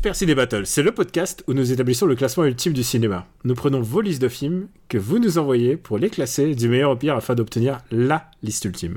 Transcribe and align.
Super 0.00 0.16
Ciné 0.16 0.34
Battle, 0.34 0.64
c'est 0.64 0.82
le 0.82 0.92
podcast 0.92 1.44
où 1.46 1.52
nous 1.52 1.72
établissons 1.72 2.06
le 2.06 2.14
classement 2.14 2.46
ultime 2.46 2.72
du 2.72 2.82
cinéma. 2.82 3.26
Nous 3.44 3.54
prenons 3.54 3.82
vos 3.82 4.00
listes 4.00 4.22
de 4.22 4.28
films 4.28 4.68
que 4.88 4.96
vous 4.96 5.18
nous 5.18 5.36
envoyez 5.36 5.76
pour 5.76 5.98
les 5.98 6.08
classer 6.08 6.54
du 6.54 6.70
meilleur 6.70 6.92
au 6.92 6.96
pire 6.96 7.16
afin 7.16 7.34
d'obtenir 7.34 7.80
LA 7.90 8.30
liste 8.42 8.64
ultime. 8.64 8.96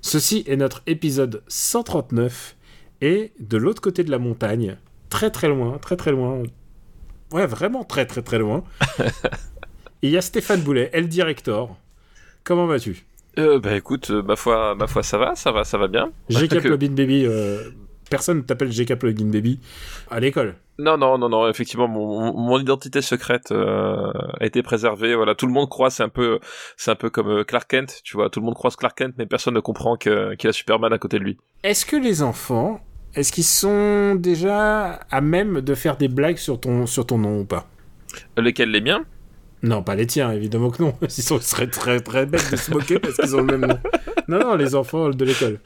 Ceci 0.00 0.42
est 0.46 0.56
notre 0.56 0.80
épisode 0.86 1.42
139 1.48 2.56
et 3.02 3.32
de 3.40 3.58
l'autre 3.58 3.82
côté 3.82 4.04
de 4.04 4.10
la 4.10 4.18
montagne, 4.18 4.78
très 5.10 5.28
très 5.28 5.48
loin, 5.48 5.76
très 5.76 5.96
très 5.96 6.12
loin, 6.12 6.42
ouais 7.32 7.44
vraiment 7.46 7.84
très 7.84 8.06
très 8.06 8.22
très 8.22 8.38
loin, 8.38 8.64
il 10.02 10.08
y 10.08 10.16
a 10.16 10.22
Stéphane 10.22 10.62
Boulet, 10.62 10.88
El 10.94 11.08
Director. 11.08 11.76
Comment 12.42 12.64
vas-tu? 12.64 13.04
Euh, 13.38 13.58
bah 13.60 13.76
écoute, 13.76 14.10
euh, 14.10 14.22
ma 14.22 14.36
foi, 14.36 14.74
ma 14.76 14.86
foi, 14.86 15.02
ça 15.02 15.18
va, 15.18 15.34
ça 15.34 15.52
va, 15.52 15.64
ça 15.64 15.76
va 15.76 15.88
bien. 15.88 16.10
GK 16.30 16.48
Que- 16.62 16.74
Baby, 16.76 17.26
euh, 17.26 17.70
personne 18.16 18.36
ne 18.38 18.42
t'appelle 18.42 18.70
GK 18.70 18.94
Plugin 18.96 19.26
Baby 19.30 19.58
à 20.10 20.20
l'école. 20.20 20.54
Non, 20.78 20.96
non, 20.96 21.18
non, 21.18 21.28
non. 21.28 21.48
Effectivement, 21.48 21.86
mon, 21.88 22.32
mon 22.32 22.58
identité 22.58 23.02
secrète 23.02 23.52
euh, 23.52 24.10
a 24.40 24.44
été 24.46 24.62
préservée. 24.62 25.14
Voilà, 25.14 25.34
tout 25.34 25.46
le 25.46 25.52
monde 25.52 25.68
croit, 25.68 25.90
c'est 25.90 26.02
un 26.02 26.08
peu, 26.08 26.38
c'est 26.76 26.90
un 26.90 26.94
peu 26.94 27.10
comme 27.10 27.28
euh, 27.28 27.44
Clark 27.44 27.68
Kent, 27.70 28.00
tu 28.04 28.16
vois. 28.16 28.30
Tout 28.30 28.40
le 28.40 28.46
monde 28.46 28.54
croise 28.54 28.76
Clark 28.76 28.96
Kent, 28.96 29.14
mais 29.18 29.26
personne 29.26 29.54
ne 29.54 29.60
comprend 29.60 29.96
que- 29.96 30.34
qu'il 30.34 30.48
a 30.48 30.52
Superman 30.52 30.92
à 30.92 30.98
côté 30.98 31.18
de 31.18 31.24
lui. 31.24 31.38
Est-ce 31.62 31.84
que 31.86 31.96
les 31.96 32.22
enfants, 32.22 32.80
est-ce 33.14 33.32
qu'ils 33.32 33.44
sont 33.44 34.14
déjà 34.14 35.00
à 35.10 35.20
même 35.20 35.60
de 35.60 35.74
faire 35.74 35.96
des 35.96 36.08
blagues 36.08 36.38
sur 36.38 36.58
ton, 36.60 36.86
sur 36.86 37.06
ton 37.06 37.18
nom 37.18 37.40
ou 37.40 37.44
pas? 37.44 37.68
Lesquels 38.36 38.70
les 38.70 38.80
miens? 38.80 39.04
Non, 39.62 39.82
pas 39.82 39.94
les 39.94 40.06
tiens, 40.06 40.32
évidemment 40.32 40.70
que 40.70 40.82
non. 40.82 40.94
Ils 41.02 41.10
sont- 41.22 41.40
seraient 41.40 41.68
très 41.68 42.00
très 42.00 42.26
bêtes 42.26 42.50
de 42.50 42.56
se 42.56 42.70
moquer 42.72 42.98
parce 42.98 43.16
qu'ils 43.16 43.36
ont 43.36 43.42
le 43.42 43.56
même 43.58 43.68
nom. 43.70 43.78
Non, 44.28 44.38
non, 44.40 44.54
les 44.56 44.74
enfants 44.74 45.10
de 45.10 45.24
l'école. 45.24 45.58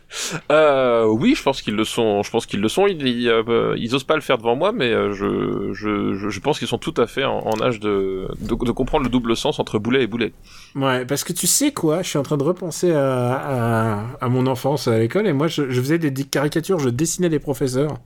euh, 0.51 1.05
Oui, 1.07 1.35
je 1.37 1.43
pense 1.43 1.63
qu'ils 1.63 1.75
le 1.77 1.85
sont. 1.85 2.23
Je 2.23 2.31
pense 2.31 2.47
qu'ils 2.47 2.61
le 2.61 2.69
sont. 2.69 2.87
Ils, 2.87 3.07
ils, 3.07 3.29
euh, 3.29 3.75
ils 3.79 3.95
osent 3.95 4.05
pas 4.05 4.15
le 4.15 4.21
faire 4.23 4.39
devant 4.39 4.57
moi, 4.57 4.73
mais 4.73 4.93
euh, 4.93 5.13
je, 5.13 5.73
je, 5.73 6.15
je, 6.15 6.29
je 6.29 6.41
pense 6.41 6.59
qu'ils 6.59 6.69
sont 6.69 6.79
tout 6.79 6.95
à 6.97 7.07
fait 7.07 7.25
en, 7.25 7.39
en 7.39 7.61
âge 7.63 7.81
de, 7.81 8.29
de, 8.41 8.55
de 8.65 8.71
comprendre 8.73 9.05
le 9.05 9.11
double 9.11 9.37
sens 9.37 9.59
entre 9.59 9.79
boulet 9.79 10.03
et 10.03 10.07
boulet. 10.07 10.33
Ouais, 10.75 11.05
parce 11.07 11.23
que 11.25 11.33
tu 11.33 11.47
sais 11.47 11.73
quoi, 11.73 12.03
je 12.03 12.09
suis 12.09 12.19
en 12.19 12.23
train 12.23 12.37
de 12.37 12.43
repenser 12.45 12.93
à, 12.93 13.35
à, 13.35 14.05
à 14.21 14.29
mon 14.29 14.47
enfance 14.47 14.89
à 14.89 14.99
l'école 14.99 15.27
et 15.27 15.33
moi 15.33 15.49
je, 15.49 15.71
je 15.71 15.81
faisais 15.81 15.99
des 15.99 16.13
caricatures, 16.25 16.79
je 16.79 16.89
dessinais 16.89 17.29
les 17.29 17.39
professeurs. 17.39 17.97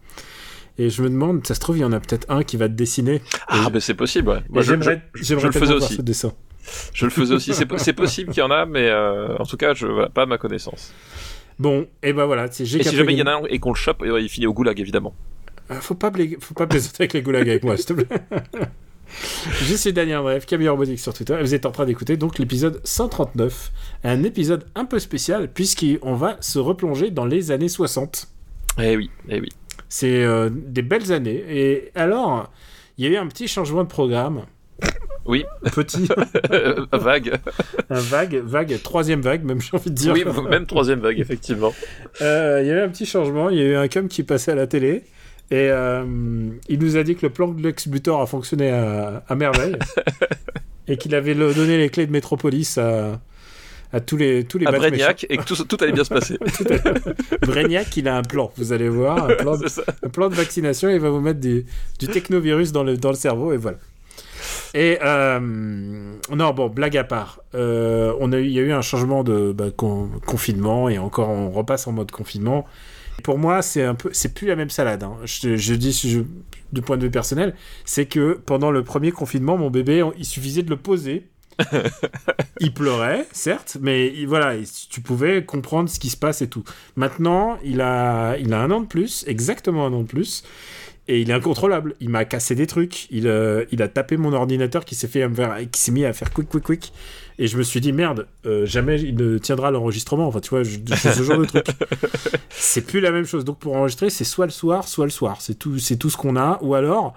Et 0.78 0.88
je 0.90 1.02
me 1.02 1.10
demande, 1.10 1.46
ça 1.46 1.54
se 1.54 1.60
trouve, 1.60 1.76
il 1.76 1.80
y 1.80 1.84
en 1.84 1.92
a 1.92 2.00
peut-être 2.00 2.26
un 2.30 2.42
qui 2.42 2.56
va 2.56 2.68
te 2.68 2.74
dessiner. 2.74 3.20
Ah, 3.48 3.68
mais 3.72 3.80
c'est 3.80 3.94
possible. 3.94 4.28
Ouais. 4.30 4.40
Moi, 4.48 4.62
j'aimerais 4.62 5.02
je- 5.14 5.34
le 5.34 5.52
faisais 5.52 5.74
aussi. 5.74 5.94
ce 5.96 6.02
dessin. 6.02 6.32
Je 6.94 7.04
le 7.04 7.10
faisais 7.10 7.34
aussi. 7.34 7.52
C'est 7.54 7.66
po- 7.66 7.78
c'est 7.78 7.92
possible 7.92 8.32
qu'il 8.32 8.40
y 8.40 8.44
en 8.46 8.50
a, 8.50 8.64
mais 8.66 8.88
euh, 8.88 9.36
en 9.38 9.44
tout 9.44 9.56
cas, 9.56 9.74
je, 9.74 9.86
voilà, 9.86 10.08
pas 10.08 10.22
à 10.22 10.26
ma 10.26 10.38
connaissance. 10.38 10.92
Bon, 11.58 11.86
et 12.02 12.12
ben 12.14 12.24
voilà, 12.24 12.46
Et 12.46 12.52
si 12.52 12.64
jamais 12.66 13.12
il 13.12 13.18
y 13.18 13.22
en 13.22 13.26
a 13.26 13.32
un 13.34 13.42
et 13.48 13.58
qu'on 13.58 13.70
le 13.70 13.76
chope, 13.76 14.02
euh, 14.02 14.20
il 14.20 14.28
finit 14.30 14.46
au 14.46 14.54
goulag, 14.54 14.78
évidemment. 14.80 15.14
Euh, 15.70 15.74
Faut 15.80 15.94
pas, 15.94 16.10
faut 16.40 16.54
pas 16.54 16.66
plaisanter 16.66 17.02
avec 17.02 17.12
les 17.12 17.22
goulags 17.22 17.48
avec 17.48 17.64
moi, 17.64 17.76
s'il 17.76 17.86
te 17.86 17.92
plaît. 17.94 18.06
Je 19.62 19.74
suis 19.74 19.92
Daniel 19.92 20.20
Bref, 20.20 20.46
Camille 20.46 20.68
Robotique 20.68 21.00
sur 21.00 21.12
Twitter, 21.12 21.34
et 21.38 21.42
vous 21.42 21.54
êtes 21.54 21.66
en 21.66 21.72
train 21.72 21.84
d'écouter 21.84 22.16
donc 22.16 22.38
l'épisode 22.38 22.80
139, 22.84 23.72
un 24.04 24.22
épisode 24.22 24.66
un 24.76 24.84
peu 24.84 24.98
spécial, 25.00 25.50
puisqu'on 25.52 26.14
va 26.14 26.36
se 26.40 26.58
replonger 26.60 27.10
dans 27.10 27.26
les 27.26 27.50
années 27.50 27.68
60. 27.68 28.28
Eh 28.80 28.96
oui, 28.96 29.10
eh 29.28 29.40
oui. 29.40 29.48
C'est 29.90 30.24
euh, 30.24 30.48
des 30.50 30.80
belles 30.82 31.12
années. 31.12 31.44
Et 31.48 31.90
alors, 31.94 32.50
il 32.96 33.04
y 33.04 33.08
a 33.08 33.10
eu 33.10 33.16
un 33.16 33.26
petit 33.26 33.48
changement 33.48 33.82
de 33.84 33.88
programme. 33.88 34.44
Oui. 35.26 35.44
Petit, 35.74 36.08
vague. 36.92 37.38
un 37.90 38.00
vague, 38.00 38.36
vague, 38.36 38.80
troisième 38.82 39.20
vague, 39.20 39.44
même 39.44 39.60
j'ai 39.60 39.76
envie 39.76 39.90
de 39.90 39.94
dire. 39.94 40.12
Oui, 40.14 40.24
même 40.48 40.64
troisième 40.64 41.00
vague, 41.00 41.18
effectivement. 41.20 41.74
Euh, 42.22 42.60
Il 42.62 42.68
y 42.68 42.70
a 42.70 42.76
eu 42.76 42.80
un 42.80 42.88
petit 42.88 43.04
changement. 43.04 43.50
Il 43.50 43.58
y 43.58 43.60
a 43.60 43.64
eu 43.64 43.74
un 43.74 43.88
com 43.88 44.08
qui 44.08 44.22
passait 44.22 44.52
à 44.52 44.54
la 44.54 44.66
télé. 44.66 45.02
Et 45.50 45.68
euh, 45.70 46.04
il 46.68 46.78
nous 46.78 46.96
a 46.96 47.02
dit 47.02 47.16
que 47.16 47.26
le 47.26 47.30
plan 47.32 47.48
de 47.48 47.60
Lex 47.62 47.86
Luthor 47.88 48.22
a 48.22 48.26
fonctionné 48.26 48.70
à, 48.70 49.22
à 49.28 49.34
merveille. 49.34 49.76
et 50.88 50.96
qu'il 50.96 51.14
avait 51.14 51.34
le- 51.34 51.52
donné 51.52 51.76
les 51.76 51.90
clés 51.90 52.06
de 52.06 52.12
Métropolis 52.12 52.78
à, 52.78 53.20
à 53.92 54.00
tous 54.00 54.16
les, 54.16 54.44
tous 54.44 54.58
les 54.58 54.66
À 54.66 54.72
Brégnac, 54.72 55.26
et 55.28 55.36
que 55.36 55.42
tout, 55.44 55.56
tout 55.64 55.76
allait 55.80 55.92
bien 55.92 56.04
se 56.04 56.10
passer. 56.14 56.38
Brignac, 57.42 57.96
il 57.96 58.08
a 58.08 58.16
un 58.16 58.22
plan, 58.22 58.50
vous 58.56 58.72
allez 58.72 58.88
voir, 58.88 59.24
un 59.24 59.34
plan, 59.36 59.56
de, 59.56 59.66
un 60.04 60.08
plan 60.08 60.28
de 60.28 60.34
vaccination, 60.34 60.88
il 60.88 61.00
va 61.00 61.10
vous 61.10 61.20
mettre 61.20 61.40
du, 61.40 61.64
du 61.98 62.06
technovirus 62.06 62.72
dans 62.72 62.84
le, 62.84 62.96
dans 62.96 63.10
le 63.10 63.16
cerveau, 63.16 63.52
et 63.52 63.56
voilà. 63.56 63.78
Et 64.74 64.98
euh, 65.02 65.40
non, 65.40 66.52
bon, 66.54 66.68
blague 66.68 66.96
à 66.96 67.04
part, 67.04 67.40
euh, 67.54 68.14
on 68.20 68.32
a 68.32 68.38
il 68.38 68.50
y 68.50 68.58
a 68.58 68.62
eu 68.62 68.72
un 68.72 68.82
changement 68.82 69.24
de 69.24 69.52
bah, 69.52 69.66
con- 69.76 70.08
confinement, 70.26 70.88
et 70.88 70.98
encore 70.98 71.28
on 71.28 71.50
repasse 71.50 71.86
en 71.86 71.92
mode 71.92 72.10
confinement. 72.10 72.66
Pour 73.24 73.36
moi, 73.38 73.60
c'est 73.60 73.82
un 73.82 73.94
peu, 73.94 74.08
c'est 74.12 74.32
plus 74.32 74.46
la 74.46 74.56
même 74.56 74.70
salade. 74.70 75.02
hein. 75.02 75.16
Je, 75.24 75.56
je 75.56 75.74
dis 75.74 75.92
je- 75.92 76.20
du 76.72 76.80
point 76.82 76.96
de 76.96 77.02
vue 77.02 77.10
personnel, 77.10 77.54
c'est 77.84 78.06
que 78.06 78.40
pendant 78.46 78.70
le 78.70 78.82
premier 78.84 79.10
confinement, 79.10 79.58
mon 79.58 79.68
bébé, 79.70 80.02
on- 80.02 80.14
il 80.16 80.24
suffisait 80.24 80.62
de 80.62 80.70
le 80.70 80.76
poser. 80.76 81.26
il 82.60 82.72
pleurait, 82.72 83.26
certes, 83.32 83.76
mais 83.80 84.08
il- 84.08 84.26
voilà, 84.26 84.54
il- 84.56 84.66
tu 84.90 85.00
pouvais 85.00 85.44
comprendre 85.44 85.88
ce 85.88 85.98
qui 85.98 86.10
se 86.10 86.16
passe 86.16 86.42
et 86.42 86.48
tout. 86.48 86.64
Maintenant, 86.96 87.58
il 87.64 87.80
a, 87.80 88.36
il 88.38 88.52
a 88.52 88.60
un 88.60 88.70
an 88.70 88.80
de 88.80 88.86
plus, 88.86 89.24
exactement 89.26 89.86
un 89.86 89.92
an 89.92 90.00
de 90.02 90.06
plus, 90.06 90.42
et 91.08 91.20
il 91.20 91.30
est 91.30 91.32
incontrôlable. 91.34 91.94
Il 92.00 92.08
m'a 92.10 92.24
cassé 92.24 92.54
des 92.54 92.66
trucs. 92.68 93.08
Il, 93.10 93.26
euh, 93.26 93.64
il 93.72 93.82
a 93.82 93.88
tapé 93.88 94.16
mon 94.16 94.32
ordinateur 94.32 94.84
qui 94.84 94.94
s'est 94.94 95.08
fait 95.08 95.28
faire- 95.34 95.56
qui 95.72 95.80
s'est 95.80 95.90
mis 95.92 96.04
à 96.04 96.12
faire 96.12 96.30
quick, 96.32 96.48
quick, 96.48 96.62
quick. 96.62 96.92
Et 97.38 97.46
je 97.48 97.56
me 97.56 97.62
suis 97.62 97.80
dit 97.80 97.92
merde, 97.92 98.26
euh, 98.46 98.64
jamais 98.66 99.00
il 99.00 99.16
ne 99.16 99.38
tiendra 99.38 99.70
l'enregistrement. 99.72 100.28
Enfin, 100.28 100.40
tu 100.40 100.50
vois, 100.50 100.62
je, 100.62 100.78
je- 100.86 100.94
ce 100.94 101.22
genre 101.22 101.38
de 101.38 101.46
truc. 101.46 101.66
c'est 102.50 102.82
plus 102.86 103.00
la 103.00 103.10
même 103.10 103.24
chose. 103.24 103.44
Donc 103.44 103.58
pour 103.58 103.74
enregistrer, 103.76 104.10
c'est 104.10 104.24
soit 104.24 104.44
le 104.46 104.52
soir, 104.52 104.86
soit 104.86 105.06
le 105.06 105.10
soir. 105.10 105.38
C'est 105.40 105.58
tout, 105.58 105.78
c'est 105.78 105.96
tout 105.96 106.10
ce 106.10 106.16
qu'on 106.16 106.36
a. 106.36 106.58
Ou 106.62 106.74
alors. 106.74 107.14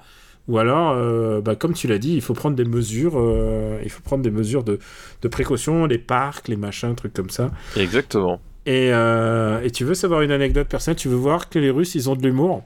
Ou 0.50 0.58
alors, 0.58 0.92
euh, 0.92 1.40
bah, 1.40 1.56
comme 1.56 1.74
tu 1.74 1.88
l'as 1.88 2.00
dit, 2.00 2.16
il 2.16 2.22
faut 2.22 2.34
prendre 2.34 2.56
des 2.56 2.66
mesures, 2.66 3.14
euh, 3.16 3.80
il 3.84 3.90
faut 3.90 4.02
prendre 4.02 4.24
des 4.24 4.32
mesures 4.32 4.64
de, 4.64 4.78
de 5.22 5.28
précaution, 5.30 5.86
les 5.86 5.98
parcs, 5.98 6.50
les 6.50 6.58
machins, 6.58 6.94
trucs 6.96 7.14
comme 7.14 7.30
ça. 7.30 7.52
Exactement. 7.78 8.42
Et, 8.66 8.90
euh, 8.92 9.62
et 9.62 9.72
tu 9.72 9.86
veux 9.86 9.94
savoir 9.94 10.22
une 10.22 10.32
anecdote 10.32 10.68
personnelle? 10.68 10.98
Tu 10.98 11.08
veux 11.08 11.16
voir 11.16 11.50
que 11.50 11.60
les 11.60 11.70
Russes, 11.70 11.96
ils 11.96 12.10
ont 12.10 12.16
de 12.16 12.24
l'humour? 12.24 12.64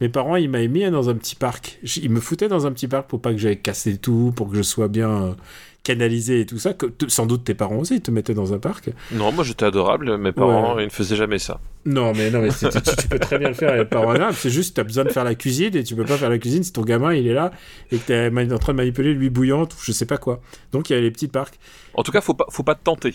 Mes 0.00 0.08
parents, 0.08 0.36
ils 0.36 0.50
m'avaient 0.50 0.68
mis 0.68 0.90
dans 0.90 1.08
un 1.08 1.14
petit 1.14 1.36
parc. 1.36 1.78
Ils 2.02 2.10
me 2.10 2.20
foutaient 2.20 2.48
dans 2.48 2.66
un 2.66 2.72
petit 2.72 2.88
parc 2.88 3.08
pour 3.08 3.20
pas 3.20 3.32
que 3.32 3.38
j'aille 3.38 3.60
casser 3.60 3.96
tout, 3.96 4.32
pour 4.34 4.50
que 4.50 4.56
je 4.56 4.62
sois 4.62 4.88
bien 4.88 5.36
canalisé 5.84 6.40
et 6.40 6.46
tout 6.46 6.58
ça. 6.58 6.72
Que, 6.74 6.86
sans 7.06 7.26
doute 7.26 7.44
tes 7.44 7.54
parents 7.54 7.76
aussi, 7.76 7.94
ils 7.96 8.00
te 8.00 8.10
mettaient 8.10 8.34
dans 8.34 8.52
un 8.52 8.58
parc. 8.58 8.90
Non, 9.12 9.30
moi 9.30 9.44
j'étais 9.44 9.64
adorable, 9.66 10.16
mes 10.18 10.32
parents, 10.32 10.74
Ouais. 10.74 10.82
ils 10.82 10.86
ne 10.86 10.90
faisaient 10.90 11.14
jamais 11.14 11.38
ça. 11.38 11.60
Non, 11.84 12.12
mais 12.16 12.30
non, 12.30 12.40
mais 12.40 12.48
tu, 12.48 12.66
tu 12.98 13.08
peux 13.08 13.18
très 13.20 13.38
bien 13.38 13.48
le 13.48 13.54
faire 13.54 13.70
avec 13.72 13.90
parents 13.90 14.10
adaptables. 14.10 14.34
C'est 14.34 14.50
juste, 14.50 14.74
tu 14.74 14.80
as 14.80 14.84
besoin 14.84 15.04
de 15.04 15.10
faire 15.10 15.22
la 15.24 15.34
cuisine 15.36 15.76
et 15.76 15.84
tu 15.84 15.94
peux 15.94 16.04
pas 16.04 16.16
faire 16.16 16.30
la 16.30 16.38
cuisine 16.38 16.64
si 16.64 16.72
ton 16.72 16.82
gamin 16.82 17.14
il 17.14 17.28
est 17.28 17.34
là 17.34 17.52
et 17.92 17.98
que 17.98 18.06
tu 18.06 18.12
es 18.12 18.52
en 18.52 18.58
train 18.58 18.72
de 18.72 18.78
manipuler 18.78 19.14
l'huile 19.14 19.30
bouillante 19.30 19.74
ou 19.74 19.76
je 19.82 19.92
sais 19.92 20.06
pas 20.06 20.16
quoi. 20.18 20.40
Donc 20.72 20.90
il 20.90 20.94
y 20.94 20.96
a 20.96 21.00
les 21.00 21.10
petits 21.12 21.28
parcs. 21.28 21.58
En 21.94 22.02
tout 22.02 22.10
cas, 22.10 22.20
faut 22.22 22.34
pas, 22.34 22.46
faut 22.50 22.62
pas 22.64 22.74
tenter. 22.74 23.14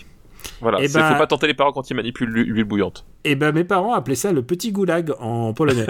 Voilà, 0.62 0.78
Eh 0.80 0.88
c'est- 0.88 0.98
ben- 0.98 1.12
faut 1.12 1.18
pas 1.18 1.26
tenter 1.26 1.48
les 1.48 1.54
parents 1.54 1.72
quand 1.72 1.90
ils 1.90 1.94
manipulent 1.94 2.30
l'hu- 2.30 2.44
l'huile 2.44 2.64
bouillante. 2.64 3.04
Et 3.24 3.34
ben 3.34 3.52
mes 3.52 3.64
parents 3.64 3.92
appelaient 3.92 4.14
ça 4.14 4.32
le 4.32 4.42
petit 4.42 4.72
goulag 4.72 5.12
en 5.18 5.52
polonais. 5.52 5.86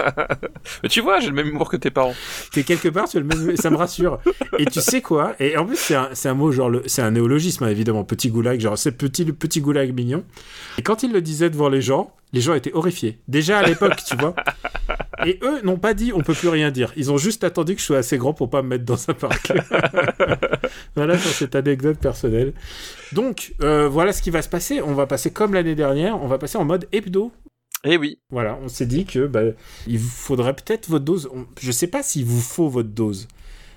Mais 0.82 0.88
tu 0.88 1.00
vois, 1.00 1.20
j'ai 1.20 1.28
le 1.28 1.34
même 1.34 1.48
humour 1.48 1.70
que 1.70 1.76
tes 1.76 1.90
parents. 1.90 2.14
T'es 2.52 2.64
quelque 2.64 2.88
part, 2.88 3.08
tu 3.08 3.16
as 3.16 3.20
le 3.20 3.26
même- 3.26 3.56
ça 3.56 3.70
me 3.70 3.76
rassure. 3.76 4.18
Et 4.58 4.66
tu 4.66 4.80
sais 4.80 5.00
quoi? 5.00 5.34
Et 5.40 5.56
en 5.56 5.64
plus, 5.64 5.76
c'est 6.12 6.28
un, 6.28 6.34
mot, 6.34 6.52
genre, 6.52 6.68
le- 6.68 6.82
c'est 6.86 7.02
un 7.02 7.12
néologisme, 7.12 7.64
hein, 7.64 7.68
évidemment, 7.68 8.04
petit 8.04 8.28
goulag, 8.28 8.60
genre, 8.60 8.76
c'est 8.76 8.92
petit, 8.92 9.24
le 9.24 9.32
petit 9.32 9.60
goulag 9.60 9.94
mignon. 9.94 10.22
Et 10.78 10.82
quand 10.82 11.02
il 11.02 11.12
le 11.12 11.22
disait 11.22 11.48
devant 11.50 11.68
les 11.70 11.80
gens, 11.80 12.14
les 12.32 12.40
gens 12.40 12.54
étaient 12.54 12.72
horrifiés. 12.74 13.18
Déjà 13.26 13.58
à 13.58 13.62
l'époque, 13.66 13.96
tu 14.06 14.16
vois. 14.16 14.34
Et 15.26 15.38
eux 15.42 15.60
n'ont 15.64 15.78
pas 15.78 15.94
dit, 15.94 16.12
on 16.14 16.20
peut 16.20 16.32
plus 16.34 16.48
rien 16.48 16.70
dire. 16.70 16.92
Ils 16.96 17.10
ont 17.10 17.18
juste 17.18 17.42
attendu 17.42 17.74
que 17.74 17.80
je 17.80 17.86
sois 17.86 17.98
assez 17.98 18.18
grand 18.18 18.32
pour 18.32 18.48
pas 18.50 18.62
me 18.62 18.68
mettre 18.68 18.84
dans 18.84 19.10
un 19.10 19.14
parc. 19.14 19.52
voilà 20.96 21.14
pour 21.14 21.30
cette 21.32 21.54
anecdote 21.54 21.98
personnelle. 21.98 22.52
Donc, 23.12 23.52
euh, 23.62 23.88
voilà 23.88 24.12
ce 24.12 24.22
qui 24.22 24.30
va 24.30 24.42
se 24.42 24.48
passer. 24.48 24.80
On 24.80 24.94
va 24.94 25.06
passer 25.06 25.32
comme 25.32 25.54
l'année 25.54 25.74
dernière, 25.74 26.22
on 26.22 26.28
va 26.28 26.38
passer 26.38 26.49
en 26.58 26.64
mode 26.64 26.88
hebdo. 26.92 27.32
Eh 27.84 27.96
oui, 27.96 28.18
Voilà, 28.30 28.58
on 28.62 28.68
s'est 28.68 28.86
dit 28.86 29.06
que 29.06 29.26
bah, 29.26 29.40
il 29.86 29.98
vous 29.98 30.08
faudrait 30.08 30.54
peut-être 30.54 30.88
votre 30.90 31.04
dose. 31.04 31.30
On- 31.32 31.46
Je 31.60 31.72
sais 31.72 31.86
pas 31.86 32.02
s'il 32.02 32.26
vous 32.26 32.40
faut 32.40 32.68
votre 32.68 32.90
dose. 32.90 33.26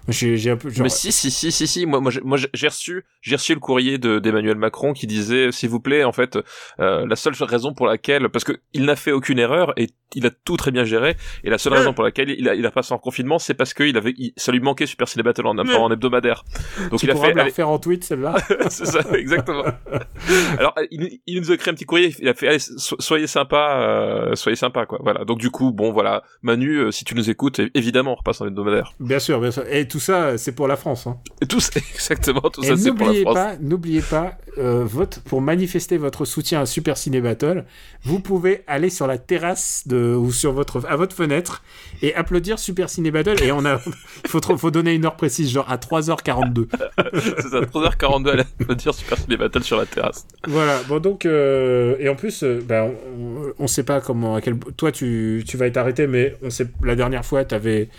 J'ai 0.10 0.50
un 0.52 0.58
peu 0.58 0.70
genre 0.70 0.84
Mais 0.84 0.90
si, 0.90 1.14
si, 1.14 1.31
si, 1.31 1.52
si, 1.54 1.66
si. 1.68 1.86
Moi, 1.86 2.02
moi, 2.02 2.38
j'ai 2.54 2.68
reçu, 2.68 3.06
j'ai 3.24 3.36
reçu 3.36 3.54
le 3.56 3.60
courrier 3.60 3.98
de 3.98 4.20
d'Emmanuel 4.20 4.58
Macron 4.58 4.94
qui 4.94 5.08
disait, 5.08 5.52
s'il 5.52 5.70
vous 5.70 5.80
plaît, 5.80 6.04
en 6.04 6.12
fait, 6.12 6.38
euh, 6.80 7.06
la 7.08 7.16
seule 7.16 7.34
raison 7.42 7.74
pour 7.74 7.88
laquelle, 7.88 8.30
parce 8.30 8.44
que 8.44 8.52
il 8.74 8.86
n'a 8.86 8.96
fait 8.96 9.12
aucune 9.12 9.40
erreur 9.40 9.74
et 9.78 9.88
il 10.16 10.28
a 10.28 10.30
tout 10.30 10.58
très 10.58 10.70
bien 10.70 10.84
géré, 10.84 11.16
et 11.44 11.50
la 11.50 11.58
seule 11.58 11.74
raison 11.74 11.92
pour 11.94 12.04
laquelle 12.04 12.30
il 12.30 12.48
a, 12.48 12.54
il 12.54 12.64
a 12.68 12.70
passé 12.72 12.94
en 12.94 13.00
confinement, 13.00 13.40
c'est 13.40 13.56
parce 13.56 13.74
qu'il 13.74 13.98
avait, 13.98 14.14
il- 14.18 14.34
ça 14.38 14.52
lui 14.52 14.60
manquait 14.60 14.86
Super 14.86 15.08
Ciné 15.08 15.24
Battle 15.24 15.48
en, 15.48 15.58
en 15.58 15.92
hebdomadaire. 15.92 16.44
Donc 16.92 17.00
tu 17.00 17.08
il 17.08 17.12
a 17.12 17.16
fait, 17.16 17.31
me 17.31 17.38
la 17.38 17.46
refaire 17.46 17.70
en 17.70 17.80
tweet 17.80 18.04
celle-là. 18.04 18.36
c'est 18.70 18.86
ça, 18.86 19.00
exactement. 19.14 19.64
Alors, 20.60 20.75
il, 20.92 21.20
il 21.25 21.40
nous 21.42 21.52
a 21.52 21.58
créé 21.58 21.72
un 21.72 21.75
petit 21.75 21.86
courrier. 21.86 22.14
Il 22.20 22.28
a 22.28 22.34
fait, 22.34 22.48
allez, 22.48 22.60
so- 22.60 22.96
soyez 23.00 23.28
sympa, 23.28 23.80
euh, 23.81 24.36
soyez 24.36 24.56
sympa, 24.56 24.86
quoi. 24.86 25.00
Voilà. 25.02 25.25
Donc 25.25 25.40
du 25.40 25.50
coup, 25.50 25.72
bon, 25.72 25.92
voilà, 25.92 26.24
Manu, 26.42 26.78
euh, 26.78 26.92
si 26.92 27.06
tu 27.06 27.16
nous 27.16 27.30
écoutes, 27.30 27.60
évidemment, 27.74 28.12
on 28.12 28.16
repasse 28.16 28.42
en 28.42 28.48
hebdomadaire. 28.48 28.94
bien 29.00 29.20
sûr, 29.20 29.40
bien 29.40 29.52
sûr. 29.52 29.64
Et 29.70 29.88
tout 29.88 30.00
ça, 30.00 30.38
c'est 30.38 30.54
pour 30.54 30.68
la 30.68 30.75
France. 30.75 31.08
Hein. 31.08 31.18
Et 31.42 31.48
tout, 31.48 31.60
ça- 31.60 31.80
exactement, 31.94 32.42
tout 32.42 32.62
Et 32.64 32.68
ça, 32.68 32.78
c'est 32.78 32.94
pour 32.94 33.08
la 33.08 33.12
n'oubliez 33.19 33.33
pas, 33.33 33.56
n'oubliez 33.60 34.01
pas, 34.01 34.38
euh, 34.57 34.83
vote 34.86 35.19
pour 35.25 35.42
manifester 35.42 35.98
votre 35.98 36.25
soutien 36.25 36.62
à 36.62 36.65
Super 36.65 36.98
Ciné 36.98 37.21
Battle. 37.21 37.65
Vous 38.04 38.19
pouvez 38.19 38.63
aller 38.68 38.89
sur 38.89 39.07
la 39.07 39.18
terrasse 39.18 39.83
de 39.88 40.15
ou 40.15 40.31
sur 40.31 40.51
votre 40.51 40.86
à 40.88 40.95
votre 40.95 41.15
fenêtre 41.15 41.63
et 42.01 42.13
applaudir 42.15 42.60
Super 42.60 42.89
Ciné 42.89 43.12
Battle. 43.12 43.42
Et 43.44 43.51
on 43.51 43.65
a, 43.65 43.80
il 44.24 44.27
faut 44.30 44.42
faut 44.57 44.71
donner 44.71 44.94
une 44.94 45.06
heure 45.06 45.15
précise, 45.15 45.50
genre 45.50 45.69
à 45.69 45.77
3h42. 45.77 46.68
c'est 47.13 47.50
ça, 47.50 47.62
3h42 47.62 48.30
à 48.30 48.36
la 48.68 48.75
dire 48.75 48.94
Super 48.94 49.18
Ciné 49.18 49.38
Battle 49.38 49.63
sur 49.63 49.77
la 49.77 49.86
terrasse. 49.86 50.27
Voilà. 50.48 50.81
Bon 50.88 51.00
donc 51.00 51.25
euh, 51.25 51.95
et 52.00 52.10
en 52.10 52.15
plus, 52.15 52.44
euh, 52.44 52.62
bah, 52.68 52.86
on, 52.86 53.54
on 53.60 53.68
sait 53.68 53.83
pas 53.83 54.01
comment. 54.01 54.36
À 54.36 54.42
quel, 54.42 54.57
toi, 54.57 54.92
tu, 54.92 55.44
tu 55.48 55.57
vas 55.57 55.68
être 55.68 55.77
arrêté, 55.77 56.07
mais 56.07 56.36
on 56.44 56.50
sait 56.50 56.68
la 56.83 56.95
dernière 56.95 57.25
fois, 57.25 57.45
tu 57.45 57.56
avais 57.56 57.89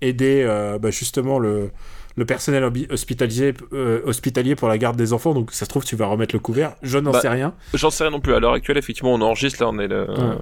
aidé 0.00 0.44
euh, 0.46 0.78
bah, 0.78 0.90
justement 0.90 1.38
le 1.38 1.70
le 2.16 2.24
personnel 2.24 2.64
hospitalisé, 2.90 3.54
euh, 3.72 4.00
hospitalier 4.04 4.54
pour 4.54 4.68
la 4.68 4.78
garde 4.78 4.96
des 4.96 5.12
enfants, 5.12 5.34
donc 5.34 5.52
ça 5.52 5.64
se 5.64 5.70
trouve 5.70 5.84
tu 5.84 5.96
vas 5.96 6.06
remettre 6.06 6.34
le 6.34 6.38
couvert. 6.38 6.76
Je 6.82 6.98
n'en 6.98 7.10
Bah, 7.10 7.20
sais 7.20 7.28
rien. 7.28 7.54
J'en 7.74 7.90
sais 7.90 8.04
rien 8.04 8.10
non 8.12 8.20
plus. 8.20 8.34
À 8.34 8.40
l'heure 8.40 8.52
actuelle, 8.52 8.78
effectivement, 8.78 9.12
on 9.12 9.20
enregistre, 9.20 9.62
là, 9.62 9.68
on 9.68 9.78
est 9.80 9.88
le... 9.88 10.08
Ouais. 10.08 10.36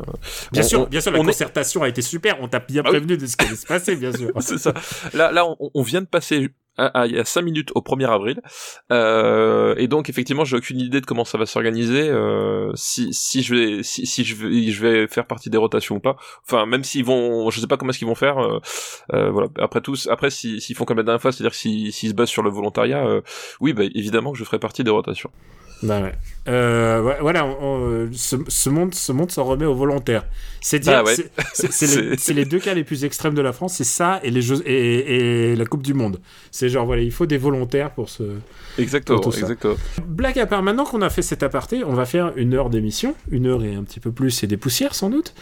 Bien 0.52 0.62
on- 0.62 0.66
sûr, 0.66 0.80
on- 0.82 0.86
bien 0.86 1.00
sûr, 1.00 1.12
la 1.12 1.18
est- 1.18 1.24
concertation 1.24 1.82
a 1.82 1.88
été 1.88 2.02
super. 2.02 2.36
On 2.42 2.48
t'a 2.48 2.58
bien 2.60 2.82
Ah 2.84 2.88
oui. 2.90 2.98
prévenu 2.98 3.16
de 3.16 3.26
ce 3.26 3.36
qui 3.36 3.46
allait 3.46 3.56
se 3.56 3.66
passer, 3.66 3.96
bien 3.96 4.12
sûr. 4.12 4.30
c'est 4.40 4.58
ça. 4.58 4.74
Là, 5.14 5.32
là, 5.32 5.46
on, 5.46 5.70
on 5.72 5.82
vient 5.82 6.00
de 6.02 6.06
passer 6.06 6.50
il 6.78 7.12
y 7.14 7.18
a 7.18 7.24
5 7.24 7.42
minutes 7.42 7.70
au 7.74 7.80
1er 7.80 8.08
avril. 8.08 8.40
Euh, 8.90 9.74
et 9.76 9.88
donc, 9.88 10.08
effectivement, 10.08 10.44
j'ai 10.44 10.56
aucune 10.56 10.80
idée 10.80 11.00
de 11.00 11.06
comment 11.06 11.24
ça 11.24 11.38
va 11.38 11.46
s'organiser, 11.46 12.08
euh, 12.08 12.70
si, 12.74 13.12
si 13.12 13.42
je 13.42 13.54
vais, 13.54 13.82
si, 13.82 14.06
si 14.06 14.24
je 14.24 14.82
vais, 14.82 15.06
faire 15.08 15.26
partie 15.26 15.50
des 15.50 15.58
rotations 15.58 15.96
ou 15.96 16.00
pas. 16.00 16.16
Enfin, 16.46 16.66
même 16.66 16.84
s'ils 16.84 17.04
vont, 17.04 17.50
je 17.50 17.60
sais 17.60 17.66
pas 17.66 17.76
comment 17.76 17.90
est-ce 17.90 17.98
qu'ils 17.98 18.08
vont 18.08 18.14
faire, 18.14 18.38
euh, 18.38 18.58
euh, 19.12 19.30
voilà. 19.30 19.48
Après 19.58 19.80
tout, 19.80 19.94
après, 20.10 20.30
si- 20.30 20.60
s'ils 20.60 20.76
font 20.76 20.84
comme 20.84 20.96
la 20.98 21.02
dernière 21.02 21.20
fois, 21.20 21.32
c'est-à-dire 21.32 21.54
s'ils 21.54 21.92
se 21.92 22.14
basent 22.14 22.28
sur 22.28 22.42
le 22.42 22.50
volontariat, 22.50 23.04
euh, 23.06 23.20
oui, 23.60 23.72
bah, 23.72 23.84
évidemment 23.94 24.32
que 24.32 24.38
je 24.38 24.44
ferai 24.44 24.58
partie 24.58 24.84
des 24.84 24.90
rotations. 24.90 25.30
Bah 25.82 26.00
ouais. 26.00 26.12
Euh, 26.48 27.02
ouais, 27.02 27.16
voilà, 27.20 27.44
on- 27.46 27.56
on- 27.60 28.08
ce, 28.12 28.36
ce 28.48 28.70
monde, 28.70 28.94
ce 28.94 29.10
monde 29.12 29.30
s'en 29.30 29.44
remet 29.44 29.64
aux 29.66 29.74
volontaires. 29.74 30.24
C'est 30.60 30.78
dire, 30.78 30.92
Ah 30.98 31.04
ouais. 31.04 31.14
c'est- 31.54 32.32
les, 32.32 32.44
deux 32.44 32.58
cas 32.60 32.74
les 32.74 32.84
plus 32.84 33.04
extrêmes 33.04 33.34
de 33.34 33.42
la 33.42 33.52
France. 33.52 33.74
C'est 33.74 33.84
ça 33.84 34.20
et 34.22 34.30
les 34.30 34.42
jeux 34.42 34.62
et, 34.66 35.50
et 35.52 35.56
la 35.56 35.64
Coupe 35.66 35.82
du 35.82 35.94
Monde. 35.94 36.20
C'est 36.50 36.68
genre 36.68 36.86
voilà, 36.86 37.02
il 37.02 37.10
faut 37.12 37.26
des 37.26 37.38
volontaires 37.38 37.90
pour 37.92 38.08
ce. 38.10 38.22
Exactement, 38.78 39.18
Pour 39.20 39.32
tout 39.32 39.38
ça. 39.38 39.42
exactement. 39.42 39.74
Blague 40.06 40.38
à 40.38 40.46
part, 40.46 40.62
maintenant 40.62 40.84
qu'on 40.84 41.02
a 41.02 41.10
fait 41.10 41.22
cet 41.22 41.42
aparté, 41.42 41.82
on 41.84 41.94
va 41.94 42.04
faire 42.06 42.32
une 42.36 42.54
heure 42.54 42.70
d'émission, 42.70 43.14
une 43.30 43.46
heure 43.46 43.62
et 43.64 43.74
un 43.74 43.82
petit 43.84 44.00
peu 44.00 44.12
plus 44.12 44.42
et 44.42 44.46
des 44.46 44.56
poussières 44.56 44.94
sans 44.94 45.10
doute. 45.10 45.34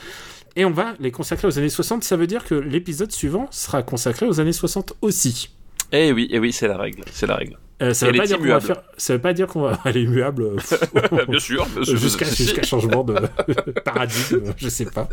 Et 0.56 0.64
on 0.64 0.70
va 0.72 0.94
les 1.00 1.10
consacrer 1.12 1.46
aux 1.48 1.58
années 1.58 1.68
60. 1.68 2.02
Ça 2.02 2.16
veut 2.16 2.26
dire 2.26 2.44
que 2.44 2.54
l'épisode 2.54 3.12
suivant 3.12 3.46
sera 3.50 3.82
consacré 3.82 4.26
aux 4.26 4.40
années 4.40 4.52
60 4.52 4.94
aussi. 5.00 5.50
Eh 5.92 6.12
oui, 6.12 6.28
eh 6.30 6.38
oui, 6.38 6.52
c'est 6.52 6.66
la 6.68 6.76
règle, 6.76 7.02
c'est 7.12 7.26
la 7.26 7.36
règle. 7.36 7.56
Euh, 7.82 7.94
ça, 7.94 8.06
Elle 8.06 8.12
veut 8.12 8.18
pas 8.18 8.26
dire 8.26 8.36
qu'on 8.36 8.42
va 8.42 8.48
immuable. 8.48 8.66
faire... 8.66 8.82
ça 8.98 9.12
veut 9.14 9.20
pas 9.20 9.32
dire 9.32 9.46
qu'on 9.46 9.60
va 9.62 9.78
aller 9.84 10.02
immuable. 10.02 10.42
euh, 10.44 11.26
bien 11.28 11.38
sûr, 11.38 11.66
jusqu'à 11.82 12.62
changement 12.62 13.04
de 13.04 13.14
paradigme, 13.84 14.52
je 14.56 14.68
sais 14.68 14.84
pas. 14.84 15.08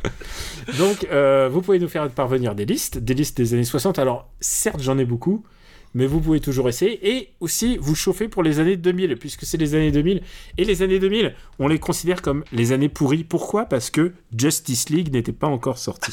Donc, 0.78 1.08
euh, 1.12 1.50
vous 1.52 1.62
pouvez 1.62 1.80
nous 1.80 1.88
faire 1.88 2.10
parvenir 2.10 2.56
des 2.56 2.66
listes, 2.66 2.98
des 2.98 3.14
listes 3.14 3.38
des 3.38 3.54
années 3.54 3.64
60. 3.64 4.00
Alors, 4.00 4.30
certes, 4.40 4.82
j'en 4.82 4.98
ai 4.98 5.06
beaucoup, 5.06 5.46
mais 5.94 6.06
vous 6.06 6.20
pouvez 6.22 6.40
toujours 6.40 6.70
essayer. 6.70 7.16
Et 7.16 7.30
aussi, 7.40 7.78
vous 7.78 7.96
chauffer 7.96 8.28
pour 8.28 8.44
les 8.44 8.60
années 8.60 8.78
2000, 8.78 9.18
puisque 9.18 9.46
c'est 9.46 9.58
les 9.58 9.76
années 9.76 9.92
2000. 9.92 10.22
Et 10.58 10.64
les 10.66 10.82
années 10.82 11.00
2000, 11.00 11.34
on 11.60 11.68
les 11.68 11.80
considère 11.80 12.22
comme 12.22 12.44
les 12.52 12.72
années 12.72 12.90
pourries. 12.90 13.24
Pourquoi? 13.24 13.66
Parce 13.66 13.90
que 13.90 14.12
Justice 14.38 14.90
League 14.90 15.12
n'était 15.12 15.32
pas 15.32 15.48
encore 15.48 15.78
sorti. 15.78 16.12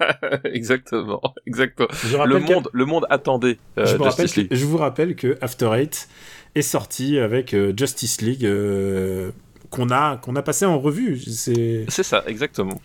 exactement, 0.44 1.20
exactement. 1.46 1.88
Le 2.24 2.38
monde, 2.40 2.68
le 2.72 2.84
monde 2.84 3.06
attendait 3.10 3.58
euh, 3.78 3.86
je, 3.86 3.96
vous 3.96 4.02
rappelle 4.04 4.26
Justice 4.26 4.36
League. 4.36 4.48
que- 4.48 4.56
je 4.56 4.64
vous 4.64 4.76
rappelle 4.78 5.14
que 5.16 5.38
After 5.40 5.70
Eight 5.74 6.08
est 6.54 6.62
sorti 6.62 7.18
avec 7.18 7.54
euh, 7.54 7.72
Justice 7.76 8.20
League 8.22 8.44
euh, 8.44 9.30
qu'on 9.70 9.90
a, 9.90 10.16
qu'on 10.16 10.34
a 10.36 10.42
passé 10.42 10.64
en 10.64 10.78
revue. 10.78 11.18
C'est... 11.20 11.84
C'est 11.88 12.02
ça, 12.02 12.24
exactement. 12.26 12.80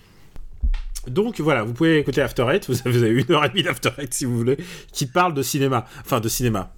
Donc 1.08 1.40
voilà, 1.40 1.64
vous 1.64 1.74
pouvez 1.74 2.00
écouter 2.00 2.22
After 2.22 2.46
Eight, 2.52 2.70
vous 2.70 2.88
avez, 2.88 3.10
une 3.10 3.32
heure 3.32 3.46
et 3.46 3.50
demie 3.50 3.64
d'After 3.64 3.92
Eight 3.98 4.14
si 4.14 4.26
vous 4.26 4.38
voulez, 4.38 4.58
qui 4.92 5.06
parle 5.06 5.34
de 5.34 5.42
cinéma. 5.42 5.86
Enfin, 6.04 6.20
de 6.20 6.30
cinéma. 6.30 6.72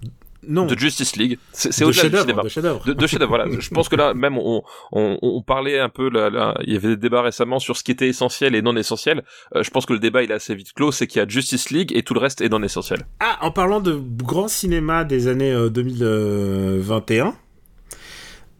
Non, 0.46 0.66
De 0.66 0.78
Justice 0.78 1.16
League. 1.16 1.38
C'est 1.52 1.72
c'est 1.72 1.84
de 1.84 1.90
au-delà 1.90 2.08
du 2.08 2.18
cinéma. 2.20 2.42
De 2.42 2.48
chef-d'œuvre. 2.48 2.84
De, 2.84 2.92
de 2.92 3.24
voilà. 3.24 3.44
Je 3.58 3.68
pense 3.70 3.88
que 3.88 3.96
là, 3.96 4.14
même, 4.14 4.38
on, 4.38 4.62
on, 4.92 5.18
on 5.20 5.42
parlait 5.42 5.78
un 5.78 5.88
peu, 5.88 6.08
là, 6.08 6.30
là, 6.30 6.56
il 6.64 6.72
y 6.72 6.76
avait 6.76 6.88
des 6.88 6.96
débats 6.96 7.22
récemment 7.22 7.58
sur 7.58 7.76
ce 7.76 7.82
qui 7.82 7.90
était 7.90 8.08
essentiel 8.08 8.54
et 8.54 8.62
non 8.62 8.76
essentiel. 8.76 9.24
Euh, 9.56 9.62
je 9.62 9.70
pense 9.70 9.84
que 9.84 9.92
le 9.92 9.98
débat, 9.98 10.22
il 10.22 10.30
est 10.30 10.34
assez 10.34 10.54
vite 10.54 10.72
clos, 10.72 10.92
c'est 10.92 11.06
qu'il 11.06 11.20
y 11.20 11.22
a 11.24 11.28
Justice 11.28 11.70
League 11.70 11.92
et 11.94 12.02
tout 12.02 12.14
le 12.14 12.20
reste 12.20 12.40
est 12.40 12.48
non 12.48 12.62
essentiel. 12.62 13.04
Ah, 13.20 13.38
en 13.42 13.50
parlant 13.50 13.80
de 13.80 14.00
grand 14.22 14.48
cinéma 14.48 15.04
des 15.04 15.26
années 15.26 15.52
euh, 15.52 15.68
2021, 15.68 17.34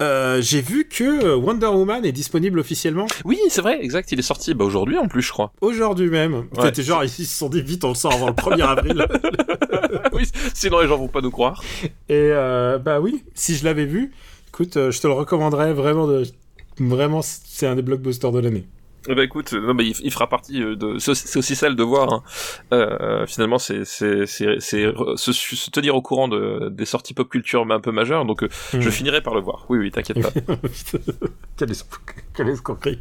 euh, 0.00 0.40
j'ai 0.40 0.60
vu 0.60 0.86
que 0.88 1.34
Wonder 1.34 1.66
Woman 1.66 2.04
est 2.04 2.12
disponible 2.12 2.58
officiellement 2.58 3.06
Oui, 3.24 3.38
c'est 3.48 3.60
vrai, 3.60 3.82
exact, 3.82 4.12
il 4.12 4.18
est 4.18 4.22
sorti, 4.22 4.54
bah, 4.54 4.64
aujourd'hui, 4.64 4.98
en 4.98 5.08
plus, 5.08 5.22
je 5.22 5.32
crois. 5.32 5.52
aujourd'hui 5.60 6.08
même. 6.08 6.34
Ouais. 6.34 6.44
C'était 6.62 6.82
genre, 6.82 7.04
ils 7.04 7.08
se 7.10 7.24
sont 7.24 7.48
dit 7.48 7.62
vite, 7.62 7.84
on 7.84 7.88
le 7.88 7.94
sort 7.94 8.12
avant 8.12 8.28
le 8.28 8.32
1er 8.32 8.62
avril. 8.78 9.06
oui, 10.12 10.28
sinon 10.54 10.80
les 10.80 10.88
gens 10.88 10.98
vont 10.98 11.08
pas 11.08 11.20
nous 11.20 11.30
croire. 11.30 11.62
Et 11.84 11.90
euh, 12.10 12.78
bah 12.78 13.00
oui, 13.00 13.24
si 13.34 13.56
je 13.56 13.64
l'avais 13.64 13.86
vu, 13.86 14.12
écoute, 14.48 14.76
euh, 14.76 14.90
je 14.90 15.00
te 15.00 15.06
le 15.06 15.12
recommanderais 15.12 15.72
vraiment. 15.72 16.06
De... 16.06 16.24
Vraiment, 16.80 17.22
c'est 17.22 17.66
un 17.66 17.74
des 17.74 17.82
blockbusters 17.82 18.30
de 18.30 18.38
l'année. 18.38 18.64
Eh 19.08 19.14
ben 19.14 19.22
écoute, 19.22 19.52
non 19.52 19.74
mais 19.74 19.86
il, 19.86 19.94
il 20.02 20.10
fera 20.10 20.28
partie 20.28 20.62
euh, 20.62 20.74
de. 20.76 20.98
C'est 20.98 21.12
aussi, 21.12 21.28
c'est 21.28 21.38
aussi 21.38 21.54
celle 21.56 21.76
de 21.76 21.82
voir. 21.82 22.12
hein. 22.12 22.22
Euh, 22.72 23.26
finalement, 23.26 23.58
c'est 23.58 23.84
se, 23.84 24.26
se 24.26 25.70
tenir 25.70 25.94
au 25.94 26.02
courant 26.02 26.28
de 26.28 26.68
des 26.70 26.84
sorties 26.84 27.14
pop 27.14 27.28
culture 27.28 27.64
un 27.70 27.80
peu 27.80 27.92
majeures. 27.92 28.24
Donc 28.24 28.42
euh, 28.42 28.48
Hmm. 28.72 28.80
je 28.80 28.90
finirai 28.90 29.22
par 29.22 29.34
le 29.34 29.40
voir. 29.40 29.64
Oui 29.68 29.78
oui, 29.78 29.90
t'inquiète 29.90 30.20
pas. 30.20 30.30
Quelle 31.56 31.70
escroquerie. 31.70 32.22
Quelle 32.34 32.48
escroquerie. 32.48 32.98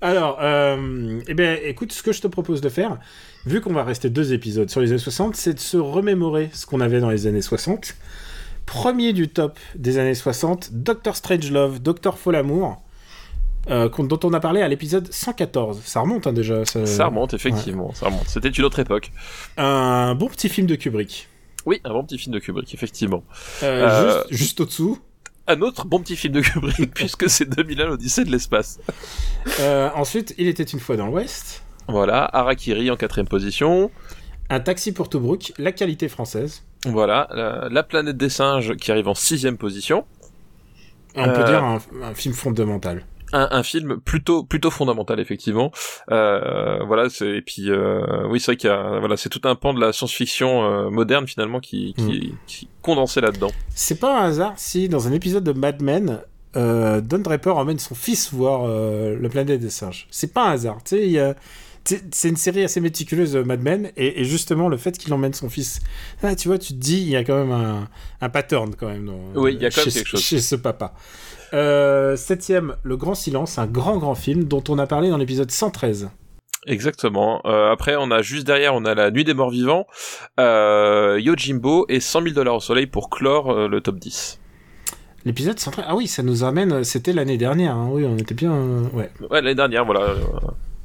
Alors, 0.00 0.38
euh, 0.40 1.20
eh 1.26 1.34
bien, 1.34 1.56
écoute, 1.64 1.92
ce 1.92 2.02
que 2.02 2.12
je 2.12 2.20
te 2.22 2.28
propose 2.28 2.60
de 2.60 2.68
faire, 2.68 2.98
vu 3.46 3.60
qu'on 3.60 3.72
va 3.72 3.82
rester 3.84 4.08
deux 4.10 4.32
épisodes 4.32 4.70
sur 4.70 4.80
les 4.80 4.90
années 4.90 4.98
60, 4.98 5.34
c'est 5.34 5.54
de 5.54 5.58
se 5.58 5.76
remémorer 5.76 6.50
ce 6.52 6.66
qu'on 6.66 6.80
avait 6.80 7.00
dans 7.00 7.10
les 7.10 7.26
années 7.26 7.42
60. 7.42 7.96
Premier 8.64 9.12
du 9.12 9.28
top 9.28 9.58
des 9.74 9.98
années 9.98 10.14
60, 10.14 10.70
Doctor 10.72 11.16
Strangelove, 11.16 11.82
Docteur 11.82 12.16
Folamour, 12.18 12.80
euh, 13.70 13.88
dont 13.88 14.20
on 14.24 14.32
a 14.32 14.40
parlé 14.40 14.62
à 14.62 14.68
l'épisode 14.68 15.12
114. 15.12 15.80
Ça 15.84 16.00
remonte 16.00 16.26
hein, 16.26 16.32
déjà. 16.32 16.64
Ça, 16.64 16.84
Ça 16.86 17.06
remonte 17.06 17.34
effectivement, 17.34 17.92
ça 17.94 18.06
remonte. 18.06 18.26
C'était 18.28 18.48
une 18.48 18.64
autre 18.64 18.78
époque. 18.78 19.10
Un 19.56 20.14
bon 20.14 20.28
petit 20.28 20.48
film 20.48 20.66
de 20.66 20.74
Kubrick. 20.74 21.28
Oui, 21.66 21.80
un 21.84 21.92
bon 21.92 22.04
petit 22.04 22.18
film 22.18 22.34
de 22.34 22.40
Kubrick, 22.40 22.72
effectivement. 22.74 23.24
Euh, 23.62 23.86
Euh, 23.88 24.22
juste, 24.28 24.38
juste 24.38 24.60
au-dessous. 24.60 24.98
Un 25.46 25.60
autre 25.62 25.86
bon 25.86 26.00
petit 26.00 26.16
film 26.16 26.34
de 26.34 26.40
Kubrick, 26.40 26.90
puisque 26.94 27.28
c'est 27.30 27.48
2001 27.48 27.86
l'Odyssée 27.86 28.24
de 28.24 28.30
l'espace. 28.30 28.80
Ensuite, 29.94 30.34
Il 30.38 30.46
était 30.48 30.62
une 30.62 30.80
fois 30.80 30.96
dans 30.96 31.06
l'Ouest. 31.06 31.62
Voilà, 31.88 32.24
Harakiri 32.32 32.90
en 32.90 32.96
quatrième 32.96 33.28
position. 33.28 33.90
Un 34.50 34.60
taxi 34.60 34.92
pour 34.92 35.08
Tobruk, 35.08 35.52
La 35.58 35.72
qualité 35.72 36.08
française. 36.08 36.62
Voilà, 36.86 37.28
la, 37.34 37.68
La 37.70 37.82
planète 37.82 38.16
des 38.16 38.28
singes 38.28 38.74
qui 38.76 38.90
arrive 38.90 39.08
en 39.08 39.14
sixième 39.14 39.56
position. 39.56 40.04
On 41.16 41.26
peut 41.28 41.44
dire 41.44 41.62
un, 41.62 41.78
un 42.02 42.14
film 42.14 42.34
fondamental. 42.34 43.04
Un, 43.34 43.48
un 43.50 43.62
film 43.62 44.00
plutôt 44.00 44.44
plutôt 44.44 44.70
fondamental 44.70 45.20
effectivement 45.20 45.72
euh, 46.10 46.82
voilà 46.86 47.08
c'est 47.10 47.28
et 47.28 47.42
puis 47.42 47.70
euh, 47.70 48.26
oui 48.28 48.40
c'est 48.40 48.52
vrai 48.52 48.56
qu'il 48.56 48.70
y 48.70 48.72
a 48.72 48.98
voilà 49.00 49.16
c'est 49.16 49.28
tout 49.28 49.40
un 49.44 49.54
pan 49.56 49.74
de 49.74 49.80
la 49.80 49.92
science-fiction 49.92 50.64
euh, 50.64 50.90
moderne 50.90 51.26
finalement 51.26 51.60
qui 51.60 51.94
qui, 51.94 52.34
qui 52.46 52.64
est 52.64 52.68
condensé 52.82 53.20
là-dedans 53.20 53.50
C'est 53.74 53.98
pas 53.98 54.20
un 54.20 54.28
hasard 54.28 54.54
si, 54.56 54.88
dans 54.88 55.08
un 55.08 55.12
épisode 55.12 55.44
de 55.44 55.52
Mad 55.52 55.82
Men, 55.82 56.20
Don 56.54 57.18
Draper 57.18 57.56
emmène 57.56 57.78
son 57.78 57.94
fils 57.94 58.32
voir 58.32 58.68
La 58.68 59.28
planète 59.28 59.58
des 59.58 59.70
singes. 59.70 60.06
C'est 60.10 60.32
pas 60.32 60.48
un 60.48 60.52
hasard. 60.52 60.78
Tu 60.84 60.96
sais, 60.96 61.34
c'est 61.84 62.28
une 62.28 62.36
série 62.36 62.64
assez 62.64 62.80
méticuleuse, 62.80 63.36
Mad 63.36 63.60
Men, 63.60 63.90
et, 63.96 64.20
et 64.20 64.24
justement, 64.24 64.68
le 64.68 64.76
fait 64.76 64.96
qu'il 64.96 65.12
emmène 65.12 65.34
son 65.34 65.50
fils, 65.50 65.80
ah, 66.22 66.34
tu 66.34 66.48
vois, 66.48 66.58
tu 66.58 66.72
te 66.72 66.78
dis, 66.78 67.00
il 67.00 67.08
y 67.08 67.16
a 67.16 67.24
quand 67.24 67.36
même 67.36 67.52
un, 67.52 67.88
un 68.20 68.28
pattern 68.30 68.74
quand 68.74 68.88
même. 68.88 69.06
Dans, 69.06 69.40
Oui, 69.40 69.54
il 69.54 69.62
y 69.62 69.66
a 69.66 69.70
quand 69.70 69.82
même 69.82 69.90
chez, 69.90 69.98
quelque 69.98 70.08
chose. 70.08 70.20
Chez 70.22 70.40
ce 70.40 70.56
papa. 70.56 70.94
Euh, 71.54 72.16
septième, 72.16 72.74
Le 72.82 72.96
Grand 72.96 73.14
Silence, 73.14 73.58
un 73.58 73.66
grand, 73.66 73.96
grand 73.98 74.14
film 74.14 74.44
dont 74.44 74.62
on 74.68 74.78
a 74.78 74.86
parlé 74.86 75.08
dans 75.08 75.16
l'épisode 75.18 75.50
113. 75.50 76.10
Exactement. 76.66 77.40
Euh, 77.44 77.70
après, 77.70 77.94
on 77.96 78.10
a 78.10 78.22
juste 78.22 78.46
derrière, 78.46 78.74
on 78.74 78.84
a 78.84 78.94
la 78.94 79.10
Nuit 79.10 79.24
des 79.24 79.34
Morts 79.34 79.50
Vivants, 79.50 79.86
euh, 80.40 81.18
Yojimbo 81.20 81.86
et 81.88 82.00
100 82.00 82.22
000 82.22 82.34
dollars 82.34 82.56
au 82.56 82.60
soleil 82.60 82.86
pour 82.86 83.10
clore 83.10 83.50
euh, 83.50 83.68
le 83.68 83.80
top 83.80 83.96
10. 83.98 84.40
L'épisode 85.26 85.58
central. 85.58 85.86
Ah 85.88 85.94
oui, 85.94 86.06
ça 86.06 86.22
nous 86.22 86.42
amène. 86.44 86.82
C'était 86.84 87.12
l'année 87.12 87.36
dernière. 87.38 87.76
hein. 87.76 87.88
Oui, 87.90 88.04
on 88.06 88.16
était 88.18 88.34
bien. 88.34 88.52
euh, 88.52 88.82
ouais. 88.92 89.10
Ouais, 89.30 89.40
l'année 89.42 89.54
dernière, 89.54 89.84
voilà. 89.84 90.00
euh, 90.00 90.16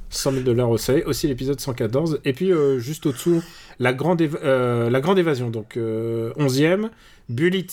100 0.09 0.31
000 0.31 0.43
dollars 0.43 0.69
au 0.69 0.77
soleil. 0.77 1.03
Aussi 1.05 1.27
l'épisode 1.27 1.59
114. 1.59 2.19
Et 2.25 2.33
puis 2.33 2.51
euh, 2.51 2.79
juste 2.79 3.05
au-dessous, 3.05 3.41
la 3.79 3.93
grande, 3.93 4.21
euh, 4.21 4.89
la 4.89 5.01
grande 5.01 5.19
évasion. 5.19 5.49
Donc 5.49 5.77
euh, 5.77 6.31
11e. 6.37 6.89
Bullet. 7.29 7.67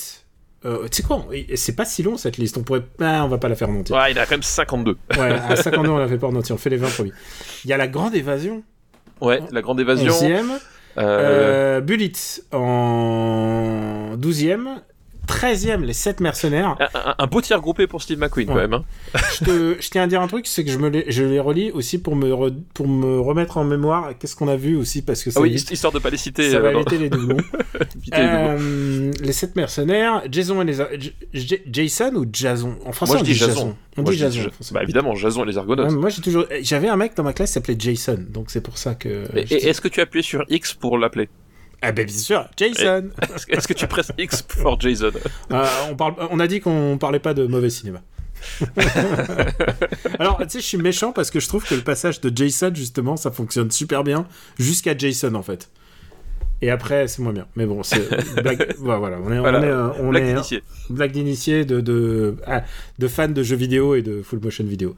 Euh, 0.65 0.89
tu 0.89 0.97
sais 0.97 1.03
quoi 1.03 1.25
C'est 1.55 1.77
pas 1.77 1.85
si 1.85 2.03
long 2.03 2.17
cette 2.17 2.39
liste. 2.39 2.57
On 2.57 2.63
pourrait. 2.63 2.83
Ah, 3.01 3.23
on 3.25 3.29
va 3.29 3.39
pas 3.39 3.49
la 3.49 3.55
faire 3.55 3.69
monter. 3.69 3.93
Ouais, 3.95 4.11
il 4.13 4.19
a 4.19 4.25
quand 4.25 4.33
même 4.33 4.43
52. 4.43 4.97
Ouais, 5.19 5.33
à 5.33 5.55
52, 5.63 5.89
on 5.91 5.99
la 5.99 6.09
fait 6.09 6.19
pas 6.19 6.27
en 6.27 6.35
entier. 6.35 6.55
On 6.55 6.59
fait 6.59 6.71
les 6.71 6.77
20 6.77 6.89
premiers. 6.89 7.13
Il 7.65 7.71
y 7.71 7.73
a 7.73 7.77
la 7.77 7.87
grande 7.87 8.15
évasion. 8.15 8.63
Ouais, 9.21 9.41
la 9.53 9.63
grande 9.63 9.81
évasion. 9.81 10.13
11e. 10.13 10.45
Euh, 10.99 10.99
Euh, 10.99 11.81
Bullet 11.81 12.13
en 12.53 14.17
12e. 14.17 14.81
13e, 15.27 15.83
les 15.85 15.93
7 15.93 16.21
mercenaires. 16.21 16.77
un, 16.95 16.99
un- 17.11 17.15
un 17.19 17.27
beau 17.27 17.41
tir 17.41 17.61
groupé 17.61 17.87
pour 17.87 18.03
Steve 18.03 18.19
McQueen, 18.19 18.47
quand 18.49 18.55
même. 18.55 18.73
hein. 18.75 18.85
je, 19.39 19.45
te- 19.45 19.77
je 19.81 19.91
tiens 19.91 20.03
à 20.03 20.07
dire 20.07 20.23
un 20.23 20.27
truc, 20.29 20.47
c'est 20.47 20.65
que 20.65 20.71
je, 20.71 20.79
me 20.79 20.89
les, 20.89 21.05
je 21.09 21.25
les 21.25 21.41
relis 21.41 21.71
aussi 21.73 21.99
pour 21.99 22.17
me, 22.17 22.31
re- 22.31 22.55
pour 22.75 22.89
me 22.89 23.21
remettre 23.21 23.57
en 23.59 23.65
mémoire 23.65 24.13
qu'est-ce 24.19 24.37
qu'on 24.37 24.49
a 24.49 24.57
vu 24.57 24.77
aussi, 24.77 25.03
parce 25.03 25.23
que 25.23 25.31
ça, 25.31 25.41
Ah 25.41 25.43
oui, 25.43 25.51
évite, 25.51 25.71
histoire 25.71 25.93
de 25.93 25.99
pas 25.99 26.11
les 26.11 26.17
citer. 26.17 26.51
ça 26.51 26.61
va 26.61 26.73
éviter 26.75 26.99
les 26.99 27.11
doublons. 27.11 27.37
Euh, 28.15 29.13
les 29.21 29.33
7 29.33 29.57
mercenaires, 29.57 30.23
Jason 30.31 30.61
et 30.63 30.65
les... 30.65 30.81
Ar- 30.81 30.89
J- 30.99 31.13
J- 31.33 31.61
Jason 31.71 32.13
ou 32.15 32.27
Jason? 32.33 32.77
En 32.85 32.93
français, 32.93 33.13
Moi, 33.15 33.19
je 33.19 33.23
on 33.23 33.25
dis 33.25 33.35
Jason. 33.35 33.53
Jason. 33.55 33.77
On 33.99 34.03
Moi, 34.03 34.13
dit 34.13 34.19
Jason. 34.19 34.51
Bah 34.73 34.83
évidemment, 34.83 35.15
Jason 35.15 35.45
et 35.45 35.47
les 35.47 35.59
Argonautes. 35.59 35.91
Ouais, 35.91 35.97
moi, 35.97 36.09
j'ai 36.11 36.23
toujours... 36.23 36.45
J'avais 36.63 36.89
un 36.89 36.97
mec 36.97 37.15
dans 37.17 37.23
ma 37.23 37.33
classe 37.33 37.51
qui 37.51 37.55
s'appelait 37.55 37.77
Jason, 37.79 38.19
donc 38.29 38.51
c'est 38.51 38.61
pour 38.61 38.79
ça 38.79 38.95
que... 38.95 39.25
Et- 39.35 39.69
est-ce 39.69 39.81
que 39.81 39.89
tu 39.89 40.01
as 40.01 40.05
appuyé 40.05 40.23
sur 40.23 40.45
X 40.49 40.75
pour 40.75 40.99
l'appeler? 40.99 41.29
Ah 41.89 41.93
ben 41.93 42.05
bien 42.05 42.17
sûr, 42.17 42.49
Jason 42.57 43.11
Est-ce 43.49 43.69
que- 43.69 43.73
tu 43.75 43.87
presses 43.87 44.11
X 44.19 44.43
pour 44.43 44.81
Jason 44.81 45.11
Euh, 45.53 45.65
on, 45.91 45.95
parle, 45.95 46.15
on 46.31 46.41
a 46.41 46.47
dit 46.49 46.61
qu'on 46.61 46.99
parlait 46.99 47.21
pas 47.21 47.33
de 47.35 47.47
mauvais 47.47 47.71
cinéma. 47.71 48.01
Alors, 50.19 50.39
tu 50.39 50.45
sais, 50.51 50.61
je 50.61 50.67
suis 50.67 50.79
méchant 50.79 51.13
parce 51.13 51.31
que 51.31 51.41
je 51.41 51.49
trouve 51.49 51.65
que 51.67 51.75
le 51.75 51.81
passage 51.83 52.21
de 52.21 52.33
Jason, 52.35 52.71
justement, 52.75 53.17
ça 53.17 53.31
fonctionne 53.31 53.71
super 53.71 54.05
bien 54.05 54.27
jusqu'à 54.59 54.97
Jason, 54.97 55.35
en 55.35 55.43
fait. 55.43 55.69
Et 56.63 56.71
après, 56.71 57.07
c'est 57.07 57.21
moins 57.23 57.33
bien. 57.35 57.47
Mais 57.55 57.67
bon, 57.67 57.83
c'est 57.83 58.09
blague. 58.43 58.75
voilà, 58.79 59.19
on 59.23 59.31
est, 59.31 59.39
Voilà, 59.39 59.59
on 59.59 59.63
est, 59.63 59.67
euh, 59.67 59.89
on 60.01 60.09
Blague 60.11 60.23
est 60.25 60.27
d'initié. 60.33 60.63
blague 60.89 61.13
d'initié 61.13 61.65
de 61.67 61.81
de, 61.81 62.37
ah, 62.47 62.63
de 62.99 63.09
fans 63.09 63.29
de 63.29 63.43
jeux 63.43 63.57
vidéo 63.57 63.95
et 63.95 64.03
de 64.03 64.23
full 64.23 64.41
motion 64.41 64.65
vidéo. 64.65 64.97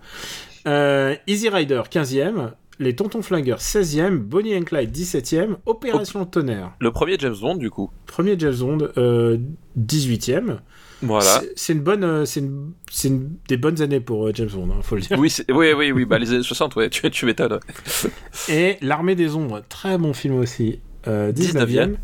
Euh, 0.68 1.16
Easy 1.26 1.48
Rider, 1.48 1.82
15e. 1.90 2.52
Les 2.80 2.94
Tontons 2.94 3.22
Flingueurs, 3.22 3.58
16e. 3.60 4.18
Bonnie 4.18 4.56
and 4.56 4.62
Clyde, 4.62 4.92
17e. 4.92 5.56
Opération 5.66 6.24
Tonnerre, 6.24 6.72
Le 6.80 6.92
premier 6.92 7.16
James 7.18 7.34
Bond, 7.40 7.56
du 7.56 7.70
coup. 7.70 7.90
premier 8.06 8.38
James 8.38 8.54
Bond, 8.54 8.88
euh, 8.96 9.36
18e. 9.76 10.58
Voilà. 11.02 11.42
C'est- 11.56 11.72
une 11.72 11.80
bonne, 11.80 12.04
euh, 12.04 12.24
c'est 12.24 12.40
une, 12.40 12.72
une 13.04 13.30
des 13.48 13.56
bonnes 13.56 13.80
années 13.82 14.00
pour 14.00 14.26
euh, 14.28 14.32
James 14.34 14.48
Bond, 14.52 14.68
hein, 14.72 14.80
faut 14.82 14.94
le 14.96 15.02
dire. 15.02 15.18
Oui, 15.18 15.32
oui, 15.50 15.72
oui, 15.76 15.92
oui, 15.92 16.04
bah 16.04 16.18
les 16.18 16.32
années 16.32 16.42
60, 16.42 16.76
ouais, 16.76 16.88
tu, 16.90 17.08
tu 17.10 17.26
m'étonnes. 17.26 17.58
Et 18.48 18.76
L'Armée 18.82 19.14
des 19.14 19.34
Ombres, 19.34 19.62
très 19.68 19.96
bon 19.98 20.12
film 20.12 20.34
aussi, 20.36 20.80
euh, 21.06 21.32
19e. 21.32 21.94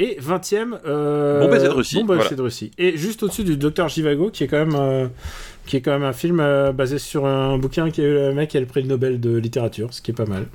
Et 0.00 0.16
20e, 0.20 0.78
euh, 0.86 1.40
Bon 1.40 1.50
baiser 1.50 1.64
de 1.66 1.72
Russie, 1.72 1.96
Bon 1.96 2.04
baiser 2.04 2.20
voilà. 2.20 2.36
de 2.36 2.42
Russie. 2.42 2.70
Et 2.78 2.96
juste 2.96 3.22
au-dessus 3.24 3.42
du 3.44 3.56
Docteur 3.56 3.88
Jivago, 3.88 4.30
qui 4.30 4.44
est 4.44 4.46
quand 4.46 4.64
même, 4.64 4.76
euh, 4.76 5.08
qui 5.68 5.76
est 5.76 5.80
quand 5.82 5.92
même 5.92 6.02
un 6.02 6.12
film 6.12 6.40
euh, 6.40 6.72
basé 6.72 6.98
sur 6.98 7.26
un 7.26 7.56
bouquin 7.58 7.90
qui 7.90 8.00
a 8.00 8.04
eu 8.04 8.14
le 8.14 8.34
mec 8.34 8.50
qui 8.50 8.56
a 8.56 8.60
le 8.60 8.66
prix 8.66 8.82
Nobel 8.84 9.20
de 9.20 9.36
littérature, 9.36 9.92
ce 9.94 10.02
qui 10.02 10.10
est 10.10 10.14
pas 10.14 10.26
mal. 10.26 10.46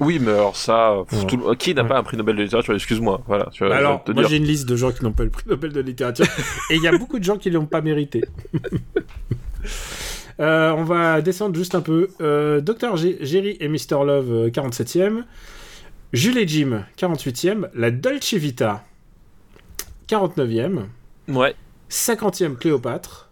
Oui, 0.00 0.18
mais 0.20 0.32
alors 0.32 0.56
ça, 0.56 0.94
pff, 1.08 1.20
Ouais. 1.20 1.26
tout 1.26 1.36
le- 1.36 1.54
qui 1.54 1.72
n'a 1.74 1.82
Ouais. 1.82 1.88
pas 1.88 1.98
un 1.98 2.02
prix 2.02 2.16
Nobel 2.16 2.34
de 2.36 2.42
littérature 2.42 2.74
Excuse-moi, 2.74 3.22
voilà. 3.26 3.48
Je 3.52 3.64
Alors, 3.64 4.02
moi 4.14 4.24
j'ai 4.28 4.38
une 4.38 4.44
liste 4.44 4.68
de 4.68 4.74
gens 4.76 4.90
qui 4.90 5.04
n'ont 5.04 5.12
pas 5.12 5.22
le 5.24 5.30
prix 5.30 5.44
Nobel 5.48 5.72
de 5.72 5.80
littérature, 5.80 6.26
et 6.70 6.76
il 6.76 6.82
y 6.82 6.88
a 6.88 6.96
beaucoup 6.96 7.18
de 7.18 7.24
gens 7.24 7.36
qui 7.36 7.50
l'ont 7.50 7.66
pas 7.66 7.80
mérité. 7.80 8.22
Euh, 10.40 10.72
on 10.72 10.82
va 10.82 11.20
descendre 11.22 11.54
juste 11.54 11.76
un 11.76 11.80
peu. 11.80 12.08
Euh, 12.20 12.60
Dr. 12.60 12.96
G- 12.96 13.18
Jerry 13.20 13.56
et 13.60 13.68
Mr. 13.68 14.04
Love, 14.04 14.32
euh, 14.32 14.50
47e. 14.50 15.22
Jules 16.12 16.38
et 16.38 16.48
Jim, 16.48 16.84
48e. 16.96 17.68
La 17.74 17.92
Dolce 17.92 18.34
Vita, 18.34 18.84
49e. 20.08 20.86
Ouais. 21.28 21.54
50e 21.88 22.56
Cléopâtre. 22.56 23.30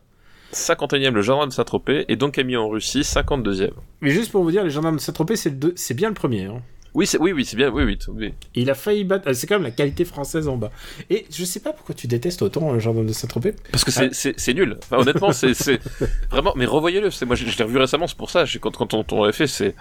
51e, 0.52 1.10
le 1.12 1.22
gendarme 1.22 1.48
de 1.48 1.54
Saint-Tropez, 1.54 2.04
et 2.08 2.16
donc 2.16 2.34
Camille 2.34 2.56
en 2.56 2.68
Russie, 2.68 3.00
52e. 3.02 3.70
Mais 4.00 4.10
juste 4.10 4.30
pour 4.30 4.42
vous 4.42 4.50
dire, 4.50 4.64
les 4.64 4.70
gendarmes 4.70 4.96
de 4.96 5.00
Saint-Tropez, 5.00 5.36
c'est 5.36 5.58
deux- 5.58 5.74
bien 5.94 6.08
le 6.08 6.14
premier. 6.14 6.44
hein. 6.44 6.60
Oui, 6.94 7.06
c'est 7.06 7.18
oui, 7.18 7.32
oui, 7.32 7.46
c'est 7.46 7.56
bien, 7.56 7.70
oui, 7.70 7.84
oui, 7.84 7.98
oui. 8.14 8.34
Il 8.54 8.68
a 8.68 8.74
failli 8.74 9.04
battre. 9.04 9.28
euh, 9.28 9.32
C'est 9.32 9.46
quand 9.46 9.54
même 9.54 9.62
la 9.62 9.70
qualité 9.70 10.04
française 10.04 10.46
en 10.46 10.58
bas. 10.58 10.70
Et 11.08 11.24
je 11.30 11.42
sais 11.46 11.60
pas 11.60 11.72
pourquoi 11.72 11.94
tu 11.94 12.06
détestes 12.06 12.42
autant 12.42 12.70
le 12.70 12.80
gendarme 12.80 13.06
de 13.06 13.14
Saint-Tropez. 13.14 13.54
Parce 13.70 13.82
que 13.82 13.90
c'est 13.90 14.10
Ah. 14.48 14.52
nul. 14.52 14.76
Enfin, 14.82 14.98
honnêtement, 14.98 15.32
c'est 15.32 15.54
vraiment. 16.30 16.52
Mais 16.54 16.66
revoyez-le. 16.66 17.10
C'est 17.10 17.24
moi, 17.24 17.34
je, 17.34 17.46
je 17.46 17.56
l'ai 17.56 17.64
revu 17.64 17.78
récemment. 17.78 18.06
C'est 18.06 18.16
pour 18.18 18.28
ça. 18.28 18.44
Quand 18.60 18.76
quand 18.76 18.92
on, 18.92 19.06
on 19.12 19.20
l'avait 19.22 19.32
fait, 19.32 19.46
c'est 19.46 19.74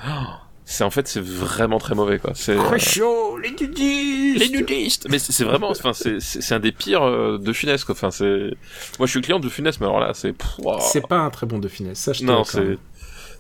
c'est 0.66 0.84
en 0.84 0.90
fait 0.92 1.08
c'est 1.08 1.22
vraiment 1.22 1.80
très 1.80 1.96
mauvais 1.96 2.20
quoi. 2.20 2.32
C'est 2.36 2.54
euh, 2.58 2.64
Très 2.64 2.80
chaud, 2.80 3.38
les 3.38 3.52
nudistes 3.52 4.40
les 4.40 4.50
nudistes. 4.50 5.08
Mais 5.10 5.20
c'est 5.20 5.44
vraiment. 5.44 5.70
Enfin, 5.72 5.92
c'est 5.94 6.54
un 6.54 6.60
des 6.60 6.72
pires 6.72 7.04
euh, 7.04 7.38
de 7.38 7.54
Funès 7.54 7.84
quoi. 7.84 7.94
Enfin, 7.96 8.12
c'est. 8.12 8.52
Moi, 9.00 9.06
je 9.06 9.12
suis 9.12 9.22
client 9.22 9.40
de 9.40 9.50
Funès, 9.50 9.80
mais 9.80 9.86
alors 9.88 10.00
là, 10.00 10.12
c'est. 10.14 10.34
C'est 10.82 11.06
pas 11.08 11.18
un 11.20 11.30
très 11.30 11.46
bon 11.46 11.60
de 11.60 11.68
finesse, 11.68 12.00
ça 12.00 12.14
je 12.14 12.24
Non, 12.24 12.44
c'est 12.44 12.78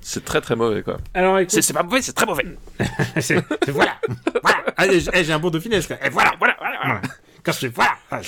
c'est 0.04 0.26
très 0.26 0.42
très 0.42 0.56
mauvais 0.56 0.82
quoi. 0.82 0.98
Alors 1.14 1.38
écoute, 1.38 1.52
C'est 1.52 1.62
c'est 1.62 1.74
pas 1.74 1.84
mauvais, 1.84 2.02
c'est 2.02 2.14
très 2.14 2.26
mauvais. 2.26 2.44
c'est- 3.20 3.22
c'est- 3.22 3.72
voilà, 3.72 3.98
voilà. 4.42 4.64
Allez, 4.76 5.00
j'ai 5.00 5.12
eh, 5.14 5.24
j'ai 5.24 5.32
un 5.34 5.38
bon 5.40 5.52
de 5.52 5.60
finesse. 5.60 5.86
quoi. 5.86 5.98
Et 6.04 6.10
voilà, 6.10 6.34
voilà, 6.40 6.56
voilà. 6.60 6.78
voilà. 6.84 7.02
Quand 7.44 7.52
je 7.52 7.58
fais 7.60 7.68
voilà. 7.68 7.94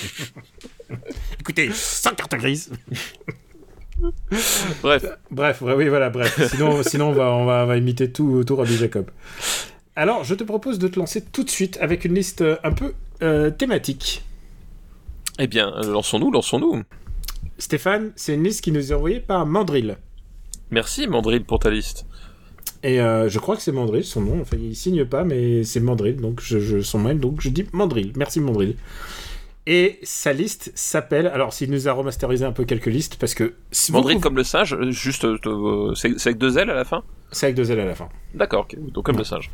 Écoutez, 1.39 1.71
sans 1.73 2.11
carte 2.11 2.35
grise. 2.35 2.69
Bref. 4.81 5.05
Bref, 5.31 5.61
oui, 5.61 5.87
voilà, 5.87 6.09
bref. 6.09 6.49
Sinon, 6.49 6.83
sinon 6.85 7.09
on, 7.09 7.13
va, 7.13 7.31
on, 7.31 7.45
va, 7.45 7.63
on 7.63 7.67
va 7.67 7.77
imiter 7.77 8.11
tout, 8.11 8.43
tout 8.43 8.55
Rabbi 8.55 8.75
Jacob. 8.75 9.09
Alors, 9.95 10.23
je 10.23 10.33
te 10.35 10.43
propose 10.43 10.79
de 10.79 10.87
te 10.87 10.99
lancer 10.99 11.21
tout 11.21 11.43
de 11.43 11.49
suite 11.49 11.77
avec 11.81 12.05
une 12.05 12.15
liste 12.15 12.43
un 12.63 12.71
peu 12.71 12.93
euh, 13.21 13.51
thématique. 13.51 14.23
Eh 15.39 15.47
bien, 15.47 15.73
euh, 15.75 15.91
lançons-nous, 15.91 16.31
lançons-nous. 16.31 16.83
Stéphane, 17.57 18.11
c'est 18.15 18.33
une 18.33 18.43
liste 18.43 18.63
qui 18.63 18.71
nous 18.71 18.91
est 18.91 18.95
envoyée 18.95 19.19
par 19.19 19.45
Mandrill. 19.45 19.97
Merci 20.71 21.07
Mandrill 21.07 21.43
pour 21.43 21.59
ta 21.59 21.69
liste. 21.69 22.05
Et 22.81 22.99
euh, 22.99 23.29
je 23.29 23.39
crois 23.39 23.55
que 23.55 23.61
c'est 23.61 23.71
Mandrill, 23.71 24.03
son 24.03 24.21
nom. 24.21 24.41
Enfin, 24.41 24.57
il 24.59 24.75
signe 24.75 25.05
pas, 25.05 25.23
mais 25.23 25.63
c'est 25.63 25.79
Mandrill, 25.79 26.17
donc 26.17 26.41
je, 26.41 26.59
je, 26.59 26.81
son 26.81 26.99
mail, 26.99 27.19
donc 27.19 27.39
je 27.39 27.49
dis 27.49 27.65
Mandrill. 27.71 28.11
Merci 28.15 28.39
Mandrill. 28.39 28.75
Et 29.65 29.99
sa 30.03 30.33
liste 30.33 30.71
s'appelle. 30.75 31.27
Alors, 31.27 31.53
s'il 31.53 31.71
nous 31.71 31.87
a 31.87 31.93
remasterisé 31.93 32.43
un 32.43 32.51
peu 32.51 32.65
quelques 32.65 32.87
listes, 32.87 33.15
parce 33.15 33.33
que. 33.33 33.53
Si 33.71 33.91
trouvez- 33.93 34.19
comme 34.19 34.35
le 34.35 34.43
singe, 34.43 34.73
euh, 34.73 34.91
juste, 34.91 35.23
euh, 35.23 35.93
c'est 35.95 36.19
c'est 36.19 36.29
avec 36.29 36.37
deux 36.37 36.57
L 36.57 36.69
à 36.69 36.73
la 36.73 36.83
fin 36.83 37.03
C'est 37.31 37.45
avec 37.45 37.55
deux 37.55 37.71
L 37.71 37.79
à 37.79 37.85
la 37.85 37.95
fin. 37.95 38.09
D'accord, 38.33 38.61
ok. 38.69 38.77
donc 38.91 39.05
comme 39.05 39.17
le 39.17 39.23
singe. 39.23 39.49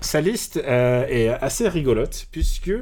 Sa 0.00 0.20
liste 0.22 0.56
euh, 0.56 1.04
est 1.06 1.28
assez 1.28 1.68
rigolote, 1.68 2.26
puisque 2.32 2.72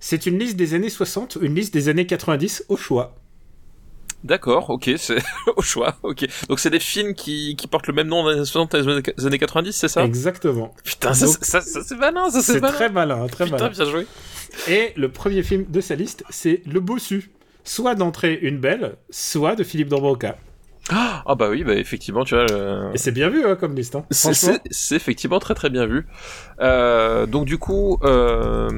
c'est 0.00 0.26
une 0.26 0.38
liste 0.38 0.56
des 0.56 0.74
années 0.74 0.90
60 0.90 1.36
ou 1.36 1.44
une 1.44 1.54
liste 1.54 1.72
des 1.72 1.88
années 1.88 2.06
90 2.06 2.64
au 2.68 2.76
choix. 2.76 3.14
D'accord, 4.24 4.70
ok, 4.70 4.90
c'est 4.96 5.18
au 5.56 5.62
choix, 5.62 5.96
ok. 6.02 6.26
Donc 6.48 6.58
c'est 6.58 6.70
des 6.70 6.80
films 6.80 7.14
qui, 7.14 7.56
qui 7.56 7.66
portent 7.66 7.86
le 7.86 7.92
même 7.92 8.08
nom 8.08 8.26
les 8.26 8.34
années 8.36 8.44
60 8.46 8.74
et 8.74 8.82
les 9.16 9.26
années 9.26 9.38
90, 9.38 9.72
c'est 9.72 9.88
ça? 9.88 10.02
Exactement. 10.04 10.74
Putain, 10.82 11.12
ça, 11.14 11.26
Donc- 11.26 11.36
c'est- 11.40 11.44
ça, 11.44 11.60
ça, 11.60 11.82
c'est 11.84 11.96
malin, 11.96 12.30
ça 12.30 12.40
c'est 12.40 12.54
C'est 12.54 12.60
malin. 12.60 12.72
très 12.74 12.88
malin, 12.88 13.26
très 13.28 13.44
Putain, 13.44 13.58
malin. 13.58 13.68
bien 13.70 13.84
joué. 13.84 14.06
Et 14.68 14.92
le 14.96 15.08
premier 15.08 15.42
film 15.42 15.64
de 15.68 15.80
sa 15.80 15.94
liste, 15.94 16.24
c'est 16.30 16.62
Le 16.70 16.80
Bossu. 16.80 17.30
Soit 17.66 17.94
d'entrée 17.94 18.38
une 18.42 18.58
belle, 18.58 18.96
soit 19.08 19.56
de 19.56 19.64
Philippe 19.64 19.88
Dambroca. 19.88 20.36
Ah 20.90 21.22
bah 21.38 21.48
oui, 21.48 21.64
bah 21.64 21.74
effectivement, 21.76 22.24
tu 22.24 22.34
vois. 22.34 22.44
Et 22.92 22.98
c'est 22.98 23.10
bien 23.10 23.30
vu 23.30 23.42
hein, 23.46 23.56
comme 23.56 23.74
liste. 23.74 23.94
Hein. 23.94 24.04
C'est 24.10 24.96
effectivement 24.96 25.38
très 25.38 25.54
très 25.54 25.70
bien 25.70 25.86
vu. 25.86 26.06
Euh, 26.60 27.24
donc 27.24 27.46
du 27.46 27.56
coup, 27.56 27.98
euh, 28.04 28.68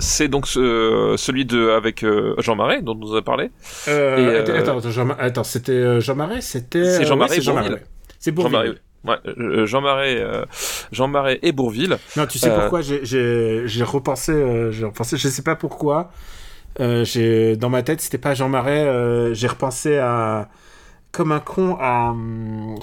c'est 0.00 0.26
donc 0.26 0.48
ce- 0.48 1.14
celui 1.16 1.44
de 1.44 1.70
avec 1.70 2.02
euh, 2.02 2.34
Jean 2.38 2.56
Marais 2.56 2.82
dont 2.82 2.94
on 2.96 3.06
nous 3.06 3.14
a 3.14 3.22
parlé. 3.22 3.52
Et, 3.86 3.90
attends, 3.90 4.54
attends, 4.54 4.78
attends, 4.78 4.90
Jean, 4.90 5.10
attends, 5.10 5.44
c'était 5.44 6.00
Jean 6.00 6.16
Marais, 6.16 6.40
c'était. 6.40 6.90
C'est 6.90 7.04
Jean 7.04 7.16
Marais 7.16 7.30
ouais, 7.30 7.36
c'est 7.36 7.42
Jean. 7.42 7.54
Marais. 7.54 7.84
C'est 8.18 8.36
Jean. 8.36 8.50
Marais, 8.50 8.74
ouais, 9.06 9.16
euh, 9.38 9.66
Jean 9.66 9.80
Marais, 9.80 10.16
euh, 10.20 10.44
Jean 10.92 11.08
Marais 11.08 11.38
et 11.42 11.52
Bourville. 11.52 11.96
Non, 12.16 12.26
tu 12.26 12.38
sais 12.38 12.50
Euh, 12.50 12.60
pourquoi 12.60 12.80
j'ai- 12.82 13.04
j'ai 13.04 13.62
j'ai 13.66 13.84
repensé, 13.84 14.32
euh, 14.32 14.70
j'ai 14.72 14.84
repensé, 14.84 15.16
je 15.16 15.28
sais 15.28 15.42
pas 15.42 15.56
pourquoi. 15.56 16.10
Euh, 16.80 17.04
j'ai 17.04 17.56
dans 17.56 17.70
ma 17.70 17.82
tête, 17.82 18.00
c'était 18.00 18.18
pas 18.18 18.34
Jean 18.34 18.48
Marais. 18.48 18.84
euh, 18.86 19.32
j'ai 19.34 19.46
repensé 19.48 19.96
à 19.98 20.48
comme 21.12 21.32
un 21.32 21.40
con 21.40 21.78
à, 21.80 22.10
hum, 22.10 22.74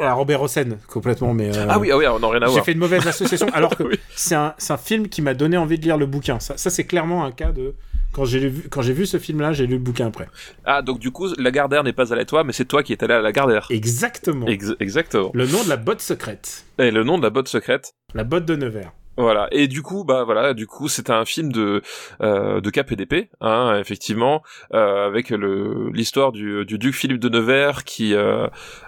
à 0.00 0.12
Robert 0.12 0.40
Hossein 0.42 0.78
complètement, 0.86 1.34
mais. 1.34 1.56
euh, 1.56 1.66
Ah 1.68 1.78
oui, 1.80 1.90
ah 1.90 1.96
oui, 1.96 2.06
on 2.06 2.20
n'a 2.20 2.28
rien 2.28 2.42
à 2.42 2.46
J'ai 2.46 2.52
voir. 2.52 2.64
fait 2.64 2.72
une 2.72 2.78
mauvaise 2.78 3.04
association, 3.04 3.48
alors 3.52 3.76
que 3.76 3.82
Oui. 3.82 3.98
c'est 4.14 4.36
un, 4.36 4.54
un 4.68 4.76
film 4.76 5.08
qui 5.08 5.22
m'a 5.22 5.34
donné 5.34 5.56
envie 5.56 5.76
de 5.76 5.82
lire 5.82 5.96
le 5.96 6.06
bouquin. 6.06 6.38
Ça, 6.38 6.56
ça 6.56 6.70
c'est 6.70 6.84
clairement 6.84 7.24
un 7.24 7.32
cas 7.32 7.50
de 7.50 7.74
quand 8.12 8.24
j'ai 8.24 8.48
vu, 8.48 8.68
quand 8.68 8.82
j'ai 8.82 8.92
vu 8.92 9.06
ce 9.06 9.18
film-là, 9.18 9.52
j'ai 9.52 9.66
lu 9.66 9.74
le 9.74 9.80
bouquin 9.80 10.06
après. 10.08 10.28
Ah, 10.64 10.82
donc 10.82 10.98
du 10.98 11.10
coup, 11.10 11.28
Lagardère 11.38 11.84
n'est 11.84 11.92
pas 11.92 12.12
allé 12.12 12.22
à 12.22 12.24
toi, 12.24 12.44
mais 12.44 12.52
c'est 12.52 12.64
toi 12.64 12.82
qui 12.82 12.92
es 12.92 13.04
allé 13.04 13.14
à 13.14 13.20
Lagardère. 13.20 13.66
Exactement. 13.70 14.46
Ex- 14.46 14.74
exactement. 14.80 15.30
Le 15.34 15.46
nom 15.46 15.62
de 15.64 15.68
la 15.68 15.76
botte 15.76 16.00
secrète. 16.00 16.64
Et 16.78 16.90
le 16.90 17.04
nom 17.04 17.18
de 17.18 17.22
la 17.22 17.30
botte 17.30 17.48
secrète. 17.48 17.92
La 18.14 18.24
botte 18.24 18.46
de 18.46 18.56
Nevers. 18.56 18.92
Voilà. 19.20 19.48
Et 19.52 19.68
du 19.68 19.82
coup, 19.82 20.04
bah 20.04 20.24
voilà, 20.24 20.54
du 20.54 20.66
coup, 20.66 20.88
c'est 20.88 21.10
un 21.10 21.24
film 21.24 21.52
de 21.52 21.82
euh, 22.22 22.60
de 22.60 22.70
KPDP, 22.70 23.28
hein, 23.40 23.76
effectivement, 23.78 24.42
euh, 24.74 25.06
avec 25.06 25.30
le 25.30 25.90
l'histoire 25.92 26.32
du, 26.32 26.64
du 26.66 26.78
duc 26.78 26.94
Philippe 26.94 27.20
de 27.20 27.28
Nevers 27.28 27.84
qui. 27.84 28.14
Euh, 28.14 28.46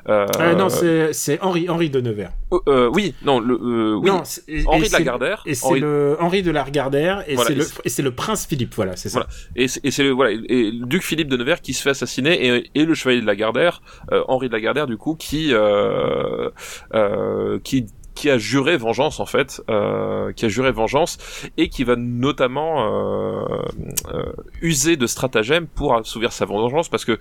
euh, 0.09 0.27
Ah 0.39 0.55
non, 0.55 0.69
c'est 0.69 1.13
c'est 1.13 1.41
Henri 1.43 1.69
Henri 1.69 1.91
de 1.91 2.01
Nevers. 2.01 2.31
euh, 2.69 2.89
oui, 2.93 3.15
non, 3.25 3.41
le 3.41 3.55
euh, 3.55 3.95
oui, 3.95 4.11
Non, 4.11 4.23
Henri 4.67 4.89
de 4.89 4.93
Lagardère. 4.93 5.43
Et 5.47 5.55
c'est 5.55 5.67
Henri- 5.67 5.81
le 5.81 6.17
Henri 6.21 6.43
de 6.43 6.51
Lagardère 6.51 7.25
et 7.29 7.35
Voilà, 7.35 7.49
c'est 7.51 7.55
le 7.57 7.65
et 7.85 7.89
c'est 7.89 8.03
le 8.03 8.13
prince 8.13 8.47
Philippe. 8.47 8.75
Voilà, 8.75 8.97
c'est 8.97 9.09
ça. 9.09 9.21
Voilà. 9.21 9.29
et 9.57 9.69
c'est 9.69 9.85
et 9.85 9.91
c'est 9.91 10.03
le 10.05 10.11
voilà 10.11 10.33
et 10.33 10.71
le 10.71 10.87
duc 10.87 11.03
Philippe 11.03 11.29
de 11.29 11.37
Nevers 11.37 11.61
qui 11.61 11.73
se 11.75 11.83
fait 11.83 11.91
assassiner 11.91 12.47
et, 12.47 12.71
et 12.75 12.85
le 12.85 12.95
chevalier 12.95 13.21
de 13.21 13.27
Lagardère, 13.27 13.83
euh, 14.13 14.23
Henri 14.29 14.49
de 14.49 14.53
Lagardère 14.53 14.87
du 14.87 14.97
coup 14.97 15.15
qui 15.15 15.53
euh, 15.53 16.51
euh, 16.95 17.59
qui 17.65 17.87
qui 18.15 18.31
a 18.31 18.39
juré 18.39 18.77
vengeance 18.77 19.21
en 19.21 19.27
fait, 19.27 19.63
euh, 19.71 20.33
qui 20.33 20.45
a 20.45 20.49
juré 20.49 20.73
vengeance 20.73 21.19
et 21.57 21.69
qui 21.69 21.85
va 21.85 21.97
notamment 21.97 22.85
euh, 22.85 23.45
euh, 24.13 24.33
user 24.61 24.97
de 24.97 25.07
stratagèmes 25.07 25.67
pour 25.67 25.95
assouvir 25.95 26.33
sa 26.33 26.45
vengeance 26.45 26.89
parce 26.89 27.05
que 27.05 27.19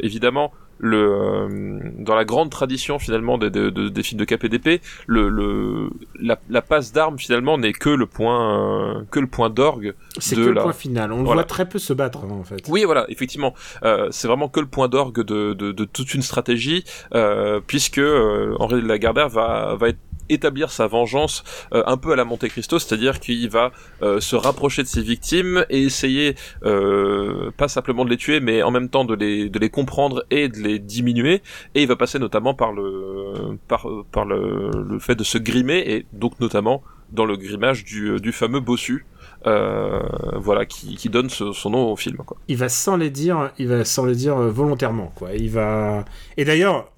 évidemment 0.00 0.52
le 0.78 0.96
euh, 0.98 1.78
dans 1.98 2.14
la 2.14 2.24
grande 2.24 2.50
tradition 2.50 2.98
finalement 2.98 3.38
des, 3.38 3.50
des, 3.50 3.70
des- 3.70 3.90
des 3.90 4.02
films 4.02 4.18
de 4.20 4.24
KPDP 4.24 4.80
le, 5.06 5.28
le 5.28 5.90
la, 6.20 6.38
la 6.50 6.62
passe 6.62 6.92
d'armes 6.92 7.18
finalement 7.18 7.58
n'est 7.58 7.72
que 7.72 7.90
le 7.90 8.06
point 8.06 8.94
euh, 8.98 9.02
que 9.10 9.20
le 9.20 9.26
point 9.26 9.50
d'orgue 9.50 9.94
C'est 10.18 10.36
que 10.36 10.40
le 10.40 10.54
point 10.60 10.72
final. 10.72 11.12
On 11.12 11.18
le 11.18 11.24
Voilà. 11.24 11.42
voit 11.42 11.46
très 11.48 11.68
peu 11.68 11.78
se 11.78 11.92
battre 11.92 12.24
hein, 12.24 12.28
en 12.32 12.44
fait. 12.44 12.64
oui, 12.68 12.84
voilà, 12.84 13.04
effectivement, 13.08 13.54
euh, 13.84 14.08
c'est 14.10 14.26
vraiment 14.28 14.48
que 14.48 14.60
le 14.60 14.66
point 14.66 14.88
d'orgue 14.88 15.20
de, 15.22 15.52
de, 15.54 15.72
de 15.72 15.84
toute 15.84 16.14
une 16.14 16.22
stratégie, 16.22 16.84
euh, 17.14 17.60
puisque 17.66 17.98
euh, 17.98 18.54
Henri 18.58 18.82
de 18.82 18.86
Lagardère 18.88 19.28
va, 19.28 19.76
va 19.76 19.88
être- 19.90 19.98
établir 20.28 20.70
sa 20.70 20.86
vengeance 20.86 21.44
euh, 21.72 21.82
un 21.86 21.96
peu 21.96 22.12
à 22.12 22.16
la 22.16 22.24
Monte 22.24 22.48
Cristo, 22.48 22.78
c'est-à-dire 22.78 23.20
qu'il 23.20 23.48
va 23.50 23.72
euh, 24.02 24.20
se 24.20 24.36
rapprocher 24.36 24.82
de 24.82 24.88
ses 24.88 25.02
victimes 25.02 25.64
et 25.70 25.82
essayer 25.82 26.34
euh, 26.64 27.50
pas 27.56 27.68
simplement 27.68 28.04
de 28.04 28.10
les 28.10 28.16
tuer, 28.16 28.40
mais 28.40 28.62
en 28.62 28.70
même 28.70 28.88
temps 28.88 29.04
de 29.04 29.14
les, 29.14 29.48
de 29.48 29.58
les 29.58 29.70
comprendre 29.70 30.24
et 30.30 30.48
de 30.48 30.58
les 30.58 30.78
diminuer. 30.78 31.42
Et 31.74 31.82
il 31.82 31.88
va 31.88 31.96
passer 31.96 32.18
notamment 32.18 32.54
par 32.54 32.72
le 32.72 33.58
par, 33.68 33.86
par 34.12 34.24
le, 34.24 34.70
le 34.88 34.98
fait 34.98 35.14
de 35.14 35.24
se 35.24 35.38
grimer 35.38 35.78
et 35.78 36.06
donc 36.12 36.40
notamment 36.40 36.82
dans 37.12 37.26
le 37.26 37.36
grimage 37.36 37.84
du, 37.84 38.18
du 38.20 38.32
fameux 38.32 38.60
bossu, 38.60 39.06
euh, 39.46 40.00
voilà, 40.36 40.66
qui, 40.66 40.96
qui 40.96 41.08
donne 41.08 41.28
ce- 41.30 41.52
son 41.52 41.70
nom 41.70 41.92
au 41.92 41.96
film. 41.96 42.16
Quoi. 42.16 42.36
Il 42.48 42.56
va 42.56 42.68
sans 42.68 42.96
les 42.96 43.10
dire, 43.10 43.52
il 43.58 43.68
va 43.68 43.84
sans 43.84 44.04
les 44.06 44.16
dire 44.16 44.36
euh, 44.36 44.50
volontairement 44.50 45.12
quoi. 45.14 45.32
Il 45.34 45.50
va 45.50 46.04
et 46.36 46.44
d'ailleurs 46.44 46.90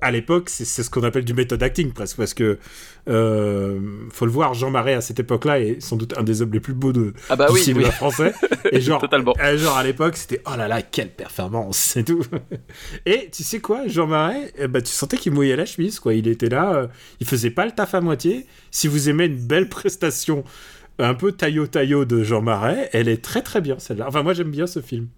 à 0.00 0.10
l'époque, 0.10 0.48
c'est 0.48 0.64
ce 0.64 0.88
qu'on 0.90 1.02
appelle 1.02 1.24
du 1.24 1.34
méthode 1.34 1.62
acting 1.62 1.92
presque, 1.92 2.16
parce 2.16 2.34
que 2.34 2.58
euh, 3.08 3.80
faut 4.10 4.26
le 4.26 4.32
voir, 4.32 4.54
Jean 4.54 4.70
Marais 4.70 4.94
à 4.94 5.00
cette 5.00 5.20
époque-là 5.20 5.60
est 5.60 5.80
sans 5.80 5.96
doute 5.96 6.16
un 6.16 6.22
des 6.22 6.42
hommes 6.42 6.52
les 6.52 6.60
plus 6.60 6.74
beaux 6.74 6.92
de, 6.92 7.14
Ah 7.28 7.36
bah 7.36 7.46
du 7.48 7.54
oui, 7.54 7.60
cinéma 7.60 7.88
oui. 7.88 7.92
français. 7.92 8.32
Et 8.70 8.80
genre, 8.80 9.04
euh, 9.12 9.56
genre 9.56 9.76
à 9.76 9.82
l'époque, 9.84 10.16
c'était 10.16 10.40
oh 10.46 10.56
là 10.56 10.68
là, 10.68 10.82
quelle 10.82 11.10
performance, 11.10 11.76
c'est 11.78 12.04
tout. 12.04 12.22
Et 13.06 13.28
tu 13.32 13.42
sais 13.42 13.60
quoi, 13.60 13.86
Jean 13.86 14.06
Marais, 14.06 14.52
eh 14.56 14.68
ben, 14.68 14.82
tu 14.82 14.92
sentais 14.92 15.16
qu'il 15.16 15.32
mouillait 15.32 15.56
la 15.56 15.66
chemise, 15.66 15.98
quoi. 16.00 16.14
Il 16.14 16.28
était 16.28 16.48
là, 16.48 16.74
euh, 16.74 16.86
il 17.20 17.26
faisait 17.26 17.50
pas 17.50 17.66
le 17.66 17.72
taf 17.72 17.94
à 17.94 18.00
moitié. 18.00 18.46
Si 18.70 18.88
vous 18.88 19.08
aimez 19.08 19.26
une 19.26 19.36
belle 19.36 19.68
prestation 19.68 20.44
un 20.98 21.14
peu 21.14 21.32
taillot 21.32 21.66
taillot 21.66 22.04
de 22.04 22.22
Jean 22.22 22.42
Marais, 22.42 22.88
elle 22.92 23.08
est 23.08 23.22
très 23.22 23.42
très 23.42 23.60
bien 23.60 23.78
celle-là. 23.78 24.06
Enfin, 24.08 24.22
moi 24.22 24.34
j'aime 24.34 24.50
bien 24.50 24.66
ce 24.66 24.80
film. 24.80 25.08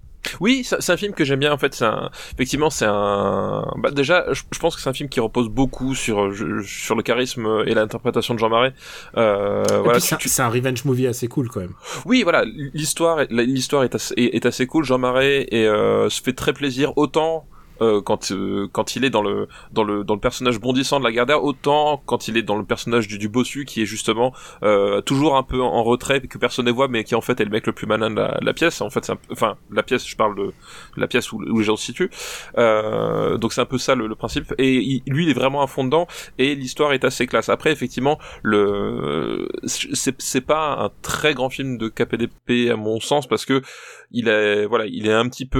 Oui, 0.41 0.65
c'est 0.65 0.91
un 0.93 0.97
film 0.97 1.13
que 1.15 1.25
j'aime 1.25 1.41
bien. 1.41 1.53
En 1.53 1.59
fait, 1.59 1.75
c'est 1.75 1.85
un... 1.85 2.11
effectivement, 2.35 2.71
c'est 2.71 2.87
un. 2.89 3.67
Bah, 3.77 3.91
déjà, 3.91 4.27
je, 4.33 4.43
je 4.53 4.59
pense 4.59 4.77
que 4.77 4.83
c'est 4.83 4.89
un 4.91 4.95
film 4.95 5.09
qui 5.09 5.21
repose 5.21 5.49
beaucoup 5.49 5.95
sur 5.95 6.33
je- 6.33 6.63
sur 6.63 6.95
le 6.95 7.03
charisme 7.03 7.63
et 7.67 7.75
l'interprétation 7.75 8.35
de 8.35 8.39
Jean 8.39 8.49
Marais. 8.49 8.75
Euh, 9.17 9.65
Et 9.65 9.83
voilà, 9.83 10.01
c'est 10.01 10.15
un- 10.15 10.19
tu- 10.19 10.29
c'est 10.29 10.43
un 10.43 10.49
revenge 10.49 10.85
movie 10.85 11.07
assez 11.07 11.29
cool 11.29 11.49
quand 11.49 11.61
même. 11.61 11.75
Oui, 12.07 12.23
voilà, 12.23 12.45
l'histoire, 12.75 13.21
est- 13.21 13.31
l'histoire 13.31 13.85
est 13.85 13.95
assez, 13.95 14.15
est, 14.17 14.35
est 14.37 14.47
assez 14.47 14.67
cool. 14.67 14.85
Jean 14.85 14.99
Marais 14.99 15.47
et 15.51 15.67
euh, 15.67 16.09
se 16.11 16.23
fait 16.23 16.33
très 16.33 16.53
plaisir 16.53 16.97
autant. 16.97 17.47
Euh, 17.81 18.01
quand 18.01 18.31
euh, 18.33 18.69
quand 18.73 18.97
il 18.97 19.05
est 19.05 19.11
dans 19.11 19.23
le 19.23 19.49
dans 19.73 19.85
le 19.85 20.05
dans 20.05 20.15
le 20.15 20.21
personnage 20.21 20.61
bondissant 20.61 20.99
de 20.99 21.05
la 21.05 21.13
Gardère 21.13 21.43
autant 21.45 22.03
quand 22.07 22.29
il 22.29 22.37
est 22.37 22.43
dans 22.43 22.57
le 22.57 22.65
personnage 22.65 23.09
du, 23.09 23.19
du 23.19 23.29
bossu 23.29 23.65
qui 23.65 23.83
est 23.83 23.87
justement 23.87 24.33
euh, 24.63 25.01
toujours 25.01 25.37
un 25.37 25.43
peu 25.43 25.61
en 25.61 25.83
retrait 25.83 26.21
que 26.21 26.39
personne 26.39 26.67
ne 26.67 26.71
voit 26.73 26.89
mais 26.89 27.05
qui 27.05 27.15
en 27.15 27.21
fait 27.21 27.41
est 27.41 27.45
le 27.45 27.51
mec 27.51 27.67
le 27.67 27.73
plus 27.73 27.87
malin 27.87 28.11
de 28.11 28.17
la, 28.17 28.39
de 28.41 28.45
la 28.47 28.53
pièce. 28.55 28.81
En 28.81 28.91
fait 28.91 29.05
c'est 29.05 29.13
enfin 29.31 29.57
la 29.71 29.83
pièce 29.83 30.07
je 30.07 30.17
parle 30.17 30.37
de 30.37 30.53
la 30.97 31.07
pièce 31.07 31.33
où, 31.33 31.37
où 31.37 31.59
les 31.59 31.65
gens 31.65 31.77
se 31.77 31.85
situent. 31.85 32.11
Euh, 32.59 33.37
donc 33.39 33.53
c'est 33.53 33.61
un 33.61 33.67
peu 33.67 33.79
ça 33.79 33.95
le, 33.95 34.07
le 34.07 34.15
principe. 34.15 34.55
Et 34.59 34.75
il- 34.75 35.03
lui 35.07 35.25
il 35.25 35.31
est 35.31 35.35
vraiment 35.35 35.63
à 35.63 35.67
fond 35.67 35.85
dedans 35.85 36.07
et 36.39 36.55
l'histoire 36.55 36.93
est 36.93 37.05
assez 37.05 37.27
classe. 37.27 37.49
Après 37.49 37.73
effectivement 37.73 38.19
le 38.43 39.49
c'est 39.65 40.15
c'est 40.21 40.41
pas 40.41 40.77
un 40.85 40.91
très 41.03 41.35
grand 41.35 41.51
film 41.51 41.79
de 41.79 41.89
KPDP 41.89 42.71
à 42.71 42.77
mon 42.77 43.01
sens 43.01 43.27
parce 43.27 43.45
que 43.45 43.63
il 44.11 44.29
est 44.29 44.67
voilà 44.67 44.87
il 44.87 45.07
est 45.09 45.13
un 45.13 45.29
petit 45.29 45.47
peu 45.47 45.59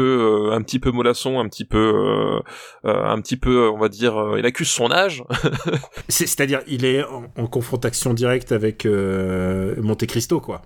euh, 0.51 0.53
un 0.55 0.63
petit 0.63 0.79
peu 0.79 0.91
mollasson 0.91 1.41
un 1.41 1.49
petit 1.49 1.65
peu 1.65 1.79
euh, 2.05 2.41
euh, 2.85 3.05
un 3.05 3.21
petit 3.21 3.37
peu 3.37 3.69
on 3.69 3.79
va 3.79 3.89
dire 3.89 4.17
euh, 4.21 4.39
il 4.39 4.47
accuse 4.47 4.69
son 4.69 4.91
âge 4.91 5.25
C'est- 6.09 6.27
C'est-à-dire, 6.27 6.61
il 6.67 6.85
est 6.85 7.03
en, 7.05 7.25
en 7.37 7.47
confrontation 7.47 8.15
directe 8.15 8.53
avec 8.53 8.85
Monte 8.87 10.07
Cristo, 10.07 10.41
quoi. 10.41 10.63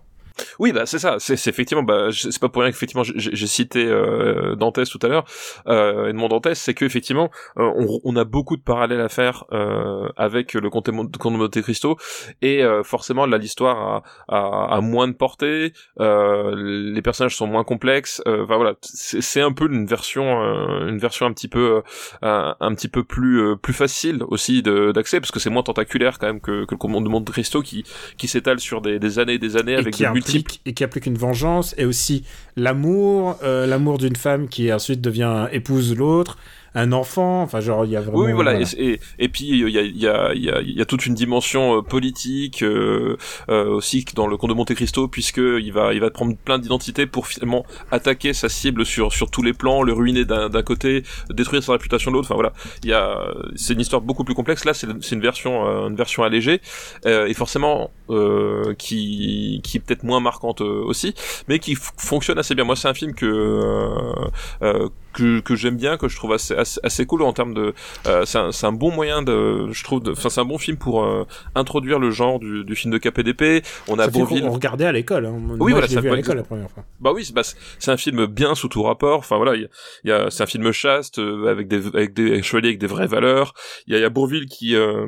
Oui, 0.59 0.73
bah 0.73 0.87
c'est 0.87 0.99
ça. 0.99 1.17
C'est 1.19 1.35
effectivement, 1.49 1.83
bah 1.83 2.09
c'est 2.13 2.39
pas 2.41 2.49
pour 2.49 2.63
rien 2.63 2.71
qu'effectivement 2.71 3.03
j'ai 3.05 3.47
cité 3.47 3.87
euh, 3.87 4.55
Dantès 4.57 4.89
tout 4.89 4.99
à 5.03 5.09
l'heure. 5.09 5.25
Euh, 5.67 6.09
Edmond 6.09 6.29
Dantès, 6.29 6.59
c'est 6.59 6.75
que 6.75 6.85
effectivement 6.85 7.31
euh, 7.59 7.71
on, 7.77 8.01
on 8.05 8.17
a 8.17 8.25
beaucoup 8.25 8.57
de 8.57 8.63
parallèles 8.63 9.01
à 9.01 9.09
faire 9.09 9.45
euh, 9.53 10.09
avec 10.17 10.55
le 10.55 10.71
Comte 10.71 10.87
de 10.87 10.93
Monte 10.93 11.61
Cristo 11.63 11.97
et 12.43 12.63
euh, 12.63 12.83
forcément 12.83 13.27
là 13.27 13.39
l'histoire 13.39 14.03
a, 14.29 14.37
a, 14.37 14.77
a 14.77 14.81
moins 14.81 15.09
de 15.09 15.13
portée, 15.13 15.73
euh, 16.01 16.55
les 16.57 17.03
personnages 17.03 17.37
sont 17.37 17.47
moins 17.47 17.65
complexes. 17.65 18.23
euh, 18.27 18.45
Enfin 18.45 18.57
voilà, 18.57 18.75
c'est 18.83 19.41
un 19.41 19.53
peu 19.53 19.67
une 19.71 19.87
version, 19.87 20.43
euh, 20.43 20.89
une 20.89 20.99
version 20.99 21.27
un 21.27 21.33
petit 21.33 21.49
peu, 21.49 21.77
euh, 21.77 21.83
un, 22.23 22.57
un 22.61 22.75
petit 22.75 22.89
peu 22.89 23.05
plus 23.05 23.41
euh, 23.41 23.57
plus 23.57 23.73
facile 23.73 24.23
aussi 24.29 24.63
d'accès 24.63 25.21
parce 25.21 25.31
que 25.31 25.41
c'est 25.41 25.51
moins 25.51 25.63
tentaculaire 25.63 26.19
quand 26.19 26.27
même 26.27 26.41
que, 26.41 26.65
que 26.65 26.75
le 26.75 26.79
Comte 26.79 27.03
de 27.05 27.09
Monte 27.09 27.31
Cristo 27.31 27.63
qui 27.63 27.85
qui 28.17 28.29
s'étale 28.29 28.61
sur 28.61 28.81
des, 28.81 28.99
des 28.99 29.19
années 29.19 29.35
et 29.35 29.39
des 29.39 29.57
années 29.57 29.73
et 29.73 29.77
avec 29.77 29.95
qui 29.95 30.03
de 30.03 30.09
multiples 30.15 30.28
et 30.67 30.75
qui 30.75 30.85
implique 30.85 31.07
une 31.07 31.19
vengeance 31.19 31.75
et 31.79 31.85
aussi 31.85 32.25
l'amour, 32.57 33.37
euh, 33.43 33.67
l'amour 33.67 33.99
d'une 33.99 34.17
femme 34.17 34.49
qui 34.49 34.73
ensuite 34.73 35.01
devient 35.01 35.49
épouse 35.53 35.97
l'autre, 35.97 36.39
un 36.75 36.93
enfant. 36.93 37.43
Enfin, 37.43 37.61
genre, 37.61 37.85
il 37.85 37.93
y 37.93 37.97
a 37.97 38.01
vraiment. 38.01 38.19
Oui, 38.19 38.33
voilà. 38.33 38.55
voilà. 38.55 38.67
Et, 38.79 38.93
et, 38.93 39.01
et 39.19 39.29
puis 39.29 39.47
il 39.49 39.69
y 39.69 39.79
a, 39.79 39.83
y, 39.83 40.07
a, 40.07 40.35
y, 40.35 40.51
a, 40.51 40.61
y 40.61 40.81
a 40.81 40.85
toute 40.85 41.07
une 41.07 41.15
dimension 41.15 41.79
euh, 41.79 41.83
politique 41.83 42.63
euh, 42.63 43.17
euh, 43.49 43.69
aussi 43.69 44.05
dans 44.15 44.27
le 44.27 44.37
Comte 44.37 44.51
de 44.51 44.55
Monte 44.55 44.75
Cristo, 44.75 45.09
puisque 45.09 45.39
il 45.39 45.73
va, 45.73 45.95
il 45.95 46.01
va 46.01 46.11
prendre 46.11 46.37
plein 46.37 46.59
d'identités 46.59 47.07
pour 47.07 47.27
finalement 47.27 47.65
attaquer 47.91 48.33
sa 48.33 48.49
cible 48.49 48.85
sur 48.85 49.13
sur 49.13 49.31
tous 49.31 49.43
les 49.43 49.53
plans, 49.53 49.83
le 49.83 49.93
ruiner 49.93 50.25
d'un 50.25 50.49
d'un 50.49 50.63
côté, 50.63 51.03
détruire 51.31 51.63
sa 51.63 51.73
réputation 51.73 52.11
de 52.11 52.17
l'autre. 52.17 52.29
Enfin 52.29 52.35
voilà, 52.35 52.53
il 52.83 52.91
y 52.91 52.93
a, 52.93 53.19
c'est 53.57 53.75
une 53.75 53.81
histoire 53.81 54.03
beaucoup 54.03 54.25
plus 54.25 54.35
complexe. 54.35 54.65
Là, 54.65 54.75
c'est 54.75 54.87
c'est 55.01 55.15
une 55.15 55.23
version, 55.23 55.67
euh, 55.67 55.89
une 55.89 55.97
version 55.97 56.23
allégée 56.23 56.61
euh, 57.07 57.27
et 57.27 57.35
forcément 57.35 57.91
euh, 58.11 58.75
qui 58.75 59.61
qui 59.65 59.77
est 59.77 59.81
peut-être 59.81 60.05
moins 60.05 60.21
marquante 60.21 60.61
aussi, 60.61 61.15
mais 61.49 61.59
qui 61.59 61.77
fonctionne 61.77 62.39
assez 62.39 62.55
bien. 62.55 62.65
Moi, 62.65 62.77
c'est 62.77 62.89
un 62.89 62.95
film 62.95 63.15
que 63.15 63.27
euh, 63.27 64.29
euh, 64.63 64.89
que, 65.19 65.41
que 65.41 65.55
j'aime 65.57 65.77
bien, 65.77 65.97
que 65.97 66.09
je 66.09 66.17
trouve 66.17 66.33
assez, 66.33 66.55
assez, 66.55 66.81
assez 66.83 67.05
cool 67.07 67.23
en 67.23 67.33
termes 67.33 67.55
de. 67.55 67.75
euh, 68.07 68.25
c'est 68.25 68.39
un, 68.39 68.51
un 68.63 68.73
bon 68.73 68.91
moyen 68.93 69.23
de, 69.23 69.69
je 69.73 69.85
trouve, 69.85 70.03
enfin 70.11 70.29
c'est 70.29 70.41
un 70.41 70.45
bon 70.45 70.59
film 70.59 70.77
pour 70.77 71.05
euh, 71.05 71.25
introduire 71.55 71.99
le 71.99 72.11
genre 72.11 72.39
du, 72.39 72.65
du 72.65 72.75
film 72.77 72.93
de 72.93 72.99
KPDP. 72.99 73.65
On 73.89 73.99
a 73.99 74.05
Ça 74.05 74.11
Beauville. 74.11 74.45
on 74.45 74.51
regardait 74.53 74.85
à 74.87 74.93
l'école. 74.93 75.27
Hein. 75.27 75.37
Moi, 75.39 75.57
Oui, 75.61 75.73
voilà, 75.73 75.89
ça 75.89 76.01
vu 76.01 76.11
à 76.11 76.15
l'école 76.17 76.37
la 76.37 76.43
première 76.45 76.71
fois. 76.71 76.85
Bah 77.01 77.13
oui, 77.15 77.25
c'est 77.25 77.35
bah, 77.35 77.43
c'est- 77.43 77.91
un 77.91 77.97
film 77.97 78.27
bien 78.27 78.55
sous 78.55 78.69
tout 78.69 78.83
rapport. 78.83 79.19
Enfin 79.19 79.37
voilà, 79.37 79.55
il 79.57 79.69
y 80.05 80.11
a, 80.13 80.25
a- 80.27 80.31
c'est 80.31 80.43
un 80.43 80.47
film 80.47 80.71
chaste 80.73 81.19
euh, 81.19 81.47
avec 81.51 81.69
des 81.69 81.87
avec 81.89 82.15
des 82.15 82.43
chevaliers 82.43 82.69
avec 82.69 82.79
des 82.79 82.87
vraies 82.87 83.07
valeurs. 83.07 83.55
Il 83.87 83.95
y 83.95 83.97
a, 83.97 84.01
y 84.01 84.05
a 84.05 84.09
Bourville 84.11 84.47
qui 84.47 84.75
euh, 84.77 85.07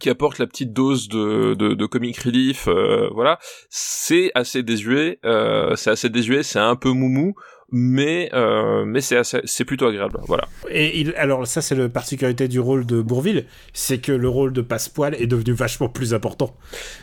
qui 0.00 0.10
apporte 0.10 0.38
la 0.40 0.46
petite 0.46 0.72
dose 0.72 1.08
de 1.08 1.54
de, 1.54 1.74
de 1.74 1.86
comic 1.86 2.18
relief. 2.18 2.66
euh, 2.68 3.08
voilà, 3.14 3.38
c'est 3.70 4.32
assez 4.34 4.62
désuet. 4.62 5.20
Euh, 5.24 5.76
c'est 5.76 5.90
assez 5.90 6.08
désuet. 6.10 6.42
C'est 6.42 6.58
un 6.58 6.74
peu 6.76 6.90
moumou. 6.90 7.34
Mais 7.76 8.30
euh, 8.34 8.84
mais 8.84 9.00
c'est 9.00 9.16
assez- 9.16 9.40
c'est 9.46 9.64
plutôt 9.64 9.88
agréable. 9.88 10.20
Voilà. 10.28 10.44
Et 10.70 11.00
il, 11.00 11.12
alors, 11.16 11.44
ça, 11.44 11.60
c'est 11.60 11.74
la 11.74 11.88
particularité 11.88 12.46
du 12.46 12.60
rôle 12.60 12.86
de 12.86 13.02
Bourville, 13.02 13.46
c'est 13.72 13.98
que 13.98 14.12
le 14.12 14.28
rôle 14.28 14.52
de 14.52 14.60
Passepoil 14.60 15.16
est 15.18 15.26
devenu 15.26 15.52
vachement 15.54 15.88
plus 15.88 16.14
important. 16.14 16.54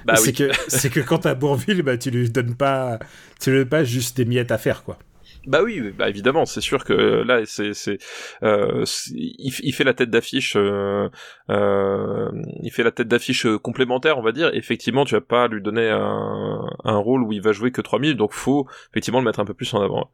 Bah 0.05 0.15
c'est 0.15 0.27
oui. 0.27 0.47
que 0.47 0.51
c'est 0.69 0.89
que 0.89 1.01
quand 1.01 1.19
t'as 1.19 1.33
Bourville, 1.35 1.81
bah, 1.81 1.97
tu 1.97 2.09
lui 2.09 2.29
donnes 2.29 2.55
pas, 2.55 2.99
tu 3.41 3.51
lui 3.51 3.57
donnes 3.59 3.67
pas 3.67 3.83
juste 3.83 4.15
des 4.15 4.23
miettes 4.23 4.51
à 4.51 4.57
faire, 4.57 4.85
quoi. 4.85 4.97
Bah 5.45 5.61
oui, 5.61 5.81
bah 5.97 6.07
évidemment, 6.07 6.45
c'est 6.45 6.61
sûr 6.61 6.85
que 6.85 6.93
là, 6.93 7.41
c'est, 7.45 7.73
c'est, 7.73 7.97
euh, 8.43 8.85
il, 9.13 9.51
il 9.63 9.73
fait 9.73 9.83
la 9.83 9.93
tête 9.93 10.09
d'affiche, 10.11 10.53
euh, 10.55 11.09
euh, 11.49 12.29
il 12.63 12.71
fait 12.71 12.83
la 12.83 12.91
tête 12.91 13.09
d'affiche 13.09 13.45
complémentaire, 13.61 14.17
on 14.19 14.21
va 14.21 14.31
dire. 14.31 14.51
Effectivement, 14.53 15.03
tu 15.03 15.15
vas 15.15 15.21
pas 15.21 15.47
lui 15.49 15.61
donner 15.61 15.89
un, 15.89 16.61
un 16.85 16.97
rôle 16.97 17.23
où 17.23 17.33
il 17.33 17.41
va 17.41 17.51
jouer 17.51 17.71
que 17.71 17.81
3000, 17.81 18.15
donc 18.15 18.31
faut 18.31 18.67
effectivement 18.91 19.19
le 19.19 19.25
mettre 19.25 19.39
un 19.41 19.45
peu 19.45 19.53
plus 19.55 19.73
en 19.73 19.81
avant. 19.81 20.09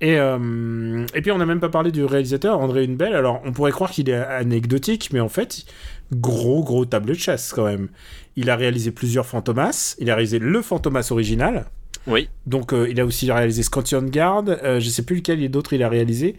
Et, 0.00 0.16
euh, 0.16 1.04
et 1.14 1.22
puis 1.22 1.32
on 1.32 1.38
n'a 1.38 1.46
même 1.46 1.58
pas 1.58 1.70
parlé 1.70 1.90
du 1.90 2.04
réalisateur, 2.04 2.60
André 2.60 2.84
Hunebelle. 2.84 3.14
Alors 3.14 3.40
on 3.44 3.52
pourrait 3.52 3.72
croire 3.72 3.90
qu'il 3.90 4.08
est 4.08 4.14
anecdotique, 4.14 5.10
mais 5.12 5.20
en 5.20 5.28
fait, 5.28 5.64
gros 6.12 6.62
gros 6.62 6.84
table 6.84 7.06
de 7.06 7.14
chasse 7.14 7.52
quand 7.52 7.64
même. 7.64 7.88
Il 8.36 8.50
a 8.50 8.56
réalisé 8.56 8.92
plusieurs 8.92 9.26
Fantomas, 9.26 9.96
il 9.98 10.10
a 10.10 10.14
réalisé 10.14 10.38
le 10.38 10.62
Fantomas 10.62 11.08
original. 11.10 11.66
Oui. 12.06 12.28
Donc 12.46 12.72
euh, 12.72 12.88
il 12.88 13.00
a 13.00 13.04
aussi 13.04 13.30
réalisé 13.30 13.62
Scotland 13.62 14.10
Guard, 14.10 14.44
euh, 14.48 14.80
je 14.80 14.88
sais 14.88 15.02
plus 15.02 15.16
lequel 15.16 15.42
et 15.42 15.48
d'autres 15.48 15.72
il 15.72 15.82
a 15.82 15.88
réalisé. 15.88 16.36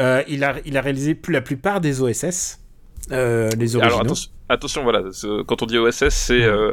Euh, 0.00 0.22
il, 0.28 0.42
a, 0.42 0.56
il 0.64 0.76
a 0.76 0.80
réalisé 0.80 1.14
plus, 1.14 1.32
la 1.32 1.40
plupart 1.40 1.80
des 1.80 2.00
OSS, 2.00 2.58
les 3.10 3.76
originaux. 3.76 3.82
Alors 3.82 4.00
attention, 4.00 4.30
attention, 4.48 4.82
voilà, 4.82 5.02
quand 5.46 5.62
on 5.62 5.66
dit 5.66 5.78
OSS, 5.78 6.08
c'est 6.10 6.42
euh, 6.42 6.72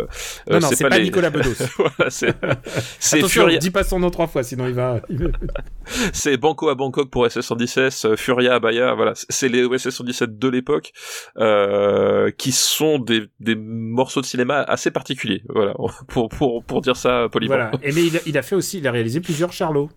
non, 0.50 0.56
euh, 0.56 0.60
non, 0.60 0.68
c'est 0.70 0.88
pas, 0.88 0.98
les- 0.98 1.04
Nicolas 1.06 1.30
Bedos. 1.32 1.54
voilà, 1.78 2.10
c'est 2.10 2.34
c'est 3.00 3.28
Furia, 3.28 3.58
dis 3.60 3.72
pas 3.72 3.84
son 3.84 4.00
nom 4.00 4.10
trois 4.10 4.28
fois, 4.28 4.44
sinon 4.44 4.68
il 4.68 4.74
va... 4.74 5.02
c'est 6.14 6.38
Banco 6.38 6.70
à 6.70 6.76
Bangkok 6.76 7.10
pour 7.10 7.26
SS-117, 7.26 8.08
euh, 8.08 8.16
Furia 8.16 8.56
à 8.56 8.60
Bahia, 8.60 8.94
voilà, 8.94 9.14
c'est 9.16 9.48
les 9.50 9.64
OSS-117 9.64 10.38
de 10.38 10.48
l'époque 10.48 10.92
euh, 11.38 12.32
qui 12.38 12.52
sont 12.52 13.00
des, 13.00 13.24
des 13.40 13.56
morceaux 13.56 14.22
de 14.22 14.26
cinéma 14.26 14.62
assez 14.62 14.92
particuliers, 14.92 15.44
voilà, 15.50 15.74
pour 16.08 16.30
pour 16.30 16.64
pour 16.64 16.82
dire 16.82 16.96
ça 16.96 17.28
poliment. 17.32 17.56
Voilà. 17.56 17.72
Et 17.84 17.92
mais 17.92 18.06
il 18.06 18.18
a, 18.18 18.20
il 18.26 18.38
a 18.38 18.42
fait 18.42 18.56
aussi, 18.56 18.78
il 18.80 18.88
a 18.88 18.92
réalisé 18.92 19.20
plusieurs 19.22 19.52
Charlots. 19.54 19.90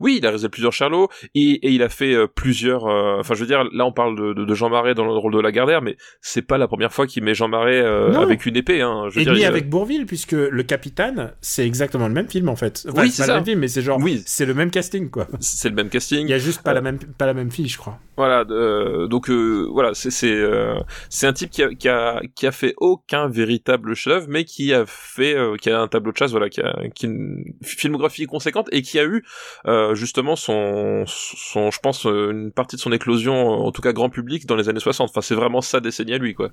Oui, 0.00 0.16
il 0.18 0.26
a 0.26 0.30
réalisé 0.30 0.48
plusieurs 0.48 0.72
Charlots 0.72 1.08
et, 1.34 1.50
et 1.66 1.70
il 1.70 1.82
a 1.82 1.88
fait 1.88 2.14
euh, 2.14 2.26
plusieurs. 2.26 2.86
euh, 2.86 3.18
Enfin, 3.20 3.34
je 3.34 3.40
veux 3.40 3.46
dire, 3.46 3.64
là, 3.72 3.84
on 3.86 3.92
parle 3.92 4.16
de, 4.16 4.32
de, 4.32 4.44
de 4.44 4.54
Jean 4.54 4.68
Marais 4.70 4.94
dans 4.94 5.04
le 5.04 5.12
rôle 5.12 5.32
de 5.34 5.40
Lagardère, 5.40 5.82
mais 5.82 5.96
c'est 6.20 6.42
pas 6.42 6.58
la 6.58 6.68
première 6.68 6.92
fois 6.92 7.06
qu'il 7.06 7.22
met 7.24 7.34
Jean 7.34 7.48
Marais 7.48 7.80
euh, 7.80 8.12
avec 8.20 8.46
une 8.46 8.56
épée. 8.56 8.80
Hein. 8.82 9.04
Je 9.08 9.14
veux 9.16 9.20
Et 9.20 9.24
dire, 9.24 9.32
lui 9.34 9.40
il 9.40 9.44
avec 9.44 9.68
Bourville, 9.68 10.06
puisque 10.06 10.32
le 10.32 10.62
capitaine, 10.62 11.32
c'est 11.40 11.66
exactement 11.66 12.08
le 12.08 12.14
même 12.14 12.28
film 12.28 12.48
en 12.48 12.56
fait. 12.56 12.84
Enfin, 12.88 13.02
Oui, 13.02 13.10
c'est 13.10 13.26
le 13.26 13.34
même 13.34 13.44
film, 13.44 13.60
mais 13.60 13.68
c'est 13.68 13.82
genre, 13.82 13.98
Oui. 14.02 14.22
c'est 14.26 14.46
le 14.46 14.54
même 14.54 14.70
casting 14.70 15.10
quoi. 15.10 15.26
c'est 15.40 15.68
le 15.68 15.74
même 15.74 15.88
casting. 15.88 16.26
Il 16.26 16.30
y 16.30 16.34
a 16.34 16.38
juste 16.38 16.62
pas 16.62 16.70
Euh, 16.72 16.74
la 16.74 16.80
même, 16.80 16.98
pas 16.98 17.26
la 17.26 17.34
même 17.34 17.50
fille, 17.50 17.68
je 17.68 17.78
crois. 17.78 17.98
Voilà, 18.16 18.44
euh, 18.50 19.06
donc 19.06 19.30
euh, 19.30 19.68
voilà, 19.72 19.94
c'est 19.94 20.10
c'est 20.10 20.32
euh, 20.34 20.74
c'est 21.08 21.26
un 21.28 21.32
type 21.32 21.50
qui 21.50 21.62
a, 21.62 21.68
qui 21.72 21.88
a 21.88 22.20
qui 22.34 22.46
a 22.48 22.52
fait 22.52 22.74
aucun 22.78 23.28
véritable 23.28 23.94
chef 23.94 24.24
mais 24.28 24.44
qui 24.44 24.74
a 24.74 24.84
fait 24.86 25.36
euh, 25.36 25.54
qui 25.56 25.70
a 25.70 25.80
un 25.80 25.86
tableau 25.86 26.10
de 26.10 26.16
chasse, 26.16 26.32
voilà, 26.32 26.48
qui 26.48 26.60
a, 26.60 26.74
qui 26.96 27.06
a 27.06 27.08
une 27.10 27.44
filmographie 27.62 28.26
conséquente 28.26 28.68
et 28.72 28.82
qui 28.82 28.98
a 28.98 29.04
eu 29.04 29.22
euh, 29.68 29.94
justement 29.94 30.34
son 30.34 31.04
son 31.06 31.70
je 31.70 31.78
pense 31.78 32.06
euh, 32.06 32.30
une 32.32 32.50
partie 32.50 32.76
de 32.76 32.80
son 32.80 32.90
éclosion 32.90 33.34
en 33.48 33.70
tout 33.70 33.82
cas 33.82 33.92
grand 33.92 34.08
public 34.08 34.46
dans 34.46 34.56
les 34.56 34.68
années 34.68 34.80
60. 34.80 35.10
Enfin, 35.10 35.20
c'est 35.20 35.34
vraiment 35.34 35.60
sa 35.60 35.80
décennie 35.80 36.14
à 36.14 36.18
lui 36.18 36.34
quoi. 36.34 36.50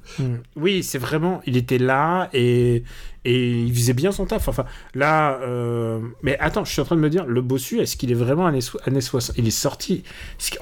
Oui, 0.55 0.83
c'est 0.83 0.97
vraiment, 0.97 1.41
il 1.45 1.57
était 1.57 1.77
là 1.77 2.29
et 2.33 2.83
et 3.23 3.61
il 3.61 3.73
faisait 3.73 3.93
bien 3.93 4.11
son 4.11 4.25
taf. 4.25 4.47
Enfin, 4.47 4.65
là, 4.93 5.39
euh... 5.41 5.99
mais 6.21 6.37
attends, 6.39 6.63
je 6.65 6.71
suis 6.71 6.81
en 6.81 6.85
train 6.85 6.95
de 6.95 7.01
me 7.01 7.09
dire, 7.09 7.25
le 7.25 7.41
bossu, 7.41 7.79
est-ce 7.79 7.97
qu'il 7.97 8.11
est 8.11 8.15
vraiment 8.15 8.45
années, 8.45 8.61
so- 8.61 8.77
années 8.85 9.01
60 9.01 9.37
Il 9.37 9.47
est 9.47 9.51
sorti. 9.51 10.03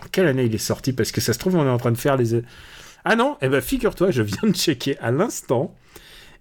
En 0.02 0.08
quelle 0.12 0.28
année 0.28 0.46
il 0.46 0.56
est 0.56 0.58
sorti? 0.60 0.94
Parce 0.94 1.12
que 1.12 1.20
ça 1.20 1.34
se 1.34 1.40
trouve, 1.40 1.56
on 1.56 1.66
est 1.66 1.70
en 1.70 1.78
train 1.78 1.92
de 1.92 1.98
faire 1.98 2.16
les. 2.16 2.42
Ah 3.04 3.16
non, 3.18 3.36
eh 3.42 3.50
ben 3.50 3.60
figure-toi, 3.62 4.12
je 4.12 4.22
viens 4.22 4.50
de 4.50 4.56
checker 4.56 4.98
à 5.00 5.12
l'instant. 5.12 5.76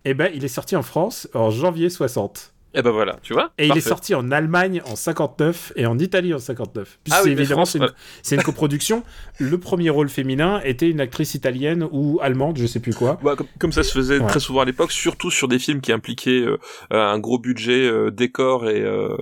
Eh 0.04 0.14
ben, 0.14 0.30
il 0.34 0.44
est 0.44 0.48
sorti 0.48 0.76
en 0.76 0.82
France 0.82 1.28
en 1.34 1.50
janvier 1.50 1.88
60. 1.90 2.52
Et 2.74 2.80
ben 2.82 2.90
voilà, 2.90 3.18
tu 3.22 3.34
vois. 3.34 3.50
Et 3.58 3.66
il 3.66 3.76
est 3.76 3.80
sorti 3.82 4.14
en 4.14 4.30
Allemagne 4.30 4.80
en 4.86 4.96
59 4.96 5.72
et 5.76 5.84
en 5.86 5.98
Italie 5.98 6.32
en 6.32 6.38
59. 6.38 6.98
Puis 7.04 7.12
Ah 7.14 7.20
c'est 7.22 7.26
oui, 7.28 7.32
évidemment 7.32 7.64
c'est 8.22 8.36
une, 8.36 8.42
coproduction. 8.42 9.02
Le 9.38 9.58
premier 9.58 9.90
rôle 9.90 10.08
féminin 10.08 10.60
était 10.64 10.88
une 10.88 11.00
actrice 11.00 11.34
italienne 11.34 11.86
ou 11.92 12.18
allemande, 12.22 12.56
je 12.58 12.66
sais 12.66 12.80
plus 12.80 12.94
quoi. 12.94 13.18
Ouais, 13.22 13.36
comme, 13.36 13.46
comme 13.58 13.72
ça 13.72 13.82
se 13.82 13.92
faisait 13.92 14.18
Ouais. 14.18 14.26
très 14.26 14.40
souvent 14.40 14.60
à 14.60 14.64
l'époque, 14.64 14.90
surtout 14.92 15.30
sur 15.30 15.48
des 15.48 15.58
films 15.58 15.80
qui 15.82 15.92
impliquaient 15.92 16.44
euh, 16.46 16.56
un 16.90 17.18
gros 17.18 17.38
budget 17.38 17.86
euh, 17.86 18.10
décor 18.10 18.68
et, 18.68 18.80
euh, 18.80 19.16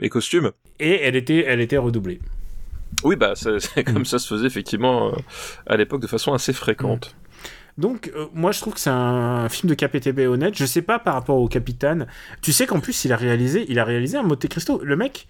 et 0.00 0.08
costumes. 0.08 0.52
Et 0.80 1.00
elle 1.02 1.16
était, 1.16 1.44
elle 1.46 1.60
était 1.60 1.76
redoublée. 1.78 2.20
Oui, 3.02 3.16
bah 3.16 3.32
c'est 3.36 3.58
c'est 3.60 3.86
Mm. 3.86 3.92
comme 3.92 4.04
ça 4.06 4.18
se 4.18 4.26
faisait 4.28 4.46
effectivement 4.46 5.08
euh, 5.08 5.16
à 5.66 5.76
l'époque 5.76 6.00
de 6.00 6.06
façon 6.06 6.32
assez 6.32 6.52
fréquente. 6.54 7.14
Donc 7.76 8.12
euh, 8.14 8.26
moi 8.34 8.52
je 8.52 8.60
trouve 8.60 8.74
que 8.74 8.80
c'est 8.80 8.90
un 8.90 9.48
film 9.48 9.68
de 9.68 9.74
KPTB 9.74 10.20
honnête. 10.28 10.54
Je 10.56 10.64
sais 10.64 10.82
pas 10.82 10.98
par 10.98 11.14
rapport 11.14 11.38
au 11.38 11.48
Capitaine. 11.48 12.06
Tu 12.40 12.52
sais 12.52 12.66
qu'en 12.66 12.80
plus 12.80 13.04
il 13.04 13.12
a 13.12 13.16
réalisé, 13.16 13.66
il 13.68 13.78
a 13.78 13.84
réalisé 13.84 14.16
un 14.16 14.22
Monte 14.22 14.46
Cristo. 14.48 14.80
Le 14.82 14.96
mec. 14.96 15.26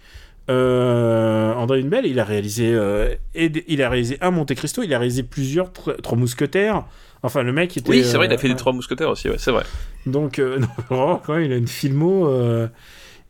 Euh, 0.47 1.53
André 1.55 1.79
Hunebelle, 1.79 2.05
il 2.05 2.19
a 2.19 2.23
réalisé, 2.23 2.71
euh, 2.71 3.15
il 3.33 3.81
a 3.81 3.89
réalisé 3.89 4.19
un 4.21 4.29
Monte 4.29 4.53
Cristo, 4.53 4.83
il 4.83 4.93
a 4.93 4.99
réalisé 4.99 5.23
plusieurs 5.23 5.71
tr- 5.71 5.99
trois 6.03 6.15
mousquetaires. 6.15 6.85
Enfin, 7.23 7.41
le 7.41 7.51
mec 7.51 7.75
était. 7.75 7.89
Oui, 7.89 8.03
c'est 8.03 8.17
vrai, 8.17 8.27
il 8.27 8.31
a 8.31 8.35
euh, 8.35 8.37
fait 8.37 8.49
ouais. 8.49 8.55
trois 8.55 8.71
mousquetaires 8.71 9.09
aussi, 9.09 9.27
ouais, 9.27 9.39
c'est 9.39 9.49
vrai. 9.49 9.63
Donc, 10.05 10.37
non, 10.59 10.67
vraiment, 10.87 11.17
quand 11.25 11.33
même, 11.33 11.45
il 11.45 11.51
a 11.51 11.55
une 11.55 11.67
filmo. 11.67 12.29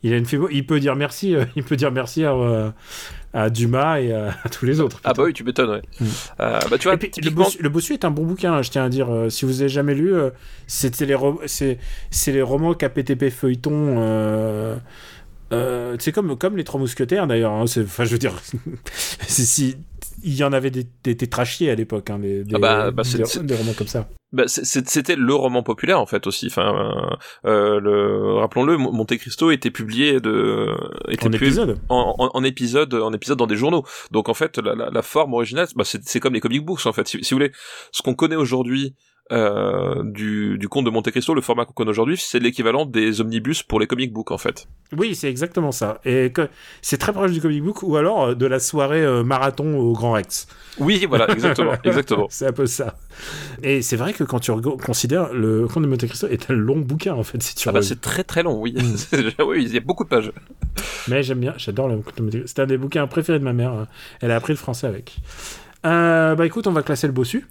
il 0.02 0.12
a 0.12 0.16
une 0.18 0.26
filmo. 0.26 0.50
Il 0.52 0.66
peut 0.66 0.78
dire 0.78 0.94
merci. 0.94 1.34
il 1.56 1.62
peut 1.62 1.76
dire 1.76 1.90
merci 1.90 2.22
à, 2.22 2.34
à 3.32 3.50
Dumas 3.50 4.00
et 4.00 4.12
à, 4.12 4.34
à 4.44 4.48
tous 4.48 4.64
les 4.66 4.80
autres. 4.80 5.00
Ah 5.04 5.12
bah 5.14 5.24
oui, 5.24 5.32
tu 5.32 5.44
m'étonnes, 5.44 5.70
ouais. 5.70 5.82
Mm. 6.00 6.04
Euh, 6.40 6.60
bah 6.70 6.78
tu 6.78 6.88
vois, 6.88 6.96
le, 6.96 7.30
bossu, 7.30 7.62
le 7.62 7.68
Bossu 7.68 7.92
est 7.92 8.04
un 8.04 8.10
bon 8.10 8.24
bouquin, 8.24 8.54
hein, 8.54 8.62
je 8.62 8.70
tiens 8.70 8.84
à 8.84 8.88
dire. 8.88 9.12
euh, 9.12 9.28
si 9.30 9.44
vous 9.44 9.60
avez 9.60 9.68
jamais 9.68 9.94
lu, 9.94 10.14
euh, 10.14 10.30
c'était 10.66 11.06
les 11.06 11.16
c'est 11.44 12.32
les 12.32 12.42
romans 12.42 12.74
KPTP 12.74 13.30
feuilleton. 13.30 14.78
C'est 15.98 16.12
comme 16.12 16.36
comme 16.36 16.56
les 16.56 16.64
Trois 16.64 16.80
Mousquetaires 16.80 17.26
d'ailleurs. 17.26 17.52
hein, 17.52 17.64
Enfin, 17.78 18.04
je 18.04 18.10
veux 18.12 18.18
dire, 18.18 18.32
c'est- 18.92 19.44
si 19.44 19.76
il 20.22 20.34
y 20.34 20.44
en 20.44 20.52
avait 20.52 20.70
des, 20.70 20.86
des 21.04 21.16
à 21.70 21.74
l'époque, 21.74 22.10
hein, 22.10 22.18
des, 22.18 22.44
Ah 22.54 22.58
bah, 22.58 22.90
bah, 22.90 23.02
des- 23.02 23.54
romans 23.54 23.72
comme 23.76 23.86
ça. 23.86 24.08
bah, 24.32 24.44
c'était 24.46 25.16
le 25.16 25.34
roman 25.34 25.62
populaire 25.62 26.00
en 26.00 26.06
fait 26.06 26.26
aussi. 26.26 26.46
Enfin, 26.46 27.08
euh, 27.44 27.80
le, 27.80 28.34
rappelons-le, 28.34 28.76
Mo- 28.76 28.92
Monte 28.92 29.16
Cristo 29.18 29.50
était 29.50 29.70
publié 29.70 30.20
de, 30.20 30.68
était 31.08 31.26
En 31.26 31.30
publié 31.30 31.46
épisode. 31.48 31.78
en, 31.88 32.14
en, 32.18 32.30
en 32.32 32.44
épisode, 32.44 32.94
en 32.94 33.12
épisode 33.12 33.38
dans 33.38 33.46
des 33.46 33.56
journaux. 33.56 33.84
Donc 34.10 34.28
en 34.28 34.34
fait, 34.34 34.58
la, 34.58 34.74
la, 34.74 34.90
la 34.90 35.02
forme 35.02 35.34
originale, 35.34 35.68
bah, 35.76 35.84
c'est 35.84 36.02
c'est 36.04 36.20
comme 36.20 36.34
les 36.34 36.40
comic 36.40 36.64
books 36.64 36.86
en 36.86 36.92
fait. 36.92 37.06
Si, 37.08 37.22
si 37.22 37.34
vous 37.34 37.38
voulez, 37.38 37.52
ce 37.92 38.02
qu'on 38.02 38.14
connaît 38.14 38.36
aujourd'hui 38.36 38.94
euh, 39.32 40.02
du, 40.04 40.56
du 40.58 40.68
conte 40.68 40.84
de 40.84 40.90
Monte 40.90 41.10
Cristo, 41.10 41.34
le 41.34 41.40
format 41.40 41.64
qu'on 41.64 41.72
connaît 41.72 41.90
aujourd'hui, 41.90 42.16
c'est 42.16 42.38
l'équivalent 42.38 42.86
des 42.86 43.20
omnibus 43.20 43.62
pour 43.64 43.80
les 43.80 43.86
comic 43.86 44.12
books 44.12 44.30
en 44.30 44.38
fait. 44.38 44.68
Oui, 44.96 45.14
c'est 45.16 45.28
exactement 45.28 45.72
ça. 45.72 46.00
Et 46.04 46.30
que 46.32 46.48
c'est 46.80 46.96
très 46.98 47.12
proche 47.12 47.32
du 47.32 47.40
comic 47.40 47.62
book 47.62 47.82
ou 47.82 47.96
alors 47.96 48.24
euh, 48.26 48.34
de 48.34 48.46
la 48.46 48.60
soirée 48.60 49.02
euh, 49.04 49.24
marathon 49.24 49.76
au 49.78 49.92
Grand 49.94 50.12
Rex. 50.12 50.46
Oui, 50.78 51.06
voilà, 51.08 51.28
exactement, 51.32 51.72
exactement. 51.82 52.26
c'est 52.30 52.46
un 52.46 52.52
peu 52.52 52.66
ça. 52.66 52.96
Et 53.62 53.82
c'est 53.82 53.96
vrai 53.96 54.12
que 54.12 54.22
quand 54.22 54.38
tu 54.38 54.52
considères 54.84 55.32
le 55.32 55.66
Conte 55.66 55.82
de 55.82 55.88
Monte 55.88 56.06
Cristo 56.06 56.28
est 56.28 56.50
un 56.50 56.54
long 56.54 56.78
bouquin 56.78 57.14
en 57.14 57.24
fait 57.24 57.42
si 57.42 57.54
tu 57.56 57.68
Ah 57.68 57.72
bah, 57.72 57.82
c'est 57.82 58.00
très 58.00 58.22
très 58.22 58.42
long, 58.42 58.60
oui. 58.60 58.74
Mm. 58.76 59.42
Oui, 59.44 59.64
il 59.64 59.74
y 59.74 59.76
a 59.76 59.80
beaucoup 59.80 60.04
de 60.04 60.08
pages. 60.08 60.30
Mais 61.08 61.22
j'aime 61.22 61.40
bien, 61.40 61.54
j'adore 61.56 61.88
le 61.88 61.96
Conte 61.96 62.16
de 62.18 62.22
Monte 62.22 62.30
Cristo. 62.32 62.46
C'est 62.54 62.62
un 62.62 62.66
des 62.66 62.78
bouquins 62.78 63.06
préférés 63.06 63.38
de 63.40 63.44
ma 63.44 63.52
mère. 63.52 63.72
hein. 63.72 63.86
Elle 64.20 64.30
a 64.30 64.36
appris 64.36 64.52
le 64.52 64.58
français 64.58 64.86
avec. 64.86 65.16
Euh, 65.84 66.34
bah 66.34 66.46
écoute, 66.46 66.66
on 66.66 66.72
va 66.72 66.82
classer 66.82 67.06
le 67.06 67.12
bossu. 67.12 67.46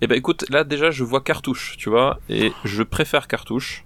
Et 0.00 0.06
ben 0.06 0.16
écoute, 0.16 0.44
là 0.50 0.64
déjà 0.64 0.90
je 0.90 1.04
vois 1.04 1.20
cartouche, 1.20 1.76
tu 1.78 1.88
vois, 1.90 2.18
et 2.28 2.52
je 2.64 2.82
préfère 2.82 3.26
cartouche 3.28 3.84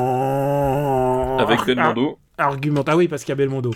Euh... 0.00 1.38
avec 1.38 1.60
Ah, 1.60 1.64
Belmondo. 1.66 2.18
Argumente. 2.38 2.88
Ah 2.88 2.96
oui, 2.96 3.06
parce 3.08 3.22
qu'il 3.22 3.30
y 3.30 3.32
a 3.32 3.36
Belmondo. 3.36 3.72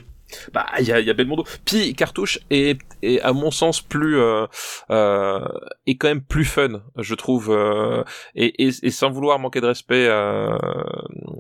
Bah 0.54 0.66
il 0.80 0.86
y 0.86 0.92
a, 0.92 1.00
y 1.00 1.10
a 1.10 1.12
Belmondo. 1.14 1.44
Puis 1.66 1.94
cartouche 1.94 2.38
est, 2.50 2.80
est 3.02 3.20
à 3.20 3.32
mon 3.34 3.50
sens 3.50 3.82
plus 3.82 4.18
euh, 4.18 4.46
euh, 4.90 5.46
est 5.86 5.96
quand 5.96 6.08
même 6.08 6.22
plus 6.22 6.46
fun, 6.46 6.80
je 6.96 7.14
trouve, 7.14 7.50
euh, 7.50 8.02
et, 8.34 8.66
et, 8.66 8.70
et 8.82 8.90
sans 8.90 9.10
vouloir 9.10 9.38
manquer 9.38 9.60
de 9.60 9.66
respect, 9.66 10.08
à, 10.08 10.58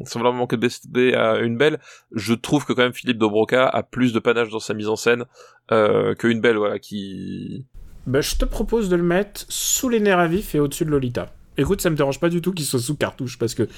sans 0.04 0.18
vouloir 0.18 0.34
manquer 0.34 0.58
de 0.58 0.66
respect 0.66 1.14
à 1.14 1.38
une 1.38 1.56
belle, 1.56 1.80
je 2.12 2.34
trouve 2.34 2.66
que 2.66 2.72
quand 2.74 2.82
même 2.82 2.92
Philippe 2.92 3.18
Dobroca 3.18 3.66
a 3.66 3.82
plus 3.82 4.12
de 4.12 4.18
panache 4.18 4.50
dans 4.50 4.60
sa 4.60 4.74
mise 4.74 4.88
en 4.88 4.96
scène 4.96 5.24
euh, 5.72 6.14
que 6.14 6.28
une 6.28 6.40
belle, 6.42 6.58
voilà, 6.58 6.78
qui 6.78 7.64
Bah, 8.06 8.20
je 8.20 8.34
te 8.36 8.44
propose 8.44 8.88
de 8.88 8.96
le 8.96 9.02
mettre 9.02 9.44
sous 9.48 9.88
les 9.88 10.00
nerfs 10.00 10.18
à 10.18 10.26
vif 10.26 10.54
et 10.54 10.60
au-dessus 10.60 10.84
de 10.84 10.90
Lolita. 10.90 11.32
Écoute, 11.56 11.80
ça 11.80 11.88
me 11.90 11.96
dérange 11.96 12.18
pas 12.20 12.28
du 12.28 12.40
tout 12.42 12.52
qu'il 12.52 12.66
soit 12.66 12.80
sous 12.80 12.96
cartouche 12.96 13.38
parce 13.38 13.54
que. 13.54 13.68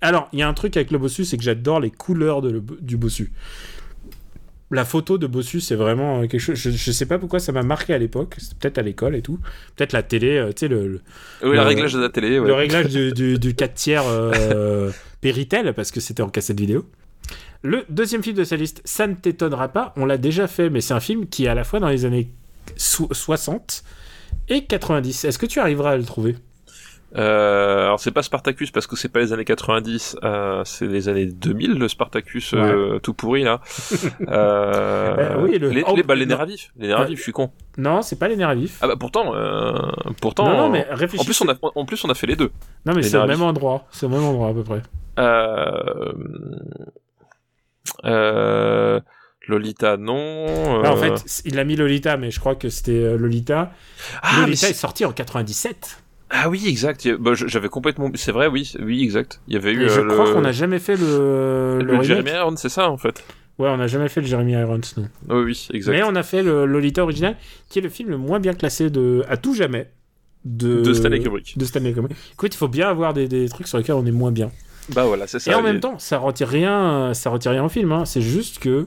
Alors, 0.00 0.28
il 0.32 0.38
y 0.38 0.42
a 0.42 0.48
un 0.48 0.54
truc 0.54 0.76
avec 0.76 0.90
le 0.90 0.98
bossu, 0.98 1.24
c'est 1.24 1.36
que 1.36 1.42
j'adore 1.42 1.80
les 1.80 1.90
couleurs 1.90 2.42
de 2.42 2.50
le- 2.50 2.62
du 2.80 2.96
bossu. 2.96 3.32
La 4.70 4.84
photo 4.86 5.18
de 5.18 5.26
bossu, 5.26 5.60
c'est 5.60 5.74
vraiment 5.74 6.20
euh, 6.22 6.26
quelque 6.26 6.40
chose. 6.40 6.56
Je, 6.56 6.70
je 6.70 6.92
sais 6.92 7.04
pas 7.04 7.18
pourquoi 7.18 7.40
ça 7.40 7.52
m'a 7.52 7.62
marqué 7.62 7.92
à 7.92 7.98
l'époque. 7.98 8.36
C'est 8.38 8.56
peut-être 8.56 8.78
à 8.78 8.82
l'école 8.82 9.14
et 9.14 9.20
tout. 9.22 9.38
Peut-être 9.76 9.92
la 9.92 10.02
télé, 10.02 10.38
euh, 10.38 10.48
tu 10.48 10.60
sais, 10.60 10.68
le, 10.68 10.86
le, 10.88 11.00
oui, 11.42 11.50
le 11.50 11.52
Le- 11.54 11.60
réglage 11.60 11.92
de 11.92 12.00
la 12.00 12.08
télé, 12.08 12.38
ouais. 12.38 12.46
le 12.46 12.54
réglage 12.54 12.86
du, 12.88 13.12
du, 13.12 13.38
du 13.38 13.54
4 13.54 13.74
tiers 13.74 14.04
euh, 14.06 14.90
Péritel, 15.20 15.74
parce 15.74 15.90
que 15.90 16.00
c'était 16.00 16.22
en 16.22 16.30
cassette 16.30 16.58
vidéo. 16.58 16.86
Le 17.62 17.84
deuxième 17.90 18.22
film 18.22 18.36
de 18.36 18.44
sa 18.44 18.56
liste, 18.56 18.80
ça 18.86 19.06
ne 19.06 19.14
t'étonnera 19.14 19.68
pas, 19.68 19.92
on 19.96 20.04
l'a 20.06 20.18
déjà 20.18 20.46
fait, 20.48 20.68
mais 20.70 20.80
c'est 20.80 20.94
un 20.94 21.00
film 21.00 21.26
qui 21.28 21.44
est 21.44 21.48
à 21.48 21.54
la 21.54 21.64
fois 21.64 21.78
dans 21.78 21.88
les 21.88 22.04
années 22.06 22.28
so- 22.76 23.08
60 23.12 23.82
et 24.48 24.64
90. 24.64 25.24
Est-ce 25.24 25.38
que 25.38 25.46
tu 25.46 25.60
arriveras 25.60 25.90
à 25.92 25.96
le 25.96 26.04
trouver? 26.04 26.36
Euh, 27.14 27.84
alors 27.84 28.00
c'est 28.00 28.10
pas 28.10 28.22
Spartacus 28.22 28.70
parce 28.70 28.86
que 28.86 28.96
c'est 28.96 29.10
pas 29.10 29.20
les 29.20 29.34
années 29.34 29.44
90, 29.44 30.16
euh, 30.24 30.62
c'est 30.64 30.86
les 30.86 31.10
années 31.10 31.26
2000 31.26 31.74
le 31.78 31.86
Spartacus 31.86 32.54
euh, 32.54 32.98
tout 33.00 33.12
pourri 33.12 33.42
là. 33.44 33.60
Oui, 35.42 35.58
le- 35.58 35.68
les, 35.68 35.84
oh, 35.86 35.94
les, 35.94 36.02
bah, 36.02 36.14
les 36.14 36.24
nerfs 36.24 36.40
à 36.40 36.46
vif, 36.46 36.72
les 36.78 36.88
nerfs 36.88 37.00
à 37.00 37.04
vif, 37.04 37.18
je 37.18 37.22
suis 37.22 37.32
con. 37.32 37.50
Non, 37.76 38.00
c'est 38.00 38.18
pas 38.18 38.28
les 38.28 38.36
nerfs 38.36 38.54
vifs. 38.54 38.78
Ah 38.80 38.86
bah 38.88 38.96
pourtant, 38.98 39.34
pourtant. 40.22 40.48
non, 40.48 40.56
non, 40.56 40.68
mais 40.70 40.86
en 40.90 40.94
réfléchis. 40.96 41.24
plus 41.26 41.38
on 41.42 41.48
a, 41.50 41.54
en 41.74 41.84
plus 41.84 42.02
on 42.02 42.08
a 42.08 42.14
fait 42.14 42.26
les 42.26 42.36
deux. 42.36 42.50
Non, 42.86 42.94
mais 42.94 43.02
c'est 43.02 43.18
au 43.18 43.26
même 43.26 43.42
endroit. 43.42 43.84
C'est 43.90 44.06
au 44.06 44.08
même 44.08 44.24
endroit 44.24 44.48
à 44.48 44.54
peu 44.54 44.62
près. 44.64 44.80
Euh, 45.18 46.12
euh, 48.06 49.00
Lolita 49.48 49.96
non. 49.96 50.46
Ah, 50.84 50.92
en 50.92 50.96
euh, 50.96 51.16
fait, 51.16 51.42
il 51.44 51.58
a 51.58 51.64
mis 51.64 51.76
Lolita, 51.76 52.16
mais 52.16 52.30
je 52.30 52.38
crois 52.40 52.54
que 52.54 52.68
c'était 52.68 52.92
euh, 52.92 53.16
Lolita. 53.16 53.72
ah, 54.22 54.30
mais 54.34 54.40
Lolita 54.42 54.68
est 54.68 54.72
c'est- 54.72 54.78
sorti 54.78 55.04
en 55.04 55.12
97. 55.12 55.98
ah 56.30 56.48
oui 56.48 56.62
exact. 56.66 57.08
Bah, 57.18 57.32
J'avais 57.34 57.68
complètement. 57.68 58.10
C'est 58.14 58.32
vrai 58.32 58.46
oui 58.46 58.72
oui 58.80 59.02
exact. 59.02 59.40
Il 59.48 59.54
y 59.54 59.56
avait 59.56 59.72
eu 59.72 59.84
Et 59.84 59.88
je 59.88 60.00
euh, 60.00 60.06
crois 60.08 60.26
le, 60.28 60.34
qu'on 60.34 60.40
n'a 60.42 60.52
jamais 60.52 60.78
fait 60.78 60.96
le, 60.96 61.80
le, 61.82 61.96
le. 61.96 62.02
Jeremy 62.02 62.30
Irons, 62.30 62.56
c'est 62.56 62.68
ça 62.68 62.88
en 62.90 62.96
fait. 62.98 63.24
Ouais, 63.58 63.68
on 63.68 63.76
n'a 63.76 63.86
jamais 63.86 64.08
fait 64.08 64.20
le 64.22 64.26
Jeremy 64.26 64.52
Irons, 64.52 64.80
non. 64.96 65.08
Oui 65.28 65.42
oui 65.44 65.68
exact. 65.74 65.92
Mais 65.92 66.02
on 66.04 66.14
a 66.14 66.22
fait 66.22 66.42
le 66.42 66.64
Lolita 66.64 67.02
original, 67.02 67.36
qui 67.68 67.80
est 67.80 67.82
le 67.82 67.88
film 67.90 68.10
le 68.10 68.16
moins 68.16 68.40
bien 68.40 68.54
classé 68.54 68.90
de 68.90 69.24
à 69.28 69.36
tout 69.36 69.54
jamais 69.54 69.90
de, 70.44 70.80
De 70.82 70.92
Stanley 70.94 71.20
Kubrick. 71.20 71.56
De 71.58 71.64
Stanley 71.64 71.92
Kubrick. 71.92 72.16
Écoute, 72.32 72.54
il 72.54 72.58
faut 72.58 72.68
bien 72.68 72.88
avoir 72.88 73.12
des, 73.12 73.28
des 73.28 73.48
trucs 73.48 73.68
sur 73.68 73.78
lesquels 73.78 73.94
on 73.94 74.06
est 74.06 74.10
moins 74.12 74.32
bien. 74.32 74.50
Bah 74.94 75.04
voilà 75.04 75.26
c'est 75.26 75.38
ça. 75.38 75.52
Et 75.52 75.54
en 75.54 75.62
même 75.62 75.78
temps, 75.80 75.98
ça 75.98 76.18
retire 76.18 76.48
rien, 76.48 77.12
ça 77.14 77.30
retire 77.30 77.52
rien 77.52 77.64
au 77.64 77.68
film. 77.68 77.92
Hein. 77.92 78.04
C'est 78.04 78.22
juste 78.22 78.58
que. 78.58 78.86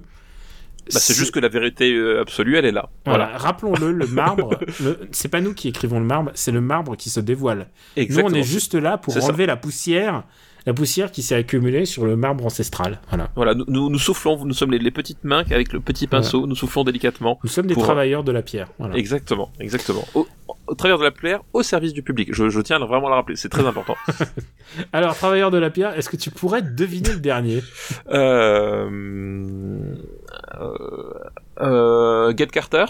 Bah, 0.93 0.99
c'est 0.99 1.15
juste 1.15 1.33
que 1.33 1.39
la 1.39 1.49
vérité 1.49 1.93
euh, 1.93 2.21
absolue, 2.21 2.57
elle 2.57 2.65
est 2.65 2.71
là. 2.71 2.89
Voilà, 3.05 3.25
Voilà. 3.25 3.37
rappelons-le, 3.39 3.91
le 3.91 4.07
marbre, 4.07 4.59
le- 4.83 4.99
c'est 5.11 5.29
pas 5.29 5.41
nous 5.41 5.53
qui 5.53 5.67
écrivons 5.69 5.99
le 5.99 6.05
marbre, 6.05 6.31
c'est 6.35 6.51
le 6.51 6.61
marbre 6.61 6.95
qui 6.95 7.09
se 7.09 7.19
dévoile. 7.19 7.67
Exactement. 7.95 8.29
Nous, 8.29 8.35
on 8.35 8.39
est 8.39 8.43
juste 8.43 8.75
là 8.75 8.97
pour 8.97 9.13
ça. 9.13 9.23
enlever 9.23 9.45
la 9.47 9.57
poussière, 9.57 10.23
la 10.67 10.73
poussière 10.73 11.11
qui 11.11 11.21
s'est 11.23 11.35
accumulée 11.35 11.85
sur 11.85 12.05
le 12.05 12.15
marbre 12.15 12.45
ancestral. 12.45 12.99
Voilà. 13.09 13.29
Voilà, 13.35 13.53
nous, 13.55 13.65
nous, 13.67 13.89
nous 13.89 13.99
soufflons, 13.99 14.43
nous 14.45 14.53
sommes 14.53 14.71
les, 14.71 14.79
les 14.79 14.91
petites 14.91 15.23
mains 15.23 15.43
avec 15.51 15.73
le 15.73 15.79
petit 15.79 16.07
pinceau, 16.07 16.45
nous 16.47 16.55
soufflons 16.55 16.83
délicatement. 16.83 17.39
Nous 17.43 17.49
sommes 17.49 17.67
des 17.67 17.73
Pour- 17.75 17.83
travailleurs 17.83 18.23
de 18.23 18.31
la 18.31 18.41
pierre. 18.41 18.67
Voilà. 18.79 18.95
Exactement, 18.95 19.51
exactement. 19.59 20.03
Au, 20.15 20.27
au 20.67 20.73
travers 20.73 20.97
de 20.97 21.03
la 21.03 21.11
plaire, 21.11 21.41
au 21.53 21.61
service 21.61 21.93
du 21.93 22.01
public. 22.01 22.29
Je, 22.33 22.49
je 22.49 22.59
tiens 22.61 22.81
à 22.81 22.85
vraiment 22.85 23.07
à 23.07 23.09
le 23.11 23.15
rappeler, 23.15 23.35
c'est 23.35 23.49
très 23.49 23.65
important. 23.67 23.95
Alors, 24.93 25.15
travailleurs 25.15 25.51
de 25.51 25.59
la 25.59 25.69
pierre, 25.69 25.95
est-ce 25.97 26.09
que 26.09 26.17
tu 26.17 26.31
pourrais 26.31 26.63
deviner 26.63 27.09
le 27.13 27.19
dernier? 27.19 27.61
Euh, 28.09 28.15
euh, 28.15 28.89
euh, 28.91 29.95
Get 32.37 32.47
Carter, 32.47 32.85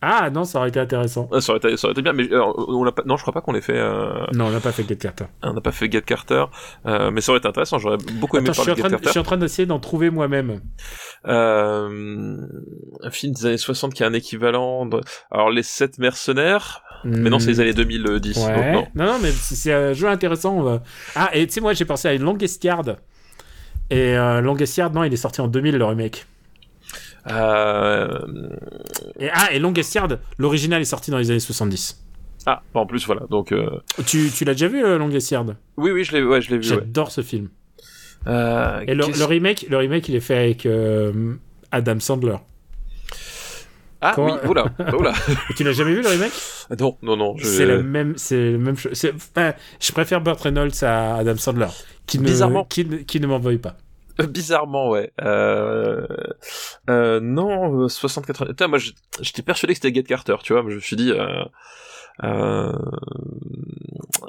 Ah 0.00 0.30
non, 0.30 0.44
ça 0.44 0.58
aurait 0.60 0.68
été 0.68 0.78
intéressant. 0.78 1.28
Euh, 1.32 1.40
ça, 1.40 1.52
aurait 1.52 1.58
été, 1.58 1.76
ça 1.76 1.88
aurait 1.88 1.92
été 1.92 2.02
bien, 2.02 2.12
mais 2.12 2.30
euh, 2.32 2.40
on 2.68 2.84
l'a 2.84 2.92
pas, 2.92 3.02
non, 3.04 3.16
je 3.16 3.22
crois 3.22 3.32
pas 3.34 3.40
qu'on 3.40 3.52
l'ait 3.52 3.60
fait. 3.60 3.76
euh, 3.76 4.26
Non, 4.32 4.46
on 4.46 4.50
n'a 4.50 4.60
pas 4.60 4.70
fait 4.72 4.86
Get 4.88 4.96
Carter. 4.96 5.24
on 5.42 5.52
n'a 5.52 5.60
pas 5.60 5.72
fait 5.72 5.90
Get 5.90 6.02
Carter, 6.02 6.44
euh, 6.86 7.10
mais 7.10 7.20
ça 7.20 7.32
aurait 7.32 7.38
été 7.40 7.48
intéressant. 7.48 7.78
J'aurais 7.78 7.96
beaucoup 8.20 8.36
aimé 8.38 8.48
Attends, 8.50 8.62
je 8.62 8.70
suis, 8.72 8.80
parler 8.80 8.96
de 8.96 8.98
Get 9.00 9.04
je 9.06 9.10
suis 9.10 9.18
en 9.18 9.24
train 9.24 9.36
d'essayer 9.36 9.66
d'en 9.66 9.80
trouver 9.80 10.10
moi-même. 10.10 10.60
Euh, 11.26 12.36
un 13.02 13.10
film 13.10 13.32
des 13.34 13.46
années 13.46 13.56
60 13.58 13.92
qui 13.94 14.04
a 14.04 14.06
un 14.06 14.12
équivalent. 14.12 14.86
De... 14.86 15.00
Alors 15.32 15.50
les 15.50 15.64
sept 15.64 15.98
mercenaires, 15.98 16.82
mais 17.04 17.28
non, 17.30 17.38
c'est 17.40 17.48
les 17.50 17.60
années 17.60 17.74
2010. 17.74 18.34
donc 18.36 18.48
Ouais. 18.56 18.72
non. 18.72 18.86
Non, 18.94 19.04
non, 19.06 19.18
mais 19.20 19.30
c'est 19.32 19.72
un 19.72 19.92
jeu 19.94 20.08
intéressant. 20.08 20.60
va- 20.62 20.82
Ah, 21.16 21.30
et 21.32 21.46
tu 21.46 21.54
sais, 21.54 21.60
moi, 21.60 21.72
j'ai 21.72 21.84
pensé 21.84 22.08
à 22.08 22.14
Longest 22.16 22.62
Yard. 22.62 22.98
Et 23.90 24.16
euh, 24.16 24.40
Longest 24.42 24.76
Yard, 24.76 24.94
non, 24.94 25.02
il 25.02 25.12
est 25.12 25.16
sorti 25.16 25.40
en 25.40 25.48
2000, 25.48 25.76
le 25.76 25.84
remake. 25.84 26.26
Euh... 27.30 28.08
Et, 29.18 29.28
ah, 29.32 29.52
et 29.52 29.58
Longest 29.58 29.94
Yard, 29.94 30.18
l'original 30.38 30.80
est 30.80 30.84
sorti 30.86 31.10
dans 31.10 31.18
les 31.18 31.30
années 31.30 31.40
70. 31.40 32.04
Ah, 32.46 32.62
en 32.74 32.86
plus 32.86 33.04
voilà. 33.06 33.22
Donc 33.30 33.52
euh, 33.52 33.68
Tu, 34.06 34.30
tu 34.30 34.44
l'as 34.44 34.52
déjà 34.54 34.68
vu, 34.68 34.84
euh, 34.84 34.96
Longest 34.98 35.30
Yard? 35.30 35.56
Oui, 35.76 35.90
oui, 35.90 36.04
je 36.04 36.12
l'ai, 36.12 36.22
ouais, 36.22 36.40
vu. 36.40 36.56
Ouais. 36.56 36.62
J'adore 36.62 37.10
ce 37.10 37.20
film. 37.20 37.48
Et 38.26 38.30
le, 38.30 39.18
le 39.18 39.24
remake, 39.24 39.66
le 39.68 39.76
remake, 39.76 40.08
il 40.08 40.16
est 40.16 40.20
fait 40.20 40.36
avec 40.36 40.68
Adam 41.72 42.00
Sandler. 42.00 42.36
Ah 44.00 44.12
Comment- 44.14 44.34
oui, 44.44 44.48
oula, 44.48 44.64
oula. 44.96 45.12
Et 45.50 45.54
tu 45.54 45.64
l'as 45.64 45.72
jamais 45.72 45.92
vu, 45.92 46.02
le 46.02 46.08
remake? 46.08 46.32
Non, 46.78 46.96
non, 47.02 47.16
non. 47.16 47.36
Je... 47.36 47.44
C'est 47.46 47.66
la 47.66 47.82
même, 47.82 48.14
c'est 48.16 48.52
le 48.52 48.58
même 48.58 48.76
chose. 48.76 48.92
enfin, 49.14 49.54
je 49.80 49.92
préfère 49.92 50.20
Burt 50.20 50.40
Reynolds 50.40 50.70
à 50.82 51.16
Adam 51.16 51.36
Sandler, 51.36 51.66
qui 52.06 52.18
ne, 52.20 52.24
Bizarrement. 52.24 52.64
qui, 52.64 53.04
qui 53.06 53.18
ne 53.20 53.26
m'envoie 53.26 53.56
pas. 53.58 53.76
Bizarrement, 54.28 54.90
ouais. 54.90 55.12
Euh... 55.22 56.06
Euh, 56.90 57.20
non, 57.20 57.82
euh, 57.82 57.86
60-80... 57.86 58.46
Putain, 58.48 58.68
moi, 58.68 58.78
je- 58.78 58.92
j'étais 59.20 59.42
persuadé 59.42 59.74
que 59.74 59.80
c'était 59.82 59.94
Get 59.94 60.04
Carter, 60.04 60.36
tu 60.42 60.52
vois. 60.52 60.62
mais 60.62 60.70
Je 60.70 60.76
me 60.76 60.80
suis 60.80 60.96
dit... 60.96 61.12
Euh... 61.12 61.44
Euh... 62.24 62.72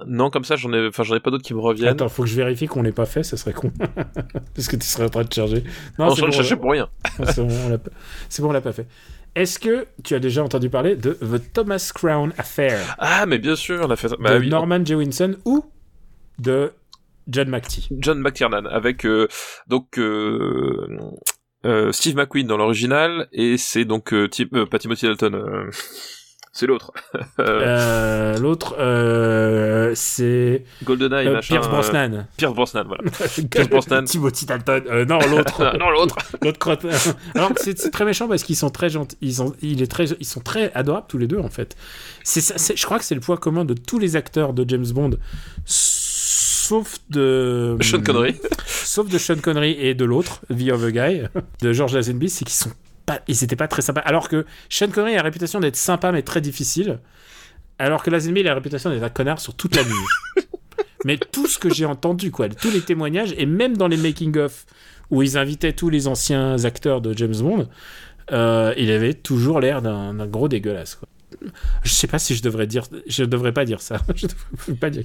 Non, 0.06 0.30
comme 0.30 0.44
ça, 0.44 0.56
j'en 0.56 0.72
ai, 0.74 0.88
enfin, 0.88 1.04
j'en 1.04 1.16
ai 1.16 1.20
pas 1.20 1.32
d'autres 1.32 1.44
qui 1.44 1.54
me 1.54 1.60
reviennent. 1.60 1.90
Attends, 1.90 2.10
faut 2.10 2.24
que 2.24 2.30
je 2.30 2.36
vérifie 2.36 2.68
qu'on 2.68 2.82
l'ait 2.84 2.92
pas 2.92 3.06
fait, 3.06 3.24
ça 3.24 3.38
serait 3.38 3.54
con. 3.54 3.72
Parce 4.56 4.68
que 4.68 4.76
tu 4.76 4.86
serais 4.86 5.06
en 5.06 5.10
train 5.10 5.24
de 5.24 5.34
charger. 5.34 5.64
Non, 5.98 6.10
je 6.12 6.16
c'est 6.16 6.22
bon, 6.22 6.32
cherchais 6.32 6.56
pour 6.56 6.72
rien. 6.72 6.90
c'est 7.26 7.38
bon, 7.42 7.48
on 7.66 7.70
l'a 7.70 7.78
pas- 7.80 7.90
bon, 8.40 8.56
on 8.70 8.74
fait. 8.74 8.88
Est-ce 9.36 9.60
que 9.60 9.88
tu 10.04 10.16
as 10.16 10.20
déjà 10.20 10.44
entendu 10.44 10.70
parler 10.70 10.96
de 10.96 11.14
The 11.14 11.54
Thomas 11.54 11.92
Crown 11.94 12.34
Affair? 12.38 12.96
Ah, 12.98 13.26
mais 13.26 13.38
bien 13.38 13.56
sûr, 13.56 13.80
on 13.86 13.90
a 13.92 13.96
fait 13.96 14.10
ça. 14.10 14.16
Bah 14.20 14.36
de 14.36 14.40
oui, 14.40 14.50
Norman 14.50 14.84
Jewinson 14.84 15.36
ou 15.46 15.66
de 16.40 16.72
John 17.30 17.50
McTee 17.50 17.88
John 18.00 18.20
McTiernan 18.20 18.66
avec 18.68 19.06
euh, 19.06 19.28
donc 19.68 19.98
euh, 19.98 20.88
euh, 21.66 21.92
Steve 21.92 22.16
McQueen 22.16 22.48
dans 22.48 22.58
l'original 22.58 23.28
et 23.32 23.58
c'est 23.58 23.86
donc 23.86 24.14
pas 24.70 24.80
Timothy 24.80 25.06
Dalton, 25.06 25.70
c'est 26.54 26.66
l'autre. 26.68 26.92
L'autre, 28.42 28.76
c'est 29.96 30.64
GoldenEye, 30.84 31.30
machin. 31.30 31.56
Pierce 31.56 31.68
Brosnan. 31.70 32.28
Pierce 32.38 32.54
Brosnan, 32.54 32.84
voilà. 32.88 33.04
Pierce 33.52 33.70
Brosnan. 33.70 34.04
Timothy 34.06 34.46
Dalton. 34.46 34.84
Non, 35.08 35.20
l'autre. 35.30 35.78
non, 35.78 35.90
l'autre. 35.90 36.16
L'autre 36.42 36.60
crotte. 36.60 36.86
Alors 37.36 37.52
c'est 37.58 37.92
très 37.92 38.06
méchant 38.06 38.28
parce 38.28 38.44
qu'ils 38.44 38.56
sont 38.56 38.70
très 38.70 38.90
gentils, 38.90 39.18
ils 39.22 39.36
sont, 39.36 39.54
il 39.62 39.82
est 39.82 39.88
très, 39.92 40.06
ils 40.20 40.26
sont 40.26 40.42
très 40.42 40.72
adorables 40.74 41.08
tous 41.08 41.18
les 41.18 41.28
deux 41.28 41.40
en 41.40 41.50
fait. 41.50 41.76
C'est, 42.24 42.42
ça- 42.42 42.58
c'est- 42.58 42.76
je 42.76 42.86
crois 42.86 43.00
que 43.00 43.06
c'est 43.06 43.16
le 43.16 43.22
point 43.22 43.38
commun 43.38 43.66
de 43.66 43.74
tous 43.74 44.00
les 44.00 44.16
acteurs 44.16 44.54
de 44.54 44.68
James 44.68 44.88
Bond, 44.94 45.12
sauf 46.70 47.00
de 47.10 47.78
Sean 47.82 48.02
Connery. 48.02 48.36
sauf 48.68 49.10
de 49.10 49.18
Sean 49.18 49.38
Connery 49.42 49.72
et 49.80 49.96
de 49.96 50.06
l'autre, 50.06 50.42
The 50.50 50.72
Other 50.72 50.92
Guy, 50.92 51.24
de 51.62 51.74
George 51.74 51.96
Lazenby, 51.96 52.30
c'est 52.30 52.46
qu'ils 52.46 52.54
sont 52.54 52.72
pas, 53.08 53.22
ils 53.28 53.44
étaient 53.44 53.56
pas 53.56 53.68
très 53.68 53.82
sympas. 53.82 54.02
Alors 54.02 54.30
que 54.30 54.46
Sean 54.70 54.90
Connery 54.90 55.14
a 55.14 55.18
la 55.18 55.24
réputation 55.24 55.60
d'être 55.60 55.76
sympa 55.76 56.12
mais 56.12 56.22
très 56.22 56.42
difficile, 56.42 57.00
alors 57.80 58.04
que 58.04 58.12
Lazenby 58.12 58.42
a 58.42 58.44
la 58.44 58.54
réputation 58.54 58.92
d'être 58.92 59.02
un 59.02 59.10
connard 59.10 59.40
sur 59.40 59.56
toute 59.56 59.76
la 59.76 59.82
ligne. 59.82 60.46
mais 61.06 61.18
tout 61.18 61.48
ce 61.48 61.58
que 61.58 61.74
j'ai 61.74 61.86
entendu, 61.86 62.30
quoi, 62.30 62.50
tous 62.50 62.70
les 62.70 62.82
témoignages 62.82 63.34
et 63.36 63.48
même 63.48 63.76
dans 63.76 63.88
les 63.88 63.98
making 63.98 64.38
of 64.38 64.68
où 65.10 65.24
ils 65.24 65.40
invitaient 65.40 65.74
tous 65.74 65.90
les 65.90 66.08
anciens 66.08 66.66
acteurs 66.66 67.02
de 67.02 67.18
James 67.18 67.38
Bond, 67.42 67.68
euh, 68.32 68.76
il 68.78 68.92
avait 68.92 69.16
toujours 69.16 69.60
l'air 69.60 69.82
d'un 69.82 70.14
d'un 70.14 70.28
gros 70.28 70.48
dégueulasse. 70.48 70.94
Quoi. 70.94 71.10
Je 71.84 71.90
sais 71.90 72.08
pas 72.08 72.20
si 72.20 72.36
je 72.36 72.42
devrais 72.42 72.68
dire, 72.68 72.84
je 73.08 73.24
devrais 73.24 73.52
pas 73.54 73.66
dire 73.66 73.82
ça. 73.82 73.98
je 74.16 74.28
devrais 74.28 74.74
pas 74.80 74.90
dire 74.90 75.04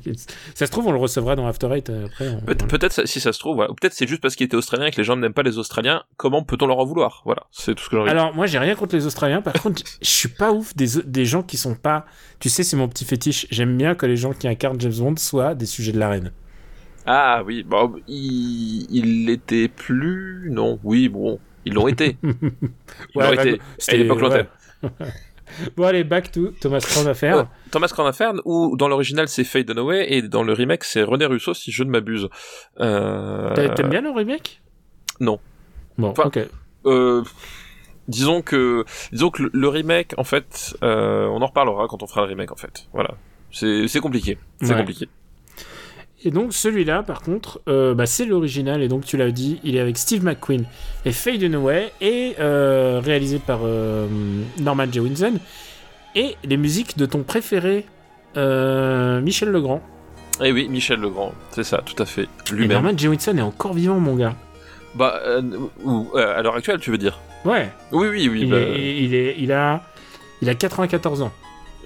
ça 0.54 0.66
se 0.66 0.70
trouve 0.70 0.86
on 0.86 0.92
le 0.92 0.98
recevra 0.98 1.36
dans 1.36 1.46
After 1.46 1.68
Eight 1.72 1.90
euh, 1.90 2.06
après. 2.06 2.28
on- 2.28 2.40
Peut- 2.40 2.54
Peut-être 2.56 3.06
si 3.06 3.20
ça 3.20 3.32
se 3.32 3.38
trouve, 3.38 3.56
voilà. 3.56 3.72
peut-être 3.74 3.92
c'est 3.92 4.06
juste 4.06 4.20
parce 4.22 4.34
qu'il 4.36 4.46
était 4.46 4.56
australien 4.56 4.86
et 4.86 4.90
que 4.90 4.96
les 4.98 5.04
gens 5.04 5.16
n'aiment 5.16 5.32
pas 5.34 5.42
les 5.42 5.58
Australiens. 5.58 6.02
Comment 6.16 6.42
peut-on 6.42 6.66
leur 6.66 6.78
en 6.78 6.84
vouloir? 6.84 7.22
Voilà, 7.24 7.42
c'est 7.52 7.74
tout 7.74 7.84
ce 7.84 7.90
que 7.90 7.96
dire. 7.96 8.06
Alors 8.08 8.34
moi 8.34 8.46
j'ai 8.46 8.58
rien 8.58 8.74
contre 8.74 8.96
les 8.96 9.06
Australiens. 9.06 9.42
Par 9.42 9.54
contre 9.54 9.82
je 10.00 10.08
suis 10.08 10.28
pas 10.28 10.52
ouf 10.52 10.74
des, 10.76 10.86
des 11.04 11.24
gens 11.26 11.42
qui 11.42 11.56
sont 11.56 11.74
pas. 11.74 12.06
Tu 12.40 12.48
sais 12.48 12.62
c'est 12.62 12.76
mon 12.76 12.88
petit 12.88 13.04
fétiche. 13.04 13.46
J'aime 13.50 13.76
bien 13.76 13.94
que 13.94 14.06
les 14.06 14.16
gens 14.16 14.32
qui 14.32 14.48
incarnent 14.48 14.80
James 14.80 14.94
Bond 14.98 15.16
soient 15.16 15.54
des 15.54 15.66
sujets 15.66 15.92
de 15.92 15.98
la 15.98 16.08
reine. 16.08 16.32
Ah 17.06 17.42
oui, 17.44 17.62
bon, 17.62 17.96
il, 18.08 19.38
plus, 19.76 20.48
non, 20.50 20.78
oui, 20.84 21.10
bon, 21.10 21.38
ils 21.66 21.74
l'ont 21.74 21.86
été. 21.86 22.16
Ils 22.22 22.28
Ouais, 23.14 23.28
l'ont 23.30 23.36
bah, 23.36 23.46
été. 23.46 23.60
c'était- 23.78 23.92
À 23.92 23.96
l'époque 23.98 24.20
lointaine. 24.20 24.46
Bon 25.76 25.84
allez 25.84 26.04
back 26.04 26.30
to 26.32 26.48
Thomas 26.60 26.80
Crown. 26.80 27.06
Ouais. 27.08 27.44
Thomas 27.70 27.88
Crown 27.88 28.40
où 28.44 28.76
dans 28.76 28.88
l'original 28.88 29.28
c'est 29.28 29.44
Faye 29.44 29.64
Dunaway 29.64 30.06
et 30.12 30.22
dans 30.22 30.42
le 30.42 30.52
remake 30.52 30.84
c'est 30.84 31.02
René 31.02 31.26
Russo 31.26 31.54
si 31.54 31.70
je 31.72 31.84
ne 31.84 31.90
m'abuse. 31.90 32.28
Euh... 32.80 33.54
T'a- 33.54 33.68
T'aimes 33.70 33.88
bien 33.90 34.00
le 34.00 34.10
remake? 34.10 34.60
Non. 35.20 35.38
Bon 35.98 36.08
Enfin, 36.08 36.24
ok. 36.24 36.40
euh, 36.86 37.22
disons 38.08 38.42
que 38.42 38.84
disons 39.12 39.30
que 39.30 39.48
le, 39.52 39.68
remake 39.68 40.14
en 40.18 40.24
fait 40.24 40.76
euh, 40.82 41.26
on 41.28 41.40
en 41.42 41.46
reparlera 41.46 41.86
quand 41.88 42.02
on 42.02 42.06
fera 42.06 42.22
le 42.22 42.28
remake 42.28 42.52
en 42.52 42.56
fait 42.56 42.86
voilà 42.92 43.10
c'est 43.52 43.86
c'est 43.88 44.00
compliqué 44.00 44.38
c'est 44.60 44.72
Ouais. 44.72 44.78
compliqué 44.80 45.08
Et 46.26 46.30
donc 46.30 46.54
celui-là, 46.54 47.02
par 47.02 47.20
contre, 47.20 47.60
euh, 47.68 47.94
bah, 47.94 48.06
c'est 48.06 48.24
l'original, 48.24 48.82
et 48.82 48.88
donc 48.88 49.04
tu 49.04 49.18
l'as 49.18 49.30
dit, 49.30 49.60
il 49.62 49.76
est 49.76 49.80
avec 49.80 49.98
Steve 49.98 50.24
McQueen 50.24 50.64
et 51.04 51.12
Faye 51.12 51.36
Dunaway, 51.36 51.92
et 52.00 52.34
euh, 52.40 53.00
réalisé 53.04 53.38
par 53.38 53.60
euh, 53.64 54.06
Norman 54.58 54.86
Jewinson, 54.90 55.34
et 56.14 56.36
les 56.42 56.56
musiques 56.56 56.96
de 56.96 57.04
ton 57.04 57.22
préféré, 57.24 57.84
euh, 58.38 59.20
Michel 59.20 59.50
Legrand. 59.50 59.82
Eh 60.42 60.50
oui 60.50 60.66
Michel 60.68 60.98
Legrand. 60.98 61.32
C'est 61.50 61.62
ça 61.62 61.82
tout 61.84 62.02
à 62.02 62.06
fait. 62.06 62.26
Lui-même. 62.50 62.82
Norman 62.82 62.96
Jewinson 62.96 63.36
est 63.36 63.42
encore 63.42 63.74
vivant, 63.74 64.00
mon 64.00 64.16
gars. 64.16 64.34
bah 64.94 65.20
ou, 65.84 66.08
à 66.16 66.40
l'heure 66.42 66.56
actuelle 66.56 66.80
tu 66.80 66.90
veux 66.90 66.98
dire. 66.98 67.20
Ouais, 67.44 67.70
oui 67.92 68.08
oui 68.08 68.28
oui 68.30 68.40
il, 68.44 68.50
bah, 68.50 68.56
est, 68.58 68.96
il, 68.96 69.14
est, 69.14 69.36
il, 69.38 69.52
a, 69.52 69.82
il 70.40 70.48
a 70.48 70.54
94 70.54 71.20
ans. 71.20 71.32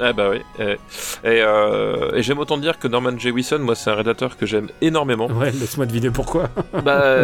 Ah 0.00 0.12
bah 0.12 0.30
oui. 0.30 0.38
Et, 0.58 0.72
et, 0.72 0.76
euh, 1.24 2.12
et 2.14 2.22
j'aime 2.22 2.38
autant 2.38 2.56
dire 2.58 2.78
que 2.78 2.88
Norman 2.88 3.18
Jewison, 3.18 3.58
moi 3.58 3.74
c'est 3.74 3.90
un 3.90 3.94
réalisateur 3.94 4.36
que 4.36 4.46
j'aime 4.46 4.68
énormément. 4.80 5.26
Ouais, 5.26 5.50
laisse-moi 5.50 5.86
deviner 5.86 6.10
pourquoi. 6.10 6.48
bah 6.84 7.16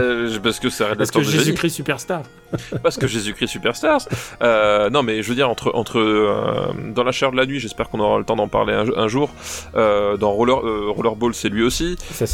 parce 0.43 0.59
que 0.61 0.69
c'est 0.71 0.85
un 0.85 0.95
Parce 0.95 1.11
réalisateur 1.11 1.23
que. 1.23 1.29
Jésus-Christ 1.29 1.71
Superstar. 1.75 2.23
Parce 2.85 2.97
que 2.99 3.09
Jésus-Christ 3.09 3.49
Superstars. 3.49 4.03
Euh, 4.43 4.89
non, 4.89 5.03
mais 5.03 5.23
je 5.23 5.29
veux 5.29 5.35
dire, 5.35 5.51
entre, 5.51 5.73
entre 5.75 5.99
euh, 5.99 6.73
dans 6.95 7.03
la 7.03 7.11
chair 7.11 7.33
de 7.33 7.37
la 7.37 7.47
nuit, 7.47 7.59
j'espère 7.59 7.89
qu'on 7.89 7.99
aura 7.99 8.19
le 8.19 8.25
temps 8.25 8.37
d'en 8.37 8.47
parler 8.47 8.73
un, 8.75 8.87
un 8.97 9.09
jour. 9.09 9.31
Dans 9.75 10.31
Roller, 10.31 10.57
Rollerball, 10.95 11.35
c'est 11.35 11.49
lui 11.49 11.65
aussi. 11.65 11.97
Ça, 12.13 12.27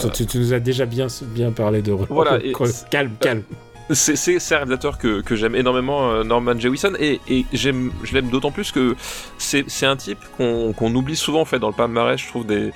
tu, 0.00 0.10
tu- 0.12 0.26
tu 0.26 0.38
nous 0.38 0.52
as 0.54 0.60
déjà 0.60 0.86
bien, 0.86 1.08
bien 1.22 1.50
parlé 1.50 1.82
de. 1.82 1.90
Voilà, 1.92 2.38
et- 2.44 2.52
calme, 2.90 3.10
calme. 3.20 3.42
C'est 3.90 4.36
un 4.54 4.56
réalisateur 4.56 4.96
que, 4.96 5.20
que 5.20 5.36
j'aime 5.36 5.54
énormément, 5.54 6.10
euh, 6.10 6.24
Norman 6.24 6.58
Jewison, 6.58 6.92
et, 6.98 7.20
je 7.52 7.68
l'aime 8.14 8.30
d'autant 8.30 8.50
plus 8.50 8.72
que 8.72 8.96
c'est 9.36 9.86
un 9.86 9.96
type 9.96 10.18
qu'on 10.38 10.94
oublie 10.94 11.16
souvent 11.16 11.42
en 11.42 11.44
fait 11.44 11.58
dans 11.58 11.68
le 11.68 11.74
palmarès, 11.74 12.18
je 12.18 12.26
trouve 12.26 12.46
des 12.46 12.72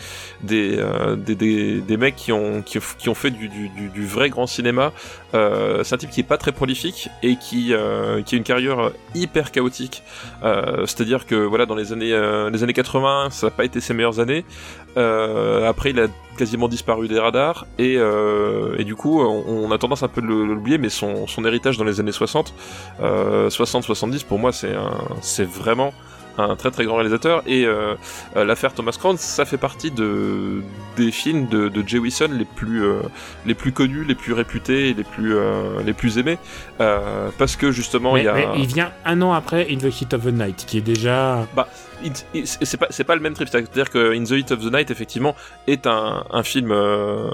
euh, 0.51 1.97
mecs 1.99 2.17
qui 2.17 2.33
ont 2.33 2.63
fait 3.15 3.31
du, 3.31 4.07
vrai 4.07 4.29
grand 4.29 4.47
cinéma. 4.47 4.93
Euh, 5.35 5.83
c'est 5.83 5.95
un 5.95 5.99
type 5.99 6.11
qui 6.11 6.21
est 6.21 6.25
pas 6.25 6.37
très 6.37 6.53
prolifique 6.53 7.09
et 7.23 7.37
qui 7.37 7.73
a 7.73 8.19
une 8.33 8.43
carrière 8.43 8.91
hyper 9.15 9.51
chaotique. 9.51 10.03
C'est-à-dire 10.43 11.27
que 11.27 11.37
voilà 11.37 11.65
dans 11.65 11.75
les 11.75 11.93
années 11.93 12.49
les 12.53 12.63
années 12.63 12.73
80, 12.75 13.29
ça 13.31 13.47
n'a 13.47 13.51
pas 13.51 13.65
été 13.65 13.81
ses 13.81 13.95
meilleures 13.95 14.21
années. 14.21 14.45
Après, 14.97 15.91
il 15.91 16.01
a 16.01 16.09
quasiment 16.39 16.69
disparu 16.69 17.09
des 17.09 17.19
radars 17.19 17.67
et, 17.79 17.97
euh, 17.99 18.77
et 18.79 18.85
du 18.85 18.95
coup, 18.95 19.21
on, 19.21 19.45
on 19.47 19.71
a 19.73 19.77
tendance 19.79 20.03
un 20.03 20.09
peu 20.09 20.23
de 20.23 20.27
l'oublier, 20.27 20.79
mais 20.79 20.89
son, 20.89 21.27
son 21.27 21.45
héritage 21.45 21.77
dans 21.77 21.85
les 21.85 22.01
années 22.01 22.13
60, 22.13 22.55
euh, 23.03 23.51
60-70, 23.51 24.25
pour 24.25 24.39
moi, 24.39 24.53
c'est 24.53 25.45
vraiment 25.45 25.93
un 26.41 26.55
très 26.55 26.71
très 26.71 26.85
grand 26.85 26.95
réalisateur 26.95 27.43
et 27.49 27.65
euh, 27.67 27.97
l'affaire 28.37 28.73
Thomas 28.73 28.95
Crown 28.97 29.17
ça 29.17 29.45
fait 29.45 29.57
partie 29.57 29.91
de 29.91 30.63
des 30.97 31.11
films 31.11 31.49
de, 31.49 31.69
de 31.69 31.83
Jay 31.85 31.99
Wilson 31.99 32.29
les 32.31 32.45
plus 32.45 32.85
euh, 32.85 33.01
les 33.45 33.55
plus 33.55 33.73
connus 33.73 34.05
les 34.05 34.15
plus 34.15 34.35
réputés 34.35 34.91
et 34.91 34.95
les 34.95 35.03
plus 35.03 35.35
euh, 35.35 35.83
les 35.85 35.93
plus 35.95 36.17
aimés 36.17 36.39
parce 36.79 37.57
que 37.57 37.73
justement 37.73 38.15
Mais, 38.15 38.21
il 38.21 38.25
y 38.27 38.29
a 38.29 38.35
mais 38.35 38.47
il 38.57 38.67
vient 38.69 38.93
un 39.05 39.21
an 39.21 39.33
après 39.33 39.67
In 39.69 39.79
the 39.79 39.91
Heat 40.01 40.15
of 40.15 40.23
the 40.27 40.33
Night, 40.33 40.65
qui 40.65 40.79
est 40.79 40.83
déjà. 40.83 41.41
It- 41.43 41.67
c'est 42.45 42.77
pas 42.77 42.87
c'est 42.91 43.05
pas 43.05 43.15
le 43.15 43.21
même 43.21 43.35
trip 43.35 43.49
c'est 43.51 43.59
à 43.59 43.61
dire 43.61 43.91
que 43.91 44.15
In 44.15 44.25
the 44.25 44.31
Heat 44.31 44.53
of 44.53 44.61
the 44.61 44.73
Night 44.73 44.91
effectivement 44.91 45.35
est 45.67 45.87
un, 45.87 46.25
un 46.31 46.43
film 46.43 46.71
euh, 46.71 47.31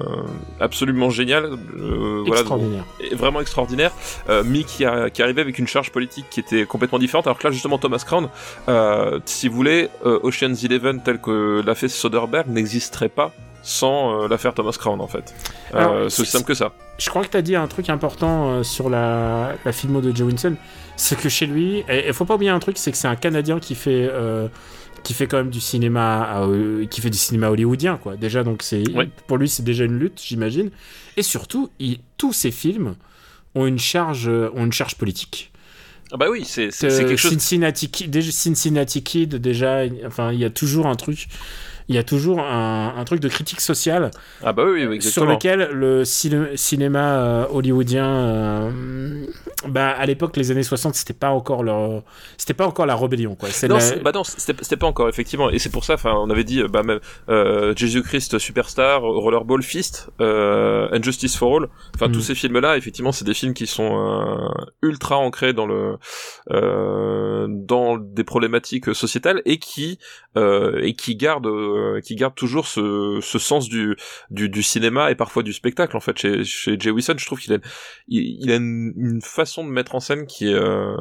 absolument 0.61 1.11
génial 1.11 1.45
euh, 1.45 2.23
voilà, 2.27 2.41
extraordinaire. 2.41 2.85
vraiment 3.13 3.41
extraordinaire, 3.41 3.93
euh, 4.29 4.43
mais 4.45 4.65
qui, 4.65 4.85
a, 4.85 5.11
qui 5.11 5.23
arrivait 5.23 5.41
avec 5.41 5.59
une 5.59 5.67
charge 5.67 5.91
politique 5.91 6.27
qui 6.31 6.41
était 6.41 6.67
complètement 6.67 6.99
différente. 6.99 7.27
Alors 7.27 7.39
que 7.39 7.47
là, 7.47 7.53
justement, 7.53 7.79
Thomas 7.79 8.03
Crown, 8.05 8.29
si 9.25 9.49
vous 9.49 9.57
voulez, 9.57 9.89
Ocean's 10.03 10.65
Eleven 10.65 11.03
tel 11.03 11.21
que 11.21 11.63
l'a 11.65 11.75
fait 11.75 11.89
Soderbergh 11.89 12.49
n'existerait 12.49 13.09
pas 13.09 13.33
sans 13.63 14.27
l'affaire 14.29 14.53
Thomas 14.53 14.77
Crown, 14.79 15.01
en 15.01 15.07
fait. 15.07 15.35
C'est 15.73 16.21
aussi 16.21 16.27
simple 16.27 16.45
que 16.45 16.55
ça. 16.55 16.73
Je 16.99 17.09
crois 17.09 17.23
que 17.25 17.29
tu 17.29 17.37
as 17.37 17.43
dit 17.43 17.57
un 17.57 17.67
truc 17.67 17.89
important 17.89 18.63
sur 18.63 18.91
la, 18.91 19.53
la 19.65 19.73
filmo 19.73 20.01
de 20.01 20.15
Joe 20.15 20.29
Winston, 20.29 20.57
c'est 20.97 21.19
que 21.19 21.29
chez 21.29 21.47
lui, 21.47 21.85
et 21.89 22.07
il 22.09 22.13
faut 22.13 22.25
pas 22.25 22.35
oublier 22.37 22.51
un 22.51 22.59
truc, 22.61 22.79
c'est 22.79 22.91
que 22.93 22.97
c'est 22.97 23.09
un 23.09 23.17
Canadien 23.17 23.59
qui 23.61 23.75
fait 23.75 24.09
euh, 24.11 24.49
qui 25.03 25.13
fait 25.15 25.27
quand 25.27 25.37
même 25.39 25.51
du 25.51 25.61
cinéma 25.61 26.41
euh, 26.47 26.87
qui 26.87 27.01
fait 27.01 27.11
du 27.11 27.19
cinéma 27.19 27.51
hollywoodien 27.51 27.97
quoi. 27.99 28.17
Déjà 28.17 28.43
donc 28.43 28.63
c'est 28.63 28.83
pour 29.27 29.37
lui 29.39 29.49
c'est 29.49 29.63
déjà 29.65 29.85
une 29.85 29.99
lutte, 29.99 30.21
j'imagine. 30.25 30.71
Et 31.17 31.23
surtout, 31.23 31.71
il- 31.79 31.99
tous 32.17 32.33
ses 32.33 32.51
films 32.51 32.95
ont 33.55 33.67
une 33.67 33.79
charge 33.79 34.29
euh, 34.29 34.51
ont 34.55 34.65
une 34.65 34.73
charge 34.73 34.97
politique. 34.97 35.51
Ah 36.13 36.17
bah 36.17 36.27
oui, 36.31 36.45
c'est 36.45 36.69
Euh, 36.85 36.99
quelque 36.99 37.17
chose. 37.17 37.33
Cincinnati, 37.33 37.91
Kid, 37.91 38.11
déjà, 38.11 38.31
Cincinnati 38.31 39.03
Kid, 39.03 39.35
déjà, 39.37 39.83
enfin, 40.07 40.33
il 40.33 40.39
y 40.39 40.45
a 40.45 40.51
toujours 40.51 40.87
un 40.87 40.95
truc, 40.97 41.27
il 41.89 41.95
y 41.95 41.99
a 41.99 42.03
toujours 42.03 42.41
un, 42.41 42.95
un 42.97 43.05
truc 43.05 43.21
de 43.21 43.29
critique 43.29 43.61
sociale 43.61 44.11
Ah 44.43 44.53
bah 44.53 44.65
oui, 44.67 44.87
oui, 44.87 45.03
sur 45.03 45.27
lequel 45.27 45.69
le 45.73 46.05
ciné- 46.05 46.57
cinéma 46.57 47.19
euh, 47.19 47.47
hollywoodien, 47.51 48.07
euh, 48.09 49.27
bah, 49.69 49.91
à 49.91 50.07
l'époque, 50.07 50.37
les 50.37 50.51
années 50.51 50.63
60, 50.63 50.95
c'était 50.95 51.13
pas 51.15 51.31
encore 51.31 51.63
leur, 51.63 52.03
c'était 52.39 52.55
pas 52.55 52.67
encore 52.67 52.87
la 52.87 52.97
rébellion, 52.97 53.35
quoi. 53.35 53.49
Non, 53.69 53.77
la- 53.79 53.97
bah 53.99 54.13
non, 54.15 54.23
c'était 54.25 54.77
pas 54.77 54.87
encore 54.87 55.09
effectivement, 55.09 55.51
et 55.51 55.59
c'est 55.59 55.71
pour 55.71 55.85
ça. 55.85 55.95
Enfin, 55.95 56.15
on 56.17 56.31
avait 56.31 56.45
dit, 56.45 56.63
bah 56.71 56.83
même 56.83 57.01
euh, 57.29 57.73
Jésus-Christ 57.77 58.39
Superstar, 58.39 59.03
Rollerball 59.03 59.63
Fist, 59.63 60.11
euh, 60.21 60.89
and 60.93 61.03
Justice 61.03 61.37
for 61.37 61.57
All. 61.57 61.69
Enfin, 61.95 62.09
Mm. 62.09 62.13
tous 62.13 62.21
ces 62.23 62.35
films-là, 62.35 62.77
effectivement, 62.77 63.13
c'est 63.13 63.25
des 63.25 63.35
films 63.35 63.55
qui 63.55 63.67
sont 63.67 64.51
ultra 64.83 65.17
ancrés 65.19 65.53
dans 65.53 65.67
le 65.67 65.97
dans 67.49 67.97
des 67.99 68.25
problématiques 68.25 68.95
sociétales 68.95 69.43
et 69.45 69.59
qui 69.59 69.99
et 70.37 70.95
qui 70.95 71.17
gardent 71.17 71.47
euh, 71.75 72.01
qui 72.01 72.15
gardent 72.17 72.35
toujours 72.35 72.67
ce, 72.67 73.19
ce 73.23 73.39
sens 73.39 73.69
du, 73.69 73.97
du 74.31 74.49
du 74.49 74.63
cinéma 74.63 75.11
et 75.11 75.15
parfois 75.15 75.43
du 75.43 75.53
spectacle. 75.53 75.97
En 75.97 76.01
fait, 76.01 76.19
chez 76.19 76.45
chez 76.45 76.77
Jay 76.79 76.91
Wilson, 76.91 77.15
je 77.19 77.27
trouve 77.27 77.41
qu'il 77.41 77.53
a 77.53 77.59
il, 78.09 78.51
a 78.51 78.57
une, 78.57 78.93
une 78.97 79.21
façon 79.23 79.65
de 79.65 79.71
mettre 79.71 79.95
en 79.95 80.01
scène 80.01 80.27
qui 80.27 80.49
est 80.49 80.55
euh, 80.55 80.95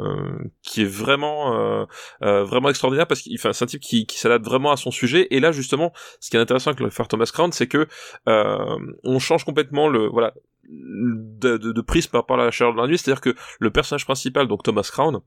qui 0.62 0.82
est 0.82 0.86
vraiment 0.86 1.54
euh, 1.54 1.86
euh, 2.24 2.44
vraiment 2.44 2.70
extraordinaire 2.70 3.08
parce 3.08 3.22
qu'il 3.22 3.38
c'est 3.40 3.64
un 3.64 3.68
type 3.68 3.82
qui, 3.82 4.06
qui 4.06 4.18
s'adapte 4.18 4.46
vraiment 4.46 4.72
à 4.72 4.78
son 4.78 4.92
sujet 4.92 5.28
et 5.32 5.40
là 5.40 5.52
justement 5.52 5.92
ce 6.20 6.30
qui 6.30 6.38
est 6.38 6.40
intéressant 6.40 6.72
avec 6.72 6.80
le 6.80 6.90
faire 6.90 7.08
Thomas 7.08 7.30
Crown 7.32 7.52
c'est 7.52 7.68
que 7.68 7.88
euh, 8.28 8.78
on 9.04 9.20
change 9.20 9.44
complètement 9.44 9.88
le 9.88 10.08
voilà 10.08 10.34
de, 10.70 11.58
de, 11.58 11.72
de 11.72 11.82
prisme 11.82 12.12
par 12.12 12.22
rapport 12.22 12.40
à 12.40 12.46
la 12.46 12.52
chaleur 12.52 12.74
de 12.74 12.80
la 12.82 12.88
nuit 12.88 12.98
c'est 12.98 13.12
à 13.12 13.14
dire 13.16 13.22
que 13.22 13.36
le 13.60 13.70
personnage 13.70 14.06
principal 14.06 14.48
donc 14.48 14.64
Thomas 14.64 14.88
Crown 14.92 15.20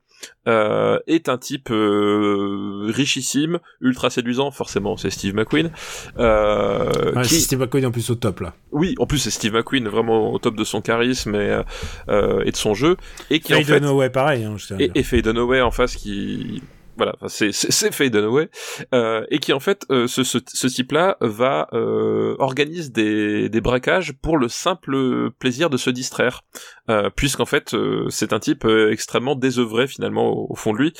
euh, 0.49 0.99
est 1.07 1.29
un 1.29 1.37
type 1.39 1.71
euh, 1.71 2.91
richissime 2.93 3.59
ultra 3.81 4.11
séduisant 4.11 4.51
forcément 4.51 4.97
c'est 4.97 5.11
Steve 5.11 5.35
McQueen 5.35 5.71
euh, 6.19 7.13
Ouais, 7.15 7.23
qui 7.23 7.41
Steve 7.41 7.61
McQueen 7.61 7.87
en 7.87 7.91
plus 7.91 8.11
au 8.11 8.15
top 8.15 8.41
là. 8.41 8.55
oui 8.73 8.95
en 8.99 9.07
plus 9.07 9.19
c'est 9.19 9.31
Steve 9.31 9.55
McQueen 9.55 9.89
vraiment 9.89 10.33
au 10.33 10.39
top 10.39 10.57
de 10.57 10.65
son 10.65 10.81
charisme 10.81 11.35
et, 11.35 11.63
euh, 12.09 12.43
et 12.45 12.51
de 12.51 12.57
son 12.57 12.75
jeu 12.75 12.97
et 13.31 13.41
qui 13.41 13.55
en 13.55 13.59
fait 13.63 13.79
Dunaway, 13.81 14.11
pareil. 14.11 14.45
Hein, 14.45 14.57
je 14.57 14.75
et, 14.79 14.91
et 14.95 15.03
Faye 15.03 15.23
Dunaway 15.23 15.61
en 15.61 15.71
face 15.71 15.97
qui 15.97 16.63
voilà 16.97 17.15
c'est 17.29 17.53
Faye 17.93 18.11
Dunaway 18.11 18.49
euh, 18.95 19.25
et 19.31 19.39
qui 19.39 19.53
en 19.53 19.61
fait 19.61 19.85
euh, 19.91 20.07
ce, 20.07 20.25
ce, 20.25 20.39
ce 20.47 20.67
type 20.67 20.93
là 20.93 21.17
va 21.21 21.69
euh, 21.73 22.35
organise 22.39 22.93
des 22.93 23.49
des 23.49 23.61
braquages 23.61 24.13
pour 24.23 24.39
le 24.39 24.49
simple 24.49 25.31
plaisir 25.39 25.71
de 25.71 25.77
se 25.77 25.91
distraire 25.91 26.43
euh, 26.89 27.11
puisqu'en 27.15 27.45
fait 27.47 27.75
euh, 27.75 28.07
c'est 28.09 28.33
un 28.33 28.39
type 28.39 28.65
euh, 28.65 28.91
extrêmement 28.93 29.35
désœuvré 29.37 29.87
finalement 29.87 30.29
au, 30.29 30.47
au 30.51 30.55
fond 30.55 30.73
de 30.73 30.79
lui 30.79 30.93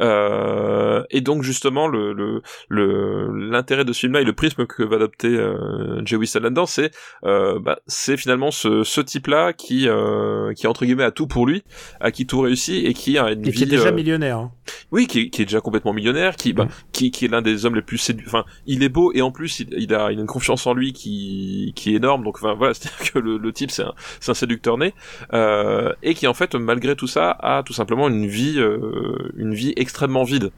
euh, 0.00 1.02
et 1.10 1.20
donc 1.20 1.42
justement 1.42 1.88
le 1.88 2.12
le 2.12 2.42
le 2.68 3.28
l'intérêt 3.50 3.84
de 3.84 3.92
ce 3.92 4.00
film 4.00 4.12
là 4.14 4.20
et 4.20 4.24
le 4.24 4.32
prisme 4.32 4.66
que 4.66 4.82
va 4.82 4.96
adopter 4.96 5.28
euh, 5.28 6.00
Jay 6.04 6.16
Wilson 6.16 6.40
là-dedans 6.40 6.66
c'est 6.66 6.90
euh, 7.24 7.58
bah, 7.60 7.78
c'est 7.86 8.16
finalement 8.16 8.50
ce, 8.50 8.82
ce 8.84 9.00
type 9.00 9.26
là 9.26 9.52
qui 9.52 9.88
euh, 9.88 10.52
qui 10.54 10.66
entre 10.66 10.84
guillemets 10.84 11.04
a 11.04 11.10
tout 11.10 11.26
pour 11.26 11.46
lui 11.46 11.62
à 12.00 12.10
qui 12.10 12.26
tout 12.26 12.40
réussit 12.40 12.84
et 12.84 12.94
qui 12.94 13.18
a 13.18 13.30
une 13.32 13.46
Et 13.46 13.50
vie 13.50 13.58
qui 13.58 13.62
est 13.64 13.66
déjà 13.66 13.92
millionnaire. 13.92 14.38
hein. 14.38 14.52
oui, 14.90 15.06
qui 15.06 15.20
est, 15.20 15.41
qui 15.42 15.54
est 15.54 15.56
déjà 15.56 15.60
complètement 15.60 15.92
millionnaire, 15.92 16.36
qui, 16.36 16.52
bah, 16.52 16.64
Mm. 16.64 16.68
qui, 16.92 17.10
qui 17.10 17.24
est 17.24 17.28
l'un 17.28 17.42
des 17.42 17.66
hommes 17.66 17.74
les 17.74 17.82
plus 17.82 17.98
séduits. 17.98 18.26
Enfin, 18.26 18.44
il 18.66 18.82
est 18.82 18.88
beau 18.88 19.12
et 19.12 19.22
en 19.22 19.30
plus, 19.30 19.60
il, 19.60 19.68
il 19.76 19.94
a, 19.94 20.12
il 20.12 20.18
a 20.18 20.20
une 20.20 20.26
confiance 20.26 20.66
en 20.66 20.74
lui 20.74 20.92
qui, 20.92 21.72
qui 21.74 21.92
est 21.92 21.96
énorme. 21.96 22.24
Donc, 22.24 22.36
enfin, 22.36 22.54
voilà, 22.54 22.74
c'est-à-dire 22.74 23.12
que 23.12 23.18
le, 23.18 23.38
le 23.38 23.52
type, 23.52 23.70
c'est 23.70 23.82
un, 23.82 23.94
un 24.28 24.34
séducteur 24.34 24.78
né, 24.78 24.94
euh, 25.32 25.92
et 26.02 26.14
qui 26.14 26.26
en 26.26 26.34
fait, 26.34 26.54
malgré 26.54 26.96
tout 26.96 27.06
ça, 27.08 27.32
a 27.40 27.62
tout 27.62 27.72
simplement 27.72 28.08
une 28.08 28.26
vie, 28.26 28.58
euh, 28.58 29.30
une 29.36 29.54
vie 29.54 29.72
extrêmement 29.76 30.24
vide. 30.24 30.50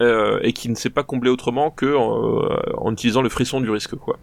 Euh, 0.00 0.40
et 0.42 0.52
qui 0.52 0.68
ne 0.68 0.74
s'est 0.74 0.90
pas 0.90 1.04
comblé 1.04 1.30
autrement 1.30 1.70
que 1.70 1.94
en 1.94 2.92
utilisant 2.92 3.22
le 3.22 3.28
frisson 3.28 3.60
du 3.60 3.70
risque, 3.70 3.94
quoi. 3.94 4.18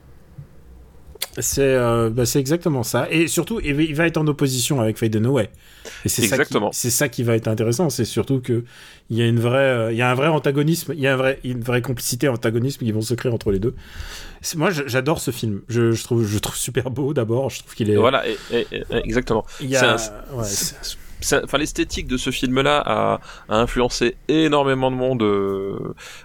C'est 1.37 1.61
euh, 1.61 2.09
bah, 2.09 2.23
exactement 2.35 2.83
ça. 2.83 3.07
Et 3.11 3.27
surtout, 3.27 3.59
il 3.63 3.95
va- 3.95 4.07
être 4.07 4.17
en 4.17 4.27
opposition 4.27 4.81
avec 4.81 4.97
Faye 4.97 5.09
Dunaway. 5.09 5.49
Et 6.03 6.09
c'est 6.09 6.23
Exactement. 6.23 6.71
C'est 6.73 6.89
ça 6.89 7.07
qui 7.07 7.23
va 7.23 7.35
être 7.35 7.47
intéressant. 7.47 7.89
C'est 7.89 8.05
surtout 8.05 8.41
que 8.41 8.63
il 9.09 9.17
y 9.17 9.21
a 9.21 9.27
une 9.27 9.39
vraie, 9.39 9.57
euh, 9.57 9.91
il 9.91 9.97
y 9.97 10.01
a 10.01 10.09
un 10.09 10.15
vrai 10.15 10.27
antagonisme, 10.27 10.93
il 10.95 10.99
y 10.99 11.07
a 11.07 11.13
un 11.13 11.17
vrai, 11.17 11.39
une 11.43 11.61
vraie 11.61 11.81
complicité, 11.81 12.27
antagonisme 12.27 12.83
qui 12.85 12.91
vont 12.91 13.01
se 13.01 13.13
créer 13.13 13.31
entre 13.31 13.51
les 13.51 13.59
deux. 13.59 13.75
Moi, 14.55 14.69
j'adore 14.71 15.19
ce 15.19 15.31
film. 15.31 15.61
Je, 15.69 15.91
je 15.91 16.03
trouve, 16.03 16.25
je 16.25 16.39
trouve 16.39 16.55
super 16.55 16.89
beau 16.89 17.13
d'abord. 17.13 17.49
Je 17.49 17.59
trouve 17.59 17.73
qu'il 17.75 17.89
est. 17.89 17.95
Voilà, 17.95 18.27
et, 18.27 18.37
et- 18.51 18.67
et- 18.71 18.83
exactement. 19.03 19.45
Il 19.61 19.69
y 19.69 19.75
a, 19.75 19.97
C'est 19.97 20.11
ouais, 20.33 20.43
enfin 21.21 21.57
l'esthétique 21.57 22.07
de 22.07 22.17
ce 22.17 22.29
film-là 22.31 22.81
a, 22.85 23.19
a 23.49 23.57
influencé 23.59 24.15
énormément 24.27 24.89
de 24.91 24.95
monde 24.95 25.23
euh, 25.23 25.77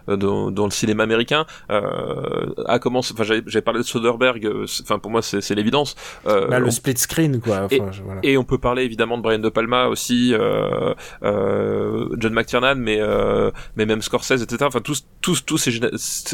dans, 0.06 0.50
dans 0.50 0.64
le 0.64 0.70
cinéma 0.70 1.02
américain. 1.02 1.46
Euh, 1.70 2.46
a 2.66 2.78
commencé, 2.78 3.12
enfin 3.14 3.24
j'avais 3.24 3.42
j'avais 3.46 3.62
parlé 3.62 3.80
de 3.80 3.84
Soderbergh. 3.84 4.44
euh, 4.46 4.66
Enfin 4.82 4.98
pour 4.98 5.10
moi 5.10 5.22
c'est 5.22 5.54
l'évidence. 5.54 5.94
Euh, 6.26 6.46
bah, 6.48 6.58
le 6.58 6.66
on- 6.66 6.70
split 6.70 6.96
screen, 6.96 7.40
quoi. 7.40 7.62
Enfin, 7.64 7.90
je- 7.92 8.02
voilà. 8.02 8.20
et 8.22 8.36
on 8.36 8.44
peut 8.44 8.58
parler 8.58 8.82
évidemment 8.84 9.16
de 9.18 9.22
Brian 9.22 9.38
De 9.38 9.48
Palma 9.48 9.86
aussi, 9.86 10.32
euh, 10.34 10.94
euh, 11.22 12.08
John 12.18 12.32
McTiernan, 12.32 12.74
mais 12.76 12.98
euh, 13.00 13.50
mais 13.76 13.86
même 13.86 14.02
Scorsese, 14.02 14.42
etc. 14.42 14.64
Enfin 14.66 14.80
tous 14.80 15.06
tous 15.20 15.44
tous 15.44 15.58
ces 15.58 15.70
géné- 15.70 15.90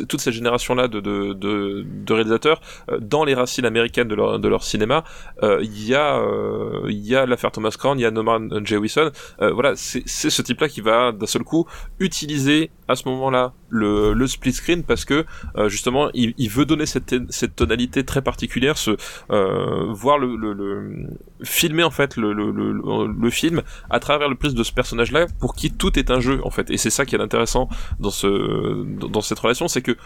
toute 0.06 0.20
cette 0.20 0.34
génération 0.34 0.74
là 0.74 0.88
de 0.88 1.00
de, 1.00 1.32
de, 1.32 1.84
de 1.86 2.12
réalisateurs 2.12 2.60
euh, 2.90 2.98
dans 3.00 3.24
les 3.24 3.34
racines 3.34 3.64
américaines 3.66 4.08
de 4.08 4.14
leur 4.14 4.38
de 4.38 4.48
leur 4.48 4.62
cinéma, 4.64 5.04
euh, 5.42 5.60
il 5.62 5.86
y 5.86 5.94
a 5.94 6.18
euh, 6.18 6.80
il 6.88 7.06
y 7.06 7.16
a 7.16 7.26
l'affaire 7.26 7.52
Thomas 7.52 7.74
Crown, 7.78 7.98
il 7.98 8.02
y 8.02 8.06
a 8.06 8.10
Norman 8.10 8.40
euh, 8.49 8.49
Jay 8.64 8.76
Wilson, 8.76 9.10
euh, 9.40 9.52
voilà, 9.52 9.72
c'est 9.76 10.06
ce 10.06 10.42
type-là 10.42 10.68
qui 10.68 10.80
va 10.80 11.12
d'un 11.12 11.26
seul 11.26 11.42
coup 11.42 11.66
utiliser 11.98 12.70
à 12.88 12.96
ce 12.96 13.08
moment-là 13.08 13.52
le, 13.68 14.26
split 14.26 14.52
screen 14.52 14.82
parce 14.82 15.04
que 15.04 15.24
euh, 15.56 15.68
justement 15.68 16.10
il, 16.14 16.50
veut 16.50 16.64
donner 16.64 16.86
cette, 16.86 17.56
tonalité 17.56 18.04
très 18.04 18.22
particulière, 18.22 18.74
euh, 19.30 19.86
voir 19.90 20.18
le, 20.18 20.36
le, 20.36 21.06
filmer 21.42 21.84
en 21.84 21.90
fait 21.90 22.16
le, 22.16 23.30
film 23.30 23.62
à 23.88 24.00
travers 24.00 24.28
le 24.28 24.34
prisme 24.34 24.56
de 24.56 24.64
ce 24.64 24.72
personnage-là 24.72 25.26
pour 25.38 25.54
qui 25.54 25.70
tout 25.70 25.98
est 25.98 26.10
un 26.10 26.20
jeu 26.20 26.40
en 26.44 26.50
fait. 26.50 26.70
Et 26.70 26.76
c'est 26.76 26.90
ça 26.90 27.04
qui 27.04 27.14
est 27.14 27.20
intéressant 27.20 27.68
dans 27.98 28.10
cette 28.10 29.38
relation, 29.38 29.68
c'est 29.68 29.82
que 29.82 29.96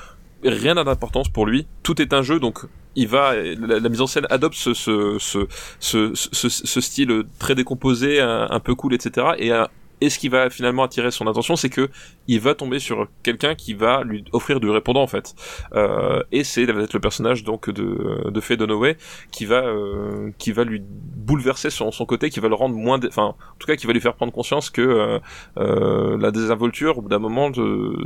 rien 0.45 0.74
n'a 0.74 0.84
d'importance 0.84 1.28
pour 1.28 1.47
lui, 1.47 1.66
tout 1.82 2.01
est 2.01 2.12
un 2.12 2.22
jeu 2.22 2.38
donc 2.40 2.61
il 2.97 3.09
va 3.09 3.34
la, 3.34 3.88
mise 3.88 4.01
en 4.01 4.07
scène 4.07 4.26
adopte 4.30 4.55
ce 4.55 4.72
ce, 4.72 5.16
ce, 5.18 5.47
ce, 5.80 6.14
ce, 6.14 6.80
style 6.80 7.24
très 7.38 7.55
décomposé, 7.55 8.20
un, 8.20 8.47
un 8.49 8.61
peu 8.61 8.74
cool, 8.74 8.95
etc. 8.95 9.28
Et, 9.38 9.51
un- 9.51 9.68
et 10.05 10.11
ce 10.11 10.18
qui 10.18 10.28
va 10.28 10.50
finalement 10.50 10.82
attirer 10.84 11.11
son 11.11 11.26
attention, 11.26 11.57
c'est 11.57 11.70
que 11.70 11.88
il 12.28 12.40
va 12.40 12.55
tomber 12.55 12.78
sur 12.78 13.09
quelqu'un 13.22 13.55
qui 13.55 13.72
va 13.74 14.02
lui 14.05 14.24
offrir 14.32 14.61
du 14.61 14.68
répondant 14.70 15.02
en 15.02 15.07
fait. 15.07 15.34
Euh, 15.74 16.22
et 16.32 16.44
c'est 16.44 16.64
va 16.66 16.82
être 16.82 16.92
le 16.94 17.00
personnage 17.00 17.44
donc 17.44 17.70
de 17.70 18.30
de 18.30 18.40
Faye 18.40 18.57
Dunaway 18.57 18.96
qui 19.30 19.44
va 19.46 19.62
euh, 19.64 20.30
qui 20.38 20.52
va 20.52 20.64
lui 20.64 20.82
bouleverser 21.28 21.70
son, 21.70 21.90
son 21.92 22.07
côté, 22.07 22.30
qui 22.30 22.40
va 22.40 22.48
le 22.48 22.55
rendre 22.55 22.74
moins, 22.74 22.98
enfin 23.07 23.28
en 23.28 23.57
tout 23.59 23.66
cas 23.66 23.76
qui 23.76 23.86
va 23.86 23.92
lui 23.92 24.00
faire 24.00 24.14
prendre 24.14 24.32
conscience 24.32 24.70
que 24.70 24.82
euh, 24.82 25.18
euh, 25.59 26.18
la 26.18 26.30
désinvolture 26.30 26.98
au 26.98 27.02
bout 27.02 27.09
d'un 27.09 27.18
moment 27.18 27.50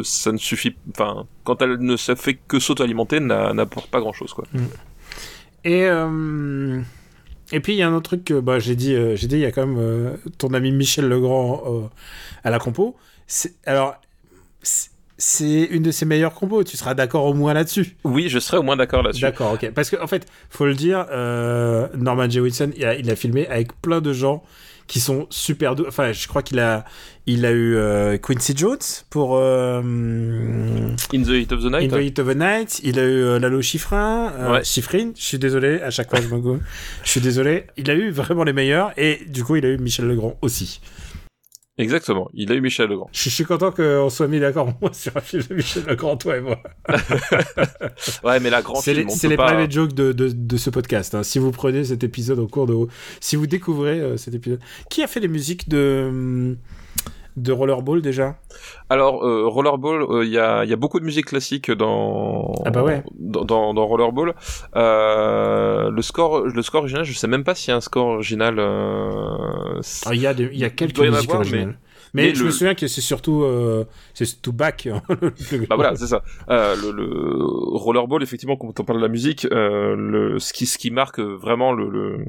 ça 0.02 0.30
ne 0.32 0.38
suffit, 0.38 0.76
enfin 0.90 1.26
quand 1.44 1.60
elle 1.62 1.78
ne 1.80 1.96
fait 1.96 2.38
que 2.48 2.58
s'auto-alimenter, 2.60 3.20
n'a- 3.20 3.52
n'apporte 3.54 3.90
pas 3.90 4.00
grand 4.00 4.12
chose 4.12 4.32
quoi. 4.32 4.44
Et, 5.64 5.84
euh, 5.86 6.80
et 7.52 7.60
puis 7.60 7.72
il 7.74 7.76
y 7.78 7.82
a 7.82 7.88
un 7.88 7.94
autre 7.94 8.10
truc 8.10 8.24
que 8.24 8.40
bah, 8.40 8.58
j'ai 8.58 8.76
dit, 8.76 8.94
euh, 8.94 9.16
j'ai 9.16 9.26
dit, 9.26 9.36
il 9.36 9.40
y 9.40 9.46
a 9.46 9.52
quand 9.52 9.66
même 9.66 9.78
euh, 9.78 10.16
ton 10.38 10.52
ami 10.54 10.70
Michel 10.72 11.08
Legrand 11.08 11.62
euh, 11.66 11.80
à 12.44 12.50
la 12.50 12.58
compo. 12.58 12.96
Alors, 13.66 13.96
c'est- 14.62 14.90
une 15.70 15.82
de 15.82 15.90
ses 15.90 16.04
meilleures 16.06 16.34
compos, 16.34 16.62
tu 16.62 16.76
seras 16.76 16.94
d'accord 16.94 17.24
au 17.24 17.34
moins 17.34 17.52
là-dessus. 17.52 17.96
Oui, 18.04 18.28
je 18.28 18.38
serais 18.38 18.56
au 18.58 18.62
moins 18.62 18.76
d'accord 18.76 19.02
là-dessus. 19.02 19.22
D'accord, 19.22 19.52
ok. 19.54 19.70
Parce 19.72 19.90
qu'en 19.90 20.02
en 20.04 20.06
fait, 20.06 20.26
faut 20.48 20.66
le 20.66 20.74
dire, 20.74 21.06
Norman 21.96 22.30
J. 22.30 22.40
Wilson, 22.40 22.70
il 22.76 22.84
a, 22.84 22.94
il 22.94 23.10
a 23.10 23.16
filmé 23.16 23.46
avec 23.48 23.72
plein 23.82 24.00
de 24.00 24.12
gens 24.12 24.44
qui 24.88 24.98
sont 25.00 25.26
super 25.30 25.76
doux. 25.76 25.84
Enfin, 25.86 26.10
je 26.12 26.26
crois 26.26 26.42
qu'il 26.42 26.58
a, 26.58 26.84
il 27.26 27.44
a 27.46 27.52
eu 27.52 27.76
euh, 27.76 28.16
Quincy 28.18 28.54
Jones 28.56 28.78
pour 29.10 29.36
euh, 29.36 29.80
In 29.80 31.22
the 31.22 31.28
Heat 31.28 31.52
of 31.52 31.62
the 31.62 31.66
In 31.66 31.70
Night. 31.80 31.90
the 31.92 31.96
Heat 32.02 32.18
of 32.18 32.28
the 32.28 32.36
Night. 32.36 32.80
Il 32.82 32.98
a 32.98 33.04
eu 33.04 33.22
euh, 33.22 33.38
Lalo 33.38 33.60
Schifrin, 33.62 34.32
Ouais. 34.50 34.64
Schifrin. 34.64 35.12
Je 35.16 35.22
suis 35.22 35.38
désolé, 35.38 35.80
à 35.82 35.90
chaque 35.90 36.10
fois 36.10 36.20
je 36.20 36.28
me 36.34 36.38
goûte. 36.40 36.60
Je 37.04 37.10
suis 37.10 37.20
désolé. 37.20 37.64
Il 37.76 37.90
a 37.90 37.94
eu 37.94 38.10
vraiment 38.10 38.44
les 38.44 38.52
meilleurs 38.52 38.92
et 38.96 39.20
du 39.28 39.44
coup, 39.44 39.56
il 39.56 39.64
a 39.66 39.68
eu 39.68 39.78
Michel 39.78 40.06
Legrand 40.08 40.36
aussi. 40.42 40.80
Exactement. 41.78 42.28
Il 42.34 42.50
a 42.50 42.54
eu 42.56 42.60
Michel 42.60 42.88
Legrand. 42.90 43.08
Je, 43.12 43.22
je 43.24 43.30
suis 43.30 43.44
content 43.44 43.70
qu'on 43.70 44.10
soit 44.10 44.26
mis 44.28 44.40
d'accord 44.40 44.68
moi 44.80 44.92
sur 44.92 45.16
un 45.16 45.20
film 45.20 45.42
de 45.48 45.54
Michel 45.54 45.84
Legrand, 45.84 46.16
toi 46.16 46.36
et 46.36 46.40
moi. 46.40 46.58
Ouais, 48.24 48.40
mais 48.40 48.50
la 48.50 48.62
grande 48.62 48.82
C'est 48.82 48.94
film, 48.94 49.06
les, 49.06 49.12
on 49.12 49.16
c'est 49.16 49.28
peut 49.28 49.32
les 49.32 49.36
pas... 49.36 49.46
private 49.46 49.70
jokes 49.70 49.92
de, 49.92 50.12
de, 50.12 50.28
de 50.28 50.56
ce 50.56 50.70
podcast. 50.70 51.14
hein. 51.14 51.22
Si 51.22 51.38
vous 51.38 51.50
prenez 51.52 51.84
cet 51.84 52.02
épisode 52.04 52.38
au 52.38 52.46
cours 52.48 52.66
de... 52.66 52.74
Si 53.20 53.36
vous 53.36 53.46
découvrez 53.46 54.00
euh, 54.00 54.16
cet 54.16 54.34
épisode... 54.34 54.60
Qui 54.90 55.02
a 55.02 55.06
fait 55.06 55.20
les 55.20 55.28
musiques 55.28 55.68
de... 55.68 56.56
De 57.42 57.52
Rollerball 57.52 58.02
déjà 58.02 58.36
Alors, 58.88 59.24
euh, 59.24 59.46
Rollerball, 59.46 60.02
euh, 60.02 60.24
il 60.24 60.30
y, 60.30 60.38
a, 60.38 60.64
il 60.64 60.70
y 60.70 60.72
a 60.72 60.76
beaucoup 60.76 60.98
de 60.98 61.04
musique 61.04 61.26
classique 61.26 61.70
dans 61.70 62.52
Ah 62.64 62.70
bah 62.70 62.82
ouais. 62.82 63.02
dans, 63.18 63.44
dans, 63.44 63.74
dans 63.74 63.86
Rollerball. 63.86 64.34
Euh, 64.76 65.90
le 65.90 66.02
score, 66.02 66.40
le 66.40 66.62
score 66.62 66.80
original, 66.80 67.04
je 67.04 67.12
sais 67.16 67.28
même 67.28 67.44
pas 67.44 67.54
s'il 67.54 67.70
y 67.70 67.74
a 67.74 67.76
un 67.76 67.80
score 67.80 68.06
original. 68.06 68.56
Euh... 68.58 69.80
Ah, 70.06 70.14
Il 70.14 70.20
y, 70.20 70.26
a 70.26 70.32
y 70.32 70.64
a 70.64 70.70
quelques 70.70 70.98
musiques 70.98 71.32
originales. 71.32 71.78
Mais, 72.14 72.28
mais 72.28 72.34
je 72.34 72.40
le- 72.40 72.46
me 72.46 72.50
souviens 72.50 72.74
que 72.74 72.86
c'est 72.86 73.00
surtout... 73.00 73.42
euh, 73.42 73.84
c'est 74.14 74.24
surtout 74.24 74.52
Bach. 74.52 74.86
hein, 74.86 75.02
le- 75.20 75.66
Bah 75.66 75.76
voilà, 75.76 75.94
c'est 75.96 76.06
ça. 76.06 76.22
Euh, 76.48 76.74
le, 76.76 76.90
le 76.92 77.08
Rollerball, 77.76 78.22
effectivement, 78.22 78.56
quand 78.56 78.78
on 78.80 78.84
parle 78.84 78.98
de 78.98 79.02
la 79.04 79.08
musique, 79.10 79.46
euh, 79.52 79.94
le, 79.96 80.38
ce 80.38 80.52
qui 80.52 80.66
ce 80.66 80.78
qui 80.78 80.90
marque 80.90 81.20
vraiment 81.20 81.72
le, 81.72 81.88
le 81.88 82.24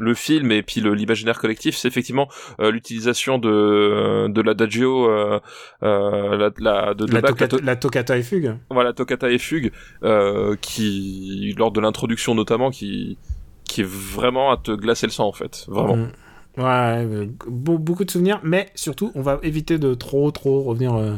le 0.00 0.14
film 0.14 0.52
et 0.52 0.62
puis 0.62 0.80
l'imaginaire 0.80 1.40
collectif, 1.40 1.76
c'est 1.76 1.88
effectivement 1.88 2.28
euh, 2.60 2.70
l'utilisation 2.70 3.38
de 3.38 4.28
de 4.28 4.40
l'adagio, 4.42 5.10
euh, 5.10 5.40
euh, 5.82 6.36
la, 6.36 6.50
la, 6.60 6.94
de, 6.94 7.04
de 7.04 7.12
la, 7.12 7.20
Bach, 7.20 7.34
la 7.40 7.48
to- 7.48 7.58
la 7.60 7.74
toccata 7.74 8.16
et 8.16 8.22
fugue. 8.22 8.54
voilà 8.70 8.92
toccata 8.92 9.28
et 9.28 9.38
fugue 9.38 9.72
euh, 10.04 10.54
qui 10.60 11.52
lors 11.58 11.72
de 11.72 11.80
l'introduction 11.80 12.36
notamment 12.36 12.70
qui 12.70 13.18
qui 13.64 13.80
est 13.80 13.88
vraiment 13.88 14.52
à 14.52 14.56
te 14.56 14.70
glacer 14.70 15.06
le 15.06 15.12
sang 15.12 15.26
en 15.26 15.32
fait 15.32 15.64
vraiment 15.68 15.96
Mm. 15.96 16.12
Ouais, 16.58 16.64
euh, 17.06 17.26
be- 17.48 17.78
beaucoup 17.78 18.04
de 18.04 18.10
souvenirs, 18.10 18.40
mais 18.42 18.68
surtout, 18.74 19.12
on 19.14 19.22
va 19.22 19.38
éviter 19.42 19.78
de 19.78 19.94
trop, 19.94 20.30
trop 20.32 20.62
revenir, 20.64 20.94
euh, 20.96 21.14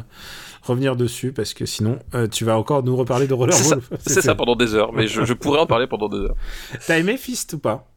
revenir 0.63 0.95
dessus, 0.95 1.31
parce 1.33 1.53
que 1.53 1.65
sinon, 1.65 1.97
euh, 2.13 2.27
tu 2.27 2.45
vas 2.45 2.57
encore 2.57 2.83
nous 2.83 2.95
reparler 2.95 3.25
de 3.27 3.33
Rollerball. 3.33 3.81
c'est 4.05 4.21
ça 4.21 4.35
pendant 4.35 4.55
des 4.55 4.75
heures 4.75 4.93
mais 4.93 5.07
je, 5.07 5.25
je 5.25 5.33
pourrais 5.33 5.59
en 5.59 5.65
parler 5.65 5.87
pendant 5.87 6.07
des 6.09 6.17
heures 6.19 6.35
T'as 6.87 6.99
aimé 6.99 7.17
Fist 7.17 7.53
ou 7.53 7.59
pas? 7.59 7.87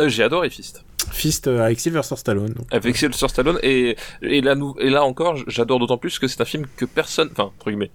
Euh, 0.00 0.08
j'ai 0.08 0.22
adoré 0.24 0.50
Fist 0.50 0.84
Fist 1.10 1.46
avec 1.46 1.78
Sylvester 1.80 2.16
Stallone. 2.16 2.52
donc. 2.54 2.66
avec 2.70 2.96
Sylvester 2.96 3.28
Stallone 3.28 3.58
et 3.62 3.96
et 4.22 4.40
là 4.40 4.54
nous 4.54 4.74
et 4.80 4.88
là 4.90 5.04
encore 5.04 5.36
j'adore 5.48 5.78
d'autant 5.80 5.98
plus 5.98 6.18
que 6.18 6.26
c'est 6.28 6.40
un 6.40 6.44
film 6.44 6.64
que 6.76 6.84
personne 6.84 7.28
enfin 7.32 7.50
entre 7.58 7.70
guillemets 7.70 7.90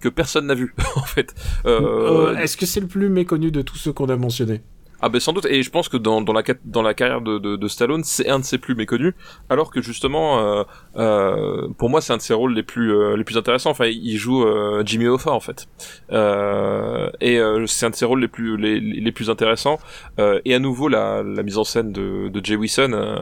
que 0.00 0.08
personne 0.08 0.46
n'a 0.46 0.54
vu 0.54 0.74
en 0.96 1.02
fait 1.02 1.34
Est-ce 1.64 2.56
que 2.56 2.66
c'est 2.66 2.80
le 2.80 2.86
plus 2.88 3.08
méconnu 3.08 3.50
de 3.50 3.62
tous 3.62 3.76
ceux 3.76 3.92
qu'on 3.92 4.08
a 4.08 4.16
mentionnés? 4.16 4.62
Ah 5.00 5.08
ben 5.08 5.20
sans 5.20 5.32
doute, 5.32 5.46
et 5.46 5.62
je 5.62 5.70
pense 5.70 5.88
que 5.88 5.96
dans, 5.96 6.20
dans, 6.22 6.32
la, 6.32 6.42
dans 6.64 6.82
la 6.82 6.92
carrière 6.92 7.20
de, 7.20 7.38
de, 7.38 7.54
de 7.54 7.68
Stallone, 7.68 8.02
c'est 8.02 8.28
un 8.28 8.40
de 8.40 8.44
ses 8.44 8.58
plus 8.58 8.74
méconnus, 8.74 9.14
alors 9.48 9.70
que 9.70 9.80
justement, 9.80 10.40
euh, 10.40 10.64
euh, 10.96 11.68
pour 11.78 11.88
moi, 11.88 12.00
c'est 12.00 12.12
un 12.12 12.16
de 12.16 12.22
ses 12.22 12.34
rôles 12.34 12.52
les 12.52 12.64
plus, 12.64 12.92
euh, 12.92 13.16
les 13.16 13.22
plus 13.22 13.36
intéressants. 13.36 13.70
Enfin, 13.70 13.86
il 13.86 14.16
joue 14.16 14.42
euh, 14.44 14.82
Jimmy 14.84 15.06
Hoffa 15.06 15.30
en 15.30 15.38
fait, 15.38 15.66
euh, 16.10 17.10
et 17.20 17.38
euh, 17.38 17.64
c'est 17.66 17.86
un 17.86 17.90
de 17.90 17.94
ses 17.94 18.06
rôles 18.06 18.20
les 18.20 18.28
plus, 18.28 18.56
les, 18.56 18.80
les 18.80 19.12
plus 19.12 19.30
intéressants. 19.30 19.78
Euh, 20.18 20.40
et 20.44 20.54
à 20.54 20.58
nouveau, 20.58 20.88
la, 20.88 21.22
la 21.22 21.42
mise 21.44 21.58
en 21.58 21.64
scène 21.64 21.92
de, 21.92 22.28
de 22.28 22.44
Jay 22.44 22.56
Wilson, 22.56 23.20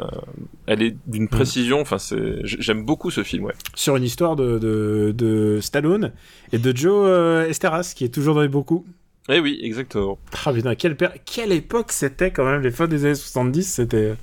elle 0.67 0.83
est 0.83 0.97
d'une 1.07 1.29
précision. 1.29 1.81
Enfin, 1.81 1.99
c'est, 1.99 2.41
j'aime 2.45 2.85
beaucoup 2.87 3.11
ce 3.11 3.23
film, 3.23 3.45
ouais. 3.45 3.55
Sur 3.75 3.97
une 3.97 4.05
histoire 4.05 4.35
de, 4.35 4.59
de, 4.59 5.13
de 5.15 5.61
Stallone 5.61 6.13
et 6.53 6.59
de 6.59 6.75
Joe 6.75 7.47
Esteras, 7.49 7.93
qui 7.95 8.05
est 8.05 8.15
toujours 8.15 8.35
dans 8.35 8.43
les 8.43 8.49
beaux 8.49 8.65
coups. 8.65 8.89
Eh 9.29 9.41
oui, 9.41 9.59
exactement. 9.63 10.19
Ah 10.45 10.53
putain, 10.53 10.75
quelle, 10.77 10.97
per- 10.97 11.21
quelle 11.25 11.51
époque 11.53 11.91
c'était 11.93 12.31
quand 12.31 12.45
même, 12.45 12.63
les 12.63 12.71
fins 12.71 12.87
des 12.87 13.05
années 13.05 13.15
70, 13.17 13.63
c'était, 13.65 14.15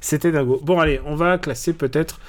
c'était 0.00 0.30
dingo. 0.32 0.60
Bon, 0.62 0.78
allez, 0.78 1.00
on 1.06 1.14
va 1.14 1.38
classer 1.38 1.72
peut-être 1.72 2.20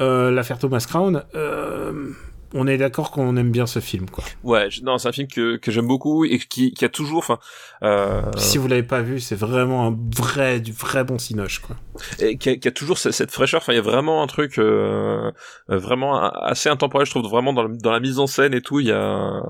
euh, 0.00 0.30
l'affaire 0.32 0.58
Thomas 0.58 0.84
Crown. 0.88 1.22
Euh, 1.36 2.10
on 2.54 2.66
est 2.66 2.78
d'accord 2.78 3.10
qu'on 3.10 3.36
aime 3.36 3.50
bien 3.52 3.66
ce 3.66 3.78
film, 3.78 4.08
quoi. 4.08 4.24
Ouais, 4.42 4.68
non, 4.82 4.96
c'est 4.98 5.06
un 5.08 5.12
film 5.12 5.28
que, 5.28 5.56
que 5.56 5.70
j'aime 5.70 5.86
beaucoup 5.86 6.24
et 6.24 6.38
qui, 6.38 6.72
qui 6.72 6.84
a 6.84 6.88
toujours, 6.88 7.18
enfin, 7.18 7.38
euh, 7.82 8.22
Si 8.38 8.56
vous 8.58 8.66
l'avez 8.68 8.82
pas 8.82 9.02
vu, 9.02 9.20
c'est 9.20 9.36
vraiment 9.36 9.86
un 9.86 9.96
vrai, 10.16 10.58
du 10.58 10.72
vrai 10.72 11.04
bon 11.04 11.18
cinoche, 11.18 11.58
quoi. 11.60 11.76
et 12.20 12.38
qui 12.38 12.48
a, 12.48 12.56
qui 12.56 12.66
a 12.66 12.70
toujours 12.72 12.96
ce- 12.98 13.10
cette 13.12 13.30
fraîcheur. 13.30 13.60
Enfin, 13.60 13.74
il 13.74 13.76
y 13.76 13.80
a 13.80 13.82
vraiment 13.82 14.22
un 14.22 14.26
truc 14.26 14.58
euh, 14.58 15.30
euh, 15.70 15.78
vraiment 15.78 16.18
assez 16.22 16.70
intemporel, 16.70 17.06
je 17.06 17.10
trouve, 17.12 17.22
vraiment 17.28 17.52
dans, 17.52 17.64
le- 17.64 17.76
dans 17.76 17.92
la 17.92 18.00
mise 18.00 18.18
en 18.18 18.26
scène 18.26 18.54
et 18.54 18.62
tout. 18.62 18.80
Il 18.80 18.86
y 18.86 18.92
a 18.92 19.42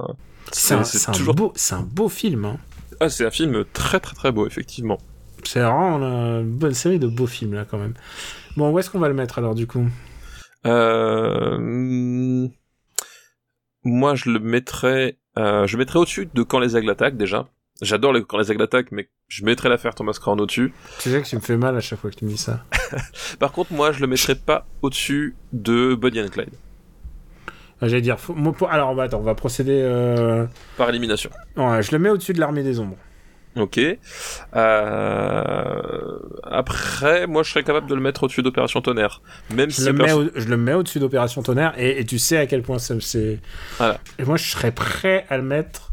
C'est 0.52 0.74
un, 0.74 1.32
beau, 1.32 1.52
c'est 1.56 1.74
un 1.74 1.82
beau 1.82 2.08
film, 2.08 2.44
hein. 2.44 2.56
ah, 3.00 3.08
c'est 3.08 3.26
un 3.26 3.30
film 3.30 3.64
très 3.72 4.00
très 4.00 4.14
très 4.14 4.32
beau, 4.32 4.46
effectivement. 4.46 4.98
C'est 5.44 5.60
vraiment 5.60 5.98
une 5.98 6.50
bonne 6.50 6.74
série 6.74 6.98
de 6.98 7.06
beaux 7.06 7.26
films, 7.26 7.54
là, 7.54 7.64
quand 7.64 7.78
même. 7.78 7.94
Bon, 8.56 8.70
où 8.70 8.78
est-ce 8.78 8.90
qu'on 8.90 8.98
va 8.98 9.08
le 9.08 9.14
mettre, 9.14 9.38
alors, 9.38 9.54
du 9.54 9.66
coup? 9.66 9.86
Euh, 10.66 12.48
moi, 13.84 14.14
je 14.14 14.30
le 14.30 14.40
mettrais, 14.40 15.18
euh, 15.38 15.66
je 15.66 15.76
mettrais 15.76 15.98
au-dessus 15.98 16.28
de 16.32 16.42
Quand 16.42 16.58
les 16.58 16.76
aigles 16.76 16.90
attaquent 16.90 17.16
déjà. 17.16 17.48
J'adore 17.80 18.12
les, 18.12 18.24
Quand 18.24 18.38
les 18.38 18.50
aigles 18.50 18.62
attaquent, 18.62 18.90
mais 18.90 19.08
je 19.28 19.44
mettrais 19.44 19.68
l'affaire 19.68 19.94
Thomas 19.94 20.16
Crown 20.20 20.40
au-dessus. 20.40 20.72
Tu 20.98 21.10
sais 21.10 21.22
que 21.22 21.26
tu 21.26 21.36
me 21.36 21.40
fais 21.40 21.56
mal 21.56 21.76
à 21.76 21.80
chaque 21.80 22.00
fois 22.00 22.10
que 22.10 22.16
tu 22.16 22.24
me 22.24 22.30
dis 22.30 22.38
ça. 22.38 22.64
Par 23.38 23.52
contre, 23.52 23.72
moi, 23.72 23.92
je 23.92 24.00
le 24.00 24.08
mettrais 24.08 24.34
pas 24.34 24.66
au-dessus 24.82 25.36
de 25.52 25.94
Bonnie 25.94 26.20
and 26.20 26.28
Clyde 26.28 26.50
J'allais 27.80 28.00
dire, 28.02 28.18
faut- 28.18 28.34
moi, 28.34 28.52
pour- 28.52 28.70
alors, 28.70 28.94
bah, 28.94 29.04
attends, 29.04 29.18
on 29.20 29.22
va 29.22 29.34
procéder... 29.34 29.80
Euh... 29.82 30.46
par 30.76 30.88
élimination. 30.88 31.30
ouais, 31.56 31.82
je 31.82 31.92
le 31.92 31.98
mets 31.98 32.10
au-dessus 32.10 32.32
de 32.32 32.40
l'Armée 32.40 32.62
des 32.64 32.80
Ombres. 32.80 32.96
Ok. 33.56 33.78
Euh... 34.98 36.18
Après, 36.44 37.26
moi, 37.26 37.42
je 37.42 37.50
serais 37.50 37.62
capable 37.62 37.86
de 37.88 37.94
le 37.94 38.00
mettre 38.00 38.24
au-dessus 38.24 38.42
d'Opération 38.42 38.80
Tonnerre, 38.80 39.22
même 39.54 39.70
Je 39.70 39.76
si 39.76 39.84
le, 39.86 39.92
mets 39.92 40.12
au- 40.12 40.28
je 40.34 40.48
le 40.48 40.56
mets 40.56 40.74
au-dessus 40.74 40.98
d'Opération 40.98 41.42
Tonnerre 41.42 41.74
et, 41.78 42.00
et 42.00 42.04
tu 42.04 42.18
sais 42.18 42.36
à 42.38 42.46
quel 42.46 42.62
point 42.62 42.78
c'est. 42.78 43.38
Voilà. 43.78 43.98
Et 44.18 44.24
moi, 44.24 44.36
je 44.36 44.44
serais 44.50 44.70
prêt 44.72 45.24
à 45.28 45.36
le 45.36 45.42
mettre. 45.42 45.92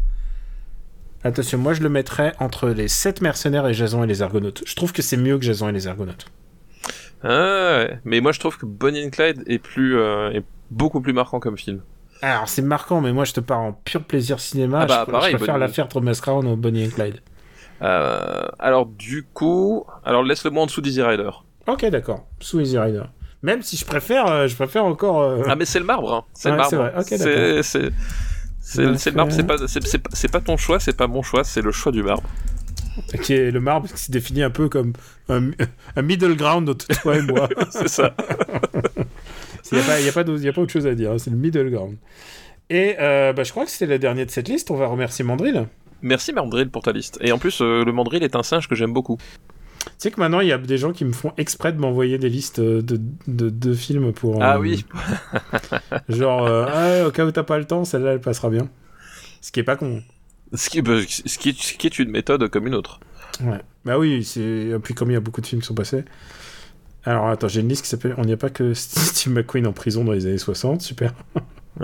Attention, 1.24 1.58
moi, 1.58 1.74
je 1.74 1.82
le 1.82 1.90
mettrais 1.90 2.34
entre 2.40 2.70
les 2.70 2.88
7 2.88 3.22
mercenaires 3.22 3.68
et 3.68 3.74
Jason 3.74 4.04
et 4.04 4.08
les 4.08 4.22
Argonautes. 4.22 4.62
Je 4.66 4.76
trouve 4.76 4.94
que 4.94 5.02
c'est 5.02 5.18
mieux 5.18 5.38
que 5.40 5.44
Jason 5.44 5.68
et 5.70 5.72
les 5.72 5.88
Argonautes. 5.88 6.28
Ah, 7.28 7.86
mais 8.06 8.22
moi, 8.22 8.32
je 8.32 8.40
trouve 8.40 8.58
que 8.58 8.66
Bonnie 8.66 9.06
and 9.06 9.10
Clyde 9.10 9.44
est 9.48 9.60
plus, 9.60 9.98
euh, 9.98 10.32
est 10.32 10.44
beaucoup 10.72 11.02
plus 11.02 11.14
marquant 11.14 11.40
comme 11.40 11.58
film. 11.58 11.82
Alors, 12.22 12.48
c'est 12.48 12.62
marquant, 12.62 13.02
mais 13.02 13.14
moi, 13.14 13.26
je 13.26 13.34
te 13.34 13.40
pars 13.40 13.60
en 13.60 13.74
pur 13.74 14.04
plaisir 14.04 14.40
cinéma. 14.40 14.80
Ah 14.82 14.86
bah, 14.86 15.04
je, 15.08 15.12
pareil, 15.12 15.32
je 15.34 15.38
préfère 15.38 15.56
Bonnie- 15.56 15.68
l'affaire 15.68 15.88
Thomas 15.88 16.18
Crown 16.22 16.48
au 16.48 16.56
Bonnie 16.56 16.86
and 16.86 16.90
Clyde. 16.92 17.20
Euh, 17.82 18.46
alors 18.58 18.86
du 18.86 19.28
coup, 19.34 19.86
alors 20.06 20.24
laisse-le 20.24 20.50
moi 20.50 20.64
en 20.64 20.66
dessous 20.66 20.80
d'Easy 20.80 21.02
Rider. 21.02 21.30
Ok, 21.68 21.86
d'accord. 21.90 22.26
Sous 22.40 22.62
Easy 22.62 22.78
Rider. 22.80 23.04
Même 23.44 23.62
si 23.64 23.76
je 23.76 23.84
préfère, 23.86 24.28
euh, 24.28 24.48
je 24.48 24.56
préfère 24.56 24.86
encore. 24.86 25.44
Ah 25.46 25.56
mais 25.58 25.66
c'est 25.66 25.80
le 25.80 25.86
marbre, 25.86 26.14
hein. 26.14 26.24
c'est 26.34 26.52
le 26.52 26.56
Ouais, 26.56 26.64
c'est 26.64 26.78
marbre. 26.78 26.98
c'est 28.98 29.10
le 29.12 29.16
marbre, 29.18 29.32
c'est- 29.34 30.00
pas 30.00 30.40
pas 30.40 30.46
ton 30.46 30.56
choix, 30.56 30.80
c'est 30.80 30.96
pas 30.96 31.08
mon 31.08 31.22
choix, 31.22 31.44
c'est 31.44 31.62
le 31.62 31.74
choix 31.74 31.92
du 31.92 32.02
marbre. 32.02 32.24
Qui 33.24 33.34
est 33.34 33.52
le 33.52 33.60
marbre 33.60 33.88
qui 33.88 33.98
se 33.98 34.12
définit 34.12 34.44
un 34.44 34.50
peu 34.50 34.70
comme 34.70 34.94
un, 35.30 35.52
un 35.96 36.02
middle 36.02 36.36
ground 36.36 36.68
entre 36.70 36.88
toi 37.02 37.18
et 37.18 37.22
moi. 37.22 37.50
c'est 37.70 37.88
ça. 37.88 38.16
Il 39.72 39.78
n'y 39.78 39.84
a, 39.84 39.88
pas- 39.88 40.00
y 40.02 40.10
a, 40.10 40.12
pas 40.12 40.24
d'autre- 40.24 40.44
y 40.44 40.48
a 40.48 40.54
pas 40.54 40.62
autre 40.62 40.72
chose 40.74 40.88
à 40.88 40.94
dire, 40.96 41.12
hein, 41.12 41.18
c'est 41.18 41.32
le 41.32 41.38
middle 41.38 41.70
ground. 41.72 41.96
Et 42.70 42.96
euh, 43.00 43.34
bah, 43.34 43.44
je 43.44 43.52
crois 43.52 43.66
que 43.66 43.72
c'était 43.72 43.86
le 43.88 44.00
dernier 44.00 44.26
de 44.26 44.32
cette 44.32 44.48
liste. 44.48 44.72
On 44.72 44.76
va 44.76 44.88
remercier 44.88 45.24
Mandrill. 45.26 45.68
Merci 46.02 46.34
Mandrill 46.34 46.70
pour 46.70 46.84
ta 46.84 46.92
liste. 46.92 47.18
Et 47.22 47.32
en 47.32 47.38
plus, 47.38 47.62
euh, 47.62 47.84
le 47.84 47.92
Mandrill 47.92 48.24
est 48.24 48.36
un 48.36 48.44
singe 48.44 48.68
que 48.68 48.76
j'aime 48.76 48.94
beaucoup. 48.94 49.18
Tu 49.18 49.92
sais 49.98 50.12
que 50.12 50.20
maintenant, 50.20 50.40
il 50.40 50.48
y 50.48 50.52
a 50.52 50.58
des 50.58 50.78
gens 50.78 50.92
qui 50.94 51.06
me 51.06 51.14
font 51.14 51.32
exprès 51.38 51.72
de 51.74 51.80
m'envoyer 51.80 52.18
des 52.18 52.30
listes 52.30 52.60
de, 52.60 52.82
de, 53.28 53.50
de 53.50 53.74
films 53.74 54.14
pour. 54.14 54.42
Ah 54.42 54.56
euh, 54.56 54.60
oui, 54.60 54.84
Genre, 56.10 56.46
euh, 56.46 56.66
Ah, 56.68 57.08
au 57.08 57.12
cas 57.12 57.26
où 57.26 57.32
t'as 57.32 57.44
pas 57.44 57.58
le 57.60 57.66
temps, 57.66 57.86
celle-là, 57.86 58.14
elle 58.14 58.20
passera 58.22 58.50
bien. 58.50 58.68
Ce 59.42 59.52
qui 59.52 59.60
est 59.60 59.64
pas 59.64 59.76
con. 59.76 60.02
Ce 60.54 60.70
qui, 60.70 60.78
ce 60.80 61.38
qui 61.38 61.50
est, 61.50 61.60
ce 61.62 61.74
qui 61.74 61.88
est 61.88 62.00
une 62.00 62.10
méthode 62.12 62.48
comme 62.50 62.68
une 62.68 62.76
autre. 62.76 63.00
Ouais. 63.44 63.62
Bah 63.84 63.98
oui, 64.00 64.24
c'est. 64.24 64.72
Puis 64.84 64.94
comme 64.94 65.10
il 65.12 65.14
y 65.14 65.18
a 65.18 65.22
beaucoup 65.22 65.42
de 65.42 65.48
films 65.48 65.62
qui 65.62 65.68
sont 65.68 65.76
passés. 65.76 66.06
Alors 67.04 67.28
attends, 67.28 67.48
j'ai 67.48 67.62
une 67.62 67.68
liste 67.70 67.84
qui 67.84 67.90
s'appelle. 67.90 68.16
On 68.18 68.24
n'y 68.26 68.34
a 68.34 68.38
pas 68.38 68.50
que 68.50 68.74
Steve 68.76 69.34
McQueen 69.34 69.68
en 69.68 69.74
prison 69.74 70.04
dans 70.04 70.12
les 70.14 70.26
années 70.26 70.38
60, 70.38 70.82
super. 70.82 71.14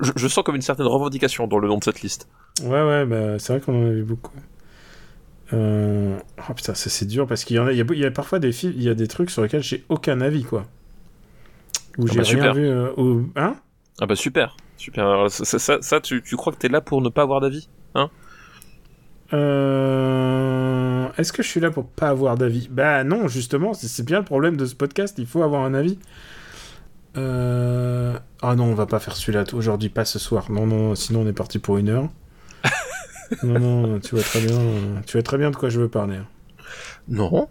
Je, 0.00 0.12
je 0.16 0.28
sens 0.28 0.44
comme 0.44 0.56
une 0.56 0.62
certaine 0.62 0.86
revendication 0.86 1.46
dans 1.46 1.58
le 1.58 1.68
nom 1.68 1.78
de 1.78 1.84
cette 1.84 2.02
liste. 2.02 2.28
Ouais, 2.62 2.82
ouais, 2.82 3.06
bah 3.06 3.38
c'est 3.38 3.52
vrai 3.52 3.60
qu'on 3.62 3.82
en 3.82 3.86
a 3.86 3.90
vu 3.92 4.02
beaucoup. 4.02 4.32
Euh... 5.52 6.18
Oh 6.48 6.52
putain, 6.54 6.74
ça 6.74 6.90
c'est 6.90 7.04
dur 7.06 7.26
parce 7.26 7.44
qu'il 7.44 7.56
y 7.56 7.58
en 7.58 7.66
a, 7.66 7.72
il 7.72 7.78
y 7.78 7.80
a, 7.80 7.84
il 7.90 7.98
y 7.98 8.04
a 8.04 8.10
parfois 8.10 8.38
des 8.38 8.52
films, 8.52 8.72
il 8.76 8.82
y 8.82 8.88
a 8.88 8.94
des 8.94 9.06
trucs 9.06 9.30
sur 9.30 9.42
lesquels 9.42 9.62
j'ai 9.62 9.84
aucun 9.88 10.20
avis, 10.20 10.42
quoi. 10.44 10.66
Où 11.98 12.06
Ah 12.08 12.12
j'ai 12.12 12.16
bah, 12.18 12.22
rien 12.24 12.24
super. 12.24 12.54
vu. 12.54 12.66
euh, 12.66 12.90
où- 12.96 13.30
Hein? 13.36 13.56
Ah 14.00 14.06
bah 14.06 14.16
super, 14.16 14.56
super. 14.76 15.06
Alors, 15.06 15.30
ça, 15.30 15.44
ça, 15.44 15.58
ça, 15.58 15.78
ça, 15.80 16.00
tu, 16.00 16.22
tu 16.22 16.36
crois 16.36 16.52
que 16.52 16.58
t'es 16.58 16.68
là 16.68 16.80
pour 16.80 17.00
ne 17.00 17.08
pas 17.08 17.22
avoir 17.22 17.40
d'avis 17.40 17.68
Euh, 19.32 21.08
Est-ce 21.16 21.32
que 21.32 21.42
je 21.42 21.48
suis 21.48 21.60
là 21.60 21.70
pour 21.70 21.86
pas 21.88 22.08
avoir 22.08 22.36
d'avis? 22.36 22.68
Bah 22.70 23.04
non, 23.04 23.28
justement, 23.28 23.74
c'est 23.74 24.04
bien 24.04 24.18
le 24.18 24.24
problème 24.24 24.56
de 24.56 24.66
ce 24.66 24.74
podcast, 24.74 25.16
il 25.18 25.26
faut 25.26 25.42
avoir 25.42 25.64
un 25.64 25.74
avis. 25.74 25.98
Euh... 27.16 28.18
Ah 28.42 28.54
non, 28.54 28.64
on 28.64 28.74
va 28.74 28.86
pas 28.86 29.00
faire 29.00 29.16
celui-là 29.16 29.44
aujourd'hui, 29.54 29.88
pas 29.88 30.04
ce 30.04 30.18
soir. 30.18 30.50
Non, 30.50 30.66
non, 30.66 30.94
sinon 30.94 31.22
on 31.22 31.26
est 31.26 31.32
parti 31.32 31.58
pour 31.58 31.78
une 31.78 31.88
heure. 31.88 32.08
non, 33.42 33.58
non, 33.58 34.00
tu 34.00 34.14
vois 34.14 34.24
très 34.24 34.40
bien, 34.40 34.58
tu 35.06 35.12
vois 35.16 35.22
très 35.22 35.38
bien 35.38 35.50
de 35.50 35.56
quoi 35.56 35.68
je 35.70 35.80
veux 35.80 35.88
parler. 35.88 36.18
Non. 37.08 37.48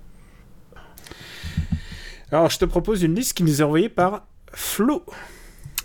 Alors, 2.32 2.50
je 2.50 2.58
te 2.60 2.66
propose 2.66 3.04
une 3.04 3.16
liste 3.16 3.34
qui 3.34 3.44
nous 3.44 3.62
est 3.62 3.64
envoyée 3.64 3.90
par 3.90 4.28
Flo. 4.52 5.06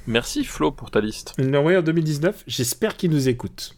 Merci 0.07 0.45
Flo 0.45 0.71
pour 0.73 0.91
ta 0.91 1.01
liste. 1.01 1.35
Il 1.39 1.51
l'a 1.51 1.61
envoyée 1.61 1.79
en 1.79 1.83
2019. 1.83 2.45
J'espère 2.47 2.97
qu'il 2.97 3.11
nous 3.11 3.29
écoute. 3.29 3.77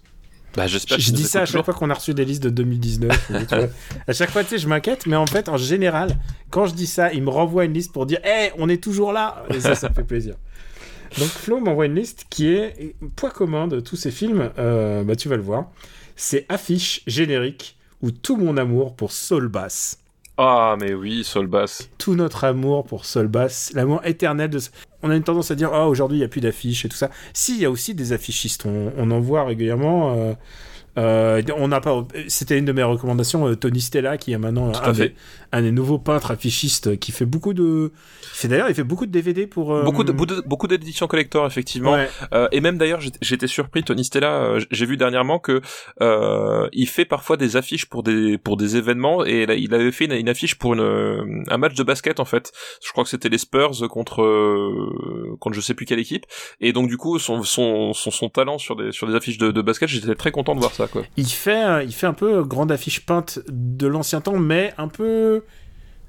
Bah 0.54 0.66
j'espère. 0.66 0.98
Je 0.98 1.12
dis 1.12 1.24
ça 1.24 1.40
à 1.40 1.44
chaque 1.44 1.52
toujours. 1.52 1.64
fois 1.64 1.74
qu'on 1.74 1.90
a 1.90 1.94
reçu 1.94 2.12
des 2.14 2.24
listes 2.24 2.42
de 2.42 2.50
2019. 2.50 3.30
ou, 3.30 3.38
tu 3.46 3.54
vois. 3.56 3.68
à 4.06 4.12
chaque 4.12 4.30
fois, 4.30 4.42
tu 4.42 4.50
sais, 4.50 4.58
je 4.58 4.68
m'inquiète, 4.68 5.06
mais 5.06 5.16
en 5.16 5.26
fait, 5.26 5.48
en 5.48 5.56
général, 5.56 6.16
quand 6.50 6.66
je 6.66 6.74
dis 6.74 6.86
ça, 6.86 7.12
il 7.12 7.22
me 7.22 7.30
renvoie 7.30 7.64
une 7.64 7.72
liste 7.72 7.92
pour 7.92 8.04
dire 8.06 8.20
Hé, 8.24 8.50
on 8.58 8.68
est 8.68 8.82
toujours 8.82 9.12
là 9.12 9.44
Et 9.50 9.60
ça, 9.60 9.74
ça 9.74 9.88
me 9.88 9.94
fait 9.94 10.04
plaisir. 10.04 10.34
Donc, 11.18 11.28
Flo 11.28 11.58
m'envoie 11.60 11.86
une 11.86 11.94
liste 11.94 12.26
qui 12.30 12.48
est 12.48 12.94
point 13.16 13.30
commun 13.30 13.66
de 13.66 13.80
tous 13.80 13.96
ces 13.96 14.10
films. 14.10 14.50
euh, 14.58 15.04
bah, 15.04 15.16
tu 15.16 15.28
vas 15.28 15.36
le 15.36 15.42
voir. 15.42 15.70
C'est 16.16 16.44
affiche 16.48 17.02
générique 17.06 17.76
ou 18.02 18.10
tout 18.10 18.36
mon 18.36 18.56
amour 18.58 18.94
pour 18.94 19.12
Soul 19.12 19.48
Bass. 19.48 19.98
Ah 20.38 20.76
mais 20.80 20.94
oui, 20.94 21.24
Sol 21.24 21.46
Bass. 21.46 21.90
tout 21.98 22.14
notre 22.14 22.44
amour 22.44 22.84
pour 22.84 23.04
Soul 23.04 23.28
Bass, 23.28 23.70
l'amour 23.74 24.00
éternel 24.04 24.48
de. 24.50 24.58
On 25.02 25.10
a 25.10 25.16
une 25.16 25.22
tendance 25.22 25.50
à 25.50 25.54
dire, 25.54 25.70
oh, 25.72 25.84
aujourd'hui, 25.86 26.16
il 26.18 26.20
n'y 26.20 26.24
a 26.24 26.28
plus 26.28 26.40
d'affiches 26.40 26.84
et 26.84 26.88
tout 26.88 26.96
ça. 26.96 27.10
Si, 27.34 27.54
il 27.56 27.60
y 27.60 27.64
a 27.64 27.70
aussi 27.70 27.94
des 27.94 28.12
affichistes. 28.12 28.64
On, 28.66 28.92
on 28.96 29.10
en 29.10 29.20
voit 29.20 29.44
régulièrement. 29.44 30.14
euh, 30.16 30.34
euh, 30.98 31.42
on 31.56 31.68
n'a 31.68 31.80
pas. 31.80 32.06
C'était 32.28 32.58
une 32.58 32.64
de 32.64 32.72
mes 32.72 32.82
recommandations, 32.82 33.46
euh, 33.48 33.56
Tony 33.56 33.80
Stella, 33.80 34.18
qui 34.18 34.32
est 34.32 34.38
maintenant 34.38 34.72
un 34.82 34.92
des, 34.92 35.14
un 35.52 35.62
des 35.62 35.72
nouveaux 35.72 35.98
peintres 35.98 36.30
affichistes 36.30 36.98
qui 36.98 37.12
fait 37.12 37.24
beaucoup 37.24 37.54
de. 37.54 37.92
fait 38.20 38.48
D'ailleurs, 38.48 38.68
il 38.68 38.74
fait 38.74 38.84
beaucoup 38.84 39.06
de 39.06 39.10
DVD 39.10 39.46
pour. 39.46 39.74
euh, 39.74 39.82
Beaucoup 39.82 40.04
de 40.04 40.12
beaucoup 40.12 40.66
d'éditions 40.68 41.06
collector 41.06 41.46
effectivement. 41.46 41.92
Ouais. 41.94 42.08
Euh, 42.34 42.48
et 42.52 42.60
même 42.60 42.78
d'ailleurs, 42.78 43.00
j'étais- 43.20 43.46
surpris, 43.46 43.82
Tony 43.82 44.04
Stella, 44.04 44.32
euh, 44.42 44.60
j'ai 44.70 44.86
vu 44.86 44.96
dernièrement 44.96 45.38
que 45.38 45.60
euh, 46.00 46.68
il 46.72 46.86
fait 46.88 47.04
parfois 47.04 47.36
des 47.36 47.56
affiches 47.56 47.86
pour 47.86 48.02
des 48.02 48.38
pour 48.38 48.56
des 48.56 48.76
événements 48.76 49.24
et 49.24 49.46
là, 49.46 49.54
il 49.54 49.72
avait 49.74 49.92
fait 49.92 50.04
une, 50.04 50.12
une 50.12 50.28
affiche 50.28 50.54
pour 50.56 50.74
une, 50.74 51.44
un 51.48 51.56
match 51.58 51.74
de 51.74 51.82
basket 51.82 52.20
en 52.20 52.24
fait. 52.24 52.52
Je 52.84 52.90
crois 52.92 53.04
que 53.04 53.10
c'était 53.10 53.28
les 53.28 53.38
Spurs 53.38 53.72
contre 53.90 54.22
euh, 54.22 55.36
contre 55.40 55.56
je 55.56 55.60
sais 55.60 55.74
plus 55.74 55.86
quelle 55.86 55.98
équipe. 55.98 56.26
Et 56.60 56.72
donc 56.72 56.88
du 56.88 56.96
coup, 56.96 57.18
son 57.18 57.42
son 57.42 57.92
son, 57.92 58.10
son 58.10 58.28
talent 58.28 58.58
sur 58.58 58.76
des 58.76 58.92
sur 58.92 59.06
des 59.06 59.14
affiches 59.14 59.38
de, 59.38 59.50
de 59.50 59.62
basket, 59.62 59.88
j'étais 59.88 60.14
très 60.14 60.30
content 60.30 60.54
de 60.54 60.60
voir 60.60 60.72
ça 60.72 60.81
Il 61.16 61.28
fait, 61.28 61.64
euh, 61.64 61.82
il 61.82 61.92
fait 61.92 62.06
un 62.06 62.12
peu 62.12 62.42
grande 62.44 62.72
affiche 62.72 63.04
peinte 63.04 63.40
de 63.48 63.86
l'ancien 63.86 64.20
temps, 64.20 64.38
mais 64.38 64.74
un 64.78 64.88
peu 64.88 65.44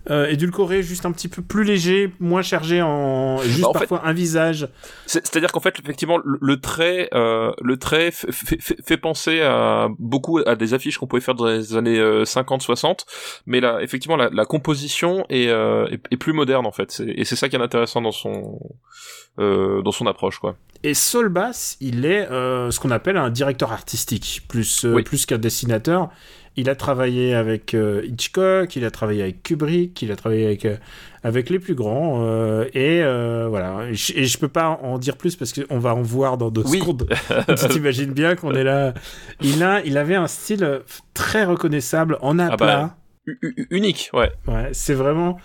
euh, 0.09 0.27
édulcoré, 0.27 0.83
juste 0.83 1.05
un 1.05 1.11
petit 1.11 1.27
peu 1.27 1.41
plus 1.41 1.63
léger, 1.63 2.11
moins 2.19 2.41
chargé 2.41 2.81
en. 2.81 3.37
Juste 3.39 3.61
Bah, 3.61 3.69
en 3.69 3.73
fait- 3.73 3.79
parfois 3.87 4.01
un 4.07 4.13
visage. 4.13 4.67
C'est- 5.05 5.25
C'est-à-dire 5.25 5.51
qu'en 5.51 5.59
fait, 5.59 5.79
effectivement, 5.83 6.17
le, 6.23 6.37
le 6.41 6.59
trait, 6.59 7.09
euh, 7.13 7.51
le 7.61 7.77
trait 7.77 8.09
f- 8.09 8.59
fait 8.83 8.97
penser 8.97 9.41
à 9.41 9.87
beaucoup 9.99 10.39
à 10.45 10.55
des 10.55 10.73
affiches 10.73 10.97
qu'on 10.97 11.07
pouvait 11.07 11.21
faire 11.21 11.35
dans 11.35 11.45
les 11.47 11.75
années 11.75 11.99
50-60, 12.25 13.05
mais 13.45 13.59
là, 13.61 13.79
effectivement, 13.81 14.17
la, 14.17 14.29
la 14.29 14.45
composition 14.45 15.25
est, 15.29 15.47
euh, 15.47 15.85
est, 15.87 16.01
est 16.11 16.17
plus 16.17 16.33
moderne 16.33 16.65
en 16.65 16.71
fait, 16.71 17.01
et 17.07 17.23
c'est 17.25 17.35
ça 17.35 17.49
qui 17.49 17.55
est 17.55 17.61
intéressant 17.61 18.01
dans 18.01 18.11
son 18.11 18.59
euh, 19.39 19.81
dans 19.81 19.91
son 19.91 20.05
approche, 20.05 20.37
quoi. 20.37 20.55
Et 20.83 20.93
Saul 20.93 21.29
Bass, 21.29 21.77
il 21.79 22.05
est 22.05 22.29
euh, 22.29 22.69
ce 22.71 22.79
qu'on 22.79 22.91
appelle 22.91 23.17
un 23.17 23.29
directeur 23.31 23.71
artistique, 23.71 24.41
plus, 24.47 24.85
euh, 24.85 24.93
Oui. 24.95 25.03
plus 25.03 25.25
qu'un 25.25 25.37
dessinateur. 25.39 26.09
Il 26.55 26.69
a 26.69 26.75
travaillé 26.75 27.33
avec 27.33 27.73
euh, 27.73 28.01
Hitchcock, 28.05 28.75
il 28.75 28.85
a 28.85 28.91
travaillé 28.91 29.23
avec 29.23 29.41
Kubrick, 29.43 29.99
il 30.03 30.11
a 30.11 30.15
travaillé 30.15 30.45
avec, 30.45 30.65
euh, 30.65 30.77
avec 31.23 31.49
les 31.49 31.57
plus 31.59 31.73
grands. 31.73 32.23
euh, 32.25 32.65
et 32.75 33.01
voilà. 33.49 33.87
Et 33.89 33.95
je, 33.95 34.13
et 34.15 34.25
je 34.25 34.37
peux 34.37 34.47
pas 34.49 34.79
en 34.83 34.97
dire 34.99 35.17
plus 35.17 35.35
parce 35.35 35.51
qu'on 35.51 35.79
va 35.79 35.95
en 35.95 36.01
voir 36.03 36.37
dans 36.37 36.51
deux 36.51 36.63
Oui. 36.67 36.79
secondes. 36.79 37.07
tu 37.57 37.67
t'imagines 37.69 38.13
bien 38.13 38.35
qu'on 38.35 38.53
est 38.53 38.63
là. 38.63 38.93
Il, 39.41 39.63
a, 39.63 39.81
il 39.83 39.97
avait 39.97 40.15
un 40.15 40.27
style 40.27 40.81
très 41.15 41.43
reconnaissable 41.43 42.17
en 42.21 42.37
aplat. 42.37 42.55
bah, 42.57 42.95
u- 43.25 43.67
unique, 43.71 44.09
ouais. 44.13 44.31
Ouais, 44.47 44.69
c'est 44.73 44.93
vraiment. 44.93 45.37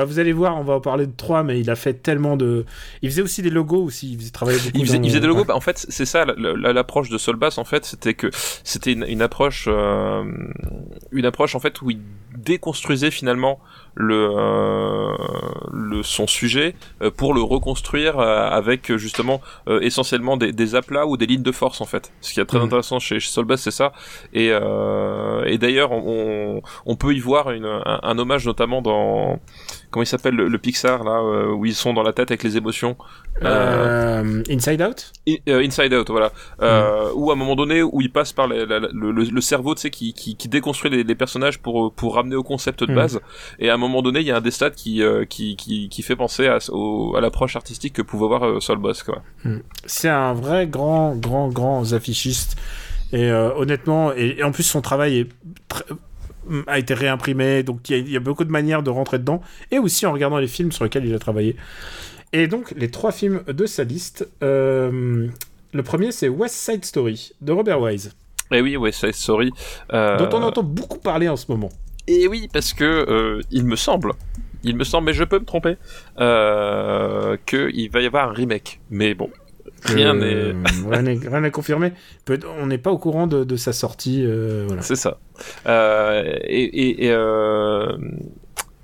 Bah, 0.00 0.06
vous 0.06 0.18
allez 0.18 0.32
voir, 0.32 0.56
on 0.58 0.64
va 0.64 0.72
en 0.74 0.80
parler 0.80 1.06
de 1.06 1.12
trois, 1.14 1.42
mais 1.42 1.60
il 1.60 1.68
a 1.68 1.76
fait 1.76 1.92
tellement 1.92 2.38
de. 2.38 2.64
Il 3.02 3.10
faisait 3.10 3.20
aussi 3.20 3.42
des 3.42 3.50
logos 3.50 3.82
aussi. 3.84 4.12
Il 4.12 4.18
faisait 4.18 4.30
travailler 4.30 4.58
beaucoup. 4.58 4.70
Il 4.78 4.86
faisait, 4.86 4.96
dans- 4.98 5.04
il 5.04 5.10
faisait 5.10 5.20
des 5.20 5.26
logos. 5.26 5.40
Ouais. 5.40 5.46
Bah, 5.46 5.56
en 5.56 5.60
fait, 5.60 5.84
c'est 5.90 6.06
ça 6.06 6.24
la- 6.24 6.34
la- 6.56 6.72
l'approche 6.72 7.10
de 7.10 7.18
Solbass. 7.18 7.58
En 7.58 7.64
fait, 7.64 7.84
c'était 7.84 8.14
que 8.14 8.30
c'était 8.64 8.94
une, 8.94 9.04
une 9.06 9.20
approche, 9.20 9.66
euh, 9.68 10.24
une 11.12 11.26
approche 11.26 11.54
en 11.54 11.60
fait 11.60 11.82
où 11.82 11.90
il 11.90 12.00
déconstruisait 12.34 13.10
finalement 13.10 13.58
le, 13.94 14.30
euh, 14.36 15.08
le 15.72 16.02
son 16.02 16.26
sujet 16.26 16.74
euh, 17.02 17.10
pour 17.10 17.34
le 17.34 17.42
reconstruire 17.42 18.18
euh, 18.18 18.48
avec 18.48 18.94
justement 18.96 19.40
euh, 19.68 19.80
essentiellement 19.80 20.36
des, 20.36 20.52
des 20.52 20.74
aplats 20.74 21.06
ou 21.06 21.16
des 21.16 21.26
lignes 21.26 21.42
de 21.42 21.52
force 21.52 21.80
en 21.80 21.84
fait. 21.86 22.12
Ce 22.20 22.32
qui 22.32 22.40
est 22.40 22.44
très 22.44 22.58
Mhm. 22.58 22.64
intéressant 22.66 22.98
chez, 22.98 23.20
chez 23.20 23.30
c'est 23.56 23.70
ça. 23.70 23.92
Et, 24.32 24.50
euh, 24.52 25.44
et 25.44 25.58
d'ailleurs, 25.58 25.92
on, 25.92 26.62
on 26.86 26.96
peut 26.96 27.14
y 27.14 27.18
voir 27.20 27.50
une, 27.50 27.64
un, 27.66 28.00
un 28.02 28.18
hommage 28.18 28.46
notamment 28.46 28.80
dans 28.82 29.38
comment 29.90 30.02
il 30.02 30.06
s'appelle 30.06 30.34
le, 30.34 30.48
le 30.48 30.58
Pixar 30.58 31.02
là 31.04 31.22
où 31.54 31.66
ils 31.66 31.74
sont 31.74 31.92
dans 31.92 32.02
la 32.02 32.12
tête 32.12 32.30
avec 32.30 32.42
les 32.44 32.56
émotions. 32.56 32.96
Inside 33.42 34.82
Out? 34.82 35.12
I- 35.26 35.40
euh, 35.48 35.64
Inside 35.64 35.92
Out, 35.94 36.10
voilà. 36.10 36.32
Ou 37.14 37.30
à 37.30 37.34
un 37.34 37.36
moment 37.36 37.56
donné 37.56 37.82
où 37.82 38.00
il 38.00 38.12
passe 38.12 38.32
par 38.32 38.46
les- 38.48 38.66
la- 38.66 38.78
la- 38.80 38.88
le, 38.92 39.40
cerveau, 39.40 39.74
tu 39.74 39.82
sais, 39.82 39.90
qui, 39.90 40.12
qui, 40.14 40.36
qui 40.36 40.48
déconstruit 40.48 40.90
les, 40.90 41.02
les 41.02 41.14
personnages 41.14 41.58
pour 41.58 41.92
pour 41.92 42.14
ramener 42.14 42.36
au 42.36 42.42
concept 42.42 42.84
de 42.84 42.92
Mm. 42.92 42.94
base. 42.94 43.20
Et 43.58 43.70
à 43.70 43.76
moment 43.80 44.02
donné, 44.02 44.20
il 44.20 44.26
y 44.26 44.30
a 44.30 44.36
un 44.36 44.40
des 44.40 44.50
stats 44.52 44.70
qui 44.70 45.02
euh, 45.02 45.24
qui, 45.24 45.56
qui 45.56 45.88
qui 45.88 46.02
fait 46.02 46.16
penser 46.16 46.46
à, 46.46 46.58
au- 46.70 47.16
à 47.16 47.20
l'approche 47.20 47.56
artistique 47.56 47.94
que 47.94 48.02
pouvait 48.02 48.26
avoir 48.26 48.44
euh, 48.46 48.60
Sol 48.60 48.78
Boss, 48.78 49.02
quoi. 49.02 49.22
C'est 49.86 50.08
un 50.08 50.32
vrai 50.34 50.66
grand, 50.68 51.16
grand, 51.16 51.48
grand 51.48 51.92
affichiste. 51.92 52.56
Et 53.12 53.24
euh, 53.28 53.52
honnêtement, 53.56 54.12
et, 54.14 54.36
et 54.38 54.42
en 54.44 54.52
plus 54.52 54.62
son 54.62 54.80
travail 54.80 55.18
est 55.18 55.28
a 56.66 56.78
été 56.78 56.94
réimprimé, 56.94 57.62
donc 57.62 57.88
il 57.90 58.08
y, 58.08 58.12
y 58.12 58.16
a 58.16 58.20
beaucoup 58.20 58.44
de 58.44 58.50
manières 58.50 58.82
de 58.82 58.90
rentrer 58.90 59.18
dedans, 59.18 59.40
et 59.70 59.78
aussi 59.78 60.06
en 60.06 60.12
regardant 60.12 60.38
les 60.38 60.48
films 60.48 60.72
sur 60.72 60.84
lesquels 60.84 61.04
il 61.04 61.14
a 61.14 61.18
travaillé. 61.18 61.54
Et 62.32 62.46
donc, 62.46 62.72
les 62.76 62.90
trois 62.90 63.12
films 63.12 63.42
de 63.46 63.66
sa 63.66 63.84
liste, 63.84 64.28
euh, 64.42 65.28
le 65.72 65.82
premier 65.82 66.12
c'est 66.12 66.28
West 66.28 66.54
Side 66.54 66.84
Story 66.84 67.32
de 67.40 67.52
Robert 67.52 67.80
Wise, 67.80 68.12
Et 68.52 68.60
oui, 68.62 68.76
c'est 68.92 69.12
sorry. 69.12 69.50
Euh, 69.92 70.16
dont 70.16 70.38
on 70.38 70.42
entend 70.42 70.62
beaucoup 70.62 70.98
parler 70.98 71.28
en 71.28 71.36
ce 71.36 71.46
moment. 71.48 71.70
Et 72.12 72.26
oui, 72.26 72.48
parce 72.52 72.72
que 72.72 72.84
euh, 72.84 73.40
il 73.52 73.64
me 73.64 73.76
semble, 73.76 74.12
il 74.64 74.76
me 74.76 74.82
semble, 74.84 75.06
mais 75.06 75.12
je 75.12 75.22
peux 75.22 75.38
me 75.38 75.44
tromper, 75.44 75.76
euh, 76.18 77.36
que 77.46 77.70
il 77.72 77.88
va 77.88 78.00
y 78.00 78.06
avoir 78.06 78.28
un 78.30 78.32
remake. 78.32 78.80
Mais 78.90 79.14
bon, 79.14 79.30
rien 79.84 80.14
n'est. 80.14 80.34
Euh, 80.34 80.54
rien 80.90 81.02
n'est 81.02 81.18
rien 81.18 81.40
n'est 81.40 81.50
confirmé. 81.52 81.92
On 82.60 82.66
n'est 82.66 82.78
pas 82.78 82.90
au 82.90 82.98
courant 82.98 83.28
de, 83.28 83.44
de 83.44 83.56
sa 83.56 83.72
sortie. 83.72 84.24
euh, 84.26 84.64
voilà. 84.66 84.82
C'est 84.82 84.96
ça. 84.96 85.18
Euh, 85.66 86.34
et 86.44 86.64
et, 86.64 87.06
et, 87.06 87.12
euh, 87.12 87.96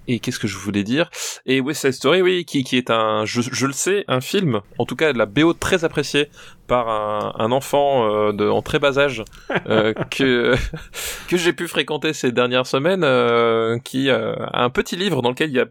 et 0.09 0.19
qu'est-ce 0.19 0.39
que 0.39 0.49
je 0.49 0.57
voulais 0.57 0.85
dire? 0.85 1.11
Et 1.47 1.61
West 1.61 1.83
Side 1.83 1.93
Story, 1.93 2.23
oui, 2.23 2.45
qui, 2.45 2.65
qui 2.65 2.77
est 2.77 2.91
un, 2.91 3.25
je, 3.25 3.41
je 3.41 3.67
le 3.67 3.73
sais, 3.73 4.05
un 4.09 4.21
film, 4.21 4.61
en 4.79 4.85
tout 4.85 4.97
cas 4.97 5.13
la 5.13 5.27
BO 5.27 5.53
très 5.53 5.85
appréciée 5.85 6.29
par 6.67 6.89
un, 6.89 7.35
un 7.39 7.53
enfant 7.53 8.11
euh, 8.11 8.33
de, 8.33 8.49
en 8.49 8.63
très 8.63 8.79
bas 8.79 8.99
âge 8.99 9.23
euh, 9.69 9.93
que 10.11 10.55
que 11.29 11.37
j'ai 11.37 11.53
pu 11.53 11.69
fréquenter 11.69 12.13
ces 12.13 12.33
dernières 12.33 12.67
semaines, 12.67 13.05
euh, 13.05 13.79
qui 13.79 14.11
euh, 14.11 14.35
a 14.53 14.65
un 14.65 14.71
petit 14.71 14.97
livre 14.97 15.23
dans 15.23 15.31
lequel 15.31 15.51
il 15.51 15.57
y 15.57 15.61
a 15.61 15.67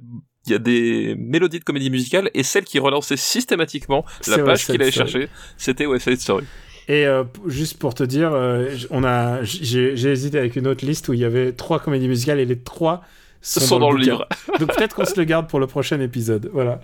il 0.47 0.51
y 0.51 0.55
a 0.55 0.59
des 0.59 1.15
mélodies 1.17 1.57
de 1.57 1.63
comédie 1.63 1.89
musicale 1.89 2.29
et 2.35 2.43
celle 2.43 2.65
qui 2.65 2.77
relançait 2.77 3.17
systématiquement 3.17 4.05
la 4.27 4.37
page 4.37 4.65
qu'il 4.65 4.79
allait 4.79 4.91
chercher, 4.91 5.27
c'était 5.57 5.87
West 5.87 6.07
Side 6.07 6.21
Story. 6.21 6.45
Et 6.87 7.07
euh, 7.07 7.23
juste 7.47 7.79
pour 7.79 7.95
te 7.95 8.03
dire, 8.03 8.31
euh, 8.33 8.69
on 8.91 9.03
a, 9.03 9.43
j'ai 9.43 9.91
hésité 9.91 10.37
avec 10.37 10.55
une 10.55 10.67
autre 10.67 10.85
liste 10.85 11.09
où 11.09 11.13
il 11.13 11.19
y 11.19 11.25
avait 11.25 11.51
trois 11.51 11.79
comédies 11.79 12.07
musicales 12.07 12.39
et 12.39 12.45
les 12.45 12.59
trois 12.59 13.03
sont, 13.45 13.59
Sont 13.61 13.79
dans 13.79 13.91
le 13.91 13.99
livre. 13.99 14.27
Donc 14.59 14.75
peut-être 14.75 14.95
qu'on 14.95 15.05
se 15.05 15.17
le 15.19 15.23
garde 15.25 15.47
pour 15.49 15.59
le 15.59 15.67
prochain 15.67 15.99
épisode. 15.99 16.49
Voilà. 16.53 16.79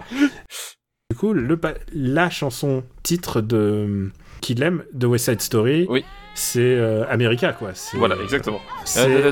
Du 1.09 1.18
coup, 1.18 1.34
le, 1.34 1.59
la 1.93 2.30
chanson 2.30 2.84
titre 3.03 3.41
de 3.41 4.09
qu'il 4.39 4.64
aime 4.64 4.84
de 4.93 5.05
West 5.05 5.26
Side 5.26 5.41
Story, 5.41 5.86
Oui. 5.89 6.03
c'est 6.34 6.59
euh, 6.62 7.03
America 7.09 7.53
quoi. 7.53 7.72
Voilà, 7.93 8.16
exactement. 8.24 8.59
c'est- 8.86 9.01
Euh, 9.07 9.32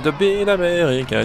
America, 0.50 1.24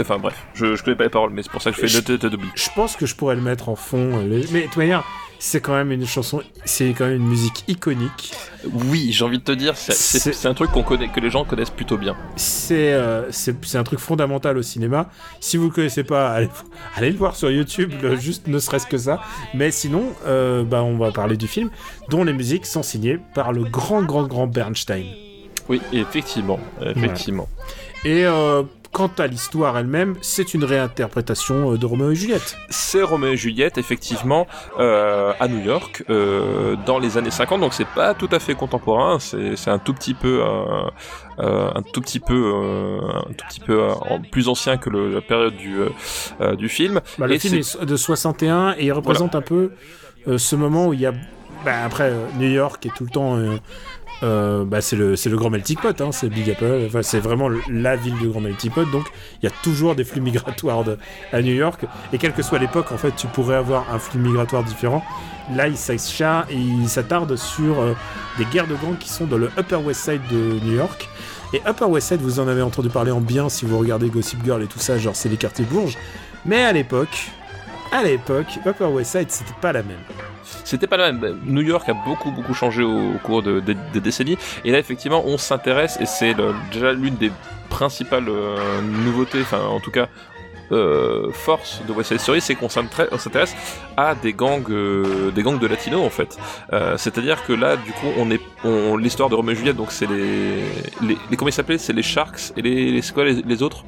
Enfin 0.00 0.18
bref, 0.18 0.34
je, 0.54 0.74
je 0.74 0.82
connais 0.82 0.96
pas 0.96 1.04
les 1.04 1.10
paroles, 1.10 1.30
mais 1.32 1.42
c'est 1.44 1.50
pour 1.52 1.62
ça 1.62 1.70
que 1.70 1.76
je 1.76 1.80
fais 1.82 1.86
Je- 1.88 2.70
pense 2.74 2.96
que 2.96 3.06
je 3.06 3.14
pourrais 3.14 3.36
le 3.36 3.40
mettre 3.42 3.68
en 3.68 3.76
fond. 3.76 4.18
euh, 4.18 4.42
Mais 4.52 4.62
de 4.62 4.66
toute 4.66 4.76
manière, 4.78 5.04
c'est 5.42 5.62
quand 5.62 5.72
même 5.72 5.90
une 5.90 6.06
chanson, 6.06 6.42
c'est 6.66 6.90
quand 6.90 7.06
même 7.06 7.16
une 7.16 7.26
musique 7.26 7.64
iconique. 7.66 8.34
Oui, 8.72 9.10
j'ai 9.10 9.24
envie 9.24 9.38
de 9.38 9.42
te 9.42 9.52
dire, 9.52 9.74
c'est- 9.74 10.46
un 10.46 10.52
truc 10.52 10.70
qu'on 10.70 10.82
connaît, 10.82 11.08
que 11.08 11.18
les 11.18 11.30
gens 11.30 11.44
connaissent 11.46 11.70
plutôt 11.70 11.96
bien. 11.96 12.14
C'est 12.36 12.92
euh, 12.92 13.30
un 13.74 13.82
truc 13.82 13.98
fondamental 13.98 14.58
au 14.58 14.62
cinéma. 14.62 15.08
Si 15.40 15.56
vous 15.56 15.64
le 15.64 15.70
connaissez 15.70 16.04
pas, 16.04 16.30
allez, 16.30 16.50
allez 16.96 17.10
le 17.10 17.16
voir 17.16 17.34
sur 17.36 17.50
YouTube, 17.50 17.90
le- 18.02 18.16
juste 18.16 18.48
ne 18.48 18.58
serait-ce 18.58 18.86
que 18.86 18.98
ça. 18.98 19.20
Mais 19.54 19.70
sinon, 19.70 20.04
euh, 20.26 20.62
bah, 20.62 20.82
on 20.82 20.98
va 20.98 21.10
parler 21.10 21.38
du 21.38 21.48
film, 21.48 21.70
dont 22.10 22.22
les 22.22 22.34
musiques 22.34 22.66
sont 22.66 22.82
signées 22.82 23.18
par 23.34 23.52
le 23.52 23.64
grand, 23.64 24.02
grand, 24.02 24.24
grand 24.26 24.46
Bernstein. 24.46 25.06
Oui, 25.70 25.80
effectivement, 25.92 26.60
effectivement. 26.84 27.48
Et 28.04 28.24
euh, 28.26 28.62
quant 28.92 29.10
à 29.18 29.26
l'histoire 29.26 29.78
elle-même, 29.78 30.14
c'est 30.20 30.52
une 30.54 30.64
réinterprétation 30.64 31.72
euh, 31.72 31.76
de 31.78 31.86
Roméo 31.86 32.10
et 32.10 32.14
Juliette. 32.16 32.56
C'est 32.70 33.02
Roméo 33.02 33.32
et 33.32 33.36
Juliette, 33.36 33.78
effectivement, 33.78 34.46
euh, 34.78 35.32
à 35.38 35.48
New 35.48 35.60
York, 35.60 36.04
euh, 36.10 36.76
dans 36.86 36.98
les 36.98 37.16
années 37.16 37.30
50, 37.30 37.60
donc 37.60 37.72
c'est 37.72 37.86
pas 37.86 38.14
tout 38.14 38.28
à 38.32 38.38
fait 38.40 38.54
contemporain, 38.54 39.18
c'est 39.20 39.56
c'est 39.56 39.70
un 39.70 39.78
tout 39.78 39.94
petit 39.94 40.14
peu, 40.14 40.42
euh, 40.42 40.64
euh, 41.38 41.70
un 41.74 41.82
tout 41.82 42.00
petit 42.00 42.20
peu, 42.20 42.52
euh, 42.54 43.00
un 43.28 43.32
tout 43.32 43.46
petit 43.48 43.60
peu 43.60 43.88
plus 44.32 44.48
ancien 44.48 44.76
que 44.76 44.90
le- 44.90 45.12
la 45.14 45.20
période 45.20 45.56
du 45.56 45.78
du 46.58 46.68
film. 46.68 47.00
Bah, 47.18 47.26
le 47.26 47.34
Et 47.34 47.38
film 47.38 47.54
est 47.56 47.84
de 47.84 47.96
61 47.96 48.74
et 48.78 48.86
il 48.86 48.92
représente 48.92 49.34
un 49.34 49.40
peu 49.42 49.70
euh, 50.28 50.36
ce 50.38 50.56
moment 50.56 50.88
où 50.88 50.92
il 50.94 51.00
y 51.00 51.06
a. 51.06 51.12
Bah, 51.64 51.84
après, 51.84 52.10
euh, 52.10 52.24
New 52.38 52.48
York 52.48 52.84
est 52.86 52.94
tout 52.94 53.04
le 53.04 53.10
temps. 53.10 53.36
euh, 53.36 53.56
euh, 54.22 54.64
bah, 54.64 54.80
c'est 54.80 54.96
le, 54.96 55.16
grand 55.36 55.50
melting 55.50 55.76
pot, 55.76 55.98
hein, 56.00 56.10
c'est 56.12 56.28
Big 56.28 56.50
Apple, 56.50 56.84
enfin, 56.86 57.02
c'est 57.02 57.20
vraiment 57.20 57.48
la 57.68 57.96
ville 57.96 58.16
du 58.18 58.28
grand 58.28 58.40
melting 58.40 58.70
pot, 58.70 58.84
donc 58.90 59.06
il 59.42 59.46
y 59.46 59.48
a 59.48 59.54
toujours 59.62 59.94
des 59.94 60.04
flux 60.04 60.20
migratoires 60.20 60.84
à 61.32 61.42
New 61.42 61.54
York, 61.54 61.84
et 62.12 62.18
quelle 62.18 62.32
que 62.32 62.42
soit 62.42 62.58
l'époque, 62.58 62.92
en 62.92 62.98
fait, 62.98 63.14
tu 63.16 63.26
pourrais 63.28 63.56
avoir 63.56 63.92
un 63.92 63.98
flux 63.98 64.20
migratoire 64.20 64.62
différent. 64.64 65.02
Là, 65.54 65.66
il 65.68 65.76
s'attarde 66.88 67.34
sur 67.36 67.80
euh, 67.80 67.94
des 68.38 68.44
guerres 68.44 68.68
de 68.68 68.74
gangs 68.74 68.98
qui 68.98 69.08
sont 69.08 69.26
dans 69.26 69.38
le 69.38 69.50
Upper 69.58 69.76
West 69.76 70.02
Side 70.04 70.20
de 70.30 70.60
New 70.64 70.76
York. 70.76 71.08
Et 71.52 71.60
Upper 71.66 71.86
West 71.86 72.08
Side, 72.08 72.20
vous 72.20 72.38
en 72.38 72.46
avez 72.46 72.62
entendu 72.62 72.88
parler 72.88 73.10
en 73.10 73.20
bien 73.20 73.48
si 73.48 73.64
vous 73.64 73.76
regardez 73.78 74.08
Gossip 74.08 74.44
Girl 74.44 74.62
et 74.62 74.66
tout 74.66 74.78
ça, 74.78 74.98
genre 74.98 75.16
c'est 75.16 75.28
les 75.28 75.36
quartiers 75.36 75.64
Bourges. 75.64 75.98
Mais 76.44 76.62
à 76.62 76.72
l'époque, 76.72 77.32
à 77.90 78.04
l'époque, 78.04 78.60
Upper 78.64 78.84
West 78.84 79.18
Side, 79.18 79.30
c'était 79.30 79.58
pas 79.60 79.72
la 79.72 79.82
même. 79.82 79.98
C'était 80.64 80.86
pas 80.86 80.96
la 80.96 81.12
même. 81.12 81.38
New 81.44 81.62
York 81.62 81.88
a 81.88 81.94
beaucoup 81.94 82.30
beaucoup 82.30 82.54
changé 82.54 82.82
au, 82.82 83.12
cours 83.22 83.42
de- 83.42 83.60
des- 83.60 84.00
décennies. 84.00 84.38
Et 84.64 84.70
là, 84.72 84.78
effectivement, 84.78 85.22
on 85.26 85.38
s'intéresse 85.38 85.98
et 86.00 86.06
c'est 86.06 86.34
déjà 86.72 86.92
l'une 86.92 87.16
des 87.16 87.30
principales 87.68 88.28
euh, 88.28 88.56
nouveautés, 88.82 89.40
enfin 89.42 89.60
en 89.60 89.80
tout 89.80 89.90
cas 89.90 90.08
euh, 90.72 91.30
force 91.32 91.82
de 91.86 91.92
West 91.92 92.10
Side 92.10 92.20
Story, 92.20 92.40
c'est 92.40 92.54
qu'on 92.54 92.68
s'intér- 92.68 93.08
on 93.10 93.18
s'intéresse 93.18 93.56
à 93.96 94.14
des 94.14 94.32
gangs, 94.32 94.70
euh, 94.70 95.30
des 95.32 95.42
gangs 95.42 95.58
de 95.58 95.66
latinos 95.66 96.00
en 96.04 96.10
fait. 96.10 96.36
Euh, 96.72 96.96
C'est-à-dire 96.96 97.44
que 97.44 97.52
là, 97.52 97.76
du 97.76 97.92
coup, 97.92 98.06
on 98.16 98.30
est, 98.30 98.40
l'histoire 98.98 99.28
de 99.28 99.34
Roméo 99.34 99.54
et 99.54 99.56
Juliette, 99.56 99.76
donc 99.76 99.90
c'est 99.90 100.06
les, 100.06 101.16
comment 101.36 101.48
ils 101.48 101.52
s'appelaient, 101.52 101.78
c'est 101.78 101.92
les 101.92 102.02
Sharks 102.04 102.52
et 102.56 102.62
les, 102.62 102.92
les 102.92 103.02
quoi 103.12 103.24
les 103.24 103.62
autres? 103.62 103.84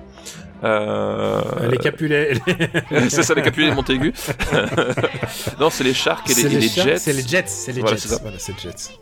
Euh... 0.65 1.41
les 1.71 1.79
Capulets. 1.79 2.35
c'est 3.09 3.23
ça 3.23 3.35
les 3.35 3.43
Capulets 3.43 3.71
de 3.71 3.75
Montaigu. 3.75 4.13
non, 5.61 5.71
c'est 5.71 5.85
les 5.85 5.95
Sharks 5.95 6.31
et 6.31 6.35
les, 6.35 6.47
et 6.47 6.59
les 6.59 6.69
Jets. 6.69 6.99
C'est 6.99 7.13
les 7.13 7.27
Jets. 7.27 7.45
C'est 7.47 7.73
les 7.73 7.81
Voilà, 7.81 7.97
Jets. 7.97 8.03
c'est 8.03 8.15
ça. 8.15 8.19
Voilà, 8.23 8.39
c'est 8.39 8.59
Jets. 8.59 8.93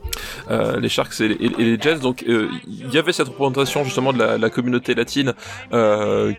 Euh, 0.51 0.81
les 0.81 0.89
Sharks 0.89 1.21
et 1.21 1.29
les, 1.29 1.35
et 1.35 1.65
les 1.65 1.81
Jets. 1.81 1.99
Donc 1.99 2.25
euh, 2.29 2.49
il 2.67 2.91
y 2.93 2.99
avait 2.99 3.13
cette 3.13 3.29
représentation 3.29 3.85
justement 3.85 4.13
de 4.13 4.19
la, 4.19 4.39
la 4.39 4.51
communauté 4.51 4.95
latine 4.95 5.35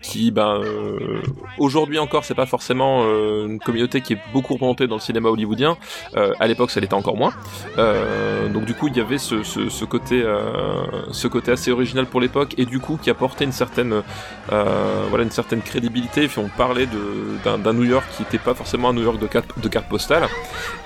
qui, 0.02 0.30
ben, 0.30 0.60
aujourd'hui 1.58 1.98
encore, 1.98 2.24
c'est 2.24 2.34
pas 2.34 2.46
forcément 2.46 3.04
une 3.04 3.58
communauté 3.58 4.00
qui 4.00 4.14
est 4.14 4.18
beaucoup 4.32 4.54
représentée 4.54 4.86
dans 4.86 4.96
le 4.96 5.00
cinéma 5.00 5.28
hollywoodien. 5.28 5.76
À 6.14 6.46
l'époque, 6.46 6.70
ça 6.70 6.80
l'était 6.80 6.94
encore 6.94 7.16
moins. 7.16 7.32
Donc 8.52 8.64
du 8.64 8.74
coup, 8.74 8.88
il 8.88 8.96
y 8.96 9.00
avait 9.00 9.18
ce, 9.18 9.42
ce, 9.42 9.68
ce 9.68 9.84
côté, 9.84 10.24
ce 11.10 11.28
côté 11.28 11.52
assez 11.52 11.70
original 11.70 12.06
pour 12.06 12.20
l'époque 12.20 12.54
et 12.58 12.64
du 12.64 12.80
coup 12.80 12.98
qui 13.00 13.10
apportait 13.10 13.44
une 13.44 13.52
certaine, 13.52 14.02
voilà, 15.12 15.24
une 15.24 15.30
certaine 15.30 15.60
crédibilité. 15.60 16.26
Puis 16.26 16.38
on 16.38 16.48
parlait 16.48 16.88
d'un 17.44 17.72
New 17.74 17.84
York 17.84 18.06
qui 18.16 18.22
n'était 18.22 18.38
pas 18.38 18.54
forcément 18.54 18.88
un 18.88 18.92
New 18.94 19.02
York 19.02 19.18
de 19.18 19.26
carte, 19.26 19.58
de 19.58 19.68
carte 19.68 19.86
postale. 19.86 20.26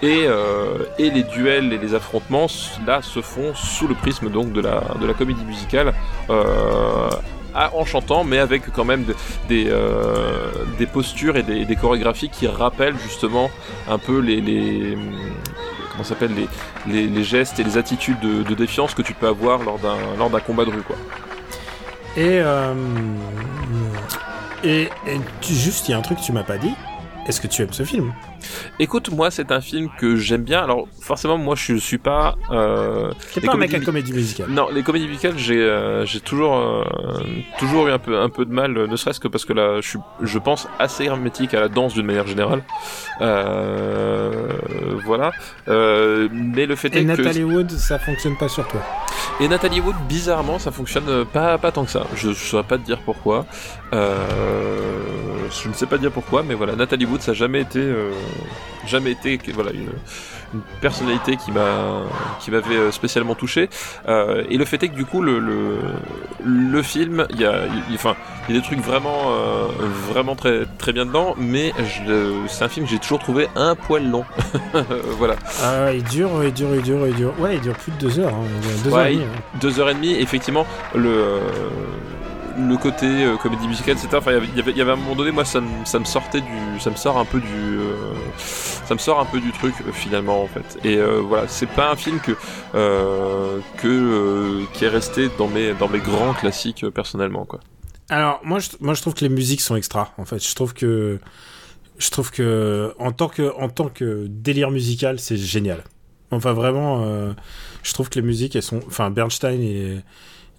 Et, 0.03 0.25
euh, 0.27 0.79
et 0.99 1.11
les 1.11 1.23
duels 1.23 1.73
et 1.73 1.79
les 1.79 1.95
affrontements 1.95 2.49
là 2.85 3.03
se 3.03 3.21
font 3.23 3.55
sous 3.55 3.87
le 3.87 3.95
prisme 3.95 4.29
donc 4.29 4.53
de 4.53 4.61
la, 4.61 4.83
de 5.01 5.07
la 5.07 5.15
comédie 5.15 5.45
musicale 5.45 5.95
euh, 6.29 7.09
en 7.55 7.85
chantant 7.85 8.25
mais 8.25 8.39
avec 8.39 8.63
quand 8.73 8.85
même 8.85 9.05
de- 9.05 9.15
des, 9.49 9.67
euh, 9.69 10.51
des 10.77 10.87
postures 10.87 11.37
et 11.37 11.45
des, 11.45 11.65
des 11.65 11.77
chorégraphies 11.77 12.29
qui 12.31 12.49
rappellent 12.49 12.99
justement 12.99 13.49
un 13.89 13.99
peu 13.99 14.19
les, 14.19 14.99
comment 15.93 16.03
s'appelle 16.03 16.33
les, 16.89 17.07
les, 17.07 17.23
gestes 17.25 17.61
et 17.61 17.65
les 17.65 17.79
attitudes 17.79 18.19
de, 18.21 18.55
défiance 18.55 18.93
que 18.93 19.03
tu 19.03 19.15
peux 19.15 19.29
avoir 19.29 19.63
lors 19.63 19.79
d'un 19.79 19.97
lors 20.19 20.31
d'un 20.31 20.41
combat 20.41 20.65
de 20.65 20.71
rue 20.71 20.83
quoi. 20.83 20.97
Et, 22.17 22.41
et, 24.67 24.83
et 25.07 25.21
tu- 25.41 25.55
juste, 25.55 25.89
il 25.89 25.93
y 25.93 25.95
a 25.95 25.99
un 25.99 26.03
truc 26.03 26.19
que 26.19 26.25
tu 26.25 26.33
m'as 26.33 26.43
pas 26.43 26.59
dit. 26.59 26.73
Est-ce 27.29 27.41
que 27.41 27.49
tu 27.49 27.63
aimes 27.63 27.73
ce 27.73 27.83
film? 27.83 28.13
Écoute, 28.79 29.11
moi 29.11 29.33
c'est 29.33 29.51
un 29.51 29.61
film 29.61 29.89
que 29.99 30.15
j'aime 30.15 30.45
bien. 30.45 30.63
Alors 30.63 30.87
forcément 31.01 31.37
moi 31.37 31.57
je 31.57 31.75
suis 31.75 31.99
pas 31.99 32.37
euh, 32.53 33.11
T'es 33.35 33.41
pas 33.41 33.55
un 33.55 33.57
mec 33.57 33.75
à 33.75 33.81
comédie 33.81 34.13
musicale. 34.13 34.47
Non, 34.49 34.69
les 34.73 34.85
comédies 34.85 35.09
musicales, 35.09 35.37
j'ai 35.37 35.61
euh, 35.61 36.07
j'ai 36.07 36.21
toujours 36.21 36.55
euh, 36.57 36.85
toujours 37.59 37.89
eu 37.89 37.91
un 37.91 37.99
peu 37.99 38.21
un 38.21 38.29
peu 38.29 38.45
de 38.45 38.53
mal, 38.53 38.71
ne 38.73 38.95
serait-ce 38.95 39.19
que 39.19 39.27
parce 39.27 39.45
que 39.45 39.53
là, 39.55 39.81
je 39.81 39.89
suis, 39.89 39.99
je 40.23 40.39
pense 40.39 40.69
assez 40.79 41.07
hermétique 41.07 41.53
à 41.55 41.61
la 41.61 41.69
danse 41.69 41.95
d'une 41.95 42.07
manière 42.07 42.29
générale. 42.29 42.63
Euh, 43.21 44.53
voilà. 45.05 45.33
Mais 45.67 46.67
le 46.67 46.77
fait 46.77 46.95
Et 46.95 47.01
est 47.01 47.05
Nathalie 47.05 47.41
que 47.41 47.45
Wood, 47.45 47.71
ça 47.73 47.99
fonctionne 47.99 48.37
pas 48.37 48.49
sur 48.49 48.69
toi. 48.69 48.81
et 49.41 49.49
Nathalie 49.49 49.81
Wood, 49.81 49.97
bizarrement, 50.09 50.61
ça 50.61 50.71
fonctionne 50.71 51.25
pas 51.25 51.59
pas 51.59 51.73
tant 51.73 51.85
que 51.85 51.91
ça. 51.91 52.05
Je, 52.15 52.29
je 52.29 52.35
saurais 52.35 52.63
pas 52.63 52.79
te 52.79 52.85
dire 52.85 52.99
pourquoi. 53.05 53.47
Euh, 53.93 55.47
je 55.63 55.69
ne 55.69 55.75
sais 55.75 55.87
pas 55.87 55.99
dire 55.99 56.11
pourquoi, 56.11 56.43
mais 56.43 56.55
voilà, 56.55 56.75
Nathalie 56.75 57.07
Wood, 57.07 57.21
ça 57.23 57.31
a 57.31 57.35
jamais 57.35 57.61
été 57.61 57.79
euh, 57.81 58.11
jamais 58.87 59.13
été 59.13 59.39
voilà 59.55 59.71
une 59.73 59.91
une 60.55 60.61
personnalité 60.81 61.37
qui 61.37 61.51
m'a 61.51 62.03
qui 62.41 62.51
m'avait 62.53 62.77
euh, 62.77 62.91
spécialement 62.93 63.35
touché 63.35 63.69
Euh, 64.09 64.45
et 64.49 64.57
le 64.59 64.65
fait 64.65 64.81
est 64.85 64.89
que 64.89 64.95
du 64.95 65.05
coup 65.05 65.21
le 65.23 65.39
le, 65.41 65.79
le 66.45 66.83
film 66.83 67.27
il 67.31 67.41
y 67.41 67.45
a 67.45 67.63
il- 67.91 67.95
enfin 67.95 68.15
il 68.49 68.55
y 68.55 68.59
a 68.59 68.61
des 68.61 68.67
trucs 68.67 68.79
vraiment 68.81 69.33
vraiment 70.09 70.37
très 70.37 70.65
très 70.79 70.93
bien 70.93 71.05
dedans 71.05 71.35
mais 71.37 71.73
c'est 72.49 72.63
un 72.65 72.69
film 72.69 72.87
que 72.87 72.93
j'ai 72.93 73.01
toujours 73.01 73.19
trouvé 73.19 73.49
un 73.57 73.75
poil 73.75 74.09
long 74.09 74.25
voilà 75.19 75.35
Ah, 75.65 75.93
il 75.93 76.05
dure, 76.05 76.31
il 76.45 76.53
dure, 76.53 76.75
il 76.77 76.83
dure, 76.83 77.07
il 77.09 77.15
dure. 77.15 77.33
Ouais, 77.41 77.57
il 77.57 77.61
dure 77.61 77.75
plus 77.75 77.91
de 77.93 77.99
deux 77.99 78.21
heures. 78.21 78.33
hein. 78.35 78.47
Deux 78.85 78.91
Ouais, 78.91 78.99
heures 79.01 79.07
et 79.07 79.13
il- 79.15 79.19
demie, 79.19 79.29
hein. 79.35 79.59
deux 79.61 79.81
heures 79.81 79.91
et 79.91 79.95
demie 79.95 80.15
effectivement 80.15 80.65
le 80.95 81.41
le 82.59 82.77
côté 82.77 83.07
euh, 83.07 83.37
comédie 83.37 83.69
musicale 83.69 83.97
etc 83.97 84.09
enfin 84.17 84.33
il 84.33 84.57
y 84.57 84.61
avait- 84.61 84.73
y 84.73 84.81
avait 84.81 84.91
à 84.91 84.95
un 84.95 84.97
moment 84.97 85.15
donné 85.15 85.31
moi 85.31 85.45
ça 85.45 85.61
me, 85.61 85.85
ça 85.85 86.03
sortait 86.05 86.41
du 86.41 86.81
ça 86.81 86.91
me 86.91 86.97
sort 86.97 87.19
un 87.19 87.25
peu 87.25 87.41
du 87.41 87.47
euh, 87.79 87.95
ça 88.87 88.95
me 88.95 88.99
sort 88.99 89.21
un 89.21 89.25
peu 89.27 89.41
du 89.41 89.53
truc 89.53 89.75
euh, 89.87 89.93
finalement 89.93 90.43
en 90.43 90.47
fait 90.47 90.79
et 90.85 90.97
euh, 90.97 91.21
voilà 91.21 91.49
c'est 91.49 91.69
pas 91.69 91.91
un 91.91 91.97
film 91.97 92.19
que 92.21 92.33
que 93.79 94.65
qui 94.73 94.85
est 94.85 94.89
resté 94.89 95.29
dans 95.39 95.49
mes 95.49 95.75
dans 95.75 95.89
mes 95.89 95.99
grands 96.01 96.35
classiques 96.35 96.87
personnellement 96.91 97.45
quoi 97.45 97.61
Alors, 98.09 98.41
moi 98.45 98.59
je, 98.59 98.69
moi, 98.81 98.95
je 98.95 99.01
trouve 99.03 99.15
que 99.15 99.25
les 99.25 99.29
musiques 99.29 99.61
sont 99.61 99.75
extra, 99.77 100.13
en 100.17 100.25
fait. 100.25 100.39
Je 100.43 100.55
trouve 100.55 100.73
que. 100.75 101.19
Je 101.99 102.11
trouve 102.11 102.31
que. 102.31 102.95
En 103.01 103.11
tant 103.11 103.29
que, 103.29 103.53
en 103.59 103.69
tant 103.69 103.89
que 103.89 104.27
délire 104.29 104.71
musical, 104.71 105.19
c'est 105.19 105.37
génial. 105.37 105.83
Enfin, 106.31 106.53
vraiment, 106.53 107.05
je 107.83 107.93
trouve 107.95 108.09
que 108.09 108.21
les 108.21 108.27
musiques, 108.27 108.55
elles 108.55 108.63
sont. 108.63 108.81
Enfin, 108.87 109.11
Bernstein, 109.11 109.61
est, 109.61 110.05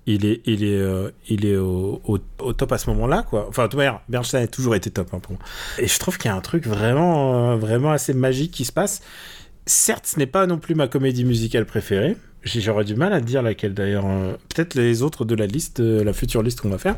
il 0.08 0.26
est, 0.26 0.42
il 0.46 0.64
est, 0.64 0.78
euh, 0.78 1.12
il 1.30 1.46
est 1.46 1.58
au, 1.58 2.02
au, 2.06 2.18
au 2.40 2.54
top 2.54 2.72
à 2.72 2.78
ce 2.80 2.90
moment-là, 2.90 3.24
quoi. 3.30 3.46
Enfin, 3.50 3.64
de 3.64 3.68
toute 3.68 3.78
manière, 3.78 4.02
Bernstein 4.10 4.42
a 4.42 4.48
toujours 4.48 4.74
été 4.74 4.90
top 4.90 5.10
hein, 5.14 5.20
pour 5.20 5.34
moi. 5.34 5.42
Et 5.78 5.88
je 5.88 6.00
trouve 6.00 6.18
qu'il 6.18 6.30
y 6.30 6.34
a 6.34 6.36
un 6.36 6.42
truc 6.42 6.66
vraiment, 6.66 7.52
euh, 7.52 7.56
vraiment 7.58 7.92
assez 7.92 8.14
magique 8.14 8.52
qui 8.52 8.66
se 8.66 8.72
passe. 8.72 9.02
Certes, 9.66 10.08
ce 10.08 10.18
n'est 10.18 10.26
pas 10.26 10.48
non 10.48 10.58
plus 10.58 10.74
ma 10.76 10.88
comédie 10.88 11.26
musicale 11.26 11.66
préférée. 11.66 12.18
J'aurais 12.44 12.86
du 12.86 12.96
mal 12.96 13.12
à 13.12 13.20
te 13.20 13.26
dire 13.26 13.42
laquelle 13.42 13.74
d'ailleurs. 13.74 14.06
euh, 14.08 14.34
Peut-être 14.54 14.76
les 14.76 15.02
autres 15.04 15.26
de 15.26 15.36
la 15.36 15.46
liste, 15.46 15.82
euh, 15.82 16.04
la 16.04 16.14
future 16.14 16.42
liste 16.42 16.62
qu'on 16.62 16.70
va 16.70 16.78
faire. 16.78 16.96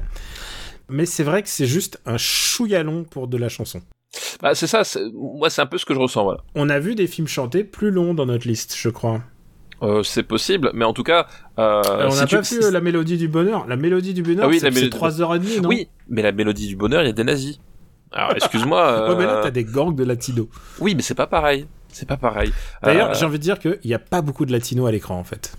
Mais 0.88 1.06
c'est 1.06 1.24
vrai 1.24 1.42
que 1.44 1.50
c'est 1.50 1.66
juste 1.66 2.00
un 2.06 2.18
chouïa 2.18 2.84
long 2.84 3.04
pour 3.04 3.28
de 3.28 3.38
la 3.38 3.50
chanson. 3.50 3.82
Bah, 4.42 4.56
c'est 4.56 4.68
ça, 4.68 4.84
moi 5.14 5.50
c'est 5.50 5.62
un 5.62 5.66
peu 5.68 5.78
ce 5.78 5.86
que 5.86 5.94
je 5.94 6.00
ressens, 6.00 6.24
voilà. 6.24 6.42
On 6.56 6.70
a 6.70 6.80
vu 6.80 6.96
des 6.96 7.06
films 7.08 7.28
chantés 7.28 7.64
plus 7.64 7.92
longs 7.92 8.14
dans 8.14 8.26
notre 8.26 8.48
liste, 8.48 8.76
je 8.78 8.90
crois. 8.90 9.22
Euh, 9.82 10.04
c'est 10.04 10.24
possible, 10.24 10.72
mais 10.74 10.86
en 10.86 10.94
tout 10.94 11.04
cas, 11.04 11.26
euh, 11.58 11.82
Euh, 11.86 12.08
on 12.08 12.12
si 12.12 12.26
tu- 12.26 12.36
pas 12.36 12.42
vu 12.42 12.72
la 12.72 12.82
mélodie 12.82 13.18
du 13.18 13.28
bonheur. 13.28 13.66
La 13.68 13.76
mélodie 13.78 14.14
du 14.14 14.24
bonheur, 14.24 14.46
Ah 14.46 14.50
oui, 14.50 14.60
c'est 14.60 14.66
la 14.66 14.72
mélodie- 14.72 14.90
c'est 14.92 14.98
3h30, 14.98 15.62
non? 15.62 15.70
Oui, 15.70 15.88
mais 16.10 16.22
la 16.22 16.32
mélodie 16.32 16.68
du 16.68 16.76
bonheur, 16.76 17.02
il 17.02 17.08
y 17.08 17.10
a 17.10 17.14
des 17.14 17.24
nazis. 17.24 17.60
Alors, 18.12 18.34
excuse-moi. 18.36 19.08
Ouais, 19.10 19.16
mais 19.18 19.26
là, 19.26 19.40
t'as 19.44 19.52
des 19.52 19.64
gangs 19.64 19.96
de 19.96 20.04
latinos. 20.04 20.48
Oui, 20.80 20.96
mais 20.96 21.02
c'est 21.02 21.16
pas 21.16 21.28
pareil. 21.28 21.68
C'est 21.92 22.08
pas 22.08 22.18
pareil. 22.18 22.52
D'ailleurs, 22.84 23.14
j'ai 23.16 23.26
envie 23.26 23.40
de 23.40 23.44
dire 23.44 23.58
qu'il 23.60 23.80
n'y 23.86 23.94
a 23.94 24.00
pas 24.00 24.22
beaucoup 24.22 24.46
de 24.46 24.52
latinos 24.52 24.88
à 24.88 24.92
l'écran, 24.92 25.18
en 25.18 25.24
fait. 25.24 25.54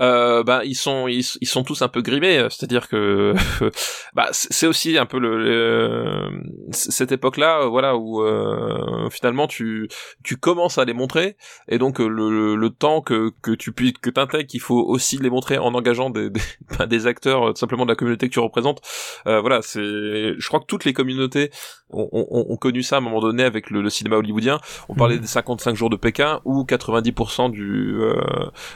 Euh, 0.00 0.42
ben 0.42 0.62
ils 0.64 0.74
sont 0.74 1.08
ils, 1.08 1.24
ils 1.40 1.46
sont 1.48 1.64
tous 1.64 1.82
un 1.82 1.88
peu 1.88 2.02
grimés, 2.02 2.38
euh, 2.38 2.48
c'est-à-dire 2.50 2.88
que 2.88 3.34
bah 4.14 4.28
c'est 4.32 4.66
aussi 4.66 4.96
un 4.98 5.06
peu 5.06 5.18
le, 5.18 5.38
le- 5.42 6.30
c- 6.72 6.90
cette 6.90 7.12
époque-là, 7.12 7.62
euh, 7.62 7.66
voilà 7.68 7.96
où 7.96 8.22
euh, 8.22 9.08
finalement 9.10 9.46
tu 9.46 9.88
tu 10.22 10.36
commences 10.36 10.78
à 10.78 10.84
les 10.84 10.94
montrer 10.94 11.36
et 11.68 11.78
donc 11.78 12.00
euh, 12.00 12.06
le, 12.08 12.54
le 12.56 12.70
temps 12.70 13.00
que 13.00 13.30
que 13.42 13.50
tu 13.52 13.72
puisses 13.72 13.92
que 14.00 14.10
t'intègres 14.10 14.46
qu'il 14.46 14.60
faut 14.60 14.82
aussi 14.82 15.18
les 15.18 15.30
montrer 15.30 15.58
en 15.58 15.74
engageant 15.74 16.10
des 16.10 16.30
des, 16.30 16.40
des 16.88 17.06
acteurs 17.06 17.48
euh, 17.48 17.52
tout 17.52 17.58
simplement 17.60 17.84
de 17.84 17.90
la 17.90 17.96
communauté 17.96 18.28
que 18.28 18.32
tu 18.34 18.40
représentes. 18.40 18.80
Euh, 19.26 19.40
voilà, 19.40 19.60
c'est 19.62 19.80
je 19.80 20.46
crois 20.48 20.60
que 20.60 20.66
toutes 20.66 20.84
les 20.84 20.92
communautés 20.92 21.50
ont, 21.90 22.08
ont, 22.12 22.46
ont 22.50 22.56
connu 22.56 22.82
ça 22.82 22.96
à 22.96 22.98
un 22.98 23.02
moment 23.02 23.20
donné 23.20 23.42
avec 23.44 23.70
le, 23.70 23.82
le 23.82 23.90
cinéma 23.90 24.16
hollywoodien. 24.16 24.58
On 24.88 24.94
parlait 24.94 25.14
Mhm. 25.16 25.20
des 25.20 25.26
55 25.26 25.76
jours 25.76 25.90
de 25.90 25.96
Pékin 25.96 26.40
où 26.44 26.64
90% 26.64 27.50
du 27.50 27.94
euh, 28.00 28.14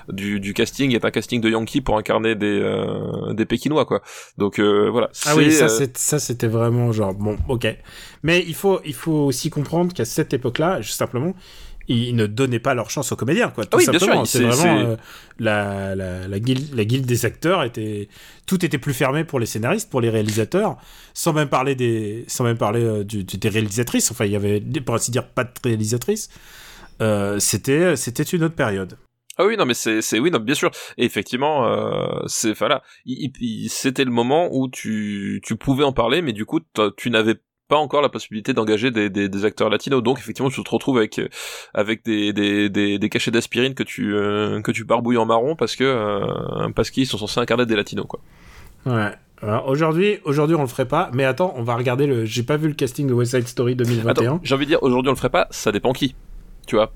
du, 0.09 0.39
du 0.41 0.55
casting 0.55 0.78
est 0.85 1.05
un 1.05 1.11
casting 1.11 1.41
de 1.41 1.51
Yankee 1.51 1.81
pour 1.81 1.97
incarner 1.99 2.35
des 2.35 2.61
euh, 2.62 3.33
des 3.35 3.45
Pékinois 3.45 3.85
quoi. 3.85 4.03
Donc 4.39 4.59
euh, 4.59 4.89
voilà. 4.91 5.11
Ah 5.26 5.35
oui, 5.37 5.53
ça, 5.53 5.66
euh, 5.66 5.87
ça 5.95 6.18
c'était 6.18 6.47
vraiment 6.49 6.93
genre 6.93 7.14
bon, 7.14 7.37
ok. 7.49 7.66
Mais 8.22 8.45
il 8.47 8.55
faut, 8.55 8.81
il 8.85 8.95
faut 8.95 9.12
aussi 9.26 9.51
comprendre 9.51 9.93
qu'à 9.95 10.05
cette 10.05 10.33
époque-là, 10.33 10.81
juste 10.81 10.99
simplement, 10.99 11.35
ils 11.91 12.14
ne 12.16 12.26
donnaient 12.26 12.59
pas 12.59 12.74
leur 12.74 12.91
chance 12.91 13.12
aux 13.12 13.16
comédiens, 13.16 13.49
quoi. 13.49 13.64
Tout 13.64 13.70
Ah 13.72 13.76
oui, 13.79 13.87
bien 13.91 13.99
simplement. 13.99 14.24
sûr, 14.24 14.41
c'est 14.41 14.45
vraiment 14.45 14.79
euh, 14.81 14.97
la, 15.39 15.95
la, 15.95 16.29
la, 16.29 16.39
guilde, 16.39 16.74
la 16.74 16.85
guilde 16.85 17.07
des 17.07 17.24
acteurs 17.24 17.62
était 17.64 18.09
tout 18.47 18.62
était 18.64 18.76
plus 18.79 18.93
fermé 18.93 19.24
pour 19.24 19.41
les 19.41 19.47
scénaristes, 19.47 19.89
pour 19.89 20.01
les 20.03 20.11
réalisateurs, 20.11 20.76
sans 21.14 21.33
même 21.33 21.49
parler 21.49 21.74
des, 21.76 22.24
sans 22.29 22.45
même 22.45 22.59
parler 22.59 22.83
euh, 22.85 23.05
du, 23.05 23.24
du- 23.24 23.39
des 23.39 23.49
réalisatrices. 23.49 24.11
Enfin, 24.11 24.26
il 24.26 24.33
y 24.33 24.37
avait, 24.37 24.61
pour 24.85 24.95
ainsi 24.97 25.11
dire, 25.11 25.26
pas 25.26 25.45
de 25.45 25.51
réalisatrices. 25.64 26.29
Euh, 27.01 27.39
c'était, 27.39 27.95
c'était 27.97 28.24
une 28.24 28.43
autre 28.45 28.57
période. 28.57 28.99
Ah 29.39 29.47
oui 29.47 29.57
non 29.57 29.64
mais 29.66 29.74
c'est 29.74 30.03
c'est 30.03 30.18
oui 30.18 30.30
non 30.30 30.39
bien 30.41 30.55
sûr 30.55 30.70
et 30.97 31.05
effectivement 31.05 31.66
euh, 31.66 32.22
c'est 32.26 32.51
enfin 32.51 32.68
là 32.68 32.82
il- 33.07 33.32
il- 33.41 33.68
c'était 33.70 34.05
le 34.05 34.11
moment 34.11 34.49
où 34.53 34.68
tu 34.68 35.41
tu 35.45 35.57
pouvais 35.57 35.84
en 35.84 35.93
parler 35.93 36.22
mais 36.22 36.32
du 36.32 36.45
coup 36.45 36.61
tu 36.97 37.11
n'avais 37.11 37.36
pas 37.68 37.76
encore 37.76 38.01
la 38.03 38.09
possibilité 38.09 38.55
d'engager 38.55 38.91
des, 38.91 39.11
des, 39.11 39.28
des 39.28 39.45
acteurs 39.45 39.68
latinos 39.68 40.03
donc 40.03 40.18
effectivement 40.18 40.51
tu 40.51 40.62
te 40.64 40.70
retrouves 40.70 40.97
avec 40.99 41.18
euh, 41.18 41.28
avec 41.74 42.05
des 42.05 42.32
des, 42.32 42.68
des, 42.70 42.99
des 42.99 43.09
cachets 43.11 43.30
d'aspirine 43.30 43.74
que 43.74 43.82
tu 43.82 44.14
euh, 44.14 44.61
que 44.62 44.72
tu 44.72 44.84
barbouilles 44.84 45.18
en 45.18 45.26
marron 45.26 45.55
parce 45.55 45.76
que 45.76 45.84
euh, 45.84 46.70
parce 46.74 46.91
qu'ils 46.91 47.07
sont 47.07 47.18
censés 47.18 47.39
incarner 47.41 47.66
des 47.66 47.76
latinos 47.76 48.07
quoi 48.09 48.20
Ouais. 48.86 49.11
Alors, 49.43 49.68
aujourd'hui, 49.68 50.18
aujourd'hui, 50.24 50.57
on 50.57 50.62
le 50.62 50.66
ferait 50.68 50.89
pas. 50.89 51.11
Mais 51.12 51.24
attends, 51.24 51.53
on 51.57 51.62
va 51.62 51.76
regarder 51.76 52.07
le. 52.07 52.24
J'ai 52.24 52.43
pas 52.43 52.57
vu 52.57 52.68
le 52.68 52.74
casting 52.74 53.07
de 53.07 53.12
West 53.12 53.32
Side 53.36 53.47
Story 53.47 53.76
2021. 53.76 54.11
attends 54.11 54.41
j'ai 54.43 54.55
envie 54.55 54.64
de 54.66 54.70
dire 54.70 54.82
aujourd'hui 54.82 55.11
on 55.11 55.12
le 55.12 55.16
ferait 55.18 55.30
pas 55.30 55.47
ça 55.51 55.70
dépend 55.72 55.93
qui 55.93 56.14
tu 56.69 56.77
vois 56.77 56.93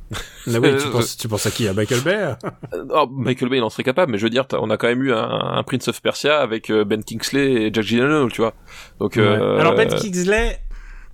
Ah 0.47 0.59
oui, 0.61 0.71
tu 0.81 0.89
penses, 0.91 1.17
tu 1.17 1.27
penses 1.27 1.47
à 1.47 1.51
qui? 1.51 1.67
À 1.67 1.73
Michael 1.73 2.01
Bay? 2.03 2.35
Euh, 2.75 2.85
oh, 2.91 3.07
Michael 3.11 3.49
Bay 3.49 3.57
il 3.57 3.63
en 3.63 3.71
serait 3.71 3.83
capable 3.83 4.13
mais 4.13 4.19
je 4.19 4.23
veux 4.25 4.31
dire 4.31 4.47
on 4.53 4.71
a 4.71 4.77
quand 4.77 4.87
même 4.87 5.03
eu 5.03 5.13
un, 5.13 5.19
un 5.29 5.63
Prince 5.65 5.89
of 5.89 6.01
Persia 6.01 6.39
avec 6.41 6.71
euh, 6.71 6.85
Ben 6.85 7.03
Kingsley 7.03 7.65
et 7.67 7.71
Jack 7.75 7.85
Gyllenhaal 7.85 8.31
tu 8.31 8.41
vois 8.41 8.55
donc 9.01 9.17
Ouais. 9.17 9.23
euh, 9.23 9.59
Alors 9.59 9.75
Ben 9.75 9.89
Kingsley, 9.89 10.59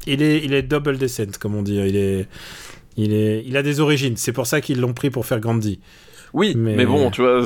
il 0.06 0.22
est, 0.22 0.44
il 0.44 0.52
est 0.54 0.62
double 0.62 0.98
descent, 0.98 1.38
comme 1.40 1.54
on 1.54 1.62
dit. 1.62 1.76
Il 1.76 1.96
est, 1.96 2.28
il 2.96 3.12
est, 3.12 3.42
il 3.46 3.56
a 3.56 3.62
des 3.62 3.80
origines. 3.80 4.16
C'est 4.16 4.32
pour 4.32 4.46
ça 4.46 4.60
qu'ils 4.60 4.80
l'ont 4.80 4.92
pris 4.92 5.10
pour 5.10 5.26
faire 5.26 5.40
Gandhi. 5.40 5.80
oui 6.32 6.54
mais- 6.56 6.74
mais, 6.76 6.86
bon 6.86 7.10
tu 7.10 7.22
vois 7.22 7.44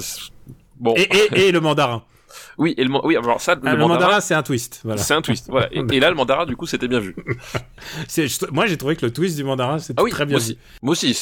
bon 0.81 0.95
Et, 0.97 1.09
et, 1.37 1.49
et 1.49 1.53
le 1.53 1.61
mandarin. 1.61 2.03
oui 2.59 2.75
et 2.77 2.85
le 2.85 2.91
oui 3.05 3.17
alors 3.17 3.41
ça 3.41 3.53
Ah, 3.53 3.57
le, 3.63 3.71
le 3.73 3.77
mandarin, 3.79 4.01
mandarin, 4.01 4.21
c'est 4.21 4.35
un 4.35 4.43
twist. 4.43 4.81
Voilà. 4.85 5.01
c'est 5.01 5.15
un 5.15 5.23
twist 5.23 5.47
voilà 5.49 5.69
et, 5.73 5.83
et 5.93 6.01
là 6.01 6.11
le 6.11 6.17
mandarin 6.17 6.47
du 6.47 6.57
coup 6.57 6.67
c'était 6.67 6.89
bien 6.89 7.01
vu 7.01 7.15
moi, 8.53 8.67
j'ai 8.67 8.77
trouvé 8.77 8.97
que 8.97 9.07
le 9.07 9.13
twist 9.13 9.37
du 9.37 9.45
mandarin, 9.45 9.79
c'était 9.79 9.99
ah 9.99 10.03
oui 10.03 10.11
très 10.11 10.25
bien. 10.27 10.37
moi 10.37 10.41
vu. 10.45 10.53
aussi 10.53 10.59
moi 10.83 10.93
aussi 10.93 11.17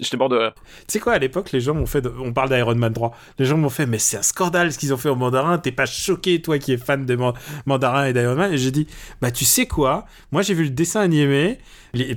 j'étais 0.00 0.16
mort 0.16 0.28
de 0.28 0.36
rire 0.36 0.52
Tu 0.56 0.64
sais 0.88 1.00
quoi, 1.00 1.14
à 1.14 1.18
l'époque, 1.18 1.52
les 1.52 1.60
gens 1.60 1.74
m'ont 1.74 1.86
fait. 1.86 2.00
de- 2.00 2.12
On 2.20 2.32
parle 2.32 2.48
d'Iron 2.50 2.74
Man 2.74 2.92
3. 2.92 3.16
Les 3.38 3.44
gens 3.44 3.56
m'ont 3.56 3.68
fait, 3.68 3.86
mais 3.86 3.98
c'est 3.98 4.16
un 4.16 4.22
scandale 4.22 4.72
ce 4.72 4.78
qu'ils 4.78 4.92
ont 4.92 4.96
fait 4.96 5.08
au 5.08 5.16
mandarin. 5.16 5.58
T'es 5.58 5.72
pas 5.72 5.86
choqué, 5.86 6.40
toi 6.42 6.58
qui 6.58 6.72
es 6.72 6.76
fan 6.76 7.04
de 7.06 7.16
Man- 7.16 7.32
mandarin 7.66 8.06
et 8.06 8.12
d'Iron 8.12 8.34
Man. 8.36 8.52
Et 8.52 8.58
j'ai 8.58 8.70
dit, 8.70 8.86
bah 9.20 9.30
tu 9.30 9.44
sais 9.44 9.66
quoi? 9.66 10.06
Moi, 10.32 10.42
j'ai 10.42 10.54
vu 10.54 10.64
le 10.64 10.70
dessin 10.70 11.00
animé. 11.00 11.58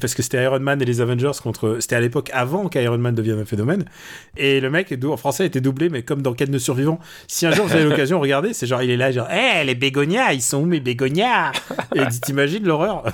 Parce 0.02 0.16
que 0.16 0.24
c'était 0.24 0.42
Iron 0.44 0.60
Man 0.60 0.82
et 0.82 0.86
les 0.86 1.02
Avengers 1.02 1.32
contre. 1.44 1.78
C'était 1.80 1.96
à 1.96 2.00
l'époque 2.00 2.32
avant 2.34 2.68
qu'Iron 2.68 2.98
Man 2.98 3.14
devienne 3.14 3.40
un 3.40 3.46
phénomène. 3.46 3.86
Et 4.36 4.60
le 4.60 4.72
mec, 4.72 4.94
en 5.08 5.18
français, 5.18 5.46
était 5.46 5.62
doublé, 5.62 5.90
mais 5.90 6.02
comme 6.02 6.24
dans 6.24 6.34
Quête 6.34 6.50
de 6.50 6.58
survivants. 6.58 7.00
Si 7.28 7.46
un 7.46 7.52
jour 7.52 7.68
vous 7.68 7.74
avez 7.74 7.84
l'occasion, 7.90 8.20
regardez, 8.20 8.54
c'est 8.58 8.68
genre, 8.68 8.82
il 8.82 8.90
est 8.90 8.98
là, 8.98 9.12
genre, 9.12 9.30
hé, 9.32 9.64
les 9.64 9.76
bégonias, 9.76 10.34
ils 10.34 10.42
sont 10.42 10.58
où 10.58 10.66
mes 10.66 10.80
bégonias 10.80 11.52
Et 11.96 12.02
t'imagines 12.24 12.66
l'horreur 12.66 13.04
un, 13.06 13.12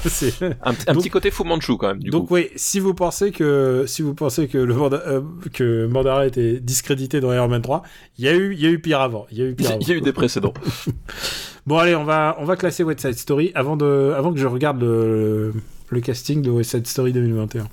un 0.72 0.94
Donc- 0.94 1.04
petit 1.04 1.10
côté 1.10 1.30
Fu 1.32 1.44
Manchu 1.44 1.78
quand 1.78 1.88
même 1.90 2.00
du 2.00 2.10
donc 2.10 2.28
coup 2.28 2.36
oui, 2.36 2.50
si 2.56 2.80
vous 2.80 2.94
pensez 2.94 3.32
que 3.32 3.84
si 3.88 4.02
vous 4.02 4.14
pensez 4.16 4.48
que 4.48 4.58
le 4.58 4.74
Manda- 4.74 5.04
euh, 5.06 5.22
que 5.54 5.86
Mandarin 5.88 6.24
était 6.26 6.60
discrédité 6.60 7.20
dans 7.20 7.32
Iron 7.34 7.48
Man 7.50 7.62
3, 7.62 7.84
il 8.18 8.26
y 8.26 8.28
a 8.28 8.34
eu 8.34 8.54
il 8.54 8.60
y 8.62 8.66
a 8.66 8.70
eu 8.70 8.80
pire 8.80 9.02
avant, 9.02 9.28
il 9.32 9.38
y 9.38 9.42
a 9.42 9.46
eu 9.46 9.54
pire 9.56 9.70
avant. 9.72 9.80
il 9.82 9.88
y 9.88 9.92
a 9.92 9.96
eu 9.96 10.02
des 10.02 10.14
précédents 10.14 10.54
Bon 11.66 11.78
allez, 11.78 11.96
on 11.96 12.04
va 12.04 12.36
on 12.40 12.46
va 12.46 12.56
classer 12.56 12.84
West 12.84 13.00
Side 13.02 13.18
Story 13.18 13.52
avant 13.56 13.78
de 13.78 14.14
avant 14.18 14.34
que 14.34 14.40
je 14.40 14.48
regarde 14.48 14.82
le, 14.82 15.54
le 15.90 16.02
casting 16.02 16.42
de 16.42 16.50
West 16.50 16.72
Side 16.72 16.88
Story 16.88 17.14
2021. 17.14 17.68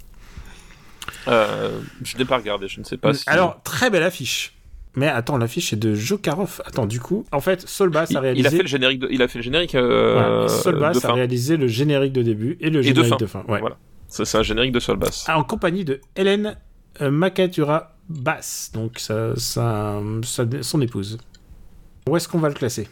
euh, 1.29 1.81
je 2.03 2.17
n'ai 2.17 2.25
pas 2.25 2.37
regardé 2.37 2.69
je 2.69 2.81
ne 2.81 2.85
sais 2.85 2.97
pas 2.97 3.13
si 3.15 3.25
Alors, 3.27 3.61
très 3.63 3.91
belle 3.91 4.03
affiche. 4.05 4.55
Mais 4.97 5.07
attends, 5.07 5.39
l'affiche 5.39 5.73
est 5.73 5.77
de 5.77 5.95
Jokarov. 5.95 6.61
Attends, 6.65 6.87
du 6.87 6.99
coup, 7.01 7.25
en 7.31 7.41
fait, 7.41 7.67
Solbass 7.69 8.11
il, 8.11 8.17
a 8.17 8.21
il 8.21 8.23
réalisé 8.23 8.47
a 8.49 8.51
fait 8.51 8.63
le 8.63 8.67
générique 8.69 8.99
de, 8.99 9.09
il 9.11 9.23
a 9.23 9.29
fait 9.29 9.39
le 9.39 9.43
générique 9.45 9.75
euh, 9.77 10.43
Ouais, 10.43 10.49
Solbass 10.49 11.01
de 11.01 11.07
a 11.07 11.13
réalisé 11.13 11.57
le 11.57 11.69
générique 11.69 12.13
de 12.13 12.23
début 12.23 12.57
et 12.61 12.71
le 12.71 12.81
Et 12.85 12.93
de 12.93 13.03
générique 13.03 13.11
fin. 13.11 13.17
de 13.19 13.27
fin. 13.27 13.45
Ouais. 13.49 13.61
Voilà. 13.61 13.77
c'est 14.09 14.37
un 14.37 14.43
générique 14.43 14.73
de 14.73 14.81
Solbass 14.81 15.25
Ah, 15.29 15.39
en 15.39 15.45
compagnie 15.45 15.85
de 15.85 16.01
Hélène 16.17 16.57
euh, 17.01 17.11
Makatura 17.13 17.97
Bass, 18.09 18.73
donc 18.75 18.99
ça, 18.99 19.37
ça, 19.37 20.01
ça- 20.25 20.45
son 20.63 20.81
épouse. 20.81 21.19
Où 22.09 22.17
est-ce 22.17 22.27
qu'on 22.27 22.39
va 22.41 22.49
le 22.49 22.55
classer? 22.55 22.89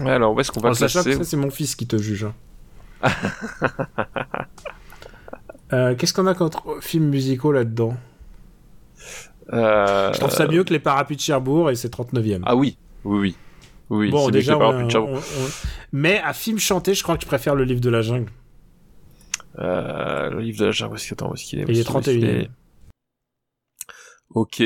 Ouais, 0.00 0.10
alors 0.10 0.34
où 0.34 0.40
est-ce 0.40 0.52
qu'on 0.52 0.60
va 0.60 0.68
En 0.68 0.72
le 0.72 0.76
classer 0.76 1.14
ça, 1.14 1.24
c'est 1.24 1.36
mon 1.38 1.50
fils 1.50 1.74
qui 1.74 1.86
te 1.86 1.96
juge. 1.96 2.24
hein. 2.24 2.34
Euh, 5.74 5.94
Qu'est-ce 5.94 6.14
qu'on 6.14 6.26
a 6.26 6.34
contre 6.34 6.78
films 6.80 7.08
musicaux 7.10 7.52
là-dedans? 7.52 7.94
Euh, 9.52 10.12
Je 10.12 10.18
trouve 10.18 10.30
ça 10.30 10.46
mieux 10.46 10.62
que 10.64 10.72
les 10.72 10.78
parapluies 10.78 11.16
de 11.16 11.20
Cherbourg 11.22 11.70
et 11.70 11.74
c'est 11.76 11.88
39e. 11.88 12.42
Ah 12.44 12.54
oui, 12.56 12.76
oui, 13.04 13.18
oui. 13.18 13.36
Oui, 13.90 14.10
bon, 14.10 14.28
déjà, 14.28 14.58
on- 14.58 14.84
de 14.84 14.90
Cherbourg. 14.90 15.10
on- 15.14 15.16
on- 15.44 15.48
mais 15.92 16.18
à 16.20 16.34
film 16.34 16.58
chanté, 16.58 16.92
je 16.94 17.02
crois 17.02 17.16
que 17.16 17.22
je 17.22 17.26
préfère 17.26 17.54
le 17.54 17.64
livre 17.64 17.80
de 17.80 17.88
la 17.88 18.02
jungle. 18.02 18.30
Euh, 19.58 20.28
le 20.30 20.40
livre 20.40 20.58
de 20.60 20.66
la 20.66 20.70
jungle, 20.72 20.92
où 20.92 20.96
est-ce 20.96 21.04
qu'il 21.06 21.14
attends, 21.14 21.30
où 21.30 21.34
est-ce 21.34 21.44
qu'il 21.44 21.58
est 21.60 21.62
Il 21.62 21.70
est 21.70 21.72
est-ce 21.80 21.80
qu'il 21.88 22.20
31e. 22.20 22.24
est 22.42 22.50
Ok. 24.34 24.60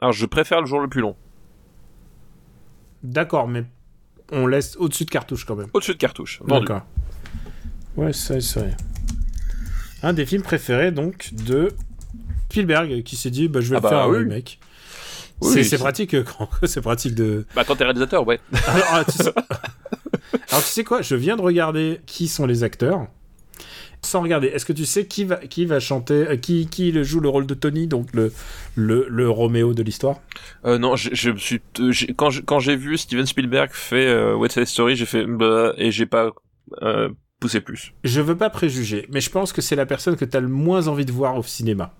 Alors, 0.00 0.12
je 0.12 0.26
préfère 0.26 0.60
le 0.60 0.66
jour 0.66 0.80
le 0.80 0.88
plus 0.88 1.00
long. 1.00 1.16
D'accord, 3.02 3.48
mais 3.48 3.64
on 4.30 4.46
laisse 4.46 4.76
au-dessus 4.76 5.06
de 5.06 5.10
cartouche 5.10 5.44
quand 5.46 5.56
même. 5.56 5.68
Au-dessus 5.72 5.92
de 5.94 5.98
cartouche. 5.98 6.42
D'accord. 6.46 6.82
Ouais, 7.96 8.12
c'est 8.12 8.40
c'est. 8.42 8.76
Un 10.02 10.12
des 10.12 10.26
films 10.26 10.42
préférés 10.42 10.92
donc 10.92 11.30
de 11.32 11.72
Spielberg 12.50 13.02
qui 13.02 13.16
s'est 13.16 13.30
dit 13.30 13.48
bah, 13.48 13.60
je 13.60 13.70
vais 13.70 13.76
Ah 13.76 13.78
le 13.78 13.82
bah 13.82 13.88
faire 13.90 13.98
un 14.00 14.08
oui. 14.10 14.18
remake. 14.18 14.58
Oui, 15.42 15.64
c'est 15.64 15.78
pratique 15.78 16.14
euh, 16.14 16.24
quand 16.24 16.48
c'est 16.66 16.82
pratique 16.82 17.14
de. 17.14 17.46
Bah, 17.54 17.64
quand 17.66 17.76
t'es 17.76 17.84
réalisateur, 17.84 18.26
ouais. 18.26 18.40
Alors, 18.66 18.86
ah, 18.92 19.04
tu 19.04 19.12
sais... 19.12 19.32
Alors, 20.50 20.62
tu 20.62 20.68
sais 20.68 20.84
quoi? 20.84 21.00
Je 21.02 21.14
viens 21.14 21.36
de 21.36 21.42
regarder 21.42 22.00
qui 22.06 22.28
sont 22.28 22.46
les 22.46 22.62
acteurs. 22.62 23.06
Sans 24.02 24.22
regarder, 24.22 24.46
est-ce 24.48 24.64
que 24.64 24.72
tu 24.72 24.86
sais 24.86 25.06
qui 25.06 25.24
va 25.24 25.36
qui 25.36 25.66
va 25.66 25.78
chanter, 25.78 26.14
euh, 26.26 26.36
qui 26.36 26.66
qui 26.68 26.90
le 26.90 27.02
joue 27.02 27.20
le 27.20 27.28
rôle 27.28 27.46
de 27.46 27.52
Tony, 27.52 27.86
donc 27.86 28.08
le 28.14 28.32
le, 28.74 29.06
le 29.10 29.28
Roméo 29.28 29.74
de 29.74 29.82
l'histoire? 29.82 30.20
Euh, 30.64 30.78
non, 30.78 30.96
je, 30.96 31.10
je 31.12 31.30
me 31.30 31.36
suis, 31.36 31.60
euh, 31.80 31.92
j'ai- 31.92 32.14
quand 32.14 32.30
je- 32.30 32.40
quand 32.40 32.60
j'ai 32.60 32.76
vu 32.76 32.96
Steven 32.96 33.26
Spielberg 33.26 33.68
fait 33.72 34.06
euh, 34.06 34.34
West 34.34 34.54
Side 34.54 34.66
Story, 34.66 34.96
j'ai 34.96 35.04
fait 35.04 35.26
bah, 35.26 35.74
et 35.76 35.90
j'ai 35.92 36.06
pas 36.06 36.30
euh, 36.80 37.10
poussé 37.40 37.60
plus. 37.60 37.92
Je 38.04 38.22
veux 38.22 38.36
pas 38.36 38.48
préjuger, 38.48 39.06
mais 39.10 39.20
je 39.20 39.28
pense 39.28 39.52
que 39.52 39.60
c'est 39.60 39.76
la 39.76 39.84
personne 39.84 40.16
que 40.16 40.24
tu 40.24 40.34
as 40.34 40.40
le 40.40 40.48
moins 40.48 40.86
envie 40.88 41.04
de 41.04 41.12
voir 41.12 41.36
au 41.36 41.42
cinéma. 41.42 41.92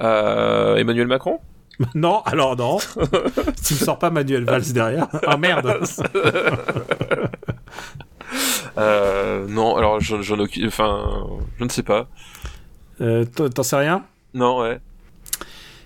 Euh, 0.00 0.76
Emmanuel 0.76 1.06
Macron 1.06 1.38
Non, 1.94 2.22
alors 2.24 2.56
non. 2.56 2.78
tu 2.78 3.74
me 3.74 3.78
sors 3.78 3.98
pas 3.98 4.10
Manuel 4.10 4.44
Valls 4.44 4.72
derrière. 4.72 5.08
Ah 5.26 5.36
merde. 5.36 5.78
Euh, 8.78 9.46
non, 9.48 9.76
alors 9.76 10.00
j'en 10.00 10.18
Enfin, 10.66 11.26
je 11.58 11.64
ne 11.64 11.68
sais 11.68 11.82
pas. 11.82 12.08
Euh, 13.02 13.26
t'en 13.26 13.50
t'en 13.50 13.62
sais 13.62 13.76
rien? 13.76 14.04
Non, 14.32 14.60
ouais. 14.62 14.80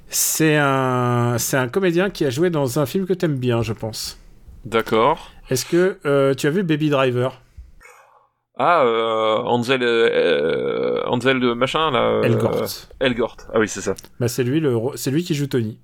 C'est 0.09 0.57
un, 0.57 1.37
c'est 1.39 1.57
un 1.57 1.67
comédien 1.67 2.11
qui 2.11 2.25
a 2.25 2.31
joué 2.31 2.51
dans 2.51 2.79
un 2.79 2.87
film 2.87 3.07
que 3.07 3.13
t'aimes 3.13 3.39
bien, 3.39 3.63
je 3.63 3.73
pense. 3.73 4.19
D'accord. 4.65 5.33
Est-ce 5.51 5.67
que 5.67 5.99
euh, 6.07 6.35
tu 6.35 6.47
as 6.47 6.51
vu 6.51 6.63
Baby 6.63 6.91
Driver? 6.91 7.41
Ah, 8.59 8.85
euh, 8.85 9.37
Ansel, 9.45 9.83
euh, 9.83 11.03
Ansel 11.07 11.41
de 11.41 11.53
machin, 11.53 11.91
là. 11.91 12.01
euh, 12.05 12.23
Elgort. 12.23 12.65
Elgort. 13.01 13.37
Ah 13.53 13.59
oui, 13.59 13.69
c'est 13.69 13.81
ça. 13.83 13.95
Bah 14.19 14.29
c'est 14.29 14.45
lui 14.45 14.61
le, 14.61 14.77
c'est 14.95 15.11
lui 15.11 15.25
qui 15.25 15.35
joue 15.35 15.47
Tony. 15.47 15.79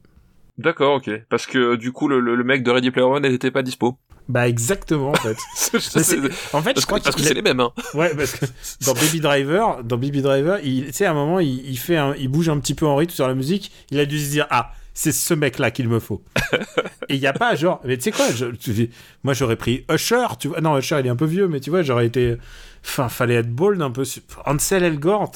D'accord, 0.59 0.97
ok. 0.97 1.11
Parce 1.29 1.47
que 1.47 1.77
du 1.77 1.93
coup, 1.93 2.09
le, 2.09 2.21
le, 2.21 2.35
le 2.35 2.45
mec 2.45 2.63
de 2.63 2.71
Ready 2.71 2.91
Player 2.91 3.07
One 3.07 3.23
n'était 3.23 3.51
pas 3.51 3.63
dispo. 3.63 3.97
Bah 4.29 4.49
exactement 4.49 5.11
en 5.11 5.15
fait. 5.15 5.37
En 6.55 6.63
fait, 6.63 6.81
je 6.81 6.87
crois 6.87 6.99
que, 7.01 7.05
parce 7.05 7.17
que 7.17 7.23
c'est 7.23 7.35
les 7.35 7.43
mêmes, 7.43 7.61
hein. 7.61 7.73
Ouais, 7.95 8.15
parce 8.15 8.33
que 8.33 8.47
dans 8.87 8.95
Baby 8.95 9.21
Driver, 9.21 9.83
dans 9.85 9.97
Baby 9.99 10.23
Driver, 10.23 10.59
il, 10.63 10.87
tu 10.87 10.93
sais, 10.93 11.07
à 11.07 11.11
un 11.11 11.15
moment, 11.15 11.41
il, 11.41 11.69
il 11.69 11.77
fait, 11.79 11.97
un- 11.97 12.15
il 12.17 12.29
bouge 12.29 12.49
un 12.49 12.59
petit 12.61 12.75
peu 12.75 12.87
en 12.87 12.95
rythme 12.97 13.13
sur 13.13 13.27
la 13.27 13.35
musique. 13.35 13.73
Il 13.91 13.99
a 13.99 14.07
dû 14.07 14.19
se 14.21 14.31
dire, 14.31 14.47
ah, 14.51 14.71
c'est 14.95 15.13
ce 15.13 15.35
mec-là 15.35 15.71
qu'il 15.71 15.89
me 15.89 15.99
faut. 16.01 16.23
Et 17.09 17.15
il 17.15 17.21
y 17.21 17.27
a 17.27 17.33
pas 17.33 17.55
genre, 17.55 17.81
mais 17.85 17.97
tu 17.97 18.05
sais 18.05 18.13
quoi, 18.13 18.27
je- 18.31 18.47
tu- 18.47 18.91
moi 19.23 19.35
j'aurais 19.35 19.57
pris 19.57 19.85
Usher, 19.91 20.27
tu 20.39 20.49
vois. 20.49 20.61
Non, 20.61 20.77
Usher, 20.79 20.99
il 21.01 21.07
est 21.07 21.11
un 21.11 21.17
peu 21.17 21.25
vieux, 21.27 21.49
mais 21.49 21.61
tu 21.61 21.71
vois, 21.71 21.83
j'aurais 21.83 22.07
été, 22.07 22.37
enfin, 22.85 23.09
fallait 23.09 23.35
être 23.37 23.51
bold 23.51 23.81
un 23.83 23.91
peu. 23.91 24.05
Ansel 24.47 24.83
Elgort. 24.85 25.33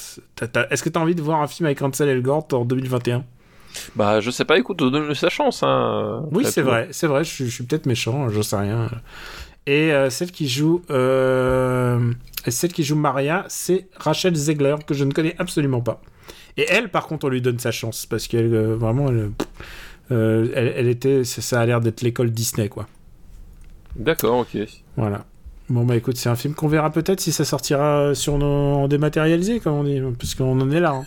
Est-ce 0.70 0.82
que 0.82 0.88
t'as 0.88 1.00
envie 1.00 1.14
de 1.14 1.22
voir 1.22 1.42
un 1.42 1.46
film 1.46 1.66
avec 1.66 1.80
Ansel 1.82 2.08
Elgort 2.08 2.46
en 2.52 2.64
2021 2.64 3.24
Bah, 3.94 4.20
je 4.20 4.30
sais 4.30 4.44
pas, 4.44 4.58
écoute, 4.58 4.78
donne-lui 4.78 5.16
sa 5.16 5.28
chance, 5.28 5.62
hein. 5.62 6.24
Oui, 6.30 6.44
c'est 6.44 6.62
vrai, 6.62 6.88
c'est 6.92 7.06
vrai. 7.06 7.24
Je, 7.24 7.30
suis- 7.30 7.46
je 7.46 7.50
suis 7.54 7.64
peut-être 7.64 7.86
méchant, 7.86 8.28
je 8.28 8.40
sais 8.42 8.56
rien. 8.56 8.88
Et 9.66 9.92
euh, 9.92 10.10
celle 10.10 10.30
qui 10.30 10.48
joue, 10.48 10.82
euh, 10.90 12.12
celle 12.46 12.72
qui 12.72 12.84
joue 12.84 12.94
Maria, 12.96 13.44
c'est 13.48 13.88
Rachel 13.96 14.34
Zegler 14.36 14.76
que 14.86 14.94
je 14.94 15.02
ne 15.04 15.12
connais 15.12 15.34
absolument 15.38 15.80
pas. 15.80 16.00
Et 16.56 16.64
elle, 16.68 16.88
par 16.88 17.06
contre, 17.06 17.26
on 17.26 17.28
lui 17.28 17.42
donne 17.42 17.58
sa 17.58 17.70
chance 17.72 18.06
parce 18.06 18.26
qu'elle 18.28 18.54
euh, 18.54 18.76
vraiment, 18.76 19.08
elle, 19.08 19.30
euh, 20.10 20.48
elle, 20.54 20.72
elle 20.76 20.88
était, 20.88 21.24
ça, 21.24 21.42
ça 21.42 21.60
a 21.60 21.66
l'air 21.66 21.80
d'être 21.80 22.02
l'école 22.02 22.30
Disney, 22.30 22.68
quoi. 22.68 22.86
D'accord, 23.96 24.38
ok. 24.40 24.58
Voilà. 24.96 25.24
Bon 25.68 25.84
bah 25.84 25.96
écoute, 25.96 26.16
c'est 26.16 26.28
un 26.28 26.36
film 26.36 26.54
qu'on 26.54 26.68
verra 26.68 26.90
peut-être 26.90 27.18
si 27.20 27.32
ça 27.32 27.44
sortira 27.44 28.14
sur 28.14 28.38
nos 28.38 28.46
en 28.46 28.86
dématérialisé, 28.88 29.58
comme 29.58 29.72
on 29.74 29.82
dit, 29.82 30.00
parce 30.16 30.36
qu'on 30.36 30.60
en 30.60 30.70
est 30.70 30.78
là. 30.78 30.92
hein. 30.92 31.04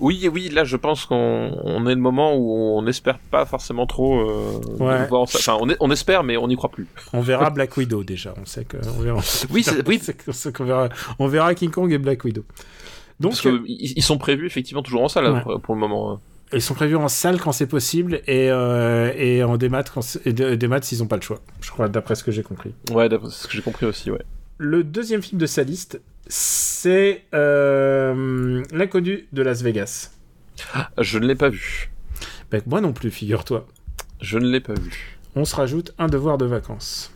Oui, 0.00 0.30
oui, 0.32 0.48
là, 0.48 0.64
je 0.64 0.76
pense 0.78 1.04
qu'on 1.04 1.50
on 1.62 1.86
est 1.86 1.94
le 1.94 2.00
moment 2.00 2.34
où 2.34 2.50
on 2.78 2.80
n'espère 2.80 3.18
pas 3.18 3.44
forcément 3.44 3.86
trop 3.86 4.18
euh, 4.20 4.60
Ouais. 4.82 5.02
de 5.02 5.08
voir 5.08 5.28
ça. 5.28 5.38
Enfin, 5.38 5.58
on, 5.60 5.68
est- 5.68 5.76
on 5.80 5.90
espère, 5.90 6.24
mais 6.24 6.38
on 6.38 6.48
n'y 6.48 6.56
croit 6.56 6.70
plus. 6.70 6.86
On 7.12 7.20
verra 7.20 7.50
Black 7.50 7.76
Widow 7.76 8.02
déjà. 8.02 8.32
On 8.40 8.46
sait 8.46 8.64
que 8.64 8.78
on 8.96 9.02
verra. 9.02 9.20
Oui, 9.50 9.62
c'est- 9.62 9.86
oui. 9.86 10.00
Qu'on 10.24 10.52
qu'on 10.52 10.64
verra. 10.64 10.88
On 11.18 11.26
verra 11.28 11.54
King 11.54 11.70
Kong 11.70 11.92
et 11.92 11.98
Black 11.98 12.24
Widow. 12.24 12.44
Donc 13.20 13.32
Parce 13.32 13.42
que 13.42 13.62
ils 13.66 14.02
sont 14.02 14.18
prévus 14.18 14.46
effectivement 14.46 14.82
toujours 14.82 15.02
en 15.02 15.08
salle 15.08 15.24
Ouais. 15.24 15.38
hein, 15.38 15.40
pour, 15.42 15.60
pour 15.60 15.74
le 15.74 15.80
moment. 15.80 16.12
hein. 16.12 16.20
Ils 16.52 16.62
sont 16.62 16.74
prévus 16.74 16.96
en 16.96 17.08
salle 17.08 17.38
quand 17.40 17.52
c'est 17.52 17.66
possible 17.66 18.22
et, 18.26 18.50
euh, 18.50 19.12
et 19.16 19.42
en 19.44 19.56
démat 19.58 19.82
quand 19.82 20.00
et 20.24 20.32
démat 20.32 20.80
s'ils 20.80 21.00
n'ont 21.00 21.06
pas 21.06 21.16
le 21.16 21.22
choix. 21.22 21.40
Je 21.60 21.70
crois, 21.70 21.88
d'après 21.88 22.14
ce 22.14 22.24
que 22.24 22.30
j'ai 22.32 22.42
compris. 22.42 22.72
Ouais, 22.90 23.08
d'après 23.08 23.28
ce 23.30 23.46
que 23.46 23.52
j'ai 23.52 23.60
compris 23.62 23.84
aussi, 23.86 24.10
ouais. 24.10 24.22
Le 24.56 24.82
deuxième 24.82 25.20
film 25.22 25.38
de 25.40 25.46
sa 25.46 25.62
liste, 25.62 26.00
c'est 26.26 27.24
euh, 27.34 28.62
L'inconnu 28.72 29.26
de 29.32 29.42
Las 29.42 29.62
Vegas. 29.62 30.10
Je 30.98 31.18
ne 31.18 31.26
l'ai 31.26 31.34
pas 31.34 31.48
vu. 31.50 31.90
Ben, 32.50 32.62
moi 32.66 32.80
non 32.80 32.92
plus, 32.92 33.10
figure-toi. 33.10 33.66
Je 34.20 34.38
ne 34.38 34.46
l'ai 34.48 34.60
pas 34.60 34.74
vu. 34.74 35.18
On 35.36 35.44
se 35.44 35.54
rajoute 35.54 35.92
un 35.98 36.06
devoir 36.06 36.38
de 36.38 36.46
vacances. 36.46 37.12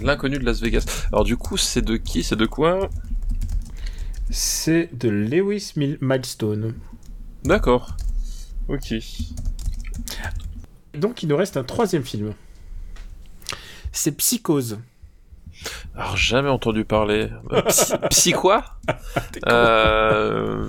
L'inconnu 0.00 0.38
de 0.38 0.44
Las 0.44 0.60
Vegas. 0.62 1.06
Alors 1.12 1.24
du 1.24 1.36
coup, 1.36 1.56
c'est 1.56 1.82
de 1.82 1.96
qui? 1.96 2.22
C'est 2.22 2.36
de 2.36 2.46
quoi? 2.46 2.88
C'est 4.30 4.90
de 4.92 5.08
Lewis 5.08 5.72
Mil- 5.76 5.98
Milestone. 6.00 6.74
D'accord. 7.44 7.96
Ok. 8.68 8.94
Donc 10.94 11.22
il 11.22 11.28
nous 11.28 11.36
reste 11.36 11.56
un 11.56 11.64
troisième 11.64 12.02
film. 12.04 12.32
C'est 13.92 14.12
Psychose. 14.12 14.78
Alors 15.94 16.16
jamais 16.16 16.48
entendu 16.50 16.84
parler. 16.84 17.28
Euh, 17.52 17.62
Psy, 17.62 17.92
psy 18.10 18.32
quoi? 18.32 18.64
Euh... 19.46 20.66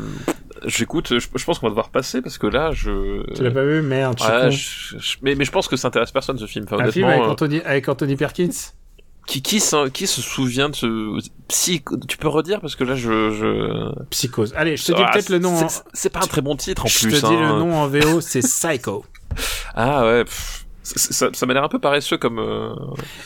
J'écoute. 0.65 1.19
Je, 1.19 1.27
je 1.35 1.45
pense 1.45 1.59
qu'on 1.59 1.67
va 1.67 1.71
devoir 1.71 1.89
passer 1.89 2.21
parce 2.21 2.37
que 2.37 2.47
là, 2.47 2.71
je. 2.71 3.23
Tu 3.33 3.43
l'as 3.43 3.51
pas 3.51 3.63
vu 3.63 3.81
Merde, 3.81 4.17
je- 4.49 4.97
je- 4.97 5.17
mais, 5.21 5.35
mais 5.35 5.45
je 5.45 5.51
pense 5.51 5.67
que 5.67 5.75
ça 5.75 5.87
intéresse 5.89 6.11
personne 6.11 6.37
ce 6.37 6.45
film. 6.47 6.65
Enfin, 6.69 6.83
Un 6.83 6.91
film 6.91 7.05
avec 7.07 7.21
euh, 7.21 7.25
Anthony, 7.29 7.61
avec 7.61 7.87
Anthony 7.89 8.15
Perkins? 8.15 8.49
Qui, 9.27 9.41
qui, 9.43 9.61
qui 9.93 10.07
se 10.07 10.21
souvient 10.21 10.69
de 10.69 10.75
ce 10.75 11.19
psy 11.49 11.83
Tu 12.07 12.17
peux 12.17 12.27
redire 12.29 12.59
parce 12.61 12.75
que 12.75 12.83
là, 12.83 12.95
je. 12.95 13.29
je... 13.31 14.03
Psychose. 14.09 14.53
Allez, 14.55 14.75
je 14.77 14.85
te 14.85 14.93
dis 14.93 15.01
Ah, 15.05 15.11
peut-être 15.11 15.29
le 15.29 15.37
nom. 15.39 15.53
en- 15.55 15.69
c'est- 15.69 15.83
C'est 15.93 16.09
pas 16.09 16.19
un 16.23 16.27
très 16.27 16.41
bon 16.41 16.55
titre 16.55 16.85
en 16.85 16.87
Je 16.87 16.99
plus. 17.07 17.21
te 17.21 17.27
dis 17.27 17.35
le 17.35 17.43
hein. 17.45 17.59
nom 17.59 17.75
en 17.75 17.87
VO, 17.87 18.19
c'est 18.21 18.39
Psycho. 18.39 19.05
Ah 19.75 20.03
ouais. 20.05 20.23
pff, 20.23 20.65
ça 20.81 21.27
ça 21.33 21.45
m'a 21.45 21.53
l'air 21.53 21.63
un 21.63 21.67
peu 21.69 21.77
paresseux 21.79 22.17
comme. 22.17 22.39
euh, 22.39 22.73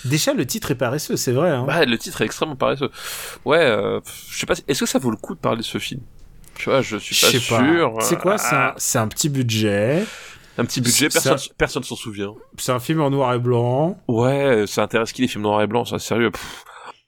Déjà, 0.03 0.33
le 0.33 0.45
titre 0.45 0.71
est 0.71 0.75
paresseux, 0.75 1.15
c'est 1.15 1.31
vrai. 1.31 1.49
Hein. 1.51 1.63
Bah, 1.65 1.85
le 1.85 1.97
titre 1.97 2.21
est 2.21 2.25
extrêmement 2.25 2.55
paresseux. 2.57 2.89
Ouais, 3.45 3.59
euh, 3.61 4.01
je 4.29 4.39
sais 4.39 4.45
pas. 4.45 4.55
Est-ce 4.67 4.79
que 4.81 4.85
ça 4.85 4.99
vaut 4.99 5.11
le 5.11 5.15
coup 5.17 5.35
de 5.35 5.39
parler 5.39 5.59
de 5.59 5.63
ce 5.65 5.77
film? 5.77 6.01
Tu 6.55 6.69
vois, 6.69 6.81
je 6.81 6.97
suis 6.97 7.15
Je 7.15 7.25
pas 7.25 7.31
sais 7.31 7.39
sûr. 7.39 7.93
C'est 8.01 8.19
quoi 8.19 8.37
C'est 8.37 8.55
un, 8.55 8.59
Ah, 8.59 8.73
c'est 8.77 8.97
un 8.99 9.07
petit 9.07 9.29
budget. 9.29 10.03
Un 10.57 10.65
petit 10.65 10.81
budget, 10.81 11.09
personne, 11.09 11.37
personne 11.57 11.83
s'en 11.83 11.95
souvient. 11.95 12.33
C'est 12.57 12.71
un 12.71 12.79
film 12.79 13.01
en 13.01 13.09
noir 13.09 13.33
et 13.33 13.39
blanc. 13.39 13.97
Ouais, 14.07 14.65
ça 14.67 14.83
intéresse 14.83 15.11
qui 15.13 15.21
les 15.21 15.27
films 15.27 15.43
noir 15.43 15.61
et 15.61 15.67
blanc, 15.67 15.85
ça, 15.85 15.99
sérieux. 15.99 16.31
pff. 16.31 16.63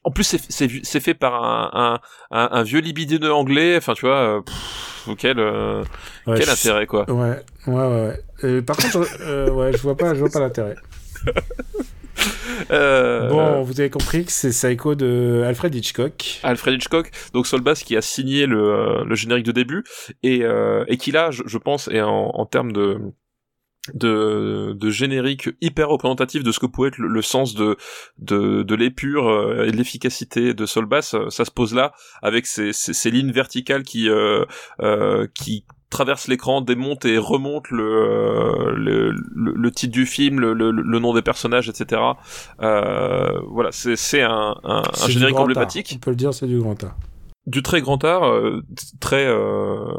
En 0.06 0.10
plus, 0.10 0.24
c'est- 0.48 1.00
fait 1.00 1.14
par 1.14 1.42
un, 1.42 1.70
un, 1.72 2.00
un, 2.38 2.48
un 2.52 2.62
vieux 2.62 2.80
libidineux 2.80 3.32
anglais. 3.32 3.76
Enfin, 3.78 3.94
tu 3.94 4.04
vois, 4.06 4.38
euh, 4.38 4.40
pff, 4.42 5.08
quel, 5.16 5.38
euh, 5.38 5.82
Ouais, 6.26 6.38
quel 6.38 6.50
intérêt, 6.50 6.86
quoi. 6.86 7.10
Ouais, 7.10 7.42
ouais, 7.66 7.74
ouais. 7.74 8.20
Euh, 8.44 8.60
par 8.62 8.76
contre, 8.76 9.06
euh, 9.22 9.50
ouais, 9.50 9.72
je 9.72 9.78
vois 9.78 9.96
pas, 9.96 10.12
je 10.14 10.20
vois 10.20 10.28
pas 10.28 10.40
l'intérêt. 10.40 10.74
Euh, 12.70 13.28
Bon, 13.28 13.62
vous 13.62 13.80
avez 13.80 13.90
compris 13.90 14.24
que 14.24 14.32
c'est 14.32 14.50
Psycho 14.50 14.94
de 14.94 15.42
Alfred 15.46 15.74
Hitchcock. 15.74 16.40
Alfred 16.42 16.74
Hitchcock, 16.74 17.10
donc 17.32 17.46
Solbass 17.46 17.82
qui 17.82 17.96
a 17.96 18.02
signé 18.02 18.46
le, 18.46 18.58
euh, 18.62 19.04
le 19.04 19.14
générique 19.14 19.44
de 19.44 19.52
début 19.52 19.84
et, 20.22 20.42
euh, 20.44 20.84
et 20.88 20.96
qui 20.96 21.10
là, 21.12 21.30
je, 21.30 21.42
je 21.46 21.58
pense, 21.58 21.88
est 21.88 22.00
en, 22.00 22.30
en 22.34 22.46
termes 22.46 22.72
de 22.72 22.98
de, 23.92 24.72
de 24.74 24.90
générique 24.90 25.50
hyper 25.60 25.88
représentatif 25.90 26.42
de 26.42 26.52
ce 26.52 26.58
que 26.58 26.66
pouvait 26.66 26.88
être 26.88 26.98
le, 26.98 27.08
le 27.08 27.22
sens 27.22 27.54
de 27.54 27.76
de, 28.18 28.62
de 28.62 28.74
l'épure 28.74 29.28
euh, 29.28 29.66
et 29.66 29.72
de 29.72 29.76
l'efficacité 29.76 30.54
de 30.54 30.66
Solbass, 30.66 31.14
euh, 31.14 31.28
ça 31.28 31.44
se 31.44 31.50
pose 31.50 31.74
là 31.74 31.92
avec 32.22 32.46
ces, 32.46 32.72
ces, 32.72 32.94
ces 32.94 33.10
lignes 33.10 33.32
verticales 33.32 33.82
qui 33.82 34.08
euh, 34.08 34.44
euh, 34.80 35.26
qui 35.34 35.64
traversent 35.90 36.28
l'écran, 36.28 36.60
démontent 36.60 37.04
et 37.04 37.18
remontent 37.18 37.68
le, 37.70 37.84
euh, 37.84 38.72
le, 38.74 39.12
le, 39.12 39.52
le 39.52 39.70
titre 39.70 39.92
du 39.92 40.06
film, 40.06 40.40
le, 40.40 40.52
le, 40.52 40.72
le 40.72 40.98
nom 40.98 41.14
des 41.14 41.22
personnages, 41.22 41.68
etc. 41.68 42.02
Euh, 42.62 43.38
voilà, 43.48 43.70
c'est 43.70 43.94
c'est 43.96 44.22
un, 44.22 44.56
un, 44.64 44.82
un 44.82 45.08
générique 45.08 45.36
emblématique 45.36 45.92
On 45.96 45.98
peut 46.00 46.10
le 46.10 46.16
dire, 46.16 46.34
c'est 46.34 46.46
du 46.46 46.58
grand 46.58 46.82
art. 46.82 46.96
Du 47.46 47.62
très 47.62 47.80
grand 47.80 48.02
art, 48.04 48.24
euh, 48.24 48.62
très 49.00 49.26
euh, 49.26 49.94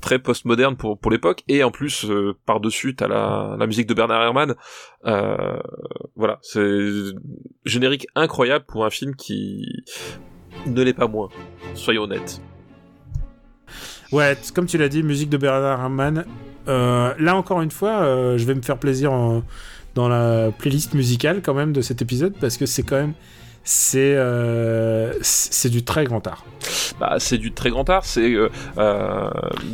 très 0.00 0.18
postmoderne 0.18 0.76
pour 0.76 0.98
pour 0.98 1.10
l'époque, 1.10 1.42
et 1.48 1.64
en 1.64 1.70
plus 1.70 2.04
euh, 2.04 2.36
par 2.46 2.60
dessus 2.60 2.94
t'as 2.94 3.08
la 3.08 3.66
musique 3.66 3.86
de 3.86 3.94
Bernard 3.94 4.22
Herrmann. 4.22 4.54
Voilà, 6.16 6.38
c'est 6.42 6.88
générique 7.64 8.06
incroyable 8.14 8.64
pour 8.66 8.84
un 8.84 8.90
film 8.90 9.16
qui 9.16 9.66
ne 10.66 10.82
l'est 10.82 10.94
pas 10.94 11.08
moins. 11.08 11.28
Soyons 11.74 12.02
honnêtes. 12.02 12.40
Ouais, 14.12 14.36
comme 14.54 14.66
tu 14.66 14.78
l'as 14.78 14.88
dit, 14.88 15.02
musique 15.02 15.30
de 15.30 15.36
Bernard 15.36 15.80
Herrmann. 15.80 16.24
Là 16.66 17.36
encore 17.36 17.60
une 17.62 17.72
fois, 17.72 18.36
je 18.36 18.44
vais 18.44 18.54
me 18.54 18.62
faire 18.62 18.78
plaisir 18.78 19.12
dans 19.94 20.08
la 20.08 20.52
playlist 20.56 20.94
musicale 20.94 21.42
quand 21.42 21.54
même 21.54 21.72
de 21.72 21.80
cet 21.80 22.02
épisode 22.02 22.34
parce 22.40 22.56
que 22.56 22.66
c'est 22.66 22.84
quand 22.84 22.96
même 22.96 23.14
c'est 23.64 24.14
euh, 24.16 25.14
c'est 25.22 25.70
du 25.70 25.84
très 25.84 26.04
grand 26.04 26.26
art. 26.26 26.44
Bah, 27.00 27.16
c'est 27.18 27.38
du 27.38 27.52
très 27.52 27.70
grand 27.70 27.88
art. 27.88 28.04
C'est 28.04 28.32
euh, 28.32 28.50
euh, 28.78 29.30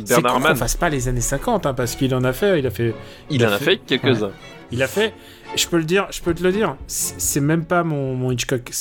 Bernard 0.07 0.35
Herrmann. 0.35 0.55
fasse 0.55 0.77
pas 0.77 0.89
les 0.89 1.07
années 1.07 1.21
50 1.21 1.65
hein, 1.65 1.73
parce 1.73 1.95
qu'il 1.95 2.15
en 2.15 2.23
a 2.23 2.33
fait, 2.33 2.59
il 2.59 2.65
a 2.65 2.71
fait 2.71 2.95
Il 3.29 3.45
en 3.45 3.51
a 3.51 3.57
fait 3.57 3.77
quelques-uns. 3.77 4.31
Il 4.71 4.81
a 4.81 4.87
fait, 4.87 5.13
je 5.55 5.67
peux 5.67 5.77
le 5.77 5.83
dire, 5.83 6.07
je 6.11 6.21
peux 6.21 6.33
te 6.33 6.41
le 6.41 6.51
dire, 6.51 6.77
c'est 6.87 7.41
même 7.41 7.65
pas 7.65 7.83
mon, 7.83 8.15
mon 8.15 8.31
Hitchcock. 8.31 8.71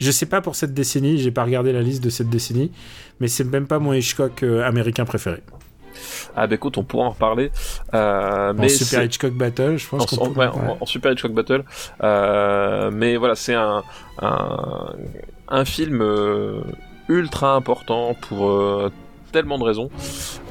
Je 0.00 0.10
sais 0.10 0.26
pas 0.26 0.40
pour 0.40 0.56
cette 0.56 0.74
décennie, 0.74 1.18
j'ai 1.18 1.30
pas 1.30 1.44
regardé 1.44 1.72
la 1.72 1.82
liste 1.82 2.02
de 2.02 2.10
cette 2.10 2.28
décennie, 2.28 2.72
mais 3.20 3.28
c'est 3.28 3.44
même 3.44 3.68
pas 3.68 3.78
mon 3.78 3.92
Hitchcock 3.92 4.42
euh, 4.42 4.66
américain 4.66 5.04
préféré. 5.04 5.40
Ah 6.36 6.46
bah 6.46 6.54
écoute, 6.54 6.78
on 6.78 6.84
pourra 6.84 7.06
en 7.06 7.10
reparler. 7.10 7.50
Euh, 7.94 8.50
En 8.50 8.54
mais 8.54 8.68
Super 8.68 9.02
Hitchcock 9.04 9.32
Battle, 9.32 9.76
je 9.76 9.88
pense 9.88 10.12
en, 10.18 10.22
en- 10.22 10.30
peut- 10.30 10.38
ouais, 10.40 10.46
ouais. 10.46 10.52
en- 10.52 10.78
en 10.80 10.86
Super 10.86 11.12
Hitchcock 11.12 11.32
Battle. 11.32 11.64
Euh, 12.02 12.90
mais 12.92 13.16
voilà, 13.16 13.34
c'est 13.34 13.54
un, 13.54 13.82
un, 14.20 14.94
un 15.48 15.64
film 15.64 16.00
euh, 16.02 16.60
ultra 17.08 17.54
important 17.54 18.14
pour, 18.28 18.90
tellement 19.32 19.58
de 19.58 19.64
raisons. 19.64 19.90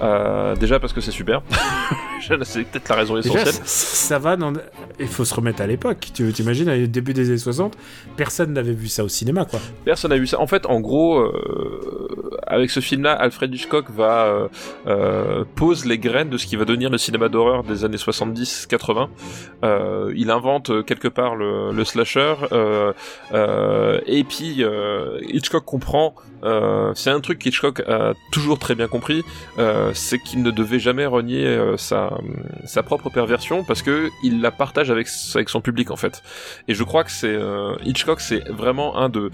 Euh, 0.01 0.55
déjà 0.55 0.79
parce 0.79 0.93
que 0.93 1.01
c'est 1.01 1.11
super. 1.11 1.41
c'est 2.43 2.63
peut-être 2.63 2.87
la 2.89 2.95
raison 2.95 3.17
essentielle. 3.17 3.43
Déjà, 3.45 3.59
ça 3.65 4.19
va 4.19 4.37
dans. 4.37 4.53
Il 4.99 5.07
faut 5.07 5.25
se 5.25 5.33
remettre 5.33 5.61
à 5.61 5.67
l'époque. 5.67 6.09
Tu 6.13 6.31
t'imagines, 6.31 6.69
au 6.69 6.87
début 6.87 7.13
des 7.13 7.27
années 7.29 7.37
60, 7.37 7.75
personne 8.15 8.53
n'avait 8.53 8.71
vu 8.73 8.87
ça 8.87 9.03
au 9.03 9.07
cinéma, 9.09 9.43
quoi. 9.45 9.59
Personne 9.83 10.11
n'a 10.11 10.17
vu 10.17 10.27
ça. 10.27 10.39
En 10.39 10.47
fait, 10.47 10.65
en 10.65 10.79
gros, 10.79 11.19
euh, 11.19 11.98
avec 12.49 12.71
ce 12.71 12.79
film-là, 12.79 13.13
Alfred 13.13 13.53
Hitchcock 13.53 13.89
va 13.89 14.25
euh, 14.25 14.47
euh, 14.87 15.43
pose 15.55 15.85
les 15.85 15.97
graines 15.97 16.29
de 16.29 16.37
ce 16.37 16.45
qui 16.45 16.55
va 16.55 16.65
devenir 16.65 16.89
le 16.89 16.97
cinéma 16.97 17.29
d'horreur 17.29 17.63
des 17.63 17.85
années 17.85 17.97
70-80. 17.97 19.07
Euh, 19.63 20.13
il 20.15 20.31
invente 20.31 20.85
quelque 20.85 21.07
part 21.07 21.35
le, 21.35 21.71
le 21.71 21.85
slasher, 21.85 22.35
et 24.05 24.23
puis 24.23 24.63
Hitchcock 25.27 25.65
comprend. 25.65 26.15
c'est 26.95 27.09
un 27.11 27.19
truc 27.19 27.39
qu'Hitchcock 27.39 27.81
a 27.87 28.13
toujours 28.31 28.59
très 28.59 28.75
bien 28.75 28.87
compris, 28.87 29.23
c'est 29.93 30.19
qu'il 30.19 30.41
ne 30.41 30.51
devait 30.51 30.79
jamais 30.79 31.05
renier 31.05 31.57
sa, 31.77 32.17
sa 32.65 32.83
propre 32.83 33.09
perversion 33.09 33.63
parce 33.63 33.81
que 33.81 34.09
il 34.23 34.41
la 34.41 34.51
partage 34.51 34.91
avec, 34.91 35.07
avec 35.35 35.49
son 35.49 35.61
public 35.61 35.91
en 35.91 35.95
fait. 35.95 36.23
Et 36.67 36.73
je 36.73 36.83
crois 36.83 37.03
que 37.03 37.11
c'est 37.11 37.27
euh, 37.27 37.75
Hitchcock, 37.83 38.21
c'est 38.21 38.47
vraiment 38.49 38.97
un 38.97 39.09
de 39.09 39.31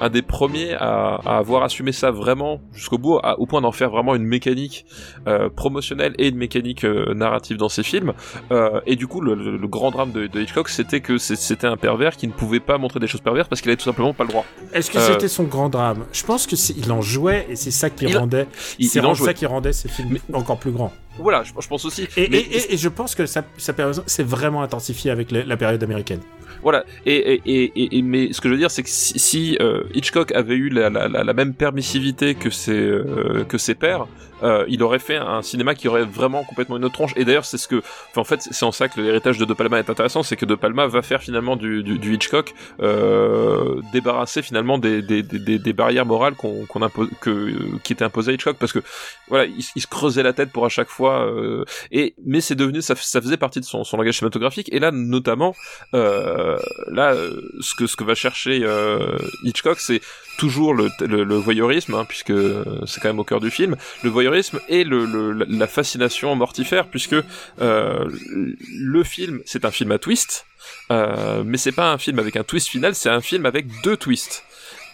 un 0.00 0.10
des 0.10 0.22
premiers 0.22 0.74
à, 0.74 1.20
à 1.24 1.38
avoir 1.38 1.62
assumé 1.62 1.92
ça 1.92 2.10
vraiment 2.10 2.57
jusqu'au 2.72 2.98
bout, 2.98 3.18
à- 3.22 3.38
au 3.38 3.46
point 3.46 3.60
d'en 3.60 3.72
faire 3.72 3.90
vraiment 3.90 4.14
une 4.14 4.24
mécanique 4.24 4.86
euh, 5.26 5.48
promotionnelle 5.48 6.14
et 6.18 6.28
une 6.28 6.36
mécanique 6.36 6.84
euh, 6.84 7.14
narrative 7.14 7.56
dans 7.56 7.68
ses 7.68 7.82
films. 7.82 8.12
Euh, 8.52 8.80
et 8.86 8.96
du 8.96 9.06
coup, 9.06 9.20
le, 9.20 9.34
le- 9.34 9.56
le 9.56 9.68
grand 9.68 9.90
drame 9.90 10.12
de, 10.12 10.26
de 10.26 10.40
Hitchcock, 10.40 10.68
c'était 10.68 11.00
que 11.00 11.18
c'était 11.18 11.66
un 11.66 11.76
pervers 11.76 12.16
qui 12.16 12.26
ne 12.28 12.32
pouvait 12.32 12.60
pas 12.60 12.78
montrer 12.78 13.00
des 13.00 13.06
choses 13.06 13.20
perverses 13.20 13.48
parce 13.48 13.60
qu'il 13.60 13.70
avait 13.70 13.76
tout 13.76 13.84
simplement 13.84 14.14
pas 14.14 14.24
le 14.24 14.30
droit. 14.30 14.44
Est-ce 14.72 14.90
que 14.90 14.98
c'était 15.00 15.28
son 15.28 15.44
grand 15.44 15.68
drame? 15.68 16.04
Je 16.12 16.24
pense 16.24 16.46
que 16.46 16.54
il 16.76 16.90
en 16.92 17.00
jouait 17.02 17.46
et 17.50 17.56
c'est 17.56 17.70
ça 17.70 17.90
qui 17.90 18.04
Il- 18.06 18.16
rendait. 18.16 18.46
Il, 18.78 18.88
C'est 18.88 18.98
il 19.00 19.06
en 19.06 19.14
ça 19.14 19.34
qui 19.34 19.46
rendait 19.46 19.72
ses 19.72 19.88
films 19.88 20.18
encore 20.32 20.58
plus 20.58 20.70
grands. 20.72 20.92
Voilà, 21.18 21.42
je, 21.42 21.52
je 21.60 21.66
pense 21.68 21.84
aussi. 21.84 22.06
Et, 22.16 22.28
Mais- 22.30 22.38
et- 22.38 22.56
et- 22.56 22.74
et 22.74 22.76
je 22.76 22.88
pense 22.88 23.14
que 23.16 23.26
sa, 23.26 23.42
sa 23.56 23.72
période 23.72 24.02
s'est 24.06 24.22
vraiment 24.22 24.62
intensifiée 24.62 25.10
avec 25.10 25.32
la, 25.32 25.44
la 25.44 25.56
période 25.56 25.82
américaine. 25.82 26.20
Voilà. 26.62 26.84
Et, 27.06 27.16
et, 27.16 27.40
et, 27.46 27.98
et- 27.98 28.02
mais 28.02 28.32
ce 28.32 28.40
que 28.40 28.48
je 28.48 28.54
veux 28.54 28.58
dire, 28.58 28.70
c'est 28.70 28.82
que 28.82 28.88
si, 28.88 29.18
si, 29.18 29.56
euh, 29.60 29.84
Hitchcock 29.94 30.32
avait 30.32 30.56
eu 30.56 30.68
la, 30.68 30.90
la, 30.90 31.08
la, 31.08 31.24
la 31.24 31.32
même 31.32 31.54
permissivité 31.54 32.34
que 32.34 32.50
ses 32.50 32.72
euh, 32.72 33.44
que 33.48 33.58
ses 33.58 33.74
pairs, 33.74 34.06
euh, 34.42 34.64
il 34.68 34.82
aurait 34.82 34.98
fait 34.98 35.16
un 35.16 35.42
cinéma 35.42 35.74
qui 35.74 35.88
aurait 35.88 36.04
vraiment 36.04 36.44
complètement 36.44 36.76
une 36.76 36.84
autre 36.84 36.94
tronche. 36.94 37.12
Et 37.16 37.24
d'ailleurs, 37.24 37.44
c'est 37.44 37.58
ce 37.58 37.68
que, 37.68 37.82
en 38.16 38.24
fait, 38.24 38.40
c'est 38.42 38.64
en 38.64 38.72
ça 38.72 38.88
que 38.88 39.00
l'héritage 39.00 39.38
de 39.38 39.44
De 39.44 39.54
Palma 39.54 39.78
est 39.78 39.90
intéressant, 39.90 40.22
c'est 40.22 40.36
que 40.36 40.44
De 40.46 40.54
Palma 40.54 40.86
va 40.86 41.02
faire 41.02 41.22
finalement 41.22 41.56
du, 41.56 41.82
du, 41.82 41.98
du 41.98 42.14
Hitchcock 42.14 42.54
euh, 42.80 43.80
débarrasser 43.92 44.42
finalement 44.42 44.78
des, 44.78 45.02
des, 45.02 45.22
des, 45.22 45.58
des- 45.58 45.72
barrières 45.72 46.06
morales 46.06 46.34
qu'on 46.34 46.66
qu'on 46.66 46.82
impose, 46.82 47.08
que 47.20 47.54
qui 47.82 47.92
étaient 47.92 48.04
imposées 48.04 48.32
à 48.32 48.34
Hitchcock, 48.34 48.56
parce 48.58 48.72
que 48.72 48.80
voilà, 49.28 49.44
il, 49.44 49.62
se 49.62 49.86
creusait 49.86 50.22
la 50.22 50.32
tête 50.32 50.50
pour 50.50 50.64
à 50.64 50.68
chaque 50.68 50.88
fois. 50.88 51.26
euh, 51.26 51.64
et 51.92 52.14
mais 52.26 52.40
c'est 52.40 52.54
devenu, 52.56 52.82
ça, 52.82 52.94
ça 52.96 53.20
faisait 53.20 53.36
partie 53.36 53.60
de 53.60 53.64
son, 53.64 53.84
son 53.84 53.96
langage 53.96 54.18
cinématographique. 54.18 54.68
Et 54.72 54.80
là, 54.80 54.90
notamment, 54.90 55.54
euh, 55.94 56.58
là, 56.88 57.12
euh, 57.14 57.40
ce 57.60 57.74
que 57.74 57.86
ce 57.86 57.96
que 57.96 58.04
va 58.04 58.14
chercher 58.14 58.60
euh, 58.64 59.16
Hitchcock, 59.44 59.78
c'est 59.78 60.00
toujours 60.38 60.72
le, 60.72 60.88
le, 61.00 61.24
le 61.24 61.34
voyeurisme, 61.34 61.94
hein, 61.94 62.06
puisque 62.08 62.32
c'est 62.86 63.00
quand 63.00 63.08
même 63.08 63.18
au 63.18 63.24
cœur 63.24 63.40
du 63.40 63.50
film, 63.50 63.76
le 64.02 64.08
voyeurisme 64.08 64.60
et 64.68 64.84
le, 64.84 65.32
la 65.32 65.66
fascination 65.66 66.34
mortifère, 66.34 66.86
puisque 66.86 67.16
euh, 67.60 68.08
le 68.70 69.04
film, 69.04 69.40
c'est 69.44 69.66
un 69.66 69.70
film 69.70 69.92
à 69.92 69.98
twist, 69.98 70.46
euh, 70.90 71.42
mais 71.44 71.58
c'est 71.58 71.72
pas 71.72 71.92
un 71.92 71.98
film 71.98 72.18
avec 72.18 72.36
un 72.36 72.44
twist 72.44 72.68
final, 72.68 72.94
c'est 72.94 73.10
un 73.10 73.20
film 73.20 73.44
avec 73.44 73.66
deux 73.82 73.96
twists. 73.96 74.44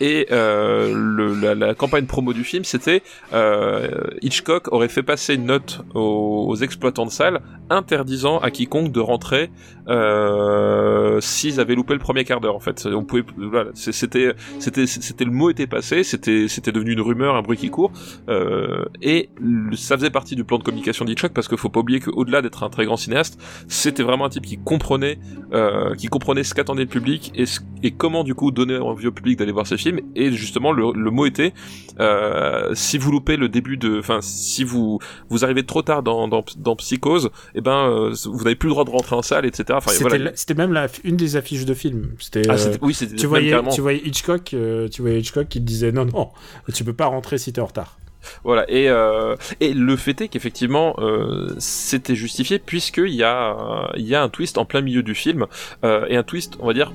Et 0.01 0.27
euh, 0.33 0.93
le, 0.95 1.35
la, 1.35 1.55
la 1.55 1.75
campagne 1.75 2.07
promo 2.07 2.33
du 2.33 2.45
film, 2.45 2.65
c'était 2.65 3.03
euh, 3.33 3.89
Hitchcock 4.23 4.73
aurait 4.73 4.89
fait 4.89 5.03
passer 5.03 5.35
une 5.35 5.47
note 5.47 5.83
aux, 5.95 6.47
aux 6.49 6.57
exploitants 6.57 7.07
de 7.07 7.11
salles 7.11 7.41
interdisant 7.71 8.39
à 8.39 8.51
quiconque 8.51 8.93
de 8.93 9.01
rentrer 9.01 9.51
euh, 9.89 11.21
s'ils 11.21 11.61
avaient 11.61 11.75
loupé 11.75 11.95
le 11.95 12.01
premier 12.01 12.25
quart 12.25 12.41
d'heure. 12.41 12.57
En 12.57 12.61
fait, 12.61 12.87
on 12.87 13.05
pouvait, 13.05 13.25
voilà, 13.37 13.71
c'était, 13.75 14.35
c'était, 14.59 14.87
c'était 14.87 15.25
le 15.25 15.31
mot 15.31 15.51
était 15.51 15.67
passé, 15.67 16.03
c'était, 16.03 16.49
c'était 16.49 16.73
devenu 16.73 16.93
une 16.93 17.01
rumeur, 17.01 17.37
un 17.37 17.43
bruit 17.43 17.57
qui 17.57 17.71
court, 17.71 17.93
euh, 18.29 18.85
et 19.01 19.31
ça 19.77 19.97
faisait 19.97 20.11
partie 20.11 20.35
du 20.35 20.45
plan 20.45 20.59
de 20.59 20.65
communication 20.65 21.05
d'Hitchcock 21.05 21.33
parce 21.33 21.49
qu'il 21.49 21.59
faut 21.59 21.69
pas 21.69 21.81
oublier 21.81 22.01
qu'au-delà 22.01 22.43
d'être 22.43 22.65
un 22.65 22.71
très 22.71 22.85
grand 22.85 22.97
cinéaste, 22.97 23.41
c'était 23.69 24.03
vraiment 24.03 24.25
un 24.25 24.31
type 24.31 24.45
qui 24.45 24.59
comprenait, 24.59 25.19
euh, 25.53 25.95
qui 25.95 26.09
comprenait 26.09 26.45
ce 26.45 26.55
qu'attendait 26.55 26.83
le 26.83 26.89
public 26.89 27.33
et, 27.37 27.45
et 27.83 27.93
comment 27.93 28.25
du 28.25 28.35
coup 28.35 28.51
donner 28.51 28.77
envie 28.79 29.07
au 29.07 29.13
public 29.13 29.39
d'aller 29.39 29.53
voir 29.53 29.67
ses 29.67 29.77
films. 29.77 29.84
Et 30.15 30.33
justement, 30.33 30.73
le, 30.73 30.93
le 30.95 31.11
mot 31.11 31.27
était, 31.27 31.53
euh, 32.01 32.71
si 32.75 32.99
vous 32.99 33.11
loupez 33.11 33.37
le 33.37 33.49
début 33.49 33.77
de, 33.77 33.99
enfin, 33.99 34.19
si 34.23 34.65
vous 34.65 34.99
vous 35.29 35.45
arrivez 35.45 35.65
trop 35.65 35.83
tard 35.83 36.03
dans 36.03 36.29
dans, 36.29 36.45
dans 36.57 36.77
Psychose, 36.77 37.31
et 37.55 37.61
ben 37.61 37.89
euh, 37.89 38.15
vous 38.25 38.45
n'avez 38.45 38.57
plus 38.57 38.69
le 38.69 38.75
droit 38.75 38.85
de 38.85 38.91
rentrer 38.91 39.17
en 39.17 39.23
salle, 39.23 39.47
etc. 39.47 39.65
Enfin, 39.73 39.91
C'était 39.91 40.09
voilà. 40.09 40.33
même 40.57 40.73
la, 40.73 40.87
une 41.05 41.17
des 41.17 41.37
affiches 41.37 41.65
de 41.65 41.75
film. 41.75 42.13
C'était. 42.19 42.43
Ah, 42.49 42.55
euh, 42.55 42.77
oui, 42.83 42.95
c'était 42.95 43.17
tu 43.17 43.27
voyais, 43.27 43.51
carrément- 43.51 43.71
tu 43.71 43.81
voyais 43.81 44.01
Hitchcock, 44.05 44.55
tu 44.93 45.03
voyais 45.03 45.21
Hitchcock 45.21 45.49
qui 45.49 45.61
disait 45.61 45.93
non 45.93 46.05
non, 46.07 46.31
tu 46.75 46.85
peux 46.85 46.93
pas 46.95 47.07
rentrer 47.07 47.39
si 47.39 47.53
t'es 47.53 47.61
en 47.61 47.67
retard. 47.67 47.99
Voilà, 48.43 48.65
et, 48.71 48.89
euh, 48.89 49.37
et 49.61 49.75
le 49.75 49.97
fait 49.97 50.19
est 50.23 50.29
qu'effectivement, 50.29 50.95
euh, 50.99 51.55
c'était 51.59 52.15
justifié 52.15 52.59
puisqu'il 52.59 53.13
y, 53.15 53.23
a, 53.23 53.91
il 53.97 54.07
y 54.07 54.15
a 54.15 54.23
un 54.23 54.31
twist 54.31 54.57
en 54.57 54.65
plein 54.65 54.81
milieu 54.81 55.03
du 55.03 55.15
film, 55.15 55.45
euh, 55.85 56.07
et 56.09 56.17
un 56.17 56.23
twist, 56.23 56.55
on 56.61 56.67
va 56.67 56.73
dire, 56.73 56.91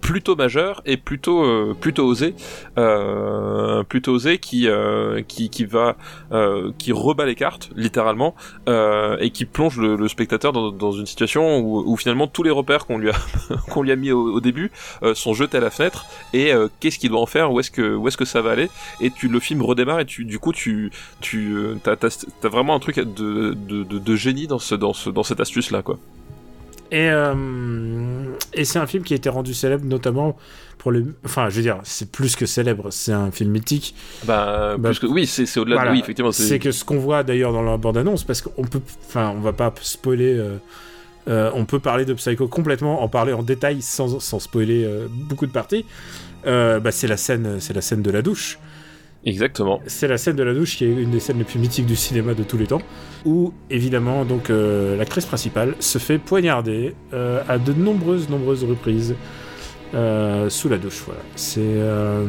plutôt 0.00 0.36
majeur 0.36 0.82
et 0.86 0.96
plutôt 0.96 1.44
euh, 1.44 1.76
plutôt 1.78 2.06
osé 2.06 2.34
euh, 2.78 3.82
plutôt 3.84 4.12
osé 4.12 4.38
qui 4.38 4.68
euh, 4.68 5.22
qui 5.26 5.50
qui 5.50 5.64
va 5.64 5.96
euh, 6.32 6.72
qui 6.78 6.92
rebat 6.92 7.26
les 7.26 7.34
cartes 7.34 7.70
littéralement 7.76 8.34
euh, 8.68 9.16
et 9.20 9.30
qui 9.30 9.44
plonge 9.44 9.78
le, 9.78 9.96
le 9.96 10.08
spectateur 10.08 10.52
dans, 10.52 10.70
dans 10.72 10.92
une 10.92 11.06
situation 11.06 11.58
où, 11.58 11.82
où 11.86 11.96
finalement 11.96 12.26
tous 12.26 12.42
les 12.42 12.50
repères 12.50 12.86
qu'on 12.86 12.98
lui 12.98 13.10
a 13.10 13.14
qu'on 13.70 13.82
lui 13.82 13.92
a 13.92 13.96
mis 13.96 14.10
au, 14.12 14.34
au 14.34 14.40
début 14.40 14.70
euh, 15.02 15.14
sont 15.14 15.34
jetés 15.34 15.58
à 15.58 15.60
la 15.60 15.70
fenêtre 15.70 16.06
et 16.32 16.52
qu'est-ce 16.80 16.98
qu'il 16.98 17.10
doit 17.10 17.20
en 17.20 17.26
faire 17.26 17.52
où 17.52 17.60
est-ce 17.60 17.70
que 17.70 17.94
où 17.94 18.08
est-ce 18.08 18.16
que 18.16 18.24
ça 18.24 18.40
va 18.40 18.50
aller 18.50 18.70
et 19.00 19.10
tu 19.10 19.28
le 19.28 19.40
film 19.40 19.62
redémarre 19.62 20.00
et 20.00 20.06
tu 20.06 20.24
du 20.24 20.38
coup 20.38 20.52
tu 20.52 20.90
tu 21.20 21.54
t'as, 21.82 21.96
t'as, 21.96 22.24
t'as 22.40 22.48
vraiment 22.48 22.74
un 22.74 22.80
truc 22.80 22.96
de, 22.96 23.04
de, 23.04 23.84
de, 23.84 23.98
de 23.98 24.16
génie 24.16 24.46
dans 24.46 24.58
ce 24.58 24.74
dans 24.74 24.92
ce 24.92 25.10
dans 25.10 25.22
cette 25.22 25.40
astuce 25.40 25.70
là 25.70 25.82
quoi 25.82 25.98
Et, 26.90 27.08
euh, 27.10 27.34
et 28.52 28.64
c'est 28.64 28.78
un 28.78 28.86
film 28.86 29.04
qui 29.04 29.12
a 29.12 29.16
été 29.16 29.28
rendu 29.28 29.54
célèbre 29.54 29.84
notamment 29.84 30.36
pour 30.78 30.90
le. 30.90 31.14
Enfin, 31.24 31.48
je 31.50 31.56
veux 31.56 31.62
dire, 31.62 31.78
c'est 31.84 32.10
plus 32.10 32.34
que 32.36 32.46
célèbre, 32.46 32.88
c'est 32.90 33.12
un 33.12 33.30
film 33.30 33.50
mythique. 33.50 33.94
bah, 34.24 34.76
Bah, 34.78 34.88
plus 34.90 34.98
que 34.98 35.06
oui 35.06 35.26
c'est, 35.26 35.44
au-delà 35.58 35.76
Voilà. 35.76 35.90
de 35.90 35.96
oui 35.96 36.00
effectivement 36.02 36.32
C'est 36.32 36.58
que 36.58 36.72
ce 36.72 36.84
qu'on 36.84 36.98
voit 36.98 37.22
d'ailleurs 37.22 37.52
dans 37.52 37.62
la 37.62 37.76
bande-annonce, 37.76 38.24
parce 38.24 38.42
qu'on 38.42 38.64
peut. 38.64 38.80
Enfin, 39.06 39.32
on 39.36 39.40
va 39.40 39.52
pas 39.52 39.72
spoiler. 39.82 40.34
euh, 40.36 40.56
euh, 41.28 41.50
on 41.54 41.66
peut 41.66 41.78
parler 41.78 42.06
de 42.06 42.14
Psycho 42.14 42.48
complètement, 42.48 43.02
en 43.02 43.08
parler 43.08 43.34
en 43.34 43.42
détail 43.42 43.82
sans, 43.82 44.18
sans 44.20 44.38
spoiler 44.40 44.84
euh, 44.84 45.06
beaucoup 45.10 45.46
de 45.46 45.52
parties. 45.52 45.84
Euh, 46.46 46.80
bah, 46.80 46.90
c'est 46.92 47.06
la 47.06 47.18
scène, 47.18 47.60
c'est 47.60 47.74
la 47.74 47.82
scène 47.82 48.00
de 48.02 48.10
la 48.10 48.22
douche. 48.22 48.58
Exactement. 49.24 49.80
C'est 49.86 50.08
la 50.08 50.18
scène 50.18 50.36
de 50.36 50.42
la 50.42 50.54
douche 50.54 50.76
qui 50.76 50.84
est 50.84 50.88
une 50.92 51.10
des 51.10 51.20
scènes 51.20 51.38
les 51.38 51.44
plus 51.44 51.58
mythiques 51.58 51.86
du 51.86 51.96
cinéma 51.96 52.34
de 52.34 52.42
tous 52.42 52.58
les 52.58 52.66
temps, 52.66 52.82
où 53.24 53.52
évidemment 53.70 54.24
donc 54.24 54.50
euh, 54.50 54.96
l'actrice 54.96 55.26
principale 55.26 55.74
se 55.80 55.98
fait 55.98 56.18
poignarder 56.18 56.94
euh, 57.12 57.42
à 57.48 57.58
de 57.58 57.72
nombreuses 57.72 58.28
nombreuses 58.28 58.64
reprises 58.64 59.14
euh, 59.94 60.48
sous 60.50 60.68
la 60.68 60.78
douche. 60.78 61.02
Voilà, 61.06 61.20
c'est 61.36 61.60
euh, 61.62 62.26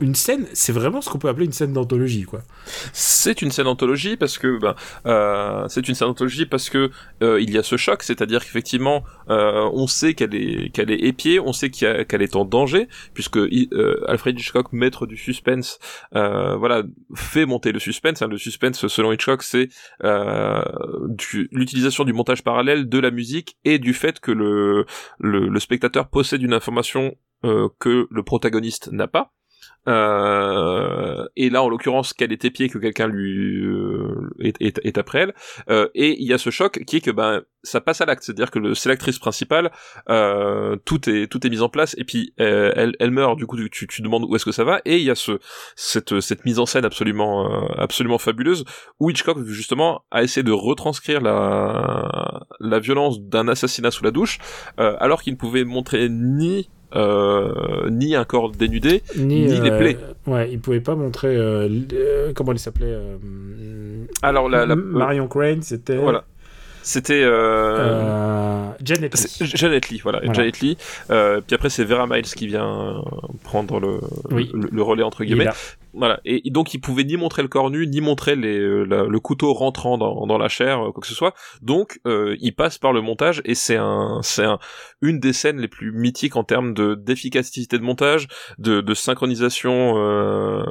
une 0.00 0.14
scène, 0.14 0.46
c'est 0.52 0.72
vraiment 0.72 1.00
ce 1.00 1.08
qu'on 1.10 1.18
peut 1.18 1.28
appeler 1.28 1.46
une 1.46 1.52
scène 1.52 1.72
d'anthologie, 1.72 2.24
quoi. 2.24 2.42
C'est 2.92 3.42
une 3.42 3.50
scène 3.50 3.66
anthologie 3.66 4.16
parce 4.16 4.38
que 4.38 4.58
ben, 4.58 4.74
euh, 5.06 5.66
c'est 5.68 5.88
une 5.88 5.94
scène 5.94 6.08
anthologie 6.08 6.46
parce 6.46 6.70
que 6.70 6.90
euh, 7.22 7.40
il 7.40 7.50
y 7.50 7.58
a 7.58 7.62
ce 7.62 7.76
choc, 7.76 8.02
c'est-à-dire 8.02 8.42
qu'effectivement 8.44 9.04
euh, 9.30 9.68
on 9.72 9.86
sait 9.86 10.14
qu'elle 10.14 10.34
est 10.34 10.70
qu'elle 10.72 10.90
est 10.90 11.00
épiée, 11.04 11.40
on 11.40 11.52
sait 11.52 11.70
qu'elle 11.70 12.22
est 12.22 12.36
en 12.36 12.44
danger 12.44 12.88
puisque 13.14 13.38
Alfred 14.06 14.38
Hitchcock, 14.38 14.72
maître 14.72 15.06
du 15.06 15.16
suspense, 15.16 15.78
voilà 16.12 16.82
fait 17.14 17.46
monter 17.46 17.72
le 17.72 17.78
suspense. 17.78 18.22
hein. 18.22 18.28
Le 18.28 18.38
suspense 18.38 18.86
selon 18.86 19.12
Hitchcock 19.12 19.42
c'est 19.42 19.68
l'utilisation 21.52 22.04
du 22.04 22.12
montage 22.12 22.42
parallèle 22.42 22.88
de 22.88 22.98
la 22.98 23.10
musique 23.10 23.56
et 23.64 23.78
du 23.78 23.94
fait 23.94 24.20
que 24.20 24.32
le 24.32 24.84
le, 25.18 25.48
le 25.48 25.60
spectateur 25.60 26.08
possède 26.08 26.42
une 26.42 26.52
information 26.54 26.81
euh, 27.44 27.68
que 27.78 28.06
le 28.10 28.22
protagoniste 28.22 28.90
n'a 28.92 29.08
pas. 29.08 29.32
Euh, 29.88 31.26
et 31.36 31.50
là, 31.50 31.62
en 31.62 31.68
l'occurrence, 31.68 32.12
qu'elle 32.12 32.32
est 32.32 32.44
épiée, 32.44 32.68
que 32.68 32.78
quelqu'un 32.78 33.08
lui 33.08 33.64
euh, 33.66 34.30
est, 34.40 34.60
est, 34.60 34.80
est 34.84 34.98
après 34.98 35.20
elle. 35.20 35.34
Euh, 35.70 35.88
et 35.94 36.20
il 36.20 36.26
y 36.26 36.32
a 36.32 36.38
ce 36.38 36.50
choc 36.50 36.84
qui 36.86 36.96
est 36.96 37.00
que 37.00 37.10
ben 37.10 37.42
ça 37.64 37.80
passe 37.80 38.00
à 38.00 38.06
l'acte, 38.06 38.24
c'est-à-dire 38.24 38.50
que 38.50 38.74
c'est 38.74 38.88
l'actrice 38.88 39.18
principale, 39.18 39.70
euh, 40.08 40.76
tout 40.84 41.08
est 41.08 41.28
tout 41.28 41.46
est 41.46 41.50
mis 41.50 41.60
en 41.60 41.68
place 41.68 41.94
et 41.96 42.04
puis 42.04 42.34
euh, 42.40 42.72
elle 42.74 42.94
elle 42.98 43.10
meurt. 43.10 43.36
Du 43.36 43.46
coup, 43.46 43.56
tu 43.68 43.86
tu 43.86 44.02
demandes 44.02 44.24
où 44.24 44.34
est-ce 44.34 44.44
que 44.44 44.52
ça 44.52 44.64
va 44.64 44.80
et 44.84 44.98
il 44.98 45.04
y 45.04 45.10
a 45.10 45.14
ce 45.14 45.38
cette 45.76 46.20
cette 46.20 46.44
mise 46.44 46.58
en 46.58 46.66
scène 46.66 46.84
absolument 46.84 47.46
euh, 47.46 47.66
absolument 47.78 48.18
fabuleuse 48.18 48.64
où 48.98 49.10
Hitchcock 49.10 49.38
justement 49.46 50.04
a 50.10 50.22
essayé 50.22 50.42
de 50.42 50.52
retranscrire 50.52 51.20
la 51.20 52.40
la 52.60 52.78
violence 52.80 53.20
d'un 53.20 53.48
assassinat 53.48 53.90
sous 53.90 54.04
la 54.04 54.10
douche, 54.10 54.38
alors 54.76 55.22
qu'il 55.22 55.32
ne 55.32 55.38
pouvait 55.38 55.64
montrer 55.64 56.08
ni 56.08 56.68
euh, 56.94 57.88
ni 57.90 58.14
un 58.14 58.24
corps 58.24 58.50
dénudé, 58.50 59.02
ni, 59.16 59.46
les 59.46 59.70
euh, 59.70 59.78
plaies. 59.78 59.98
Ouais, 60.26 60.50
il 60.52 60.60
pouvait 60.60 60.80
pas 60.80 60.94
montrer 60.94 61.34
euh, 61.36 61.68
euh, 61.92 62.32
comment 62.34 62.52
il 62.52 62.58
s'appelait. 62.58 62.86
euh, 62.86 63.16
Alors 64.22 64.48
la, 64.48 64.66
la- 64.66 64.76
Marion 64.76 65.26
Crane, 65.28 65.62
c'était. 65.62 65.96
voilà, 65.96 66.24
c'était 66.82 67.22
Janet 68.84 69.16
c'est 69.16 69.44
Janet 69.56 69.88
Lee, 69.90 70.00
voilà, 70.02 70.18
Voilà. 70.18 70.32
Janet 70.34 70.60
Lee. 70.60 70.76
Euh, 71.10 71.40
puis 71.46 71.54
après 71.54 71.70
c'est 71.70 71.84
Vera 71.84 72.06
Miles 72.06 72.22
qui 72.24 72.46
vient 72.46 73.02
prendre 73.44 73.80
le, 73.80 74.00
Oui. 74.30 74.50
le, 74.54 74.68
le 74.70 74.82
relais 74.82 75.02
entre 75.02 75.24
guillemets. 75.24 75.48
Là. 75.94 75.98
Voilà. 75.98 76.20
Et 76.24 76.50
donc 76.50 76.74
il 76.74 76.80
pouvait 76.80 77.04
ni 77.04 77.16
montrer 77.16 77.42
le 77.42 77.48
corps 77.48 77.70
nu, 77.70 77.86
ni 77.86 78.00
montrer 78.00 78.34
les, 78.36 78.58
euh, 78.58 78.84
la- 78.84 79.04
le 79.04 79.20
couteau 79.20 79.52
rentrant 79.52 79.98
dans, 79.98 80.26
dans 80.26 80.38
la 80.38 80.48
chair, 80.48 80.80
euh, 80.80 80.92
quoi 80.92 81.00
que 81.00 81.06
ce 81.06 81.14
soit. 81.14 81.34
Donc 81.62 82.00
euh, 82.06 82.36
il 82.40 82.54
passe 82.54 82.78
par 82.78 82.92
le 82.92 83.00
montage 83.02 83.42
et 83.44 83.54
c'est 83.54 83.76
un, 83.76 84.20
c'est 84.22 84.44
un, 84.44 84.58
une 85.02 85.20
des 85.20 85.32
scènes 85.32 85.58
les 85.58 85.68
plus 85.68 85.92
mythiques 85.92 86.36
en 86.36 86.44
termes 86.44 86.74
de 86.74 86.94
d'efficacité 86.94 87.78
de 87.78 87.82
montage, 87.82 88.28
de, 88.58 88.80
de 88.80 88.94
synchronisation, 88.94 89.94
euh, 89.96 90.62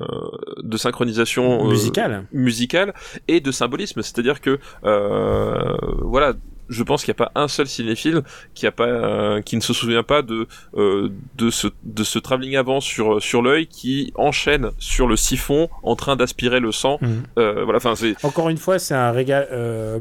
de 0.64 0.78
synchronisation 0.78 1.66
euh, 1.66 1.70
Musical. 1.70 2.26
musicale 2.32 2.94
et 3.28 3.40
de 3.42 3.52
symbolisme. 3.52 4.02
C'est-à-dire 4.02 4.42
que 4.42 4.60
euh, 4.86 5.76
voilà. 6.02 6.34
Je 6.72 6.82
pense 6.84 7.04
qu'il 7.04 7.12
n'y 7.12 7.22
a 7.22 7.26
pas 7.26 7.32
un 7.40 7.48
seul 7.48 7.68
cinéphile 7.68 8.22
qui 8.56 8.66
a 8.66 8.72
pas, 8.72 8.88
euh, 8.88 9.42
qui 9.42 9.56
ne 9.58 9.62
se 9.62 9.74
souvient 9.74 10.02
pas 10.04 10.22
de 10.24 10.48
euh, 10.76 11.10
de 11.38 11.50
ce 11.52 11.68
de 11.84 12.04
ce 12.04 12.18
travelling 12.18 12.56
avant 12.56 12.80
sur 12.82 13.22
sur 13.22 13.42
l'œil 13.44 13.68
qui 13.68 14.12
enchaîne 14.16 14.72
sur 14.80 15.06
le 15.08 15.16
siphon 15.18 15.70
en 15.84 15.96
train 15.96 16.16
d'aspirer 16.16 16.60
le 16.60 16.72
sang. 16.72 16.98
Mhm. 17.02 17.24
Euh, 17.38 17.64
voilà, 17.66 17.78
enfin 17.78 17.94
c'est 17.96 18.16
Encore 18.26 18.50
une 18.50 18.58
fois, 18.58 18.80
c'est 18.80 18.96
un 18.96 19.12
régal. 19.12 19.48
euh, 19.52 20.00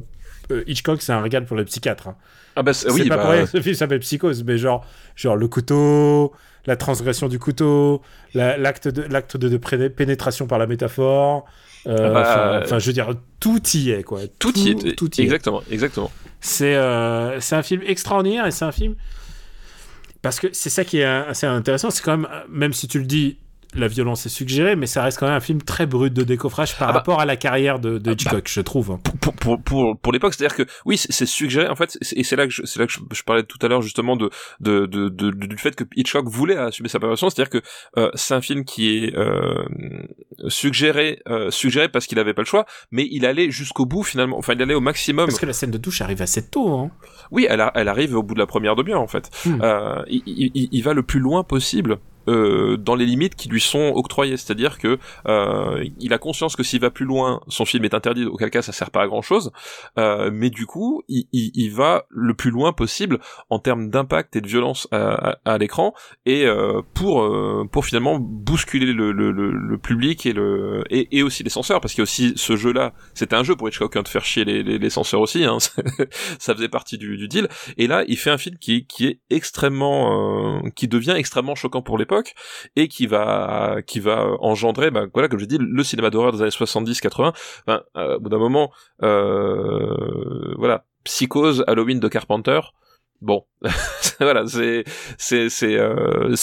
euh, 0.50 0.64
Hitchcock, 0.66 1.02
c'est 1.02 1.12
un 1.12 1.20
régal 1.22 1.44
pour 1.44 1.56
le 1.56 1.64
psychiatre. 1.64 2.08
hein. 2.08 2.16
ah 2.56 2.62
bah 2.62 2.72
c'est- 2.72 2.88
c'est 2.88 2.94
oui 2.94 3.08
pas 3.08 3.16
bah, 3.16 3.22
pour 3.22 3.30
rien 3.32 3.44
que 3.44 3.50
ce 3.50 3.60
film 3.60 3.74
s'appelle 3.74 4.00
Psychose, 4.00 4.42
mais 4.44 4.58
genre, 4.58 4.84
genre 5.14 5.36
le 5.36 5.46
couteau, 5.48 6.32
la 6.66 6.76
transgression 6.76 7.28
du 7.28 7.38
couteau, 7.38 8.02
la- 8.34 8.56
l'acte 8.58 8.88
de, 8.88 9.02
l'acte 9.02 9.36
de, 9.36 9.48
de 9.48 9.88
pénétration 9.88 10.46
par 10.48 10.58
la 10.58 10.66
métaphore. 10.66 11.44
euh, 11.86 11.96
Ah 11.98 12.10
bah, 12.10 12.60
enfin, 12.64 12.76
euh, 12.76 12.78
je 12.80 12.86
veux 12.86 12.92
dire, 12.92 13.08
tout 13.38 13.60
y 13.74 13.90
est, 13.90 14.02
quoi. 14.02 14.20
tout 14.38 14.52
y 14.58 14.70
est 14.70 14.96
Tout 14.96 15.10
y 15.16 15.20
est. 15.20 15.24
exactement 15.24 15.62
exactement. 15.70 16.10
C'est 16.41 16.74
euh, 16.74 17.41
c'est 17.41 17.57
un 17.57 17.62
film 17.62 17.82
extraordinaire 17.84 18.47
et 18.47 18.51
c'est 18.51 18.64
un 18.64 18.72
film. 18.72 18.97
Parce 20.22 20.38
que 20.38 20.49
c'est 20.53 20.70
ça 20.70 20.84
qui 20.84 20.99
est 20.99 21.05
assez 21.05 21.47
intéressant, 21.47 21.91
c'est 21.91 22.03
quand 22.03 22.18
même, 22.18 22.28
même 22.49 22.72
si 22.74 22.88
tu 22.88 22.99
le 22.99 23.07
dis, 23.07 23.38
la 23.74 23.86
violence 23.88 24.26
est 24.26 24.30
suggérée, 24.30 24.74
mais 24.76 24.86
ça 24.86 25.02
reste 25.02 25.18
quand 25.18 25.26
même 25.26 25.36
un 25.36 25.40
film 25.40 25.62
très 25.62 25.86
brut 25.86 26.12
de 26.12 26.22
décoffrage 26.24 26.76
par 26.76 26.88
Ah 26.88 26.92
bah- 26.92 26.98
rapport 26.98 27.20
à 27.20 27.24
la 27.24 27.36
carrière 27.36 27.78
de, 27.78 27.98
de 27.98 28.10
Ah 28.10 28.12
Hitchcock, 28.14 28.48
je 28.48 28.60
trouve. 28.60 28.98
pour 29.22 29.34
pour 29.34 29.62
pour, 29.62 29.98
pour 29.98 30.12
l'époque 30.12 30.34
c'est 30.34 30.44
à 30.44 30.48
dire 30.48 30.56
que 30.56 30.64
oui 30.84 30.96
c'est 30.98 31.26
suggéré 31.26 31.68
en 31.68 31.76
fait 31.76 31.96
et 32.16 32.24
c'est 32.24 32.36
là 32.36 32.46
que 32.46 32.52
je, 32.52 32.64
c'est 32.64 32.78
là 32.80 32.86
que 32.86 32.92
je, 32.92 32.98
je 33.12 33.22
parlais 33.22 33.42
tout 33.44 33.58
à 33.62 33.68
l'heure 33.68 33.82
justement 33.82 34.16
de, 34.16 34.30
de, 34.60 34.86
de, 34.86 35.08
de- 35.08 35.30
du 35.30 35.56
fait 35.56 35.74
que 35.76 35.84
Hitchcock 35.94 36.26
voulait 36.28 36.56
assumer 36.56 36.88
sa 36.88 36.98
perversion 36.98 37.30
c'est 37.30 37.40
à 37.40 37.44
dire 37.44 37.50
que 37.50 37.66
euh, 38.00 38.10
c'est 38.14 38.34
un 38.34 38.40
film 38.40 38.64
qui 38.64 38.96
est 39.04 39.16
euh, 39.16 39.64
suggéré 40.48 41.20
euh, 41.28 41.50
suggéré 41.50 41.88
parce 41.88 42.06
qu'il 42.06 42.18
avait 42.18 42.34
pas 42.34 42.42
le 42.42 42.46
choix 42.46 42.66
mais 42.90 43.06
il 43.10 43.24
allait 43.26 43.50
jusqu'au 43.50 43.86
bout 43.86 44.02
finalement 44.02 44.38
enfin 44.38 44.54
il 44.54 44.62
allait 44.62 44.74
au 44.74 44.80
maximum 44.80 45.26
Parce 45.26 45.38
que 45.38 45.46
la 45.46 45.52
scène 45.52 45.70
de 45.70 45.78
douche 45.78 46.00
arrive 46.00 46.22
assez 46.22 46.48
tôt. 46.48 46.68
Hein. 46.74 46.90
oui 47.30 47.46
elle 47.48 47.60
a- 47.60 47.72
elle 47.74 47.88
arrive 47.88 48.16
au 48.16 48.22
bout 48.22 48.34
de 48.34 48.38
la 48.40 48.46
première 48.46 48.76
demi-heure 48.76 49.00
en 49.02 49.06
fait 49.08 49.30
Hmm. 49.46 49.60
il- 50.08 50.68
il 50.72 50.82
va 50.82 50.92
le 50.92 51.02
plus 51.02 51.20
loin 51.20 51.44
possible 51.44 51.98
euh, 52.28 52.76
dans 52.76 52.94
les 52.94 53.06
limites 53.06 53.34
qui 53.34 53.48
lui 53.48 53.60
sont 53.60 53.92
octroyées, 53.94 54.36
c'est-à-dire 54.36 54.78
que 54.78 54.98
euh, 55.26 55.84
il 55.98 56.12
a 56.12 56.18
conscience 56.18 56.56
que 56.56 56.62
s'il 56.62 56.80
va 56.80 56.90
plus 56.90 57.04
loin, 57.06 57.40
son 57.48 57.64
film 57.64 57.84
est 57.84 57.94
interdit, 57.94 58.24
auquel 58.24 58.50
cas 58.50 58.62
ça 58.62 58.72
sert 58.72 58.90
pas 58.90 59.02
à 59.02 59.06
grand 59.06 59.22
chose. 59.22 59.50
Euh, 59.98 60.30
mais 60.32 60.50
du 60.50 60.66
coup, 60.66 61.02
il, 61.08 61.26
il- 61.32 61.50
il 61.54 61.70
va 61.72 62.04
le 62.10 62.34
plus 62.34 62.50
loin 62.50 62.72
possible 62.72 63.18
en 63.50 63.58
termes 63.58 63.90
d'impact 63.90 64.36
et 64.36 64.40
de 64.40 64.46
violence 64.48 64.88
à, 64.90 65.30
à- 65.32 65.38
à 65.44 65.58
l'écran 65.58 65.94
et 66.26 66.46
euh, 66.46 66.82
pour 66.94 67.22
euh, 67.22 67.64
pour 67.70 67.84
finalement 67.84 68.18
bousculer 68.20 68.92
le, 68.92 69.12
le, 69.12 69.30
le, 69.30 69.78
public 69.78 70.26
et 70.26 70.32
le 70.32 70.82
et, 70.90 71.18
et 71.18 71.22
aussi 71.22 71.42
les 71.42 71.50
censeurs, 71.50 71.80
parce 71.80 71.94
qu'il 71.94 72.00
y 72.00 72.02
a 72.02 72.04
aussi 72.04 72.32
ce 72.36 72.56
jeu-là. 72.56 72.92
C'était 73.14 73.36
un 73.36 73.42
jeu 73.44 73.56
pour 73.56 73.68
Hitchcock 73.68 73.96
hein, 73.96 74.02
de 74.02 74.08
faire 74.08 74.24
chier 74.24 74.44
les, 74.44 74.62
les, 74.62 74.78
les 74.78 74.90
censeurs 74.90 75.20
aussi, 75.20 75.44
hein, 75.44 75.58
ça 76.38 76.54
faisait 76.54 76.68
partie 76.68 76.98
du, 76.98 77.16
du 77.16 77.28
deal. 77.28 77.48
Et 77.76 77.86
là, 77.86 78.04
il 78.08 78.16
fait 78.16 78.30
un 78.30 78.38
film 78.38 78.56
qui, 78.58 78.86
qui 78.86 79.06
est 79.06 79.20
extrêmement, 79.30 80.58
euh, 80.64 80.70
qui 80.74 80.88
devient 80.88 81.14
extrêmement 81.16 81.54
choquant 81.54 81.82
pour 81.82 81.98
et 82.76 82.88
qui 82.88 83.06
va, 83.06 83.76
qui 83.86 84.00
va 84.00 84.26
engendrer, 84.40 84.90
bah, 84.90 85.06
voilà, 85.12 85.28
comme 85.28 85.38
je 85.38 85.44
dis, 85.44 85.58
le 85.61 85.82
cinéma 85.84 86.11
d'horreur 86.11 86.32
des 86.32 86.42
années 86.42 86.50
70-80. 86.50 87.32
Enfin, 87.66 87.82
euh, 87.96 88.16
au 88.16 88.20
bout 88.20 88.28
d'un 88.28 88.38
moment, 88.38 88.72
euh, 89.02 90.54
voilà, 90.56 90.84
Psychose, 91.04 91.64
Halloween 91.66 92.00
de 92.00 92.08
Carpenter. 92.08 92.61
Bon, 93.20 93.44
voilà, 94.20 94.46
c'est 94.46 94.84
c'est 95.18 95.48
c'est 95.50 95.76
euh, 95.76 96.34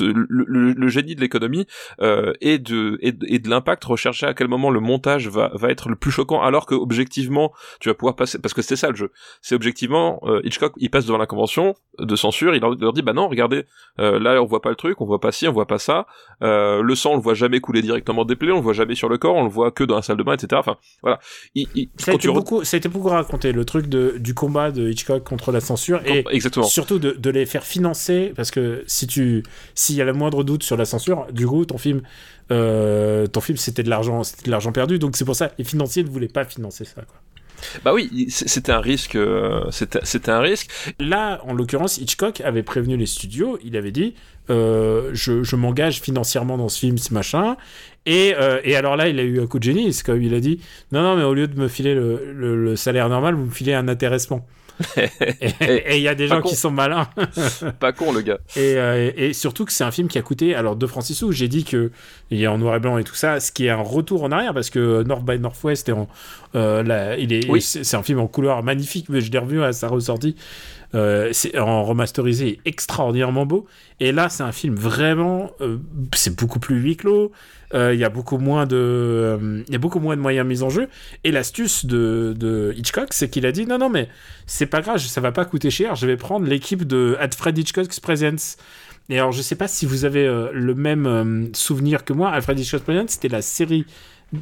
le, 0.00 0.26
le- 0.46 0.72
le 0.72 0.88
génie 0.88 1.14
de 1.14 1.20
l'économie 1.20 1.66
euh, 2.00 2.32
et 2.40 2.58
de 2.58 2.98
et 3.02 3.12
de, 3.12 3.36
de 3.36 3.48
l'impact 3.50 3.84
recherché 3.84 4.26
à 4.26 4.34
quel 4.34 4.48
moment 4.48 4.70
le 4.70 4.80
montage 4.80 5.28
va 5.28 5.50
va 5.54 5.70
être 5.70 5.88
le 5.88 5.96
plus 5.96 6.10
choquant 6.10 6.40
alors 6.42 6.66
que 6.66 6.74
objectivement 6.74 7.52
tu 7.80 7.88
vas 7.88 7.94
pouvoir 7.94 8.16
passer 8.16 8.38
parce 8.38 8.54
que 8.54 8.62
c'est 8.62 8.76
ça 8.76 8.88
le 8.88 8.96
jeu. 8.96 9.12
C'est 9.42 9.54
objectivement 9.54 10.20
euh, 10.24 10.40
Hitchcock 10.44 10.72
il 10.78 10.90
passe 10.90 11.06
devant 11.06 11.18
la 11.18 11.26
convention 11.26 11.74
de 11.98 12.16
censure 12.16 12.54
il 12.54 12.60
leur, 12.62 12.72
il 12.74 12.80
leur 12.80 12.92
dit 12.94 13.02
bah 13.02 13.12
non 13.12 13.28
regardez 13.28 13.64
euh, 13.98 14.18
là 14.18 14.42
on 14.42 14.46
voit 14.46 14.62
pas 14.62 14.70
le 14.70 14.76
truc 14.76 15.00
on 15.00 15.06
voit 15.06 15.20
pas 15.20 15.32
ci 15.32 15.46
on 15.46 15.52
voit 15.52 15.66
pas 15.66 15.78
ça. 15.78 16.06
Euh, 16.42 16.82
le 16.82 16.94
sang 16.94 17.12
on 17.12 17.16
le 17.16 17.22
voit 17.22 17.34
jamais 17.34 17.60
couler 17.60 17.82
directement 17.82 18.24
des 18.24 18.36
plaies 18.36 18.52
on 18.52 18.56
le 18.56 18.62
voit 18.62 18.72
jamais 18.72 18.94
sur 18.94 19.08
le 19.08 19.18
corps 19.18 19.34
on 19.36 19.44
le 19.44 19.50
voit 19.50 19.70
que 19.70 19.84
dans 19.84 19.96
la 19.96 20.02
salle 20.02 20.16
de 20.16 20.22
bain 20.22 20.34
etc 20.34 20.48
enfin 20.54 20.76
voilà. 21.02 21.18
Il, 21.54 21.68
il- 21.74 21.90
Ça 21.98 22.12
a, 22.12 22.14
été 22.14 22.28
beaucoup, 22.28 22.64
ça 22.64 22.76
a 22.76 22.78
été 22.78 22.88
beaucoup 22.88 23.08
raconté, 23.08 23.52
le 23.52 23.64
truc 23.64 23.86
de, 23.88 24.14
du 24.18 24.34
combat 24.34 24.70
de 24.70 24.88
Hitchcock 24.88 25.24
contre 25.24 25.52
la 25.52 25.60
censure. 25.60 26.00
Et 26.06 26.24
exactement 26.32 26.66
surtout 26.66 26.98
de, 26.98 27.12
de 27.12 27.30
les 27.30 27.46
faire 27.46 27.64
financer, 27.64 28.32
parce 28.36 28.50
que 28.50 28.84
si 28.86 29.06
tu 29.06 29.42
s'il 29.74 29.96
y 29.96 30.00
a 30.02 30.04
le 30.04 30.12
moindre 30.12 30.44
doute 30.44 30.62
sur 30.62 30.76
la 30.76 30.84
censure, 30.84 31.26
du 31.32 31.46
coup, 31.46 31.64
ton 31.64 31.78
film, 31.78 32.02
euh, 32.50 33.26
ton 33.26 33.40
film 33.40 33.58
c'était 33.58 33.82
de 33.82 33.90
l'argent 33.90 34.22
c'était 34.24 34.44
de 34.46 34.50
l'argent 34.50 34.72
perdu. 34.72 34.98
Donc 34.98 35.16
c'est 35.16 35.24
pour 35.24 35.36
ça 35.36 35.52
les 35.58 35.64
financiers 35.64 36.02
ne 36.04 36.08
voulaient 36.08 36.28
pas 36.28 36.44
financer 36.44 36.84
ça. 36.84 37.02
Quoi. 37.02 37.16
bah 37.84 37.92
oui 37.92 38.26
c'était 38.30 38.72
un 38.72 38.80
risque 38.80 39.16
euh, 39.16 39.64
c'était 39.70 40.00
c'était 40.02 40.30
un 40.30 40.40
risque 40.40 40.70
Là, 40.98 41.40
en 41.46 41.52
l'occurrence, 41.54 41.98
Hitchcock 41.98 42.40
avait 42.40 42.62
prévenu 42.62 42.96
les 42.96 43.06
studios. 43.06 43.58
Il 43.64 43.76
avait 43.76 43.92
dit 43.92 44.14
euh, 44.48 45.10
je, 45.12 45.42
je 45.44 45.56
m'engage 45.56 46.00
financièrement 46.00 46.58
dans 46.58 46.68
ce 46.68 46.78
film, 46.80 46.98
ce 46.98 47.14
machin. 47.14 47.56
Et, 48.06 48.34
euh, 48.36 48.60
et 48.64 48.74
alors 48.76 48.96
là, 48.96 49.08
il 49.08 49.20
a 49.20 49.22
eu 49.22 49.40
un 49.40 49.46
coup 49.46 49.58
de 49.58 49.64
génie. 49.64 49.92
C'est 49.92 50.04
comme 50.04 50.22
il 50.22 50.34
a 50.34 50.40
dit 50.40 50.60
non, 50.92 51.02
non, 51.02 51.16
mais 51.16 51.22
au 51.22 51.34
lieu 51.34 51.46
de 51.46 51.60
me 51.60 51.68
filer 51.68 51.94
le, 51.94 52.32
le- 52.32 52.56
le 52.64 52.76
salaire 52.76 53.08
normal, 53.08 53.34
vous 53.34 53.44
me 53.44 53.50
filez 53.50 53.74
un 53.74 53.88
intéressement. 53.88 54.46
et 55.60 55.96
il 55.96 56.02
y 56.02 56.08
a 56.08 56.14
des 56.14 56.28
gens 56.28 56.40
con. 56.40 56.48
qui 56.48 56.56
sont 56.56 56.70
malins. 56.70 57.08
pas 57.80 57.92
con 57.92 58.12
le 58.12 58.20
gars 58.22 58.38
Et, 58.56 58.74
euh, 58.76 59.10
et 59.16 59.32
surtout 59.32 59.64
que 59.64 59.72
c'est 59.72 59.84
un 59.84 59.90
film 59.90 60.08
qui 60.08 60.18
a 60.18 60.22
coûté, 60.22 60.54
alors 60.54 60.76
de 60.76 60.86
francs 60.86 61.04
6 61.04 61.14
sous, 61.14 61.32
j'ai 61.32 61.48
dit 61.48 61.64
que 61.64 61.90
il 62.30 62.42
est 62.42 62.46
en 62.46 62.58
noir 62.58 62.76
et 62.76 62.80
blanc 62.80 62.98
et 62.98 63.04
tout 63.04 63.14
ça, 63.14 63.40
ce 63.40 63.52
qui 63.52 63.66
est 63.66 63.70
un 63.70 63.76
retour 63.82 64.22
en 64.22 64.32
arrière 64.32 64.54
parce 64.54 64.70
que 64.70 65.02
North 65.02 65.24
by 65.24 65.38
Northwest 65.38 65.88
est 65.88 65.92
en, 65.92 66.08
euh, 66.54 66.82
là, 66.82 67.16
il 67.16 67.32
est, 67.32 67.48
Oui. 67.48 67.60
c'est 67.60 67.84
c'est 67.84 67.96
un 67.96 68.02
film 68.02 68.18
en 68.20 68.26
couleur 68.26 68.62
magnifique, 68.62 69.06
mais 69.08 69.20
je 69.20 69.30
l'ai 69.30 69.38
revu 69.38 69.62
à 69.62 69.72
sa 69.72 69.88
ressortie, 69.88 70.36
euh, 70.94 71.32
en 71.56 71.84
remasterisé, 71.84 72.58
extraordinairement 72.64 73.46
beau. 73.46 73.66
Et 74.00 74.10
là, 74.10 74.28
c'est 74.28 74.42
un 74.42 74.50
film 74.50 74.74
vraiment, 74.74 75.52
euh, 75.60 75.78
c'est 76.14 76.34
beaucoup 76.36 76.58
plus 76.58 76.80
huis 76.80 76.96
clos. 76.96 77.30
euh, 77.74 77.94
Il 77.94 78.00
y 78.00 78.04
a 78.04 78.08
beaucoup 78.08 78.38
moins 78.38 78.66
de, 78.66 79.62
il 79.68 79.72
y 79.72 79.76
a 79.76 79.78
beaucoup 79.78 80.00
moins 80.00 80.16
de 80.16 80.20
moyens 80.20 80.46
mis 80.46 80.62
en 80.62 80.70
jeu. 80.70 80.88
Et 81.22 81.30
l'astuce 81.30 81.86
de, 81.86 82.74
Hitchcock, 82.76 83.12
c'est 83.12 83.28
qu'il 83.28 83.46
a 83.46 83.52
dit 83.52 83.66
non, 83.66 83.78
non, 83.78 83.88
mais 83.88 84.08
c'est 84.46 84.66
pas 84.66 84.80
grave, 84.80 84.98
ça 84.98 85.20
va 85.20 85.30
pas 85.30 85.44
coûter 85.44 85.70
cher. 85.70 85.94
Je 85.94 86.06
vais 86.06 86.16
prendre 86.16 86.46
l'équipe 86.46 86.84
de 86.84 87.16
Alfred 87.20 87.56
Hitchcock's 87.56 88.00
Presents. 88.00 88.56
Et 89.08 89.18
alors, 89.18 89.32
je 89.32 89.42
sais 89.42 89.56
pas 89.56 89.68
si 89.68 89.86
vous 89.86 90.04
avez 90.04 90.24
le 90.52 90.74
même 90.74 91.50
souvenir 91.52 92.04
que 92.04 92.12
moi. 92.12 92.30
Alfred 92.30 92.58
Hitchcock's 92.58 92.82
Presents, 92.84 93.08
c'était 93.08 93.28
la 93.28 93.42
série 93.42 93.84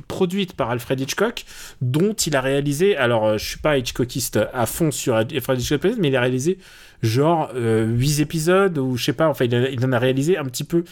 produite 0.07 0.55
par 0.55 0.71
Alfred 0.71 1.01
Hitchcock, 1.01 1.45
dont 1.81 2.13
il 2.13 2.37
a 2.37 2.41
réalisé. 2.41 2.97
Alors, 2.97 3.27
euh, 3.27 3.39
je 3.39 3.45
suis 3.45 3.59
pas 3.59 3.79
Hitchcockiste 3.79 4.39
à 4.53 4.67
fond 4.67 4.91
sur 4.91 5.15
Alfred 5.17 5.61
Hitchcock's 5.61 5.81
Presents, 5.81 5.99
mais 6.01 6.09
il 6.09 6.17
a 6.17 6.21
réalisé 6.21 6.59
genre 7.03 7.51
euh, 7.55 7.87
8 7.87 8.21
épisodes 8.21 8.77
ou 8.79 8.97
je 8.97 9.05
sais 9.05 9.13
pas. 9.13 9.29
Enfin, 9.29 9.45
il, 9.47 9.85
en 9.85 9.93
a 9.93 9.99
réalisé 9.99 10.37
un 10.37 10.45
petit 10.45 10.65
peu. 10.65 10.85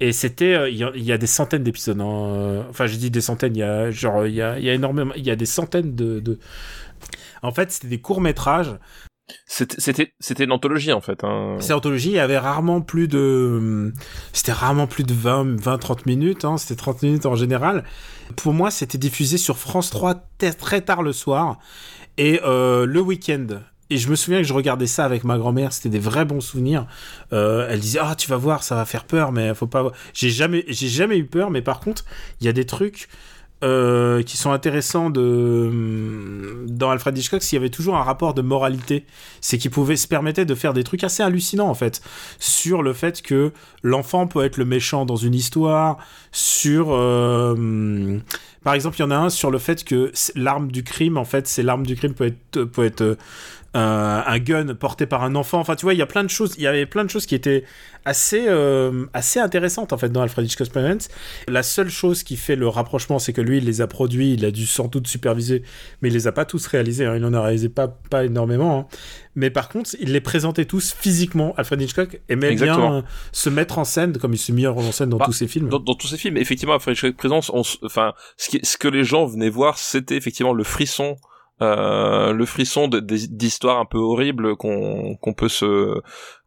Et 0.00 0.12
c'était, 0.12 0.54
euh, 0.54 0.68
il 0.68 0.76
y, 0.76 1.12
a- 1.12 1.18
des 1.18 1.26
centaines 1.26 1.62
d'épisodes. 1.62 2.00
hein. 2.00 2.64
Enfin, 2.70 2.86
je 2.86 2.96
dis 2.96 3.10
des 3.10 3.20
centaines. 3.20 3.56
Il 3.56 3.60
y 3.60 3.62
a 3.62 3.90
genre, 3.90 4.26
il 4.26 4.34
y 4.34 4.42
a, 4.42 4.58
il 4.58 4.64
y 4.64 4.70
a 4.70 4.74
énormément, 4.74 5.14
il 5.16 5.24
y 5.24 5.30
a 5.30 5.36
des 5.36 5.46
centaines 5.46 5.94
de. 5.94 6.20
de... 6.20 6.38
En 7.42 7.52
fait, 7.52 7.70
c'était 7.72 7.88
des 7.88 8.00
courts 8.00 8.20
métrages 8.20 8.74
c'était 9.46 10.12
c'était 10.20 10.44
une 10.44 10.52
anthologie 10.52 10.92
en 10.92 11.00
fait 11.00 11.24
hein. 11.24 11.56
Ces 11.58 11.72
anthologies, 11.72 12.10
il 12.10 12.14
y 12.14 12.18
avait 12.18 12.38
rarement 12.38 12.80
plus 12.82 13.08
de. 13.08 13.92
C'était 14.32 14.52
rarement 14.52 14.86
plus 14.86 15.04
de 15.04 15.14
20, 15.14 15.60
20 15.60 15.78
30 15.78 16.06
minutes, 16.06 16.44
hein, 16.44 16.58
c'était 16.58 16.76
30 16.76 17.02
minutes 17.02 17.26
en 17.26 17.34
général. 17.34 17.84
Pour 18.36 18.52
moi, 18.52 18.70
c'était 18.70 18.98
diffusé 18.98 19.38
sur 19.38 19.56
France 19.56 19.90
3 19.90 20.14
t- 20.38 20.52
très 20.52 20.82
tard 20.82 21.02
le 21.02 21.12
soir 21.12 21.58
et 22.18 22.40
euh, 22.44 22.84
le 22.86 23.00
week-end. 23.00 23.46
Et 23.90 23.98
je 23.98 24.08
me 24.08 24.16
souviens 24.16 24.40
que 24.40 24.46
je 24.46 24.54
regardais 24.54 24.86
ça 24.86 25.04
avec 25.04 25.24
ma 25.24 25.36
grand-mère, 25.38 25.72
c'était 25.72 25.90
des 25.90 25.98
vrais 25.98 26.24
bons 26.24 26.40
souvenirs. 26.40 26.86
Euh, 27.32 27.66
elle 27.70 27.80
disait 27.80 28.00
Ah, 28.02 28.14
tu 28.16 28.28
vas 28.28 28.36
voir, 28.36 28.62
ça 28.62 28.74
va 28.74 28.84
faire 28.84 29.04
peur, 29.04 29.32
mais 29.32 29.54
faut 29.54 29.66
pas. 29.66 29.90
J'ai 30.12 30.30
jamais, 30.30 30.64
j'ai 30.68 30.88
jamais 30.88 31.16
eu 31.18 31.26
peur, 31.26 31.50
mais 31.50 31.62
par 31.62 31.80
contre, 31.80 32.04
il 32.40 32.46
y 32.46 32.48
a 32.48 32.52
des 32.52 32.66
trucs. 32.66 33.08
Euh, 33.64 34.22
qui 34.22 34.36
sont 34.36 34.52
intéressants 34.52 35.10
de 35.10 36.64
dans 36.68 36.90
Alfred 36.90 37.16
Hitchcock, 37.16 37.42
s'il 37.42 37.56
y 37.56 37.60
avait 37.60 37.70
toujours 37.70 37.96
un 37.96 38.02
rapport 38.02 38.34
de 38.34 38.42
moralité, 38.42 39.06
c'est 39.40 39.58
qu'il 39.58 39.70
pouvait 39.70 39.96
se 39.96 40.06
permettre 40.06 40.42
de 40.42 40.54
faire 40.54 40.74
des 40.74 40.84
trucs 40.84 41.02
assez 41.02 41.22
hallucinants 41.22 41.68
en 41.68 41.74
fait 41.74 42.02
sur 42.38 42.82
le 42.82 42.92
fait 42.92 43.22
que 43.22 43.52
l'enfant 43.82 44.26
peut 44.26 44.44
être 44.44 44.58
le 44.58 44.64
méchant 44.64 45.06
dans 45.06 45.16
une 45.16 45.34
histoire, 45.34 45.96
sur 46.30 46.88
euh, 46.90 48.18
par 48.64 48.74
exemple, 48.74 48.96
il 48.98 49.00
y 49.00 49.04
en 49.04 49.10
a 49.10 49.16
un 49.16 49.30
sur 49.30 49.50
le 49.50 49.58
fait 49.58 49.84
que 49.84 50.12
l'arme 50.34 50.70
du 50.70 50.82
crime, 50.84 51.18
en 51.18 51.24
fait, 51.24 51.46
c'est 51.46 51.62
l'arme 51.62 51.86
du 51.86 51.96
crime 51.96 52.14
peut 52.14 52.32
peut 52.52 52.84
être 52.84 53.16
euh, 53.76 54.22
un 54.24 54.38
gun 54.38 54.74
porté 54.74 55.04
par 55.04 55.24
un 55.24 55.34
enfant. 55.34 55.58
Enfin, 55.58 55.74
tu 55.74 55.84
vois, 55.84 55.94
il 55.94 55.98
y 55.98 56.02
a 56.02 56.06
plein 56.06 56.22
de 56.22 56.30
choses. 56.30 56.54
Il 56.58 56.62
y 56.62 56.66
avait 56.68 56.86
plein 56.86 57.04
de 57.04 57.10
choses 57.10 57.26
qui 57.26 57.34
étaient 57.34 57.64
assez 58.04 58.44
euh, 58.46 59.06
assez 59.14 59.40
intéressantes 59.40 59.92
en 59.92 59.98
fait 59.98 60.10
dans 60.10 60.22
Alfred 60.22 60.46
Hitchcock 60.46 60.68
Presents. 60.68 61.08
La 61.48 61.64
seule 61.64 61.90
chose 61.90 62.22
qui 62.22 62.36
fait 62.36 62.54
le 62.54 62.68
rapprochement, 62.68 63.18
c'est 63.18 63.32
que 63.32 63.40
lui, 63.40 63.58
il 63.58 63.64
les 63.64 63.80
a 63.80 63.88
produits, 63.88 64.34
il 64.34 64.44
a 64.44 64.52
dû 64.52 64.64
sans 64.64 64.86
doute 64.86 65.08
superviser, 65.08 65.62
mais 66.02 66.08
il 66.08 66.12
les 66.12 66.28
a 66.28 66.32
pas 66.32 66.44
tous 66.44 66.64
réalisés. 66.68 67.04
Hein. 67.04 67.16
Il 67.16 67.24
en 67.24 67.34
a 67.34 67.42
réalisé 67.42 67.68
pas 67.68 67.88
pas 67.88 68.24
énormément. 68.24 68.78
Hein. 68.78 68.96
Mais 69.34 69.50
par 69.50 69.68
contre, 69.68 69.90
il 69.98 70.12
les 70.12 70.20
présentait 70.20 70.66
tous 70.66 70.94
physiquement. 70.96 71.52
Alfred 71.56 71.82
Hitchcock 71.82 72.20
aimait 72.28 72.54
bien 72.54 73.02
se 73.32 73.50
mettre 73.50 73.78
en 73.78 73.84
scène, 73.84 74.16
comme 74.18 74.34
il 74.34 74.38
se 74.38 74.52
met 74.52 74.68
en 74.68 74.92
scène 74.92 75.08
dans 75.08 75.16
bah, 75.16 75.24
tous 75.24 75.32
ses 75.32 75.48
films. 75.48 75.68
Dans, 75.68 75.80
tous 75.80 76.06
ses 76.06 76.16
films, 76.16 76.36
effectivement, 76.36 76.74
Alfred 76.74 76.96
Hitchcock 76.96 77.16
Presents, 77.16 77.52
enfin, 77.82 78.12
ce, 78.36 78.56
ce 78.62 78.76
que 78.76 78.86
les 78.86 79.02
gens 79.02 79.26
venaient 79.26 79.50
voir, 79.50 79.78
c'était 79.78 80.16
effectivement 80.16 80.52
le 80.52 80.62
frisson 80.62 81.16
euh, 81.16 81.33
le 81.60 82.44
frisson 82.44 82.88
d'histoires 82.88 83.78
un 83.78 83.84
peu 83.84 83.98
horribles 83.98 84.56
qu'on 84.56 85.16
qu'on 85.16 85.34
peut 85.34 85.48
se 85.48 86.00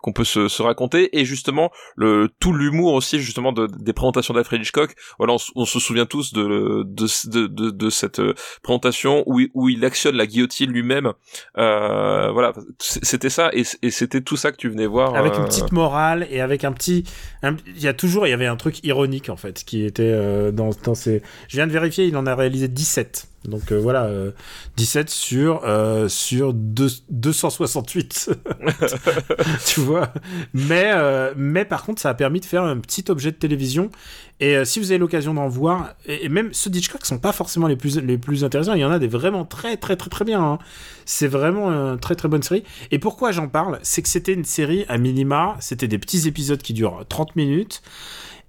qu'on 0.07 0.13
peut 0.13 0.23
se, 0.23 0.47
se, 0.47 0.61
raconter 0.61 1.19
et 1.19 1.25
justement 1.25 1.69
le 1.97 2.29
tout 2.39 2.53
l'humour 2.53 2.93
aussi 2.93 3.19
justement 3.19 3.51
de, 3.51 3.67
des 3.67 3.91
présentations 3.91 4.33
d'Alfred 4.33 4.61
Hitchcock 4.61 4.95
voilà 5.17 5.35
on, 5.55 5.65
se 5.65 5.79
souvient 5.81 6.05
tous 6.05 6.31
de 6.31 6.83
de, 6.85 7.47
de, 7.47 7.69
de, 7.71 7.89
cette 7.89 8.19
euh, 8.19 8.33
présentation 8.63 9.23
où, 9.25 9.41
où 9.53 9.67
il 9.67 9.83
actionne 9.83 10.15
la 10.15 10.25
guillotine 10.25 10.71
lui-même 10.71 11.11
euh, 11.57 12.31
voilà 12.31 12.53
c'était 12.79 13.29
ça 13.29 13.49
et, 13.51 13.63
et 13.81 13.91
c'était 13.91 14.21
tout 14.21 14.37
ça 14.37 14.53
que 14.53 14.57
tu 14.57 14.69
venais 14.69 14.85
voir 14.85 15.13
avec 15.13 15.33
une 15.35 15.41
euh, 15.41 15.47
petite 15.47 15.73
morale 15.73 16.25
et 16.31 16.39
avec 16.39 16.63
un 16.63 16.71
petit 16.71 17.03
il 17.43 17.81
y 17.81 17.89
a 17.89 17.93
toujours 17.93 18.27
il 18.27 18.29
y 18.29 18.33
avait 18.33 18.47
un 18.47 18.55
truc 18.55 18.81
ironique 18.85 19.27
en 19.27 19.35
fait 19.35 19.65
qui 19.65 19.83
était 19.83 20.03
euh, 20.03 20.53
dans, 20.53 20.69
dans 20.85 20.95
ces 20.95 21.21
je 21.49 21.57
viens 21.57 21.67
de 21.67 21.73
vérifier 21.73 22.05
il 22.05 22.15
en 22.15 22.25
a 22.27 22.33
réalisé 22.33 22.69
17 22.69 23.27
donc 23.45 23.71
voilà, 23.71 24.09
17 24.75 25.09
sur 25.09 25.61
sur 26.09 26.53
268. 26.53 28.31
tu 29.65 29.79
vois. 29.79 29.96
Mais, 30.53 30.91
euh, 30.93 31.33
mais 31.35 31.65
par 31.65 31.83
contre, 31.83 32.01
ça 32.01 32.09
a 32.09 32.13
permis 32.13 32.39
de 32.39 32.45
faire 32.45 32.63
un 32.63 32.77
petit 32.77 33.05
objet 33.09 33.31
de 33.31 33.37
télévision. 33.37 33.89
Et 34.39 34.55
euh, 34.55 34.65
si 34.65 34.79
vous 34.79 34.91
avez 34.91 34.97
l'occasion 34.97 35.33
d'en 35.33 35.47
voir, 35.47 35.95
et, 36.05 36.29
même 36.29 36.53
ceux 36.53 36.69
d'Hitchcock 36.69 37.05
sont 37.05 37.19
pas 37.19 37.31
forcément 37.31 37.67
les 37.67 37.75
plus, 37.75 37.99
les 37.99 38.17
plus 38.17 38.43
intéressants, 38.43 38.73
il 38.73 38.81
y 38.81 38.85
en 38.85 38.91
a 38.91 38.99
des 38.99 39.07
vraiment 39.07 39.45
très 39.45 39.77
très 39.77 39.95
très 39.95 40.09
très 40.09 40.25
bien. 40.25 40.43
Hein. 40.43 40.59
C'est 41.05 41.27
vraiment 41.27 41.69
une 41.69 41.99
très 41.99 42.15
très 42.15 42.27
bonne 42.27 42.43
série. 42.43 42.63
Et 42.91 42.99
pourquoi 42.99 43.31
j'en 43.31 43.47
parle? 43.47 43.79
C'est 43.81 44.01
que 44.01 44.09
c'était 44.09 44.33
une 44.33 44.45
série 44.45 44.85
à 44.89 44.97
minima, 44.97 45.55
c'était 45.59 45.87
des 45.87 45.97
petits 45.97 46.27
épisodes 46.27 46.61
qui 46.61 46.73
durent 46.73 47.05
30 47.07 47.35
minutes 47.35 47.81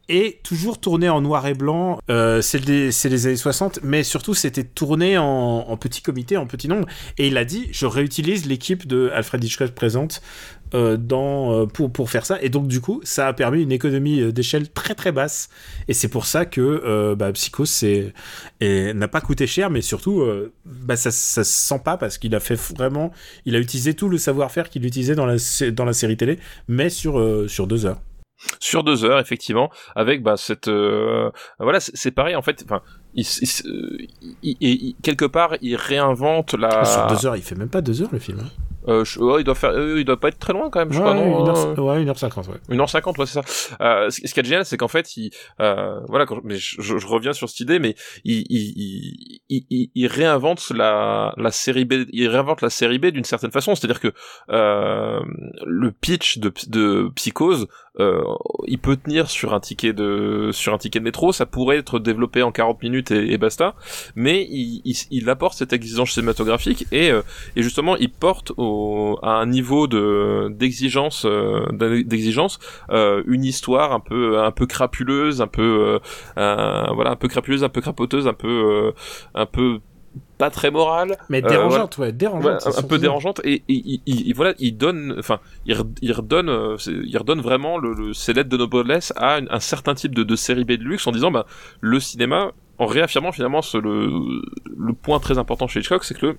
et 0.09 0.41
toujours 0.43 0.81
tourné 0.81 1.09
en 1.09 1.21
noir 1.21 1.47
et 1.47 1.55
blanc. 1.55 1.99
Euh, 2.11 2.41
c'est 2.41 2.65
les 2.65 3.27
années 3.27 3.37
60, 3.37 3.81
mais 3.83 4.03
surtout 4.03 4.35
c'était 4.35 4.65
tourné 4.65 5.19
en, 5.19 5.25
en, 5.25 5.77
petit 5.77 6.03
comité, 6.03 6.37
en 6.37 6.47
petit 6.47 6.69
nombre. 6.69 6.89
Et 7.19 7.29
il 7.29 7.37
a 7.37 7.45
dit, 7.45 7.69
je 7.73 7.87
réutilise 7.87 8.47
l'équipe 8.47 8.87
de 8.87 9.11
Alfred 9.15 9.43
Hitchcock 9.45 9.73
présente 9.73 10.23
dans, 10.73 11.53
euh, 11.53 11.67
pour, 11.67 11.93
pour 11.93 12.11
faire 12.11 12.27
ça. 12.27 12.41
Et 12.43 12.49
donc 12.49 12.69
du 12.69 12.81
coup, 12.81 13.01
ça 13.05 13.29
a 13.29 13.33
permis 13.33 13.63
une 13.63 13.73
économie 13.73 14.21
euh, 14.21 14.33
d'échelle 14.33 14.71
très 14.71 14.95
très 14.95 15.13
basse. 15.13 15.49
Et 15.89 15.95
c'est 15.95 16.09
pour 16.09 16.27
ça 16.27 16.45
que 16.45 16.61
euh, 16.61 17.15
bah, 17.15 17.33
Psychos 17.33 17.65
n'a 18.61 19.09
pas 19.09 19.21
coûté 19.21 19.47
cher, 19.47 19.71
mais 19.71 19.81
surtout, 19.81 20.21
euh, 20.21 20.53
bah, 20.65 20.97
ça, 20.97 21.11
ça 21.11 21.45
se 21.45 21.53
sent 21.69 21.81
pas 21.85 21.97
parce 21.97 22.19
qu'il 22.19 22.35
a 22.35 22.41
fait 22.41 22.55
vraiment, 22.55 23.13
il 23.45 23.57
a 23.57 23.59
utilisé 23.59 23.95
tout 23.95 24.09
le 24.09 24.19
savoir-faire 24.19 24.71
qu'il 24.71 24.85
utilisait 24.85 25.15
dans 25.15 25.27
la, 25.27 25.37
dans 25.73 25.85
la 25.85 25.93
série 25.93 26.17
télé, 26.17 26.39
mais 26.69 26.91
sur, 26.91 27.49
sur 27.49 27.67
deux 27.67 27.87
heures 27.87 28.01
sur 28.61 28.85
deux 28.85 29.05
heures 29.05 29.19
effectivement 29.19 29.71
avec 29.97 30.23
bah 30.23 30.37
cette 30.37 30.69
euh, 30.69 31.31
voilà 31.59 31.81
c'est 31.81 32.11
pareil 32.11 32.37
en 32.37 32.43
fait 32.43 32.63
enfin 32.65 32.83
il, 33.15 33.27
il, 34.43 34.95
quelque 35.03 35.25
part 35.25 35.57
il 35.61 35.75
réinvente 35.75 36.55
la 36.55 36.85
sur 36.85 37.07
deux 37.09 37.27
heures 37.27 37.37
il 37.37 37.43
fait 37.43 37.57
même 37.57 37.69
pas 37.69 37.81
deux 37.81 38.03
heures 38.03 38.11
le 38.13 38.19
film 38.19 38.41
hein. 38.41 38.49
Euh, 38.87 39.05
il 39.39 39.45
doit 39.45 39.55
faire, 39.55 39.71
euh, 39.71 39.99
il 39.99 40.05
doit 40.05 40.19
pas 40.19 40.29
être 40.29 40.39
très 40.39 40.53
loin 40.53 40.71
quand 40.71 40.79
même, 40.79 40.93
je 40.93 41.01
crois, 41.01 41.15
non 41.15 41.45
1h, 41.45 41.81
Ouais, 41.81 42.05
1h50, 42.05 42.49
ouais. 42.49 42.77
1h50, 42.77 43.19
ouais, 43.19 43.27
c'est 43.27 43.43
ça. 43.43 43.77
Euh, 43.81 44.09
ce, 44.11 44.21
qui 44.21 44.41
est 44.41 44.45
génial, 44.45 44.65
c'est 44.65 44.77
qu'en 44.77 44.89
fait, 44.89 45.17
il, 45.17 45.31
euh, 45.61 46.01
voilà, 46.09 46.27
quand, 46.27 46.41
mais 46.45 46.57
je, 46.57 46.81
je, 46.81 47.07
reviens 47.07 47.33
sur 47.33 47.49
cette 47.49 47.61
idée, 47.61 47.81
mais 47.81 47.97
il, 48.25 48.45
il, 48.49 49.41
il, 49.49 49.91
il, 49.95 50.07
réinvente 50.07 50.71
la, 50.71 51.35
la 51.37 51.51
série 51.51 51.85
B, 51.85 52.05
il 52.13 52.29
réinvente 52.29 52.63
la 52.63 52.71
série 52.71 52.99
B 52.99 53.07
d'une 53.07 53.25
certaine 53.25 53.51
façon, 53.51 53.75
c'est-à-dire 53.75 54.01
que 54.01 54.13
euh, 54.51 55.21
le 55.67 55.91
pitch 55.91 56.39
de, 56.39 56.53
de 56.69 57.11
Psychose, 57.17 57.67
euh, 58.01 58.23
il 58.67 58.79
peut 58.79 58.97
tenir 58.97 59.31
sur 59.31 59.55
un 59.55 59.61
ticket 59.61 59.93
de, 59.93 60.51
sur 60.53 60.75
un 60.75 60.79
ticket 60.79 60.99
de 61.01 61.05
métro, 61.05 61.33
ça 61.33 61.47
pourrait 61.47 61.79
être 61.79 61.99
développé 61.99 62.43
en 62.43 62.53
40 62.53 62.83
minutes 62.83 63.11
et, 63.11 63.33
et 63.33 63.39
basta, 63.39 63.75
mais 64.15 64.47
il, 64.51 64.83
il, 64.85 64.97
il, 65.11 65.31
apporte 65.31 65.59
cette 65.59 65.73
exigence 65.73 66.13
cinématographique 66.13 66.87
et, 66.93 67.11
euh, 67.11 67.23
et 67.57 67.63
justement, 67.63 67.97
il 67.97 68.11
porte 68.11 68.53
au 68.57 69.19
à 69.23 69.33
un 69.33 69.47
niveau 69.47 69.87
de 69.87 70.49
d'exigence 70.51 71.25
euh, 71.25 71.67
d'exigence 71.73 72.59
euh, 72.91 73.23
une 73.27 73.45
histoire 73.45 73.93
un 73.93 74.01
peu 74.01 74.39
un 74.41 74.51
peu 74.51 74.67
crapuleuse 74.67 75.41
un 75.41 75.47
peu 75.47 76.01
euh, 76.39 76.87
voilà 76.95 77.11
un 77.11 77.17
peu 77.17 77.29
crapuleuse 77.29 77.65
un 77.65 77.69
peu 77.69 77.81
crapoteuse 77.81 78.27
un 78.27 78.33
peu 78.33 78.93
un 79.35 79.47
peu 79.47 79.81
pas 80.39 80.51
très 80.51 80.71
morale 80.71 81.17
mais 81.29 81.43
dérangeante 81.43 81.99
ouais 81.99 82.13
dérangeante 82.13 82.67
un, 82.67 82.83
peu 82.83 82.99
dérangeante 82.99 83.41
et, 83.45 83.63
et, 83.69 84.33
voilà 84.33 84.55
il 84.59 84.77
donne 84.77 85.15
enfin 85.19 85.41
il, 85.67 85.77
il 86.03 86.13
redonne 86.13 86.77
il 86.87 87.17
redonne 87.19 87.41
vraiment 87.41 87.79
le, 87.79 87.93
le 87.93 88.13
ses 88.13 88.33
lettres 88.33 88.51
de 88.51 88.57
noblesse 88.57 89.13
à 89.17 89.39
un, 89.51 89.61
certain 89.61 89.95
type 89.95 90.15
de, 90.15 90.23
de 90.23 90.37
série 90.37 90.65
B 90.65 90.73
de 90.73 90.85
luxe 90.85 91.07
en 91.07 91.13
disant 91.13 91.31
bah 91.31 91.47
le 91.81 92.01
cinéma 92.01 92.53
en 92.79 92.87
réaffirmant 92.87 93.33
finalement 93.33 93.63
ce, 93.63 93.77
le, 93.77 94.11
le 94.77 94.93
point 94.93 95.19
très 95.19 95.39
important 95.39 95.67
chez 95.67 95.81
Hitchcock 95.81 96.05
c'est 96.05 96.15
que 96.15 96.27
le 96.27 96.39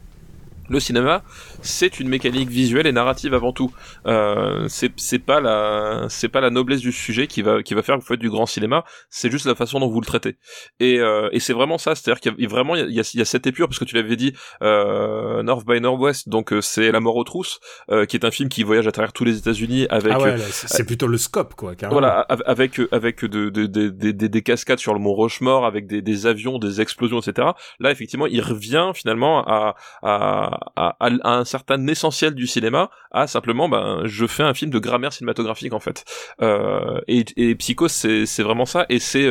cinéma, 0.77 1.23
c'est 1.61 1.99
une 1.99 2.09
mécanique 2.09 2.49
visuelle 2.49 2.85
et 2.85 2.91
narrative 2.91 3.33
avant 3.33 3.53
tout. 3.53 3.71
Euh, 4.05 4.67
c'est 4.67 5.19
pas 5.19 5.41
la 5.41 6.05
c'est 6.09 6.29
pas 6.29 6.41
la 6.41 6.49
noblesse 6.51 6.81
du 6.81 6.91
sujet 6.91 7.25
qui 7.27 7.41
va 7.41 7.63
qui 7.63 7.73
va 7.73 7.81
faire 7.81 7.95
que 7.95 8.01
vous 8.01 8.07
faites 8.07 8.19
du 8.19 8.29
grand 8.29 8.45
cinéma. 8.45 8.83
C'est 9.09 9.31
juste 9.31 9.45
la 9.45 9.55
façon 9.55 9.79
dont 9.79 9.89
vous 9.89 10.01
le 10.01 10.05
traitez. 10.05 10.37
Et, 10.79 10.99
euh, 10.99 11.29
et 11.31 11.39
c'est 11.39 11.53
vraiment 11.53 11.77
ça. 11.77 11.95
C'est-à-dire 11.95 12.19
qu'il 12.19 12.35
y 12.37 12.45
a 12.45 12.49
vraiment 12.49 12.75
il 12.75 12.93
y 12.93 12.99
a, 12.99 13.11
il 13.13 13.17
y 13.17 13.21
a 13.21 13.25
cette 13.25 13.47
épure 13.47 13.67
parce 13.67 13.79
que 13.79 13.85
tu 13.85 13.95
l'avais 13.95 14.15
dit 14.15 14.33
euh, 14.61 15.41
North 15.43 15.65
by 15.65 15.81
Northwest. 15.81 16.29
Donc 16.29 16.53
euh, 16.53 16.61
c'est 16.61 16.91
La 16.91 16.99
mort 16.99 17.15
aux 17.15 17.23
trousses, 17.23 17.59
euh, 17.91 18.05
qui 18.05 18.17
est 18.17 18.25
un 18.25 18.31
film 18.31 18.49
qui 18.49 18.63
voyage 18.63 18.87
à 18.87 18.91
travers 18.91 19.13
tous 19.13 19.23
les 19.23 19.37
États-Unis 19.37 19.87
avec. 19.89 20.13
Ah 20.13 20.19
ouais, 20.19 20.37
c'est 20.51 20.85
plutôt 20.85 21.07
le 21.07 21.17
scope 21.17 21.55
quoi. 21.55 21.75
Carrément. 21.75 21.99
Voilà, 21.99 22.21
avec 22.21 22.79
avec 22.91 23.23
de, 23.25 23.49
de, 23.49 23.65
de, 23.65 24.11
des 24.11 24.41
cascades 24.41 24.79
sur 24.79 24.93
le 24.93 24.99
mont 24.99 25.13
Rochemort, 25.13 25.65
avec 25.65 25.87
des, 25.87 26.01
des 26.01 26.25
avions, 26.25 26.59
des 26.59 26.81
explosions, 26.81 27.19
etc. 27.19 27.49
Là 27.79 27.91
effectivement, 27.91 28.27
il 28.27 28.41
revient 28.41 28.91
finalement 28.93 29.45
à, 29.45 29.75
à 30.01 30.58
à, 30.75 30.95
un 30.99 31.45
certain 31.45 31.87
essentiel 31.87 32.35
du 32.35 32.47
cinéma, 32.47 32.89
à 33.11 33.27
simplement, 33.27 33.69
ben, 33.69 34.01
je 34.05 34.25
fais 34.27 34.43
un 34.43 34.53
film 34.53 34.71
de 34.71 34.79
grammaire 34.79 35.13
cinématographique 35.13 35.73
en 35.73 35.79
fait. 35.79 36.05
Euh, 36.41 36.99
et, 37.07 37.25
et 37.37 37.55
Psycho, 37.55 37.87
c'est 37.87 38.43
vraiment 38.43 38.65
ça, 38.65 38.85
et 38.89 38.99
c'est 38.99 39.29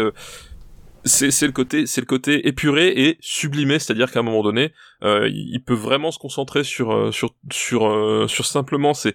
euh, 1.06 1.30
c'est 1.30 1.46
le 1.46 1.52
côté 1.52 1.86
c'est 1.86 2.00
le 2.00 2.06
côté 2.06 2.46
épuré 2.48 2.88
et 2.88 3.18
sublimé 3.20 3.78
c'est-à-dire 3.78 4.10
qu'à 4.10 4.20
un 4.20 4.22
moment 4.22 4.42
donné 4.42 4.72
euh, 5.04 5.28
il 5.32 5.62
peut 5.62 5.74
vraiment 5.74 6.10
se 6.10 6.18
concentrer 6.18 6.64
sur 6.64 6.92
euh, 6.92 7.12
sur 7.12 7.34
sur 7.52 7.86
euh, 7.86 8.26
sur 8.26 8.44
simplement 8.46 8.94
ces 8.94 9.14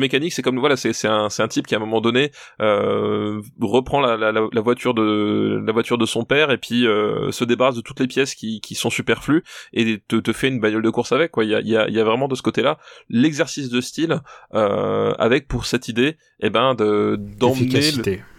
mécaniques. 0.00 0.32
C'est 0.32 0.42
comme 0.42 0.58
voilà 0.58 0.76
c'est 0.76 0.92
c'est 0.92 1.06
un 1.06 1.28
c'est 1.30 1.42
un 1.42 1.48
type 1.48 1.66
qui 1.66 1.74
à 1.74 1.78
un 1.78 1.80
moment 1.80 2.00
donné 2.00 2.32
euh, 2.60 3.40
reprend 3.60 4.00
la, 4.00 4.16
la, 4.16 4.32
la, 4.32 4.60
voiture 4.60 4.94
de 4.94 5.62
la 5.64 5.72
voiture 5.72 5.96
de 5.96 6.06
son 6.06 6.24
père 6.24 6.50
et 6.50 6.58
puis 6.58 6.86
euh, 6.86 7.30
se 7.30 7.44
débarrasse 7.44 7.76
de 7.76 7.82
toutes 7.82 8.00
les 8.00 8.08
pièces 8.08 8.34
qui 8.34 8.60
qui 8.60 8.74
sont 8.74 8.90
superflues 8.90 9.44
et 9.72 10.02
te, 10.08 10.16
te 10.16 10.32
fait 10.32 10.48
une 10.48 10.60
bagnole 10.60 10.82
de 10.82 10.90
course 10.90 11.12
avec 11.12 11.30
quoi. 11.30 11.44
Il 11.44 11.50
y 11.50 11.54
a 11.54 11.60
il 11.60 11.68
y 11.68 11.76
a, 11.76 11.88
il 11.88 11.94
y 11.94 12.00
a 12.00 12.04
vraiment 12.04 12.26
de 12.26 12.34
ce 12.34 12.42
côté-là 12.42 12.78
l'exercice 13.08 13.68
de 13.68 13.80
style 13.80 14.20
avec 14.52 15.46
pour 15.46 15.66
cette 15.66 15.88
idée 15.88 16.16
eh 16.40 16.50
ben 16.50 16.74
de 16.74 17.16
d'emmener 17.16 17.92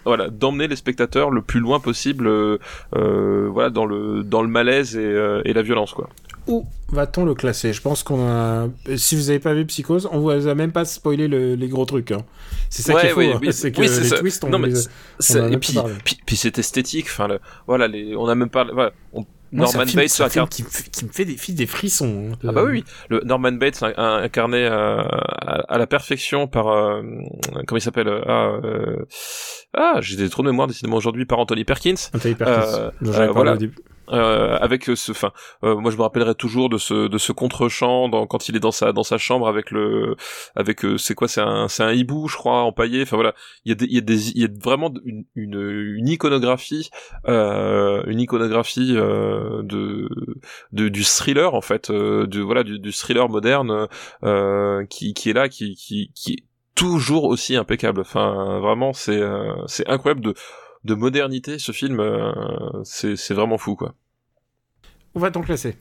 voilà 0.04 0.28
d'emmener 0.28 0.68
les 0.68 0.76
spectateurs 0.76 1.30
le 1.30 1.42
plus 1.42 1.60
loin 1.60 1.80
possible 1.80 2.26
euh, 2.26 2.58
voilà 2.92 3.70
dans 3.70 3.86
le 3.86 4.22
dans 4.22 4.42
le 4.42 4.48
malaise 4.48 4.96
et, 4.96 5.40
et 5.44 5.52
la 5.52 5.62
violence 5.62 5.92
quoi 5.92 6.08
où 6.48 6.66
va-t-on 6.90 7.24
le 7.24 7.34
classer? 7.34 7.72
Je 7.72 7.80
pense 7.80 8.02
qu'on 8.02 8.26
a. 8.26 8.68
Si 8.96 9.14
vous 9.14 9.22
n'avez 9.22 9.38
pas 9.38 9.54
vu 9.54 9.64
Psychose, 9.66 10.08
on 10.10 10.18
vous 10.18 10.30
a 10.30 10.54
même 10.54 10.72
pas 10.72 10.84
spoilé 10.84 11.28
les 11.28 11.68
gros 11.68 11.84
trucs. 11.84 12.10
Hein. 12.10 12.24
C'est 12.68 12.82
ça 12.82 13.00
qu'il 13.00 13.10
faut. 13.10 13.20
Hein. 13.20 13.40
c'est 13.50 13.70
que 13.70 13.80
les 13.80 14.18
twists, 14.18 14.42
on 14.44 14.48
non, 14.50 14.58
mais 14.58 14.70
et 14.70 15.58
puis, 15.58 15.78
puis, 16.26 16.36
c'est 16.36 16.58
esthétique. 16.58 17.06
Enfin, 17.08 17.28
voilà, 17.66 17.86
les... 17.86 18.16
on 18.16 18.26
a 18.26 18.34
même 18.34 18.50
pas. 18.50 18.64
Voilà, 18.64 18.92
on... 19.12 19.24
Norman 19.52 19.84
Bates 19.94 20.18
la 20.18 20.46
Qui, 20.46 20.64
qui, 20.92 21.04
me 21.04 21.10
fait 21.10 21.24
des, 21.24 21.36
des 21.52 21.66
frissons. 21.66 22.30
Hein, 22.32 22.38
ah 22.48 22.52
bah 22.52 22.64
oui, 22.64 22.84
le 23.08 23.20
Norman 23.24 23.52
Bates 23.52 23.82
incarné 23.82 24.64
euh, 24.64 25.02
à, 25.02 25.78
la 25.78 25.86
perfection 25.86 26.46
par 26.46 26.68
euh, 26.68 27.02
comment 27.66 27.78
il 27.78 27.82
s'appelle 27.82 28.08
euh, 28.08 28.22
Ah, 28.26 28.52
euh, 28.64 29.04
ah 29.74 29.98
j'ai 30.00 30.28
trop 30.28 30.42
de 30.42 30.48
mémoire 30.48 30.68
décidément 30.68 30.96
aujourd'hui 30.96 31.26
par 31.26 31.38
Anthony 31.38 31.64
Perkins. 31.64 31.94
Anthony 32.14 32.34
Perkins. 32.34 32.90
Euh, 33.02 33.28
voilà. 33.32 33.56
Euh, 34.10 34.58
avec 34.60 34.84
ce, 34.84 35.12
enfin, 35.12 35.30
euh, 35.62 35.76
moi 35.76 35.90
je 35.92 35.96
me 35.96 36.02
rappellerai 36.02 36.34
toujours 36.34 36.68
de 36.68 36.76
ce 36.76 37.06
de 37.06 37.18
ce 37.18 37.30
contre-champ 37.32 38.08
dans, 38.08 38.26
quand 38.26 38.48
il 38.48 38.56
est 38.56 38.60
dans 38.60 38.72
sa 38.72 38.92
dans 38.92 39.04
sa 39.04 39.16
chambre 39.16 39.46
avec 39.48 39.70
le 39.70 40.16
avec 40.56 40.84
euh, 40.84 40.98
c'est 40.98 41.14
quoi 41.14 41.28
c'est 41.28 41.40
un 41.40 41.68
c'est 41.68 41.84
un 41.84 41.92
hibou 41.92 42.26
je 42.26 42.36
crois 42.36 42.62
empaillé 42.62 43.02
enfin 43.02 43.16
voilà 43.16 43.34
il 43.64 43.70
y 43.70 43.72
a 43.72 43.74
des 43.76 43.86
il 43.86 43.94
y 43.94 43.98
a 43.98 44.00
des 44.00 44.30
il 44.30 44.42
y 44.42 44.44
a 44.44 44.48
vraiment 44.60 44.92
une 45.04 45.24
une, 45.36 45.94
une 45.96 46.08
iconographie 46.08 46.90
euh, 47.28 48.02
une 48.06 48.20
iconographie 48.20 48.94
euh, 48.96 49.41
de, 49.62 50.08
de 50.72 50.88
du 50.88 51.04
thriller 51.04 51.54
en 51.54 51.60
fait 51.60 51.90
euh, 51.90 52.26
de 52.26 52.40
voilà 52.40 52.62
du, 52.62 52.78
du 52.78 52.92
thriller 52.92 53.28
moderne 53.28 53.88
euh, 54.24 54.84
qui 54.86 55.14
qui 55.14 55.30
est 55.30 55.32
là 55.32 55.48
qui 55.48 55.74
qui 55.74 56.32
est 56.32 56.44
toujours 56.74 57.24
aussi 57.24 57.56
impeccable 57.56 58.00
enfin 58.00 58.58
vraiment 58.60 58.92
c'est 58.92 59.20
c'est 59.66 59.88
incroyable 59.88 60.20
de 60.20 60.34
de 60.84 60.94
modernité 60.94 61.58
ce 61.58 61.72
film 61.72 62.00
euh, 62.00 62.32
c'est 62.84 63.16
c'est 63.16 63.34
vraiment 63.34 63.58
fou 63.58 63.76
quoi 63.76 63.94
On 65.14 65.20
va 65.20 65.30
t'en 65.30 65.42
classer. 65.42 65.76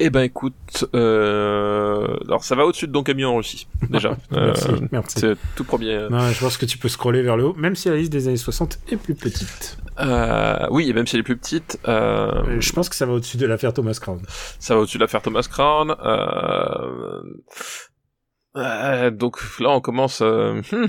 Eh 0.00 0.10
ben 0.10 0.22
écoute 0.22 0.86
euh... 0.94 2.16
alors 2.26 2.44
ça 2.44 2.54
va 2.54 2.64
au-dessus 2.66 2.86
de 2.86 2.92
Don 2.92 3.02
Camion 3.02 3.30
en 3.30 3.36
Russie 3.36 3.66
déjà 3.90 4.16
Merci, 4.30 4.68
Euh, 4.68 4.76
merci. 4.92 5.20
c'est 5.20 5.36
tout 5.56 5.64
premier 5.64 6.08
Non, 6.10 6.30
je 6.30 6.40
pense 6.40 6.56
que 6.56 6.66
tu 6.66 6.78
peux 6.78 6.88
scroller 6.88 7.22
vers 7.22 7.36
le 7.36 7.44
haut, 7.44 7.54
même 7.54 7.74
si 7.76 7.88
la 7.88 7.96
liste 7.96 8.12
des 8.12 8.28
années 8.28 8.36
60 8.36 8.78
est 8.90 8.96
plus 8.96 9.14
petite. 9.14 9.78
euh... 10.00 10.66
oui 10.70 10.88
et 10.88 10.92
même 10.92 11.06
si 11.06 11.16
elle 11.16 11.20
est 11.20 11.24
plus 11.24 11.36
petite 11.38 11.78
euh... 11.88 12.30
Euh, 12.46 12.60
Je 12.60 12.72
pense 12.72 12.88
que 12.88 12.94
ça 12.94 13.06
va 13.06 13.12
au-dessus 13.14 13.36
de 13.36 13.46
l'affaire 13.46 13.72
Thomas 13.72 13.98
Crown. 14.00 14.20
ça 14.58 14.74
va 14.74 14.80
au-dessus 14.80 14.98
de 14.98 15.02
l'affaire 15.02 15.22
Thomas 15.22 15.46
Crown 15.50 15.94
euh... 16.04 17.22
euh, 18.56 19.10
donc 19.10 19.38
là 19.60 19.70
on 19.70 19.80
commence 19.80 20.20
euh, 20.22 20.60
hmm. 20.72 20.86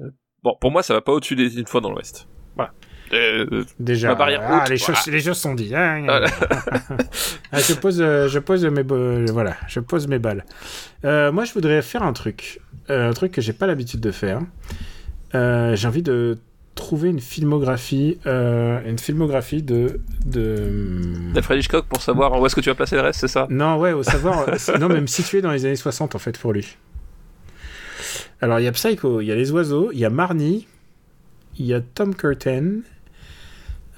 Euh, 0.00 0.10
bon 0.42 0.56
pour 0.60 0.70
moi 0.70 0.82
ça 0.82 0.94
va 0.94 1.00
pas 1.00 1.12
au-dessus 1.12 1.36
des 1.36 1.58
une 1.58 1.66
fois 1.66 1.80
dans 1.80 1.90
l'Ouest 1.90 2.28
voilà 2.54 2.72
Euh, 3.12 3.64
Déjà, 3.78 4.14
barrière 4.14 4.42
ah, 4.44 4.62
haute, 4.62 4.68
les, 4.70 4.78
choses, 4.78 5.06
les 5.06 5.20
choses 5.20 5.38
sont 5.38 5.54
dites. 5.54 5.72
hein. 5.72 6.02
Voilà. 6.04 6.26
Ah, 7.52 7.60
je 7.60 7.74
pose, 7.74 8.00
euh, 8.00 8.28
je 8.28 8.38
pose 8.40 8.64
mes, 8.66 8.82
bo- 8.82 9.24
voilà, 9.32 9.56
je 9.68 9.78
pose 9.80 10.08
mes 10.08 10.18
balles. 10.18 10.44
Euh, 11.04 11.30
moi, 11.32 11.44
je 11.44 11.52
voudrais 11.54 11.80
faire 11.82 12.02
un 12.02 12.12
truc, 12.12 12.60
Euh, 12.90 13.10
un 13.10 13.12
truc 13.12 13.32
que 13.32 13.40
j'ai 13.40 13.52
pas 13.52 13.66
l'habitude 13.66 14.00
de 14.00 14.10
faire. 14.10 14.40
Euh, 15.34 15.74
j'ai 15.76 15.86
envie 15.88 16.02
de 16.02 16.38
trouver 16.74 17.08
une 17.08 17.20
filmographie, 17.20 18.18
euh, 18.26 18.80
une 18.86 18.98
filmographie 18.98 19.62
de, 19.62 20.00
de. 20.26 21.32
d'Alfred 21.32 21.58
Hitchcock 21.58 21.86
pour 21.86 22.02
savoir 22.02 22.38
où 22.40 22.44
est-ce 22.46 22.54
que 22.54 22.60
tu 22.60 22.68
vas 22.68 22.74
placer 22.74 22.96
le 22.96 23.02
reste 23.02 23.20
c'est 23.20 23.28
ça? 23.28 23.46
Non, 23.50 23.78
ouais, 23.78 23.92
au 23.92 24.02
savoir, 24.02 24.46
euh, 24.48 24.78
non, 24.78 24.88
même 24.88 25.08
situé 25.08 25.40
dans 25.40 25.52
les 25.52 25.64
années 25.64 25.76
60 25.76 26.14
en 26.14 26.18
fait 26.18 26.38
pour 26.38 26.52
lui. 26.52 26.76
Alors, 28.40 28.60
il 28.60 28.64
y 28.64 28.68
a 28.68 28.72
Psycho, 28.72 29.20
il 29.20 29.26
y 29.26 29.32
a 29.32 29.34
Les 29.34 29.50
Oiseaux, 29.52 29.90
il 29.92 29.98
y 29.98 30.04
a 30.04 30.10
Marnie, 30.10 30.66
il 31.58 31.64
y 31.66 31.72
a 31.74 31.80
Tom 31.80 32.14
Curtin, 32.14 32.64
euh, 32.66 32.80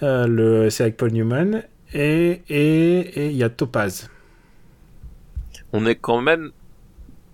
le, 0.00 0.70
c'est 0.70 0.82
avec 0.84 0.96
Paul 0.96 1.10
Newman, 1.12 1.62
et 1.94 2.42
et 2.48 2.98
et 3.20 3.26
il 3.30 3.36
y 3.36 3.42
a 3.42 3.48
Topaz. 3.50 4.08
on 5.72 5.86
est 5.86 5.96
quand 5.96 6.20
même 6.20 6.50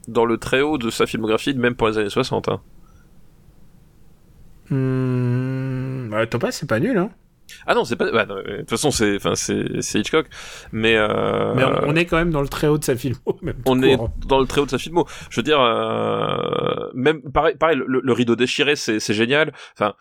dans 0.09 0.25
le 0.25 0.37
très 0.39 0.61
haut 0.61 0.79
de 0.79 0.91
sa 0.91 1.07
filmographie 1.07 1.55
même 1.55 1.75
pour 1.75 1.89
les 1.89 1.99
années 1.99 2.11
60 2.11 2.49
hein. 2.49 2.61
Hmm, 4.71 6.13
ouais, 6.13 6.27
Topaz, 6.27 6.53
c'est 6.55 6.69
pas 6.69 6.81
nul, 6.81 6.97
hein. 6.97 7.11
ah 7.67 7.75
non 7.75 7.85
c'est 7.85 7.97
pas 7.97 8.11
bah, 8.11 8.25
non, 8.25 8.37
euh, 8.37 8.43
de 8.43 8.57
toute 8.61 8.71
façon 8.71 8.91
c'est 8.91 9.17
enfin 9.17 9.35
c'est 9.35 9.83
c'est 9.83 10.01
Hitchcock 10.01 10.27
mais 10.73 10.97
euh... 10.97 11.53
Mais 11.55 11.65
on, 11.65 11.89
on 11.89 11.97
est 11.97 12.07
quand 12.07 12.17
même 12.17 12.31
dans 12.31 12.41
le 12.41 12.49
très 12.49 12.67
haut 12.69 12.79
de 12.79 12.85
sa 12.85 12.97
filmo, 12.97 13.19
même 13.43 13.57
on 13.67 13.83
est 13.83 13.97
court. 13.99 14.11
dans 14.27 14.41
le 14.41 14.47
très 14.47 14.63
haut 14.63 14.65
de 14.65 14.71
sa 14.71 14.79
filmo. 14.79 15.07
Je 15.29 15.37
veux 15.41 15.43
dire, 15.43 15.61
euh, 15.61 16.89
même 16.95 17.21
pareil, 17.31 17.57
pareil, 17.57 17.77
le, 17.87 18.01
le 18.03 18.13
rideau 18.13 18.37
déchiré, 18.37 18.75
c'est 18.75 19.01
c'est 19.01 19.15
génial. 19.15 19.53
Enfin, 19.75 19.95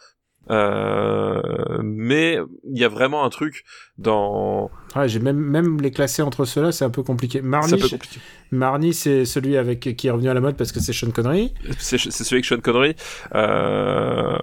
euh, 0.50 1.42
mais 1.84 2.40
il 2.70 2.78
y 2.78 2.84
a 2.84 2.90
vraiment 2.90 3.24
un 3.24 3.30
truc 3.30 3.64
dans. 3.98 4.70
Ouais, 4.96 5.08
j'ai 5.08 5.20
même, 5.20 5.38
même 5.38 5.80
les 5.80 5.92
classer 5.92 6.22
entre 6.22 6.46
ceux-là, 6.46 6.72
c'est 6.72 6.86
un 6.86 6.90
peu 6.90 7.04
compliqué. 7.04 7.42
Marnie, 7.42 7.80
compliqué. 7.80 8.20
Marnie, 8.52 8.94
c'est 8.94 9.26
celui 9.26 9.58
avec 9.58 9.80
qui 9.96 10.08
est 10.08 10.12
revenu 10.12 10.30
à 10.30 10.34
la 10.34 10.42
mode 10.42 10.58
parce 10.58 10.72
que 10.72 10.80
c'est 10.80 10.94
Sean 10.94 11.12
Connery, 11.12 11.54
C'est 11.80 11.98
c'est 11.98 12.12
celui 12.12 12.36
avec 12.36 12.46
Sean 12.46 12.60
Connery. 12.60 12.96
Euh, 13.34 14.38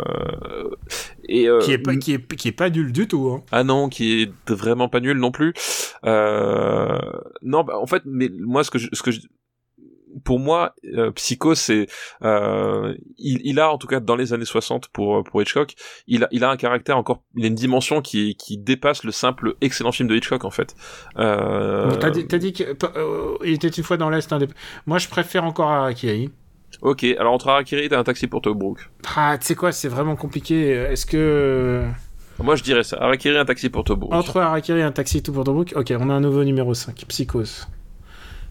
et 1.29 1.49
euh, 1.49 1.61
qui 1.61 1.73
est 1.73 1.79
pas, 1.79 1.95
qui 1.97 2.15
est, 2.15 2.37
qui 2.37 2.49
est 2.49 2.53
pas 2.53 2.71
nul 2.71 2.93
du 2.93 3.07
tout, 3.07 3.31
hein. 3.31 3.43
Ah 3.53 3.63
non, 3.63 3.89
qui 3.89 4.23
est 4.23 4.33
vraiment 4.51 4.89
pas 4.89 5.01
nul 5.01 5.19
non 5.19 5.31
plus. 5.31 5.53
Euh... 6.05 6.99
Non, 7.43 7.63
bah, 7.63 7.79
en 7.79 7.87
fait, 7.87 8.03
mais 8.05 8.31
moi, 8.41 8.65
ce 8.65 8.71
que 8.71 8.79
je, 8.79 8.89
ce 8.93 9.03
que 9.03 9.11
je... 9.11 9.21
pour 10.25 10.39
moi, 10.39 10.75
euh, 10.95 11.11
Psycho, 11.13 11.55
c'est, 11.55 11.87
euh, 12.23 12.95
il, 13.19 13.41
il 13.45 13.59
a 13.61 13.71
en 13.73 13.79
tout 13.79 13.87
cas 13.87 14.01
dans 14.01 14.17
les 14.17 14.33
années 14.33 14.45
60 14.45 14.89
pour 14.89 15.23
pour 15.25 15.41
Hitchcock, 15.43 15.75
il 16.07 16.25
a, 16.25 16.29
il 16.31 16.45
a 16.45 16.51
un 16.51 16.57
caractère 16.57 16.97
encore, 16.97 17.23
il 17.37 17.45
a 17.45 17.49
une 17.49 17.55
dimension 17.55 18.01
qui 18.03 18.35
qui 18.37 18.59
dépasse 18.59 19.05
le 19.05 19.13
simple 19.13 19.55
excellent 19.61 19.93
film 19.93 20.09
de 20.09 20.17
Hitchcock 20.17 20.45
en 20.45 20.51
fait. 20.51 20.75
Euh... 21.19 21.91
T'as 21.97 22.11
dit, 22.11 22.27
t'as 22.27 22.39
dit 22.39 22.53
que 22.53 22.65
euh, 22.97 23.37
il 23.45 23.53
était 23.55 23.69
une 23.69 23.85
fois 23.85 23.97
dans 23.97 24.11
l'est. 24.11 24.33
des- 24.35 24.47
Moi, 24.87 24.99
je 24.99 25.09
préfère 25.09 25.45
encore 25.45 25.69
Harakiri. 25.71 26.31
Ok, 26.83 27.05
alors 27.05 27.33
entre 27.35 27.49
Harakiri 27.49 27.87
et 27.87 27.95
un 27.95 28.05
taxi 28.05 28.27
pour 28.29 28.41
Tobruk. 28.43 28.79
Ah, 29.17 29.37
tu 29.39 29.47
sais 29.47 29.55
quoi, 29.55 29.73
c'est 29.73 29.89
vraiment 29.89 30.17
compliqué. 30.17 30.71
Est-ce 30.71 31.05
que 31.05 31.83
Moi, 32.43 32.55
je 32.57 32.63
dirais 32.63 32.85
ça. 32.85 32.97
Harakiri, 33.03 33.37
un 33.37 33.45
taxi 33.45 33.69
pour 33.71 33.85
Tobruk. 33.85 34.13
entre 34.15 34.39
Harakiri 34.41 34.79
et 34.79 34.83
un 34.83 34.93
taxi 34.93 35.23
tout 35.23 35.33
pour 35.33 35.45
Tobruk, 35.45 35.73
ok, 35.77 35.93
on 35.99 36.09
a 36.11 36.15
un 36.15 36.21
nouveau 36.21 36.45
numéro 36.45 36.73
5, 36.73 37.05
Psychose. 37.09 37.67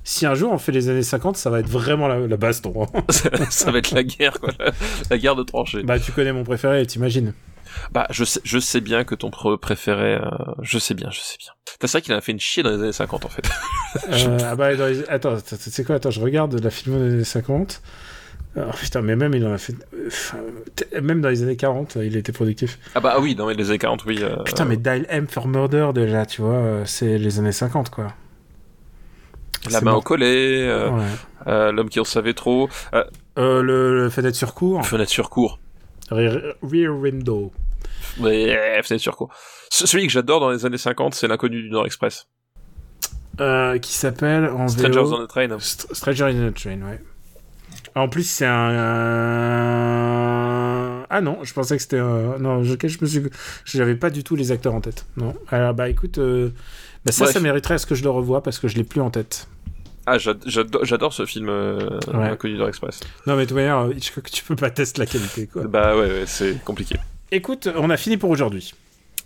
Si 0.03 0.26
un 0.26 0.34
jour 0.35 0.51
on 0.51 0.57
fait 0.57 0.71
les 0.71 0.89
années 0.89 1.03
50, 1.03 1.38
ça 1.38 1.49
va 1.49 1.59
être 1.59 1.69
vraiment 1.69 2.07
la, 2.07 2.19
la 2.27 2.38
baston. 2.38 2.73
hein. 2.93 3.01
ça 3.49 3.71
va 3.71 3.77
être 3.80 3.91
la 3.91 4.03
guerre, 4.03 4.39
quoi, 4.39 4.49
la, 4.59 4.71
la 5.09 5.17
guerre 5.17 5.35
de 5.35 5.43
tranchées. 5.43 5.84
bah, 5.84 5.99
tu 5.99 6.11
connais 6.11 6.34
mon 6.34 6.43
préféré, 6.43 6.85
t'imagines. 6.85 7.34
Bah, 7.91 8.07
je 8.09 8.23
sais, 8.23 8.39
je 8.43 8.57
sais 8.57 8.81
bien 8.81 9.03
que 9.03 9.13
ton 9.13 9.30
pr- 9.30 9.57
préféré, 9.59 10.15
euh, 10.15 10.21
je 10.61 10.80
sais 10.80 10.95
bien, 10.95 11.09
je 11.11 11.19
sais 11.19 11.35
bien. 11.39 11.51
C'est 11.80 11.91
vrai 11.91 12.01
qu'il 12.01 12.13
en 12.13 12.17
a 12.17 12.21
fait 12.21 12.31
une 12.31 12.39
chier 12.39 12.63
dans 12.63 12.71
les 12.71 12.77
années 12.81 12.91
50, 12.91 13.26
en 13.26 13.30
fait. 13.30 13.47
Euh, 14.09 14.38
ah 14.43 14.55
bah, 14.55 14.76
dans 14.76 14.88
les- 14.88 15.07
attends, 15.07 15.35
sais 15.45 15.84
quoi, 15.84 15.95
attends, 15.95 16.09
je 16.11 16.19
regarde 16.19 16.59
la 16.63 16.69
film 16.71 16.97
des 16.97 17.13
années 17.13 17.23
50. 17.23 17.81
Oh 18.57 18.61
putain, 18.76 19.01
mais 19.01 19.15
même 19.15 19.35
il 19.35 19.45
en 19.45 19.53
a 19.53 19.59
fait. 19.59 19.76
enfin, 20.07 20.39
t- 20.76 20.99
Même 21.01 21.21
dans 21.21 21.30
les 21.30 21.43
années 21.43 21.55
40, 21.55 21.97
il 22.03 22.17
était 22.17 22.31
productif. 22.31 22.80
ah 22.95 22.99
bah 22.99 23.17
oui, 23.21 23.35
dans 23.35 23.47
les 23.47 23.69
années 23.69 23.77
40, 23.77 24.03
oui. 24.05 24.19
euh, 24.23 24.35
Putain, 24.43 24.65
mais 24.65 24.76
Dial 24.76 25.05
M 25.09 25.27
for 25.27 25.47
Murder, 25.47 25.91
déjà, 25.93 26.26
tu 26.26 26.41
vois, 26.41 26.55
euh, 26.55 26.84
c'est 26.85 27.19
les 27.19 27.38
années 27.38 27.51
50, 27.51 27.91
quoi. 27.91 28.07
La 29.72 29.81
main 29.81 29.91
mort. 29.91 29.99
au 29.99 30.02
collet, 30.02 30.68
euh, 30.68 30.90
Ouais. 30.90 31.03
euh, 31.48 31.72
l'homme 31.72 31.90
qui 31.90 31.99
en 31.99 32.03
savait 32.03 32.34
trop, 32.34 32.69
euh, 32.94 33.03
le, 33.38 34.03
le 34.03 34.10
fenêtre 34.10 34.36
sur 34.38 34.53
cours, 34.53 34.86
fenêtre 34.86 35.11
sur 35.11 35.30
cours. 35.30 35.60
Rear, 36.11 36.36
Rear 36.61 36.95
Window. 36.95 37.52
Ouais, 38.19 38.80
fenêtre 38.84 39.02
sur 39.02 39.15
cours. 39.15 39.30
Ce- 39.69 39.86
Celui 39.86 40.07
que 40.07 40.14
j'adore 40.14 40.40
dans 40.40 40.49
les 40.49 40.65
années 40.65 40.77
50, 40.77 41.14
c'est 41.14 41.27
l'inconnu 41.27 41.61
du 41.61 41.69
Nord 41.69 41.86
Express. 41.86 42.27
Qui 43.38 43.94
s'appelle 43.94 44.45
en 44.48 44.68
Strangers 44.68 44.99
on 44.99 45.26
the 45.26 45.30
Train. 45.30 45.48
St- 45.60 45.94
Stranger 45.94 46.26
in 46.26 46.49
the 46.49 46.53
Train, 46.53 46.81
ouais. 46.81 46.99
En 47.95 48.10
plus, 48.10 48.23
c'est 48.23 48.45
un. 48.45 48.69
Ah 51.10 51.22
non, 51.22 51.40
je 51.44 51.53
pensais 51.53 51.76
que 51.77 51.81
c'était 51.81 51.99
un. 51.99 52.38
Non, 52.40 52.64
je, 52.64 52.76
je 52.81 52.98
me 53.02 53.06
suis. 53.07 53.22
J'avais 53.65 53.95
pas 53.95 54.10
du 54.10 54.23
tout 54.23 54.36
les 54.36 54.52
acteurs 54.52 54.73
en 54.76 54.81
tête. 54.81 55.06
Non. 55.18 55.34
Alors, 55.49 55.73
bah 55.73 55.90
écoute, 55.90 56.18
euh, 56.18 56.49
bah, 57.05 57.11
ça, 57.11 57.23
Bref. 57.26 57.34
ça 57.34 57.39
mériterait 57.39 57.76
à 57.76 57.77
ce 57.77 57.85
que 57.85 57.95
je 57.95 58.03
le 58.03 58.09
revoie 58.09 58.41
parce 58.43 58.59
que 58.59 58.67
je 58.67 58.76
l'ai 58.76 58.84
plus 58.84 59.01
en 59.01 59.09
tête. 59.09 59.47
Ah, 60.05 60.17
j'ad- 60.17 60.43
j'adore, 60.84 61.13
ce 61.13 61.26
film, 61.26 61.49
euh, 61.49 61.99
Ouais. 62.13 62.35
Nord 62.55 62.67
Express. 62.67 62.99
Non, 63.27 63.35
mais 63.35 63.43
de 63.43 63.49
toute 63.49 63.55
manière, 63.57 63.77
euh, 63.80 63.93
Hitchcock, 63.95 64.30
tu 64.31 64.43
peux 64.43 64.55
pas 64.55 64.71
tester 64.71 64.99
la 64.99 65.05
qualité, 65.05 65.45
quoi. 65.47 65.63
Bah 65.67 65.95
ouais, 65.95 66.07
ouais, 66.07 66.23
c'est 66.26 66.63
compliqué. 66.63 66.95
Écoute, 67.31 67.69
on 67.76 67.89
a 67.91 67.97
fini 67.97 68.17
pour 68.17 68.31
aujourd'hui. 68.31 68.73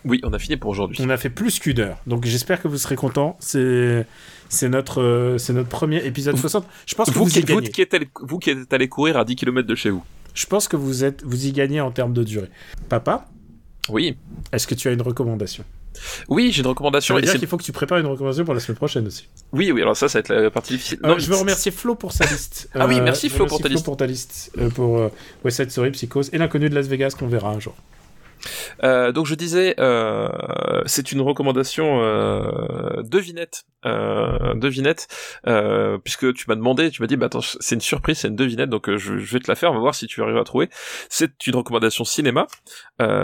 Oui, 0.03 0.19
on 0.23 0.33
a 0.33 0.39
fini 0.39 0.57
pour 0.57 0.69
aujourd'hui. 0.69 0.97
On 1.01 1.09
a 1.09 1.15
fait 1.15 1.29
plus 1.29 1.59
qu'une 1.59 1.79
heure. 1.79 1.97
Donc 2.05 2.25
j'espère 2.25 2.61
que 2.61 2.67
vous 2.67 2.77
serez 2.77 2.95
contents. 2.97 3.37
C'est. 3.39 4.05
C'est 4.49 4.67
notre, 4.69 5.01
euh, 5.01 5.37
c'est 5.39 5.53
notre 5.53 5.69
premier 5.69 6.05
épisode 6.05 6.35
60. 6.37 6.67
Je 6.85 6.93
pense 6.95 7.09
que 7.09 7.13
vous, 7.17 7.23
Vous, 7.25 7.31
qui, 7.31 7.39
y 7.39 7.41
vous, 7.41 7.47
gagnez. 7.55 7.69
qui 7.71 7.81
êtes 7.81 7.93
allé, 7.93 8.07
vous 8.21 8.37
qui 8.37 8.49
êtes 8.51 8.71
allé 8.73 8.87
courir 8.89 9.17
à 9.17 9.23
10 9.25 9.35
km 9.37 9.65
de 9.67 9.73
chez 9.75 9.89
vous. 9.89 10.03
Je 10.35 10.45
pense 10.45 10.67
que 10.67 10.75
vous 10.75 11.03
êtes, 11.05 11.23
vous 11.23 11.47
y 11.47 11.51
gagnez 11.53 11.79
en 11.81 11.89
termes 11.91 12.13
de 12.13 12.23
durée. 12.23 12.49
Papa, 12.89 13.25
Oui. 13.89 14.15
est-ce 14.51 14.67
que 14.67 14.75
tu 14.75 14.89
as 14.89 14.91
une 14.91 15.01
recommandation? 15.01 15.63
Oui, 16.27 16.51
j'ai 16.51 16.59
une 16.59 16.63
Ça 16.65 16.69
recommandation. 16.69 17.15
veut 17.15 17.21
et 17.21 17.25
dire 17.25 17.35
qu'il 17.37 17.47
faut 17.47 17.57
que 17.57 17.63
tu 17.63 17.71
prépares 17.71 17.97
une 17.99 18.05
recommandation 18.07 18.45
pour 18.45 18.53
la 18.53 18.59
semaine 18.59 18.77
prochaine 18.77 19.07
aussi. 19.07 19.27
Oui, 19.51 19.71
oui, 19.71 19.81
alors 19.81 19.95
ça, 19.97 20.07
ça 20.09 20.19
va 20.19 20.21
être 20.21 20.33
la 20.33 20.49
partie 20.51 20.73
difficile. 20.73 20.99
Euh, 21.03 21.07
Non, 21.09 21.19
je 21.19 21.27
veux 21.29 21.35
remercier 21.35 21.71
Flo 21.71 21.95
pour 21.95 22.11
sa 22.11 22.25
liste. 22.25 22.69
Ah 22.75 22.87
oui, 22.87 22.99
Euh, 22.99 23.03
merci, 23.03 23.29
Flo, 23.29 23.45
pour 23.45 23.59
ta 23.61 23.67
liste. 23.67 23.85
pour 23.85 23.97
ta 23.97 24.05
liste. 24.05 24.51
Euh, 24.57 24.69
pour 24.69 25.09
West 25.43 25.57
Side 25.57 25.71
Story, 25.71 25.91
Psychose 25.91 26.29
et 26.33 26.37
l'inconnu 26.37 26.69
de 26.69 26.75
Las 26.75 26.87
Vegas 26.87 27.15
qu'on 27.17 27.27
verra 27.27 27.49
un 27.49 27.59
jour. 27.59 27.75
Euh, 28.83 29.11
donc 29.11 29.25
je 29.25 29.35
disais, 29.35 29.75
euh, 29.79 30.29
c'est 30.85 31.11
une 31.11 31.21
recommandation 31.21 32.01
euh, 32.01 33.01
devinette 33.03 33.65
devinette, 34.55 35.07
puisque 36.05 36.33
tu 36.33 36.45
m'as 36.47 36.55
demandé, 36.55 36.89
tu 36.89 37.01
m'as 37.01 37.07
dit, 37.07 37.17
bah 37.17 37.25
attends, 37.25 37.41
c'est 37.41 37.75
une 37.75 37.81
surprise, 37.81 38.19
c'est 38.19 38.29
une 38.29 38.37
devinette, 38.37 38.69
donc 38.69 38.89
je, 38.89 39.17
je, 39.17 39.33
vais 39.33 39.41
te 39.41 39.51
la 39.51 39.55
faire, 39.55 39.71
on 39.71 39.73
va 39.73 39.81
voir 39.81 39.93
si 39.93 40.07
tu 40.07 40.21
arrives 40.21 40.37
à 40.37 40.45
trouver. 40.45 40.69
C'est 41.09 41.45
une 41.47 41.57
recommandation 41.57 42.05
cinéma. 42.05 42.47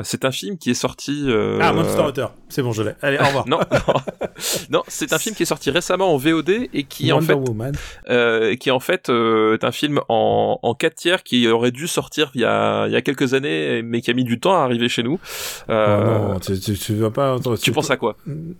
C'est 0.04 0.26
un 0.26 0.32
film 0.32 0.58
qui 0.58 0.72
est 0.72 0.74
sorti. 0.74 1.30
Ah, 1.62 1.72
Monster 1.72 2.02
Hunter. 2.02 2.26
C'est 2.50 2.62
bon, 2.62 2.74
je 2.74 2.84
l'ai. 2.84 2.92
Allez, 3.02 3.18
au 3.20 3.26
revoir. 3.26 3.48
non, 3.48 3.60
non, 3.72 3.94
non 4.70 4.84
c'est 4.90 5.14
un 5.14 5.18
film 5.18 5.34
qui 5.34 5.44
est 5.44 5.46
sorti 5.46 5.72
récemment 5.72 6.14
en 6.14 6.18
VOD 6.18 6.50
et 6.74 6.84
qui 6.84 7.14
Wonder 7.14 7.34
en 7.34 7.42
fait, 7.42 7.50
Woman. 7.50 8.58
Qui 8.58 8.72
en 8.72 8.82
fait 8.82 9.08
est 9.08 9.64
un 9.64 9.72
film 9.72 10.02
en 10.10 10.60
en 10.62 10.76
4 10.76 10.96
tiers 10.96 11.24
qui 11.24 11.48
aurait 11.48 11.72
dû 11.72 11.88
sortir 11.88 12.32
il 12.36 12.42
y 12.42 12.46
a 12.46 12.86
il 12.88 12.92
y 12.92 12.98
a 12.98 13.02
quelques 13.02 13.34
années, 13.34 13.82
mais 13.82 14.02
qui 14.02 14.12
a 14.12 14.14
mis 14.14 14.26
du 14.26 14.42
temps 14.42 14.60
à 14.60 14.66
arriver 14.66 14.90
chez 14.90 15.04
nous. 15.04 15.09
Oh 15.18 15.72
non, 15.72 16.40
tu, 16.40 16.60
tu, 16.60 16.78
tu 16.78 16.94
vas 16.96 17.12
pas. 17.12 17.38
Tu, 17.40 17.62
tu 17.62 17.72
penses 17.72 17.90
à 17.90 17.98
quoi 17.98 18.16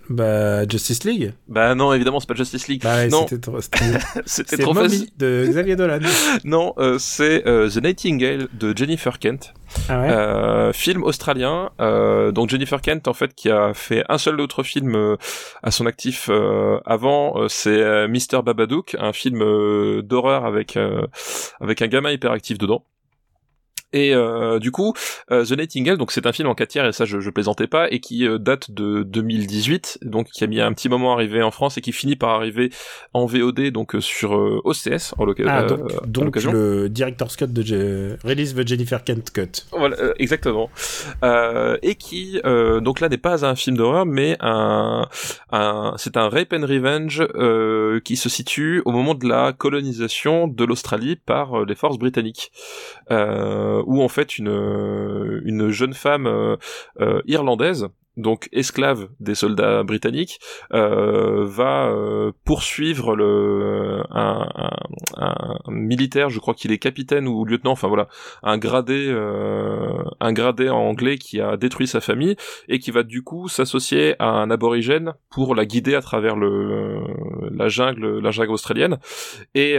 Bah 0.10 0.68
Justice 0.68 1.04
League. 1.04 1.34
Bah 1.48 1.76
non, 1.76 1.94
évidemment, 1.94 2.20
c'est 2.20 2.28
pas 2.30 2.36
Justice 2.36 2.68
League. 2.68 2.82
Bah, 2.84 3.08
non, 3.08 3.28
c'était 3.28 3.42
trop, 3.42 3.60
c'était 4.26 4.58
trop 4.64 4.74
facile. 4.74 5.10
de 5.18 5.46
Xavier 5.48 5.76
Dolan. 5.76 6.00
non, 6.44 6.74
euh, 6.78 6.98
c'est 7.00 7.46
euh, 7.48 7.70
The 7.70 7.84
Nightingale 7.84 8.48
de 8.54 8.76
Jennifer 8.76 9.20
Kent. 9.20 9.54
Ah 9.88 10.00
ouais 10.02 10.10
euh, 10.10 10.74
film 10.74 11.04
australien. 11.04 11.70
Euh, 11.80 12.32
donc 12.32 12.50
Jennifer 12.50 12.82
Kent, 12.82 13.08
en 13.08 13.14
fait, 13.14 13.34
qui 13.34 13.50
a 13.50 13.74
fait 13.74 14.04
un 14.10 14.18
seul 14.18 14.40
autre 14.42 14.64
film 14.64 14.96
euh, 14.96 15.16
à 15.64 15.72
son 15.72 15.86
actif 15.86 16.30
avant, 16.86 17.48
c'est 17.48 18.08
Mr 18.08 18.42
Babadook, 18.44 18.96
un 19.00 19.14
film 19.14 19.40
d'horreur 20.02 20.46
avec 20.46 20.78
avec 21.60 21.82
un 21.82 21.88
gamin 21.88 22.12
hyperactif 22.12 22.58
dedans. 22.58 22.86
Et 23.92 24.14
euh, 24.14 24.60
du 24.60 24.72
coup, 24.72 24.94
euh, 25.32 25.44
The 25.44 25.52
Nightingale, 25.54 25.98
donc 25.98 26.12
c'est 26.12 26.28
un 26.28 26.32
film 26.32 26.48
en 26.48 26.54
4 26.54 26.70
tiers 26.70 26.86
et 26.86 26.92
ça 26.92 27.06
je, 27.06 27.20
je 27.20 27.30
plaisantais 27.32 27.66
pas 27.66 27.90
et 27.90 28.00
qui 28.00 28.28
euh, 28.28 28.38
date 28.38 28.70
de 28.70 29.02
2018, 29.02 30.00
donc 30.04 30.28
qui 30.28 30.44
a 30.44 30.48
mis 30.48 30.62
un 30.62 30.72
petit 30.74 30.90
moment 30.90 31.12
à 31.12 31.16
arriver 31.16 31.42
en 31.42 31.50
France 31.50 31.78
et 31.80 31.82
qui 31.82 31.92
finit 31.92 32.16
par 32.16 32.30
arriver 32.30 32.72
en 33.14 33.26
VOD 33.26 33.72
donc 33.72 33.96
euh, 33.96 34.02
sur 34.02 34.32
OCS 34.64 35.16
en, 35.18 35.26
loca 35.26 35.44
ah, 35.48 35.64
donc, 35.64 36.08
donc 36.08 36.36
le 36.36 36.88
director's 36.88 37.36
cut 37.36 37.48
de 37.48 37.64
Je 37.64 38.16
release 38.28 38.54
the 38.54 38.68
Jennifer 38.68 39.04
Kent 39.04 39.32
cut. 39.32 39.64
Voilà, 39.72 39.98
exactement. 40.20 40.70
et 41.82 41.96
qui 41.96 42.40
donc 42.44 43.00
là 43.00 43.10
n'est 43.10 43.18
pas 43.18 43.46
un 43.46 43.56
film 43.56 43.78
d'horreur 43.78 44.06
mais 44.06 44.38
un, 44.40 45.08
un 45.52 45.94
c'est 45.98 46.16
un 46.16 46.30
rape 46.30 46.54
and 46.54 46.66
revenge 46.68 47.28
qui 48.04 48.18
se 48.18 48.30
situe 48.30 48.84
au 48.86 48.92
moment 48.92 49.16
de 49.16 49.28
la 49.28 49.54
colonisation 49.54 50.48
de 50.48 50.64
l'Australie 50.64 51.16
par 51.16 51.66
les 51.66 51.76
forces 51.76 51.98
britanniques. 51.98 52.52
Euh, 53.79 53.79
où 53.86 54.02
en 54.02 54.08
fait 54.08 54.38
une 54.38 54.50
euh, 54.50 55.42
une 55.46 55.70
jeune 55.70 55.94
femme 55.94 56.28
euh, 56.28 56.56
euh, 57.00 57.22
irlandaise 57.26 57.90
donc 58.20 58.50
esclave 58.52 59.10
des 59.20 59.34
soldats 59.34 59.84
britanniques, 59.84 60.40
euh, 60.74 61.46
va 61.46 61.88
euh, 61.88 62.32
poursuivre 62.44 63.16
le 63.16 64.04
un, 64.12 64.48
un, 65.16 65.58
un, 65.66 65.72
militaire, 65.72 66.30
je 66.30 66.40
crois 66.40 66.54
qu'il 66.54 66.72
est 66.72 66.78
capitaine 66.78 67.28
ou 67.28 67.46
lieutenant, 67.46 67.72
enfin 67.72 67.88
voilà, 67.88 68.08
un 68.44 68.58
gradé 68.58 69.08
euh, 69.10 70.04
un 70.20 70.34
gradé 70.34 70.70
anglais 70.70 71.18
qui 71.18 71.40
a 71.40 71.58
détruit 71.58 71.88
sa 71.88 72.02
famille 72.02 72.36
et 72.68 72.80
qui 72.80 72.92
va 72.92 73.04
du 73.04 73.24
coup 73.24 73.48
s'associer 73.48 74.16
à 74.20 74.28
un 74.28 74.52
aborigène 74.52 75.14
pour 75.30 75.56
la 75.56 75.66
guider 75.66 75.96
à 75.96 76.02
travers 76.02 76.36
le 76.36 77.02
la 77.52 77.70
jungle 77.70 78.20
la 78.20 78.32
jungle 78.32 78.52
australienne. 78.52 78.98
Et 79.56 79.74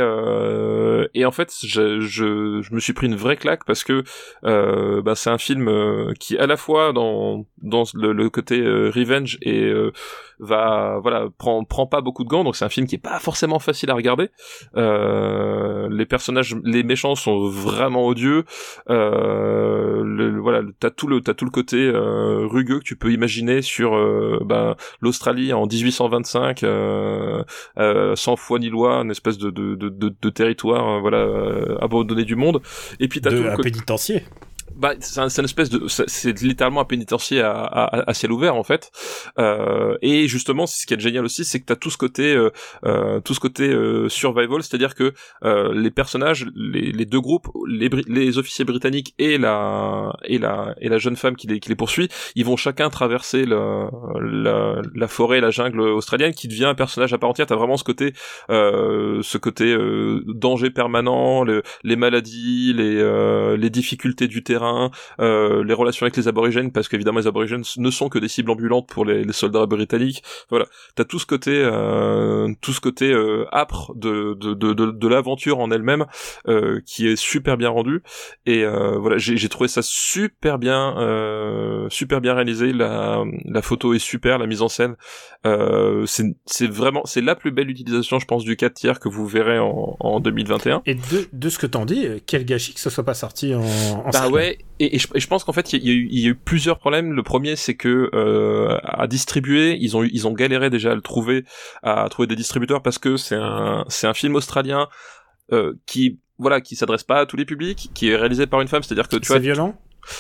et 1.15 1.25
en 1.25 1.31
fait 1.31 1.55
je, 1.63 2.01
je, 2.01 2.61
je 2.63 2.75
me 2.75 2.81
suis 2.81 2.93
pris 2.93 3.07
une 3.07 3.17
vraie 3.17 3.37
claque 3.37 3.65
parce 3.65 3.85
que 3.85 4.05
bah, 4.43 5.15
c'est 5.15 5.31
un 5.31 5.39
film 5.39 6.15
qui 6.19 6.39
à 6.39 6.47
la 6.47 6.57
fois 6.57 6.93
dans 6.93 7.47
dans 7.63 7.85
le, 7.95 8.13
le 8.13 8.31
côté 8.31 8.61
euh, 8.61 8.91
revenge 8.91 9.39
et 9.43 9.65
euh, 9.65 9.93
va 10.41 10.99
voilà 11.03 11.29
prend 11.39 11.65
prend 11.65 11.87
pas 11.87 12.01
beaucoup 12.01 12.25
de 12.25 12.29
gants 12.29 12.45
donc 12.45 12.57
c'est 12.57 12.65
un 12.65 12.71
film 12.71 12.87
qui 12.87 12.95
est 12.95 12.99
pas 12.99 13.19
forcément 13.19 13.59
facile 13.59 13.91
à 13.91 13.95
regarder. 13.95 14.31
Euh, 14.77 15.89
les 15.91 16.07
personnages 16.07 16.57
les 16.65 16.83
méchants 16.83 17.15
sont 17.15 17.49
vraiment 17.49 18.07
odieux. 18.07 18.45
Euh, 18.89 20.03
le, 20.03 20.39
voilà 20.41 20.63
t'as 20.79 20.91
tout 20.91 21.07
le 21.07 21.21
t'as 21.21 21.35
tout 21.35 21.45
le 21.45 21.51
côté 21.51 21.77
euh, 21.77 22.47
rugueux 22.47 22.79
que 22.79 22.85
tu 22.85 22.97
peux 22.97 23.13
imaginer 23.13 23.63
sur 23.63 23.91
ben, 24.45 24.77
l'Australie 25.01 25.53
en 25.53 25.67
1825 25.67 26.65
sans 28.17 28.37
foi 28.37 28.59
ni 28.59 28.69
loi 28.69 28.97
une 28.97 29.11
espèce 29.11 29.39
de 29.39 29.51
de 29.51 29.75
de, 29.75 29.91
de, 29.91 30.31
territoire 30.31 31.01
voilà 31.01 31.27
abandonné 31.81 32.25
du 32.25 32.37
monde. 32.37 32.63
Et 32.99 33.09
puis 33.09 33.21
t'as 33.21 33.31
de, 33.31 33.37
tout 33.37 33.43
le 33.43 33.51
un 33.53 33.57
pénitencier 33.57 34.25
bah, 34.77 34.95
c'est 35.01 35.21
un, 35.21 35.29
une 35.29 35.45
espèce 35.45 35.71
de, 35.71 35.87
c'est 35.89 36.41
littéralement 36.43 36.81
un 36.81 36.85
pénitencier 36.85 37.41
à, 37.43 37.53
à, 37.53 38.11
à, 38.11 38.15
ciel 38.15 38.33
ouvert 38.33 38.55
en 38.55 38.63
fait. 38.63 38.91
Euh, 39.39 39.97
et 40.03 40.29
justement, 40.29 40.67
ce 40.67 40.87
qui 40.87 40.95
est 40.95 41.01
génial 41.01 41.25
aussi, 41.25 41.45
c'est 41.45 41.61
que 41.61 41.67
t'as 41.67 41.77
tout 41.77 41.91
ce 41.91 41.99
côté, 41.99 42.35
euh, 42.35 42.51
euh, 42.85 43.21
tout 43.21 43.35
ce 43.35 43.41
côté 43.41 43.69
euh, 43.69 44.09
survival, 44.09 44.63
c'est-à-dire 44.63 44.95
que 44.95 45.13
euh, 45.45 45.75
les 45.75 45.91
personnages, 45.91 46.47
les, 46.55 46.93
les, 46.93 47.05
deux 47.05 47.21
groupes, 47.21 47.49
les, 47.69 47.91
les 48.07 48.39
officiers 48.39 48.65
britanniques 48.65 49.15
et 49.19 49.39
la 49.39 50.13
et 50.25 50.39
la 50.39 50.75
et 50.81 50.89
la 50.89 50.99
jeune 50.99 51.17
femme 51.17 51.37
qui 51.37 51.47
les 51.47 51.61
qui 51.61 51.69
les 51.69 51.77
poursuit, 51.77 52.09
ils 52.35 52.45
vont 52.45 52.57
chacun 52.57 52.91
traverser 52.91 53.45
la, 53.45 53.91
la, 54.21 54.83
la 54.95 55.09
forêt, 55.09 55.41
la 55.41 55.51
jungle 55.51 55.81
australienne, 55.81 56.33
qui 56.33 56.49
devient 56.49 56.67
un 56.67 56.75
personnage 56.75 57.13
à 57.13 57.19
part 57.19 57.31
entière. 57.31 57.47
T'as 57.47 57.57
vraiment 57.57 57.77
ce 57.77 57.85
côté, 57.85 58.13
euh, 58.51 59.21
ce 59.23 59.39
côté 59.39 59.77
danger 60.27 60.71
permanent, 60.71 61.45
le, 61.45 61.63
les 61.83 61.97
maladies, 61.97 62.73
les 62.73 63.01
les 63.57 63.71
difficultés 63.71 64.29
du 64.29 64.43
terrain 64.43 64.60
euh, 65.21 65.65
les 65.65 65.75
relations 65.75 66.05
avec 66.05 66.17
les 66.17 66.29
aborigènes, 66.29 66.73
parce 66.73 66.89
qu'évidemment 66.89 67.19
les 67.21 67.27
aborigènes 67.27 67.63
ne 67.77 67.91
sont 67.91 68.09
que 68.09 68.19
des 68.19 68.29
cibles 68.29 68.51
ambulantes 68.51 68.89
pour 68.89 69.05
les, 69.05 69.25
les 69.25 69.33
soldats 69.33 69.67
britanniques. 69.67 70.23
Voilà, 70.51 70.67
t'as 70.95 71.05
tout 71.05 71.19
ce 71.19 71.27
côté, 71.27 71.53
euh, 71.65 72.53
tout 72.61 72.73
ce 72.73 72.81
côté 72.81 73.13
euh, 73.13 73.45
âpre 73.53 73.93
de 73.97 74.35
de, 74.35 74.55
de, 74.55 74.73
de, 74.73 74.91
de 74.91 75.09
l'aventure 75.09 75.59
en 75.59 75.71
elle-même 75.71 76.07
euh, 76.49 76.81
qui 76.87 77.07
est 77.07 77.17
super 77.17 77.57
bien 77.57 77.69
rendu. 77.71 78.03
Et 78.47 78.65
euh, 78.65 78.99
voilà, 78.99 79.17
j'ai 79.19 79.49
trouvé 79.49 79.69
ça 79.69 79.83
super 79.83 80.59
bien, 80.59 80.97
euh, 80.99 81.89
super 81.91 82.21
bien 82.21 82.35
réalisé. 82.35 82.73
La, 82.73 83.23
la 83.45 83.63
photo 83.63 83.95
est 83.95 83.99
super, 83.99 84.39
la 84.39 84.47
mise 84.47 84.63
en 84.63 84.69
scène, 84.69 84.97
c'est 85.45 86.71
vraiment, 86.71 87.03
c'est 87.05 87.21
la 87.21 87.35
plus 87.35 87.51
belle 87.51 87.71
utilisation, 87.71 88.19
je 88.19 88.27
pense, 88.27 88.45
du 88.45 88.57
4 88.57 88.75
tiers 88.75 89.01
que 89.01 89.09
vous 89.09 89.27
verrez 89.27 89.59
en, 89.59 89.97
en 90.01 90.21
2021. 90.21 90.83
Et 90.87 90.95
de, 90.95 91.29
de 91.33 91.49
ce 91.49 91.59
que 91.59 91.67
t'en 91.67 91.85
dis, 91.85 92.07
quel 92.27 92.45
gâchis 92.45 92.75
que 92.75 92.81
ce 92.81 92.91
soit 92.91 93.05
pas 93.05 93.15
sorti 93.15 93.55
en, 93.55 93.63
en 93.63 94.11
bah 94.11 94.29
ouais, 94.29 94.50
et, 94.79 94.97
et, 94.97 94.99
je, 94.99 95.09
et, 95.15 95.21
je, 95.21 95.27
pense 95.27 95.45
qu'en 95.45 95.53
fait 95.53 95.73
il 95.73 95.83
y, 95.83 95.91
y, 95.91 96.23
y, 96.23 96.27
a 96.27 96.31
eu 96.31 96.35
plusieurs 96.35 96.79
problèmes. 96.79 97.13
Le 97.13 97.23
premier 97.23 97.57
c'est 97.57 97.75
que 97.75 98.11
euh, 98.15 98.79
à 98.85 99.07
distribuer, 99.07 99.77
ils 99.81 99.97
ont 99.97 100.03
ils 100.03 100.27
ont 100.27 100.33
galéré 100.33 100.71
déjà 100.71 100.93
à 100.93 100.95
le 100.95 101.01
trouver, 101.01 101.45
à 101.83 102.07
trouver 102.09 102.27
des 102.27 102.37
distributeurs 102.37 102.83
parce 102.83 102.99
que 102.99 103.17
c'est 103.17 103.37
un 103.37 103.85
c'est 103.89 104.07
un 104.07 104.15
film 104.15 104.35
australien 104.37 104.89
euh, 105.53 105.75
qui 105.87 106.21
voilà 106.39 106.61
qui 106.61 106.77
s'adresse 106.77 107.05
pas 107.05 107.21
à 107.21 107.27
tous 107.27 107.37
les 107.37 107.45
publics, 107.45 107.91
qui 107.95 108.11
est 108.11 108.17
réalisé 108.17 108.47
par 108.47 108.61
une 108.61 108.69
femme, 108.69 108.83
c'est-à-dire 108.83 109.09
que 109.09 109.17
tu 109.17 109.29
vois. 109.29 109.37
C'est 109.37 109.43
violent? 109.43 109.75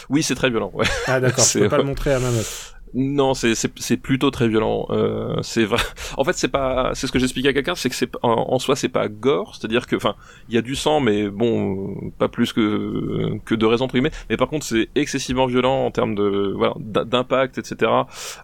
Oui, 0.08 0.22
c'est 0.22 0.34
très 0.34 0.50
violent. 0.50 0.70
Ouais. 0.74 0.86
Ah 1.06 1.20
d'accord. 1.20 1.44
Je 1.52 1.60
peux 1.60 1.68
pas 1.68 1.78
le 1.78 1.84
montrer 1.84 2.12
à 2.12 2.18
ma 2.18 2.30
meuf. 2.30 2.74
Non, 2.94 3.34
c'est 3.34 3.54
c'est 3.54 3.96
plutôt 3.96 4.30
très 4.30 4.48
violent. 4.48 4.86
Euh, 4.90 5.36
c'est 5.42 5.64
vrai. 5.64 5.78
En 6.16 6.24
fait, 6.24 6.32
c'est 6.34 6.48
pas. 6.48 6.90
C'est 6.94 7.06
ce 7.06 7.12
que 7.12 7.18
j'expliquais 7.18 7.48
à 7.48 7.52
quelqu'un, 7.52 7.74
c'est 7.74 7.88
que 7.88 7.94
c'est 7.94 8.10
en, 8.22 8.30
en, 8.30 8.58
soi 8.58 8.76
c'est 8.76 8.88
pas 8.88 9.08
gore, 9.08 9.54
c'est-à-dire 9.54 9.86
que, 9.86 9.96
enfin, 9.96 10.16
il 10.48 10.54
y 10.54 10.58
a 10.58 10.62
du 10.62 10.74
sang, 10.74 11.00
mais 11.00 11.28
bon, 11.28 12.10
pas 12.18 12.28
plus 12.28 12.52
que 12.52 13.38
que 13.44 13.54
de 13.54 13.66
raison 13.66 13.86
primée. 13.86 14.10
Mais 14.28 14.36
par 14.36 14.48
contre, 14.48 14.66
c'est 14.66 14.88
excessivement 14.96 15.46
violent 15.46 15.86
en 15.86 15.90
termes 15.90 16.14
de 16.14 16.52
voilà 16.56 16.74
d'impact, 16.78 17.58
etc. 17.58 17.90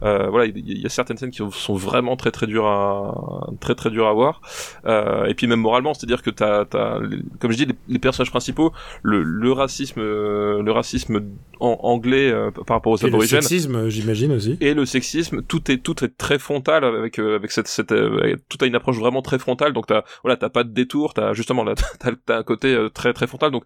Euh, 0.03 0.29
voilà, 0.31 0.47
il 0.47 0.81
y, 0.81 0.87
a 0.87 0.89
certaines 0.89 1.17
scènes 1.17 1.31
qui 1.31 1.43
sont 1.51 1.75
vraiment 1.75 2.17
très 2.17 2.31
très 2.31 2.47
dures 2.47 2.67
à 2.67 3.49
très 3.61 3.75
très 3.75 3.91
dures 3.91 4.07
à 4.07 4.13
voir. 4.13 4.41
Euh, 4.87 5.27
et 5.27 5.35
puis 5.35 5.47
même 5.47 5.61
moralement, 5.61 5.93
c'est-à-dire 5.95 6.23
que 6.23 6.31
t'as 6.31 6.63
as, 6.73 7.01
comme 7.41 7.53
je 7.53 7.57
dis, 7.57 7.67
les, 7.89 7.99
personnages 7.99 8.31
principaux, 8.31 8.73
le, 9.03 9.23
le 9.23 9.53
racisme, 9.53 10.01
le 10.01 10.71
racisme 10.71 11.21
en 11.61 11.79
anglais 11.83 12.31
euh, 12.31 12.51
par 12.51 12.77
rapport 12.77 12.93
aux 12.93 12.97
et 12.99 13.07
aborigènes. 13.07 13.39
Le 13.39 13.43
sexisme, 13.43 13.89
j'imagine 13.89 14.36
et 14.61 14.75
le 14.75 14.87
sexisme, 14.87 15.43
tout 15.43 15.71
est 15.71 15.79
tout 15.79 16.05
est 16.05 16.17
très 16.17 16.39
frontal 16.39 16.85
avec 16.85 17.19
euh, 17.19 17.37
avec 17.37 17.51
cette, 17.51 17.69
cette 17.69 17.93
euh, 17.93 18.37
tout 18.49 18.59
a 18.61 18.67
une 18.67 18.75
approche 18.75 18.99
vraiment 18.99 19.23
très 19.23 19.39
frontale. 19.39 19.73
Donc 19.73 19.87
t'as 19.87 20.03
voilà 20.23 20.37
t'as 20.37 20.49
pas 20.49 20.65
de 20.65 20.71
détour, 20.71 21.15
t'as 21.15 21.33
justement 21.33 21.65
là 21.65 21.75
t'as, 22.27 22.39
un 22.39 22.43
côté 22.43 22.75
euh, 22.75 22.89
très 22.89 23.13
très 23.13 23.27
frontal. 23.27 23.51
Donc 23.51 23.65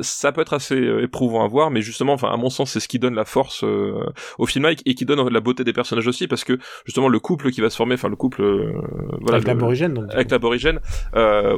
ça 0.00 0.32
peut 0.32 0.40
être 0.40 0.52
assez 0.52 0.76
éprouvant 1.02 1.44
à 1.44 1.48
voir, 1.48 1.70
mais 1.70 1.82
justement, 1.82 2.14
enfin 2.14 2.30
à 2.30 2.36
mon 2.36 2.50
sens, 2.50 2.72
c'est 2.72 2.80
ce 2.80 2.88
qui 2.88 2.98
donne 2.98 3.14
la 3.14 3.24
force 3.24 3.64
au 3.64 4.46
film 4.46 4.66
et 4.86 4.94
qui 4.94 5.04
donne 5.04 5.28
la 5.28 5.40
beauté 5.40 5.64
des 5.64 5.72
personnages 5.72 6.06
aussi 6.06 6.26
parce 6.26 6.44
que 6.44 6.58
justement 6.84 7.08
le 7.08 7.20
couple 7.20 7.50
qui 7.50 7.60
va 7.60 7.70
se 7.70 7.76
former, 7.76 7.94
enfin 7.94 8.08
le 8.08 8.16
couple 8.16 8.42
voilà, 9.20 9.36
avec 9.36 9.46
l'aborigène, 9.46 9.94
donc, 9.94 10.12
avec 10.12 10.30
l'aborigène, 10.30 10.80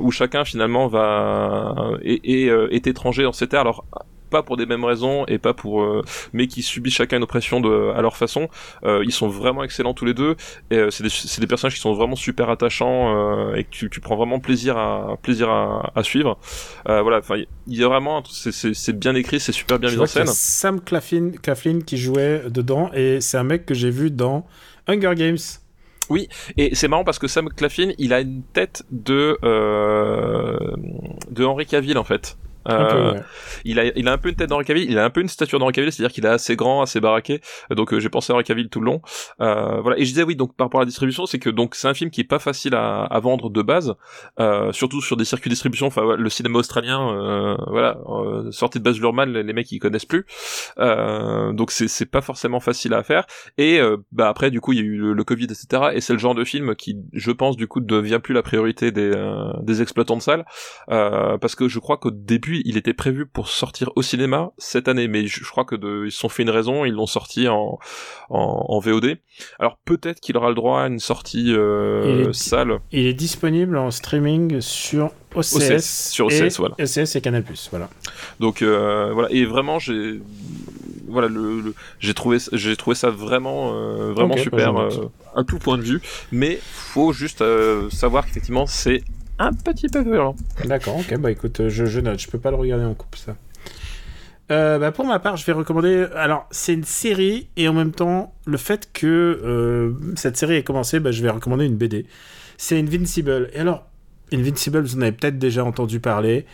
où 0.01 0.11
chacun 0.11 0.45
finalement 0.45 0.89
va 0.89 1.75
est, 2.03 2.21
est, 2.25 2.75
est 2.75 2.87
étranger 2.87 3.23
dans 3.23 3.33
ces 3.33 3.47
terres. 3.47 3.61
Alors 3.61 3.87
pas 4.31 4.43
pour 4.43 4.57
des 4.57 4.67
mêmes 4.67 4.85
raisons 4.85 5.25
et 5.27 5.39
pas 5.39 5.55
pour 5.55 5.83
euh, 5.83 6.03
mais 6.33 6.47
qui 6.47 6.63
subissent 6.63 6.95
chacun 6.95 7.17
une 7.19 7.23
oppression 7.23 7.61
de 7.61 7.93
à 7.95 8.03
leur 8.03 8.17
façon. 8.17 8.49
Euh, 8.85 9.03
ils 9.05 9.13
sont 9.13 9.29
vraiment 9.29 9.63
excellents 9.65 9.95
tous 9.95 10.05
les 10.05 10.15
deux 10.15 10.37
et 10.71 10.77
euh, 10.77 10.91
c'est 10.91 11.03
des, 11.03 11.11
c'est 11.11 11.41
des 11.41 11.47
personnages 11.47 11.75
qui 11.75 11.81
sont 11.81 11.95
vraiment 11.95 12.17
super 12.17 12.51
attachants 12.51 13.55
et 13.55 13.65
que 13.65 13.71
tu, 13.71 13.91
tu 13.91 14.01
prends 14.01 14.17
vraiment 14.17 14.41
plaisir 14.41 14.77
à 14.77 15.17
plaisir 15.23 15.49
à, 15.51 15.93
à 15.95 16.03
suivre. 16.03 16.39
Voilà 16.85 17.19
enfin 17.19 17.37
il 17.67 17.77
y 17.77 17.85
a 17.85 17.89
vraiment 17.89 18.23
c'est, 18.31 18.53
c'est, 18.53 18.75
c'est 18.75 18.99
bien 18.99 19.15
écrit 19.15 19.41
c'est 19.41 19.53
super 19.53 19.79
bien 19.79 19.91
mis 19.91 19.99
en 19.99 20.07
scène. 20.07 20.27
Sam 20.27 20.81
Claflin, 20.81 21.31
Claflin 21.43 21.81
qui 21.81 21.97
jouait 21.97 22.43
dedans 22.49 22.91
et 22.95 23.21
c'est 23.21 23.39
un 23.39 23.45
mec 23.45 23.67
que 23.67 23.75
j'ai 23.75 23.91
vu 23.91 24.11
dans 24.11 24.47
Hunger 24.89 25.15
Games. 25.17 25.39
Oui, 26.09 26.29
et 26.57 26.77
c'est 26.77 26.87
marrant 26.87 27.03
parce 27.03 27.19
que 27.19 27.27
Sam 27.27 27.49
Claflin, 27.49 27.91
il 27.99 28.13
a 28.13 28.21
une 28.21 28.45
tête 28.53 28.85
de 28.93 29.39
euh, 29.43 30.57
de 31.31 31.45
Henri 31.45 31.67
Cavill 31.67 31.99
en 31.99 32.05
fait. 32.05 32.39
Peu, 32.67 32.73
Euh, 32.75 33.13
ouais. 33.15 33.21
il 33.65 33.79
a, 33.79 33.85
il 33.97 34.09
a 34.09 34.13
un 34.13 34.19
peu 34.19 34.29
une 34.29 34.35
tête 34.35 34.49
d'Henri 34.51 34.65
il 34.89 34.99
a 34.99 35.05
un 35.05 35.11
peu 35.11 35.21
une 35.21 35.29
stature 35.29 35.59
d'Henri 35.59 35.75
c'est-à-dire 35.93 36.13
qu'il 36.13 36.25
est 36.25 36.29
assez 36.29 36.57
grand, 36.57 36.83
assez 36.83 37.01
baraqué. 37.01 37.41
Donc 37.71 37.93
euh, 37.93 38.01
j'ai 38.01 38.09
pensé 38.09 38.33
à 38.33 38.37
Henri 38.37 38.69
tout 38.69 38.81
le 38.81 38.87
long. 38.87 39.01
Euh, 39.41 39.81
voilà. 39.81 39.99
Et 39.99 40.05
je 40.05 40.11
disais 40.11 40.23
oui, 40.23 40.37
donc 40.37 40.57
par 40.57 40.67
rapport 40.67 40.81
à 40.81 40.85
la 40.85 40.87
distribution, 40.87 41.27
c'est 41.27 41.39
que 41.39 41.51
donc 41.51 41.75
c'est 41.75 41.89
un 41.89 41.95
film 41.95 42.11
qui 42.11 42.21
est 42.21 42.25
pas 42.25 42.39
facile 42.39 42.75
à, 42.75 43.03
à 43.05 43.21
vendre 43.21 43.51
de 43.51 43.63
base, 43.63 43.95
euh, 44.41 44.73
surtout 44.73 45.01
sur 45.01 45.17
des 45.17 45.25
circuits 45.25 45.49
de 45.51 45.55
distribution. 45.55 45.87
Enfin 45.87 46.17
le 46.17 46.29
cinéma 46.31 46.59
australien, 46.59 47.09
euh, 47.11 47.57
voilà, 47.69 47.99
euh, 48.09 48.51
sorti 48.51 48.79
de 48.79 48.85
Baz 48.85 48.99
Luhrmann, 48.99 49.33
les, 49.33 49.43
les 49.43 49.53
mecs 49.53 49.71
ils 49.73 49.79
connaissent 49.79 50.05
plus. 50.05 50.25
Euh, 50.79 51.53
donc 51.53 51.71
c'est 51.71 51.89
c'est 51.89 52.07
pas 52.07 52.21
forcément 52.21 52.61
facile 52.61 52.95
à 52.95 53.03
faire. 53.03 53.27
Et 53.59 53.81
bah 54.13 54.29
après 54.29 54.51
du 54.51 54.61
coup 54.61 54.73
il 54.73 54.79
y 54.79 54.83
a 54.83 54.85
eu 54.85 54.97
le, 54.97 55.13
le 55.13 55.25
Covid 55.25 55.45
etc. 55.45 55.91
Et 55.95 56.01
c'est 56.01 56.13
le 56.13 56.19
genre 56.19 56.35
de 56.35 56.45
film 56.45 56.75
qui, 56.75 56.97
je 57.13 57.31
pense 57.31 57.57
du 57.57 57.67
coup 57.67 57.81
devient 57.81 58.21
plus 58.23 58.35
la 58.35 58.43
priorité 58.43 58.91
des 58.93 59.11
euh, 59.15 59.53
des 59.63 59.83
exploitants 59.83 60.17
de 60.17 60.23
salles 60.23 60.45
euh, 60.91 61.39
parce 61.39 61.55
que 61.55 61.69
je 61.69 61.79
crois 61.79 61.97
qu'au 61.97 62.11
début 62.11 62.56
il 62.65 62.77
était 62.77 62.95
prévu 62.95 63.27
pour 63.27 63.49
sortir 63.49 63.91
au 63.97 64.03
cinéma 64.03 64.51
cette 64.59 64.89
année, 64.89 65.09
mais 65.09 65.27
je, 65.27 65.45
je 65.45 65.51
crois 65.51 65.65
que 65.65 65.75
de, 65.77 66.05
ils 66.07 66.13
se 66.13 66.19
sont 66.19 66.29
fait 66.29 66.43
une 66.43 66.51
raison, 66.51 66.85
ils 66.85 66.93
l'ont 66.95 67.07
sorti 67.07 67.49
en, 67.49 67.79
en 68.31 68.65
en 68.69 68.79
VOD. 68.81 69.19
Alors 69.59 69.79
peut-être 69.85 70.21
qu'il 70.21 70.37
aura 70.37 70.49
le 70.49 70.55
droit 70.55 70.81
à 70.83 70.87
une 70.87 70.99
sortie 71.01 71.53
euh, 71.55 72.23
Il 72.25 72.29
est- 72.31 72.33
salle. 72.33 72.79
Il 72.93 73.07
est 73.07 73.15
disponible 73.15 73.77
en 73.77 73.91
streaming 73.91 74.61
sur 74.61 75.11
OCS, 75.35 75.55
OCS, 75.55 76.11
sur 76.11 76.31
et, 76.33 76.43
OCS, 76.43 76.59
voilà. 76.59 76.75
OCS 76.79 77.17
et 77.17 77.21
Canal+. 77.21 77.45
Voilà. 77.71 77.91
Donc 78.41 78.63
euh, 78.63 79.13
voilà 79.13 79.31
et 79.31 79.45
vraiment 79.45 79.79
j'ai 79.79 80.21
voilà 81.09 81.29
le, 81.29 81.61
le- 81.61 81.75
j'ai 82.01 82.15
trouvé 82.15 82.39
j'ai 82.53 82.77
trouvé 82.77 82.97
ça 82.97 83.11
vraiment 83.11 83.73
euh, 83.75 84.13
vraiment 84.13 84.35
bah, 84.35 84.41
super 84.43 84.77
euh, 84.77 84.89
à 85.37 85.45
tout 85.45 85.59
point 85.59 85.79
de 85.79 85.83
vue 85.83 86.01
mais 86.33 86.59
faut 86.63 87.13
juste 87.13 87.43
euh, 87.43 87.89
savoir 87.91 88.27
qu'effectivement 88.27 88.67
c'est 88.67 89.03
un 89.39 89.53
petit 89.53 89.89
peu 89.89 90.03
violent. 90.03 90.37
D'accord, 90.65 90.99
ok, 90.99 91.19
bah 91.19 91.31
écoute, 91.31 91.61
euh, 91.61 91.69
je, 91.69 92.01
note, 92.01 92.19
je 92.19 92.29
peux 92.29 92.39
pas 92.39 92.51
le 92.51 92.57
regarder 92.57 92.85
en 92.85 92.95
couple, 92.95 93.19
ça. 93.19 93.37
Euh, 94.51 94.79
bah, 94.79 94.93
pour 94.93 95.05
ma 95.05 95.19
part, 95.19 95.37
je 95.37 95.45
vais 95.45 95.53
recommander. 95.53 96.07
Alors, 96.15 96.47
c'est 96.51 96.75
une 96.75 96.85
série, 96.85 97.49
et 97.57 97.69
en 97.69 97.73
même 97.73 97.93
temps, 97.93 98.35
le 98.47 98.57
fait 98.57 98.91
que 98.93 99.07
euh, 99.07 99.93
cette 100.17 100.37
série 100.37 100.55
ait 100.55 100.63
commencé, 100.63 101.01
bah, 101.01 101.11
je 101.11 101.23
vais 101.23 101.31
recommander 101.31 101.67
une 101.67 101.77
BD. 101.77 102.07
C'est 102.57 102.79
Invincible. 102.79 103.51
Et 103.53 103.61
alors, 103.61 103.87
Invincible, 104.33 104.81
vous 104.81 104.97
en 104.97 105.03
avez 105.03 105.13
peut-être 105.13 105.39
déjà 105.39 105.65
entendu 105.65 106.01
parler. 106.01 106.47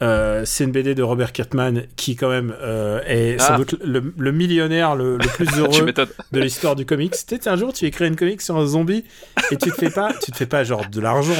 Euh, 0.00 0.44
c'est 0.44 0.64
une 0.64 0.70
BD 0.70 0.94
de 0.94 1.02
Robert 1.02 1.32
Kirkman 1.32 1.82
qui, 1.96 2.14
quand 2.14 2.28
même, 2.30 2.54
euh, 2.60 3.00
est 3.06 3.38
sans 3.40 3.54
Ah. 3.54 3.56
doute 3.56 3.74
le, 3.84 4.12
le 4.16 4.32
millionnaire 4.32 4.94
le, 4.94 5.16
le 5.16 5.26
plus 5.26 5.46
heureux 5.58 5.92
de 6.32 6.40
l'histoire 6.40 6.76
du 6.76 6.86
comics. 6.86 7.12
Tu 7.26 7.36
sais, 7.36 7.48
un 7.48 7.56
jour, 7.56 7.72
tu 7.72 7.84
écris 7.84 8.06
une 8.06 8.14
comics 8.16 8.40
sur 8.40 8.56
un 8.56 8.66
zombie 8.66 9.04
et 9.50 9.56
tu 9.56 9.70
te 9.70 9.74
fais 9.76 9.90
pas, 9.90 10.12
tu 10.22 10.30
te 10.30 10.36
fais 10.36 10.46
pas 10.46 10.62
genre 10.62 10.88
de 10.88 11.00
l'argent. 11.00 11.34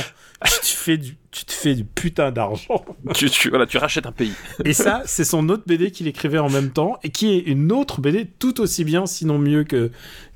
Tu 0.44 0.60
te 0.60 0.66
fais 0.66 0.97
du, 0.97 1.16
tu 1.32 1.44
te 1.44 1.52
fais 1.52 1.74
du 1.74 1.85
putain 1.85 2.30
d'argent. 2.30 2.85
tu, 3.14 3.28
tu 3.30 3.48
voilà 3.51 3.66
tu 3.66 3.76
rachètes 3.78 4.06
un 4.06 4.12
pays. 4.12 4.32
Et 4.64 4.72
ça, 4.72 5.02
c'est 5.05 5.24
son 5.24 5.48
autre 5.48 5.64
BD 5.66 5.90
qu'il 5.90 6.06
écrivait 6.06 6.39
en 6.39 6.48
même 6.51 6.70
temps 6.70 6.97
et 7.02 7.10
qui 7.10 7.32
est 7.35 7.39
une 7.40 7.72
autre 7.72 8.01
BD 8.01 8.26
tout 8.39 8.60
aussi 8.60 8.85
bien, 8.85 9.06
sinon 9.06 9.39
mieux 9.39 9.64
que 9.64 9.90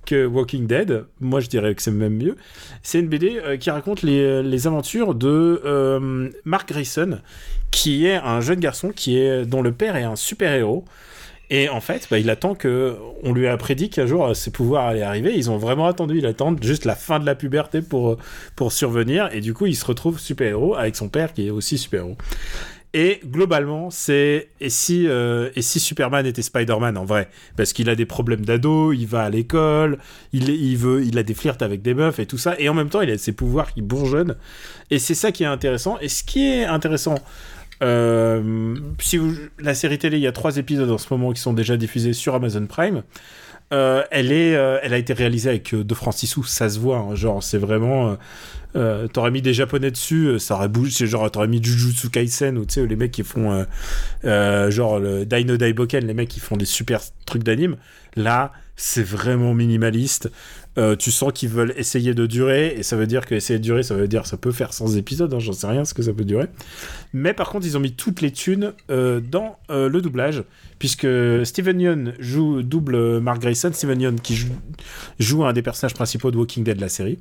que 0.04 0.26
Walking 0.26 0.66
Dead. 0.66 1.04
Moi, 1.20 1.38
je 1.38 1.46
dirais 1.48 1.74
que 1.76 1.82
c'est 1.82 1.92
même 1.92 2.16
mieux. 2.16 2.34
C'est 2.82 2.98
une 2.98 3.06
BD 3.06 3.40
euh, 3.44 3.56
qui 3.56 3.70
raconte 3.70 4.02
les, 4.02 4.42
les 4.42 4.66
aventures 4.66 5.14
de 5.14 5.62
euh, 5.64 6.28
Mark 6.44 6.68
Grayson, 6.68 7.20
qui 7.72 8.06
est 8.06 8.14
un 8.14 8.40
jeune 8.40 8.60
garçon 8.60 8.90
qui 8.94 9.18
est 9.18 9.44
dont 9.44 9.62
le 9.62 9.72
père 9.72 9.96
est 9.96 10.04
un 10.04 10.14
super 10.14 10.52
héros. 10.52 10.84
Et 11.50 11.68
en 11.68 11.82
fait, 11.82 12.06
bah, 12.10 12.18
il 12.18 12.30
attend 12.30 12.54
que 12.54 12.96
on 13.24 13.34
lui 13.34 13.46
a 13.46 13.56
prédit 13.58 13.90
qu'un 13.90 14.06
jour 14.06 14.24
euh, 14.24 14.34
ses 14.34 14.50
pouvoirs 14.50 14.86
allaient 14.86 15.02
arriver. 15.02 15.34
Ils 15.36 15.50
ont 15.50 15.58
vraiment 15.58 15.86
attendu. 15.86 16.16
Ils 16.18 16.26
attendent 16.26 16.62
juste 16.62 16.84
la 16.84 16.94
fin 16.94 17.18
de 17.18 17.26
la 17.26 17.34
puberté 17.34 17.82
pour 17.82 18.16
pour 18.56 18.72
survenir. 18.72 19.28
Et 19.32 19.40
du 19.40 19.52
coup, 19.52 19.66
il 19.66 19.76
se 19.76 19.84
retrouve 19.84 20.18
super 20.18 20.46
héros 20.46 20.76
avec 20.76 20.96
son 20.96 21.08
père 21.08 21.32
qui 21.32 21.48
est 21.48 21.50
aussi 21.50 21.76
super 21.76 22.04
héros. 22.04 22.16
Et 22.94 23.20
globalement, 23.24 23.90
c'est 23.90 24.48
et 24.60 24.68
si 24.68 25.06
euh, 25.08 25.50
et 25.56 25.62
si 25.62 25.80
Superman 25.80 26.26
était 26.26 26.42
Spider-Man 26.42 26.98
en 26.98 27.06
vrai, 27.06 27.30
parce 27.56 27.72
qu'il 27.72 27.88
a 27.88 27.94
des 27.94 28.04
problèmes 28.04 28.44
d'ado, 28.44 28.92
il 28.92 29.06
va 29.06 29.22
à 29.22 29.30
l'école, 29.30 29.98
il 30.34 30.50
il 30.50 30.76
veut, 30.76 31.02
il 31.02 31.16
a 31.16 31.22
des 31.22 31.32
flirts 31.32 31.62
avec 31.62 31.80
des 31.80 31.94
meufs 31.94 32.18
et 32.18 32.26
tout 32.26 32.36
ça, 32.36 32.54
et 32.58 32.68
en 32.68 32.74
même 32.74 32.90
temps, 32.90 33.00
il 33.00 33.10
a 33.10 33.16
ses 33.16 33.32
pouvoirs 33.32 33.72
qui 33.72 33.80
bourgeonnent. 33.80 34.36
Et 34.90 34.98
c'est 34.98 35.14
ça 35.14 35.32
qui 35.32 35.42
est 35.42 35.46
intéressant. 35.46 35.98
Et 36.00 36.08
ce 36.08 36.22
qui 36.22 36.46
est 36.46 36.64
intéressant, 36.64 37.14
euh, 37.82 38.76
si 39.00 39.20
la 39.58 39.74
série 39.74 39.98
télé, 39.98 40.16
il 40.16 40.22
y 40.22 40.26
a 40.26 40.32
trois 40.32 40.56
épisodes 40.56 40.90
en 40.90 40.98
ce 40.98 41.06
moment 41.10 41.32
qui 41.32 41.40
sont 41.40 41.52
déjà 41.52 41.76
diffusés 41.76 42.12
sur 42.12 42.34
Amazon 42.34 42.66
Prime. 42.66 43.02
Euh, 43.72 44.02
elle 44.10 44.32
est, 44.32 44.54
euh, 44.54 44.78
elle 44.82 44.92
a 44.92 44.98
été 44.98 45.14
réalisée 45.14 45.48
avec 45.48 45.74
De 45.74 45.94
Francisou, 45.94 46.44
ça 46.44 46.68
se 46.68 46.78
voit. 46.78 46.98
hein, 46.98 47.14
genre, 47.14 47.42
c'est 47.42 47.58
vraiment. 47.58 48.16
t'aurais 49.12 49.30
mis 49.30 49.42
des 49.42 49.54
japonais 49.54 49.90
dessus, 49.90 50.38
ça 50.38 50.54
aurait 50.54 50.68
bougé. 50.68 50.92
C'est 50.92 51.06
genre, 51.06 51.30
t'aurais 51.30 51.48
mis 51.48 51.62
Jujutsu 51.62 52.08
Kaisen 52.10 52.56
ou 52.58 52.64
tu 52.64 52.74
sais, 52.74 52.86
les 52.86 52.96
mecs 52.96 53.12
qui 53.12 53.24
font. 53.24 53.66
genre, 54.22 54.98
le 54.98 55.24
Dino 55.26 55.56
Daiboken, 55.56 56.06
les 56.06 56.14
mecs 56.14 56.28
qui 56.28 56.40
font 56.40 56.56
des 56.56 56.66
super 56.66 57.00
trucs 57.26 57.42
d'anime. 57.42 57.76
Là, 58.14 58.52
c'est 58.76 59.02
vraiment 59.02 59.54
minimaliste. 59.54 60.30
Euh, 60.78 60.96
tu 60.96 61.10
sens 61.10 61.32
qu'ils 61.34 61.50
veulent 61.50 61.74
essayer 61.76 62.14
de 62.14 62.24
durer, 62.26 62.74
et 62.78 62.82
ça 62.82 62.96
veut 62.96 63.06
dire 63.06 63.26
que 63.26 63.34
essayer 63.34 63.58
de 63.58 63.64
durer, 63.64 63.82
ça 63.82 63.94
veut 63.94 64.08
dire 64.08 64.26
ça 64.26 64.38
peut 64.38 64.52
faire 64.52 64.72
100 64.72 64.96
épisodes, 64.96 65.32
hein, 65.34 65.38
j'en 65.38 65.52
sais 65.52 65.66
rien 65.66 65.84
ce 65.84 65.92
que 65.92 66.02
ça 66.02 66.14
peut 66.14 66.24
durer. 66.24 66.46
Mais 67.12 67.34
par 67.34 67.50
contre, 67.50 67.66
ils 67.66 67.76
ont 67.76 67.80
mis 67.80 67.92
toutes 67.92 68.22
les 68.22 68.30
thunes 68.30 68.72
euh, 68.90 69.20
dans 69.20 69.58
euh, 69.70 69.90
le 69.90 70.00
doublage, 70.00 70.44
puisque 70.78 71.06
Steven 71.44 71.78
Yeun 71.78 72.14
joue 72.18 72.62
double 72.62 73.20
Mark 73.20 73.40
Grayson, 73.40 73.70
Steven 73.72 74.00
Yeun 74.00 74.20
qui 74.20 74.34
joue, 74.34 74.48
joue 75.18 75.44
un 75.44 75.52
des 75.52 75.62
personnages 75.62 75.94
principaux 75.94 76.30
de 76.30 76.38
Walking 76.38 76.64
Dead, 76.64 76.80
la 76.80 76.88
série. 76.88 77.18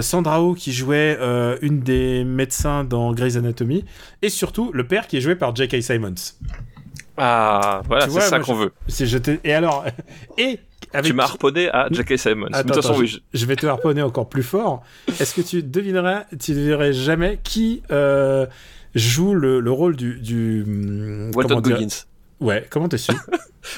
Sandra 0.00 0.42
Oh 0.42 0.54
qui 0.54 0.72
jouait 0.72 1.16
une 1.62 1.80
des 1.80 2.24
médecins 2.24 2.82
dans 2.82 3.12
Grey's 3.12 3.36
Anatomy, 3.36 3.84
et 4.20 4.28
surtout 4.28 4.72
le 4.72 4.84
père 4.84 5.06
qui 5.06 5.16
est 5.16 5.20
joué 5.20 5.36
par 5.36 5.54
J.K. 5.54 5.80
Simons. 5.80 6.14
Ah 7.16 7.82
voilà 7.86 8.08
c'est 8.08 8.20
ça 8.20 8.40
qu'on 8.40 8.54
veut. 8.54 8.72
Et 9.44 9.52
alors, 9.52 9.84
et 10.38 10.58
avec 10.92 11.10
Tu 11.10 11.12
m'as 11.14 11.24
harponné 11.24 11.68
à 11.70 11.88
J.K. 11.90 12.18
Simmons. 12.18 12.46
De 12.46 12.62
toute 12.62 12.74
façon 12.74 12.90
attends, 12.90 12.98
oui. 13.00 13.08
je, 13.08 13.18
je 13.38 13.46
vais 13.46 13.56
te 13.56 13.66
harponner 13.66 14.02
encore 14.02 14.28
plus 14.28 14.42
fort. 14.42 14.82
Est-ce 15.20 15.34
que 15.34 15.40
tu 15.40 15.62
devineras, 15.62 16.24
tu 16.40 16.52
devinerais 16.52 16.92
jamais 16.92 17.38
qui 17.42 17.82
euh, 17.90 18.46
joue 18.94 19.34
le, 19.34 19.60
le 19.60 19.70
rôle 19.70 19.96
du, 19.96 20.20
du 20.20 20.62
hum, 20.66 21.30
Walton 21.34 21.60
Goggins. 21.60 21.88
Ouais, 22.42 22.66
comment 22.70 22.88
t'es 22.88 22.98
su 22.98 23.12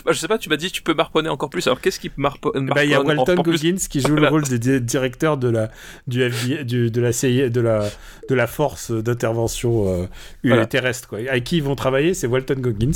Bah, 0.07 0.13
je 0.13 0.19
sais 0.19 0.29
pas, 0.29 0.39
tu 0.39 0.49
m'as 0.49 0.57
dit 0.57 0.71
tu 0.71 0.81
peux 0.81 0.95
m'harponner 0.95 1.29
encore 1.29 1.51
plus. 1.51 1.67
Alors 1.67 1.79
qu'est-ce 1.79 2.01
qui 2.01 2.11
m'harponne 2.17 2.71
Bah, 2.75 2.85
il 2.85 2.91
y 2.91 2.95
a 2.95 3.03
Walton 3.03 3.35
Goggins 3.43 3.77
qui 3.91 4.01
joue 4.01 4.15
le 4.17 4.27
rôle 4.29 4.43
du 4.45 4.59
di- 4.59 4.81
directeur 4.81 5.37
de 5.37 5.49
la 5.51 5.71
du 6.07 6.23
FBI, 6.23 6.65
du, 6.65 6.91
de 6.91 7.01
la 7.03 7.13
CIA, 7.13 7.51
de 7.51 7.61
la 7.61 7.91
de 8.31 8.35
la 8.35 8.47
force 8.47 8.91
d'intervention 8.91 9.87
euh, 10.05 10.07
Voilà. 10.43 10.65
terrestre 10.65 11.09
quoi. 11.09 11.19
Avec 11.19 11.45
qui 11.45 11.59
ils 11.59 11.63
vont 11.63 11.75
travailler, 11.75 12.15
c'est 12.15 12.27
Walton 12.27 12.55
Goggins. 12.61 12.93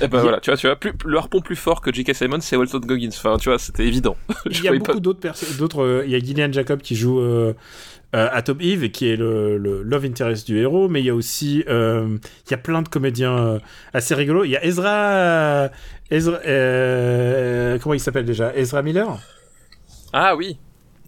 Eh 0.00 0.08
ben 0.08 0.08
Il 0.12 0.14
y 0.14 0.18
a- 0.18 0.22
voilà, 0.22 0.40
tu 0.40 0.50
vois, 0.50 0.56
tu 0.56 0.66
vois, 0.66 0.76
plus, 0.76 0.92
le 1.04 1.18
harpon 1.18 1.42
plus 1.42 1.56
fort 1.56 1.82
que 1.82 1.92
J.K. 1.92 2.14
Simmons, 2.14 2.40
c'est 2.40 2.56
Walton 2.56 2.78
Goggins. 2.80 3.08
Enfin, 3.10 3.36
tu 3.36 3.50
vois, 3.50 3.58
c'était 3.58 3.86
évident. 3.86 4.16
Il 4.50 4.62
y 4.64 4.68
a 4.68 4.72
beaucoup 4.72 4.92
pas- 4.92 4.98
d'autres 4.98 5.20
personnes, 5.20 5.56
d'autres. 5.58 5.82
euh, 5.82 6.02
Il 6.06 6.10
y 6.10 6.14
a 6.14 6.18
Gillian 6.20 6.50
Jacob 6.50 6.80
qui 6.80 6.96
joue 6.96 7.20
euh, 7.20 7.52
euh, 8.14 8.28
Atom 8.32 8.60
Eve, 8.60 8.90
qui 8.90 9.08
est 9.08 9.16
le, 9.16 9.56
le 9.56 9.82
love 9.82 10.04
interest 10.04 10.46
du 10.46 10.58
héros, 10.58 10.88
mais 10.88 11.00
il 11.00 11.06
y 11.06 11.10
a 11.10 11.14
aussi, 11.14 11.64
euh, 11.68 12.18
il 12.46 12.50
y 12.50 12.54
a 12.54 12.58
plein 12.58 12.82
de 12.82 12.88
comédiens 12.88 13.38
euh, 13.38 13.58
assez 13.92 14.14
rigolos. 14.14 14.44
Il 14.44 14.50
y 14.50 14.56
a 14.56 14.64
Ezra, 14.64 15.70
Ezra, 16.10 16.38
euh, 16.46 17.78
comment 17.78 17.94
il 17.94 18.00
s'appelle 18.00 18.24
déjà? 18.24 18.54
Ezra 18.56 18.82
Miller? 18.82 19.18
Ah 20.12 20.34
oui. 20.34 20.58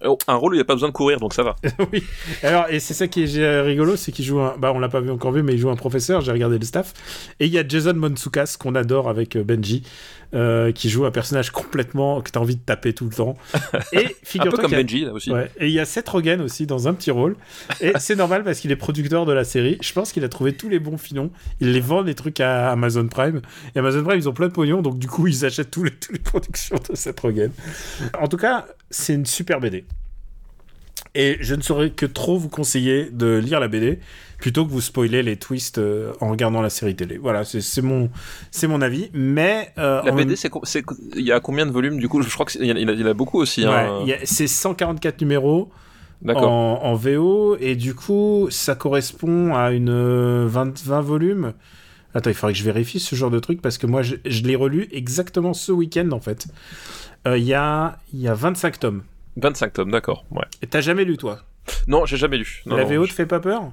Oh, 0.04 0.18
un 0.26 0.34
rôle 0.34 0.52
où 0.52 0.54
il 0.54 0.58
n'y 0.58 0.62
a 0.62 0.64
pas 0.64 0.74
besoin 0.74 0.88
de 0.88 0.94
courir, 0.94 1.20
donc 1.20 1.32
ça 1.32 1.44
va. 1.44 1.54
oui. 1.92 2.02
Alors, 2.42 2.66
et 2.68 2.80
c'est 2.80 2.94
ça 2.94 3.06
qui 3.06 3.22
est 3.22 3.60
rigolo, 3.60 3.94
c'est 3.94 4.10
qu'il 4.10 4.24
joue 4.24 4.40
un. 4.40 4.56
Bah, 4.58 4.72
on 4.74 4.80
l'a 4.80 4.88
pas 4.88 5.00
vu 5.00 5.10
encore 5.10 5.30
vu, 5.30 5.44
mais 5.44 5.52
il 5.54 5.58
joue 5.58 5.70
un 5.70 5.76
professeur. 5.76 6.22
J'ai 6.22 6.32
regardé 6.32 6.58
le 6.58 6.64
staff. 6.64 6.92
Et 7.38 7.46
il 7.46 7.52
y 7.52 7.58
a 7.58 7.66
Jason 7.66 7.94
Monsoukas 7.94 8.56
qu'on 8.58 8.74
adore 8.74 9.08
avec 9.08 9.38
Benji, 9.38 9.84
euh, 10.34 10.72
qui 10.72 10.88
joue 10.88 11.04
un 11.04 11.10
personnage 11.10 11.50
complètement 11.50 12.20
que 12.22 12.30
t'as 12.30 12.40
envie 12.40 12.56
de 12.56 12.60
taper 12.60 12.92
tout 12.94 13.04
le 13.04 13.14
temps. 13.14 13.36
Et 13.92 13.98
Un 13.98 14.08
peu 14.08 14.14
figure-toi 14.22 14.62
comme 14.62 14.70
Benji, 14.70 15.04
là 15.04 15.12
aussi. 15.12 15.30
Ouais. 15.30 15.50
Et 15.58 15.66
il 15.66 15.72
y 15.72 15.80
a 15.80 15.84
Seth 15.84 16.08
Rogen 16.08 16.40
aussi 16.40 16.66
dans 16.66 16.88
un 16.88 16.94
petit 16.94 17.10
rôle. 17.10 17.36
Et 17.80 17.92
c'est 17.98 18.16
normal 18.16 18.42
parce 18.44 18.60
qu'il 18.60 18.70
est 18.70 18.76
producteur 18.76 19.26
de 19.26 19.32
la 19.32 19.44
série. 19.44 19.78
Je 19.82 19.92
pense 19.92 20.12
qu'il 20.12 20.24
a 20.24 20.28
trouvé 20.28 20.54
tous 20.54 20.68
les 20.68 20.78
bons 20.78 20.98
filons. 20.98 21.30
Il 21.60 21.72
les 21.72 21.80
vend 21.80 22.02
les 22.02 22.14
trucs 22.14 22.40
à 22.40 22.70
Amazon 22.70 23.06
Prime. 23.08 23.42
Et 23.74 23.78
Amazon 23.78 24.04
Prime, 24.04 24.18
ils 24.18 24.28
ont 24.28 24.32
plein 24.32 24.48
de 24.48 24.52
pognon. 24.52 24.82
Donc 24.82 24.98
du 24.98 25.06
coup, 25.06 25.26
ils 25.26 25.44
achètent 25.44 25.70
tous 25.70 25.84
les, 25.84 25.90
toutes 25.90 26.12
les 26.12 26.18
productions 26.18 26.76
de 26.88 26.96
Seth 26.96 27.20
Rogen. 27.20 27.50
En 28.18 28.28
tout 28.28 28.38
cas, 28.38 28.66
c'est 28.90 29.14
une 29.14 29.26
super 29.26 29.60
BD. 29.60 29.84
Et 31.14 31.36
je 31.40 31.54
ne 31.54 31.60
saurais 31.60 31.90
que 31.90 32.06
trop 32.06 32.38
vous 32.38 32.48
conseiller 32.48 33.10
de 33.10 33.36
lire 33.36 33.60
la 33.60 33.68
BD 33.68 33.98
plutôt 34.42 34.66
que 34.66 34.70
vous 34.70 34.80
spoiler 34.82 35.22
les 35.22 35.36
twists 35.36 35.78
euh, 35.78 36.12
en 36.20 36.30
regardant 36.30 36.60
la 36.60 36.68
série 36.68 36.94
télé. 36.94 37.16
Voilà, 37.16 37.44
c'est 37.44 37.80
mon, 37.82 38.10
c'est 38.50 38.66
mon 38.66 38.82
avis. 38.82 39.08
Mais 39.14 39.72
euh, 39.78 40.02
La 40.02 40.12
BD, 40.12 40.36
c'est, 40.36 40.50
il 41.16 41.24
y 41.24 41.32
a 41.32 41.40
combien 41.40 41.64
de 41.64 41.70
volumes 41.70 41.98
du 41.98 42.08
coup? 42.08 42.20
Je 42.22 42.28
crois 42.28 42.44
qu'il 42.44 42.64
y, 42.64 42.70
en 42.72 42.76
a- 42.76 42.78
il 42.80 43.00
y 43.00 43.08
a- 43.08 43.14
beaucoup 43.14 43.38
aussi. 43.40 43.64
Ouais, 43.64 43.70
hein. 43.70 44.04
a- 44.06 44.24
c'est 44.26 44.46
144 44.48 45.20
numéros. 45.22 45.70
En, 46.28 46.78
en 46.82 46.94
VO 46.94 47.56
et 47.58 47.74
du 47.74 47.94
coup 47.96 48.46
ça 48.50 48.76
correspond 48.76 49.56
à 49.56 49.72
une 49.72 49.88
euh, 49.90 50.46
20, 50.48 50.84
20 50.84 51.00
volumes. 51.00 51.52
Attends, 52.14 52.30
il 52.30 52.34
faudrait 52.34 52.52
que 52.52 52.58
je 52.60 52.64
vérifie 52.64 53.00
ce 53.00 53.16
genre 53.16 53.30
de 53.30 53.40
truc 53.40 53.60
parce 53.60 53.76
que 53.76 53.88
moi 53.88 54.02
je, 54.02 54.14
je 54.24 54.42
l'ai 54.44 54.54
relu 54.54 54.86
exactement 54.92 55.52
ce 55.52 55.72
week-end 55.72 56.08
en 56.12 56.20
fait. 56.20 56.46
Euh, 57.26 57.38
Il 57.38 57.44
y, 57.44 57.54
a, 57.54 57.98
y 58.14 58.28
a 58.28 58.34
25 58.34 58.78
tomes. 58.78 59.02
25 59.36 59.72
tomes, 59.72 59.90
d'accord. 59.90 60.24
Ouais. 60.30 60.44
Et 60.62 60.68
t'as 60.68 60.80
jamais 60.80 61.04
lu, 61.04 61.16
toi? 61.16 61.40
Non, 61.88 62.06
j'ai 62.06 62.16
jamais 62.18 62.38
lu. 62.38 62.62
Non, 62.66 62.76
La 62.76 62.84
non, 62.84 62.90
VO 62.90 63.04
je- 63.04 63.10
te 63.10 63.14
fait 63.14 63.26
pas 63.26 63.40
peur? 63.40 63.72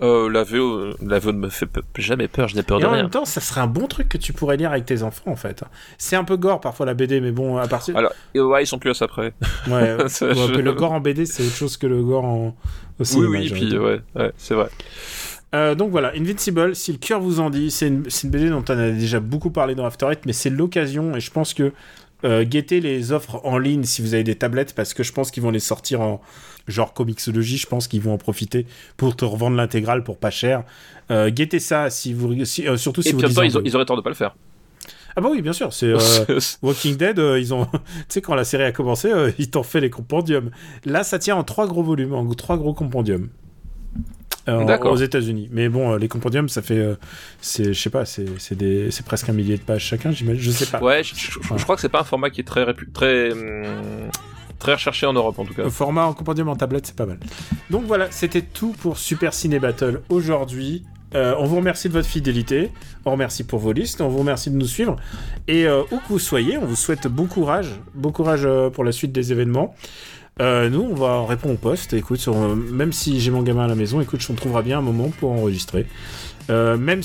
Euh, 0.00 0.30
la 0.30 0.44
VO, 0.44 0.94
la 1.04 1.18
VO 1.18 1.32
ne 1.32 1.38
me 1.38 1.48
fait 1.48 1.66
jamais 1.96 2.28
peur, 2.28 2.46
je 2.46 2.54
n'ai 2.54 2.62
peur 2.62 2.78
Et 2.78 2.82
de 2.82 2.86
en 2.86 2.92
rien. 2.92 3.02
même 3.02 3.10
temps, 3.10 3.24
ça 3.24 3.40
serait 3.40 3.60
un 3.62 3.66
bon 3.66 3.88
truc 3.88 4.08
que 4.08 4.16
tu 4.16 4.32
pourrais 4.32 4.56
lire 4.56 4.70
avec 4.70 4.86
tes 4.86 5.02
enfants, 5.02 5.30
en 5.32 5.34
fait. 5.36 5.64
C'est 5.98 6.14
un 6.14 6.22
peu 6.22 6.36
gore 6.36 6.60
parfois 6.60 6.86
la 6.86 6.94
BD, 6.94 7.20
mais 7.20 7.32
bon, 7.32 7.56
à 7.56 7.66
partir. 7.66 7.96
Alors, 7.96 8.12
ouais, 8.36 8.62
ils 8.62 8.66
sont 8.66 8.78
plus 8.78 8.90
à 8.90 8.94
ça 8.94 9.08
près. 9.08 9.32
Ouais, 9.68 9.96
Ça, 10.08 10.26
ouais, 10.28 10.34
je- 10.36 10.52
que 10.54 10.60
le 10.60 10.72
gore 10.72 10.92
en 10.92 11.00
BD, 11.00 11.26
c'est 11.26 11.42
autre 11.44 11.56
chose 11.56 11.76
que 11.76 11.88
le 11.88 12.00
gore 12.04 12.24
en... 12.24 12.46
au 12.46 12.54
Oui, 13.00 13.06
cinéma. 13.06 13.38
oui, 13.40 13.50
puis 13.50 13.76
ouais, 13.76 14.00
ouais, 14.14 14.32
c'est 14.36 14.54
vrai. 14.54 14.68
Euh, 15.54 15.74
donc 15.74 15.90
voilà, 15.90 16.12
Invincible, 16.14 16.76
si 16.76 16.92
le 16.92 16.98
cœur 16.98 17.20
vous 17.20 17.40
en 17.40 17.50
dit, 17.50 17.70
c'est 17.72 17.88
une, 17.88 18.08
c'est 18.08 18.24
une 18.28 18.30
BD 18.30 18.50
dont 18.50 18.62
on 18.68 18.78
a 18.78 18.90
déjà 18.90 19.18
beaucoup 19.18 19.50
parlé 19.50 19.74
dans 19.74 19.84
After 19.86 20.06
Eight, 20.12 20.20
mais 20.26 20.32
c'est 20.34 20.50
l'occasion, 20.50 21.16
et 21.16 21.20
je 21.20 21.30
pense 21.32 21.54
que 21.54 21.72
euh, 22.24 22.44
guettez 22.44 22.80
les 22.80 23.12
offres 23.12 23.40
en 23.44 23.58
ligne 23.58 23.84
si 23.84 24.02
vous 24.02 24.14
avez 24.14 24.24
des 24.24 24.34
tablettes, 24.36 24.74
parce 24.74 24.94
que 24.94 25.02
je 25.02 25.12
pense 25.12 25.30
qu'ils 25.30 25.42
vont 25.42 25.50
les 25.50 25.60
sortir 25.60 26.00
en 26.00 26.20
genre 26.66 26.92
Comixology, 26.92 27.56
je 27.56 27.66
pense 27.66 27.88
qu'ils 27.88 28.02
vont 28.02 28.12
en 28.12 28.18
profiter 28.18 28.66
pour 28.96 29.16
te 29.16 29.24
revendre 29.24 29.56
l'intégrale 29.56 30.04
pour 30.04 30.18
pas 30.18 30.30
cher. 30.30 30.64
Euh, 31.10 31.30
guettez 31.30 31.60
ça, 31.60 31.88
si 31.90 32.12
vous, 32.12 32.44
si- 32.44 32.68
euh, 32.68 32.76
surtout 32.76 33.00
si 33.02 33.10
Et 33.10 33.12
vous 33.12 33.20
lisez 33.20 33.40
ils, 33.64 33.74
auraient 33.76 33.86
tort 33.86 33.96
de 33.96 34.02
pas 34.02 34.10
le 34.10 34.14
faire. 34.14 34.36
Ah 35.16 35.20
bah 35.20 35.28
oui, 35.32 35.40
bien 35.42 35.52
sûr, 35.54 35.72
c'est... 35.72 35.86
euh, 35.86 35.98
Walking 36.62 36.96
Dead, 36.96 37.18
euh, 37.18 37.40
ils 37.40 37.52
ont, 37.54 37.64
tu 37.72 37.78
sais, 38.08 38.20
quand 38.20 38.34
la 38.34 38.44
série 38.44 38.64
a 38.64 38.72
commencé, 38.72 39.10
euh, 39.10 39.30
ils 39.38 39.50
t'ont 39.50 39.62
fait 39.62 39.80
les 39.80 39.90
compendiums. 39.90 40.50
Là, 40.84 41.02
ça 41.04 41.18
tient 41.18 41.36
en 41.36 41.44
trois 41.44 41.66
gros 41.66 41.82
volumes, 41.82 42.12
en 42.12 42.28
trois 42.34 42.56
gros 42.58 42.74
compendiums. 42.74 43.28
Euh, 44.48 44.78
aux 44.78 44.96
États-Unis. 44.96 45.48
Mais 45.52 45.68
bon, 45.68 45.92
euh, 45.92 45.98
les 45.98 46.08
compendiums, 46.08 46.48
ça 46.48 46.62
fait, 46.62 46.78
euh, 46.78 46.94
c'est, 47.40 47.72
je 47.72 47.80
sais 47.80 47.90
pas, 47.90 48.04
c'est, 48.06 48.24
c'est 48.38 49.04
presque 49.04 49.28
un 49.28 49.32
millier 49.34 49.56
de 49.58 49.62
pages 49.62 49.84
chacun, 49.84 50.10
j'imagine. 50.10 50.42
Je 50.42 50.50
sais 50.50 50.66
pas. 50.66 50.80
ouais, 50.82 51.02
je, 51.04 51.14
je- 51.14 51.38
je 51.56 51.62
crois 51.62 51.74
que 51.76 51.82
c'est 51.82 51.88
pas 51.88 52.00
un 52.00 52.04
format 52.04 52.30
qui 52.30 52.40
est 52.40 52.44
très 52.44 52.64
répu- 52.64 52.90
très 52.92 53.30
hum, 53.32 53.64
très 54.58 54.72
recherché 54.72 55.06
en 55.06 55.12
Europe 55.12 55.38
en 55.38 55.44
tout 55.44 55.54
cas. 55.54 55.64
Le 55.64 55.70
format 55.70 56.04
en 56.06 56.14
compendium 56.14 56.48
en 56.48 56.56
tablette, 56.56 56.86
c'est 56.86 56.96
pas 56.96 57.06
mal. 57.06 57.18
Donc 57.70 57.84
voilà, 57.86 58.08
c'était 58.10 58.42
tout 58.42 58.74
pour 58.80 58.96
Super 58.98 59.34
Ciné 59.34 59.58
Battle 59.58 60.00
aujourd'hui. 60.08 60.84
Euh, 61.14 61.34
on 61.38 61.44
vous 61.46 61.56
remercie 61.56 61.88
de 61.88 61.94
votre 61.94 62.08
fidélité, 62.08 62.70
on 63.06 63.12
remercie 63.12 63.42
pour 63.44 63.60
vos 63.60 63.72
listes, 63.72 64.02
on 64.02 64.08
vous 64.08 64.18
remercie 64.18 64.50
de 64.50 64.56
nous 64.56 64.66
suivre. 64.66 64.96
Et 65.46 65.66
euh, 65.66 65.80
où 65.90 65.96
que 65.96 66.08
vous 66.10 66.18
soyez, 66.18 66.58
on 66.58 66.66
vous 66.66 66.76
souhaite 66.76 67.06
bon 67.06 67.26
courage, 67.26 67.68
bon 67.94 68.12
courage 68.12 68.42
euh, 68.44 68.68
pour 68.68 68.84
la 68.84 68.92
suite 68.92 69.12
des 69.12 69.32
événements. 69.32 69.74
Euh, 70.40 70.68
nous, 70.68 70.82
on 70.82 70.94
va 70.94 71.26
répondre 71.26 71.54
au 71.54 71.58
poste. 71.58 71.92
Écoute, 71.92 72.24
euh, 72.28 72.54
même 72.54 72.92
si 72.92 73.20
j'ai 73.20 73.30
mon 73.30 73.42
gamin 73.42 73.64
à 73.64 73.68
la 73.68 73.74
maison, 73.74 74.00
écoute, 74.00 74.24
on 74.30 74.34
trouvera 74.34 74.62
bien 74.62 74.78
un 74.78 74.82
moment 74.82 75.10
pour 75.18 75.32
enregistrer. 75.32 75.86
Euh, 76.50 76.76
même 76.76 77.02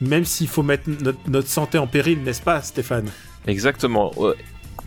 même 0.00 0.24
s'il 0.24 0.46
faut 0.46 0.62
mettre 0.62 0.88
notre 1.26 1.48
santé 1.48 1.76
en 1.76 1.88
péril, 1.88 2.22
n'est-ce 2.22 2.42
pas, 2.42 2.62
Stéphane? 2.62 3.08
Exactement. 3.48 4.12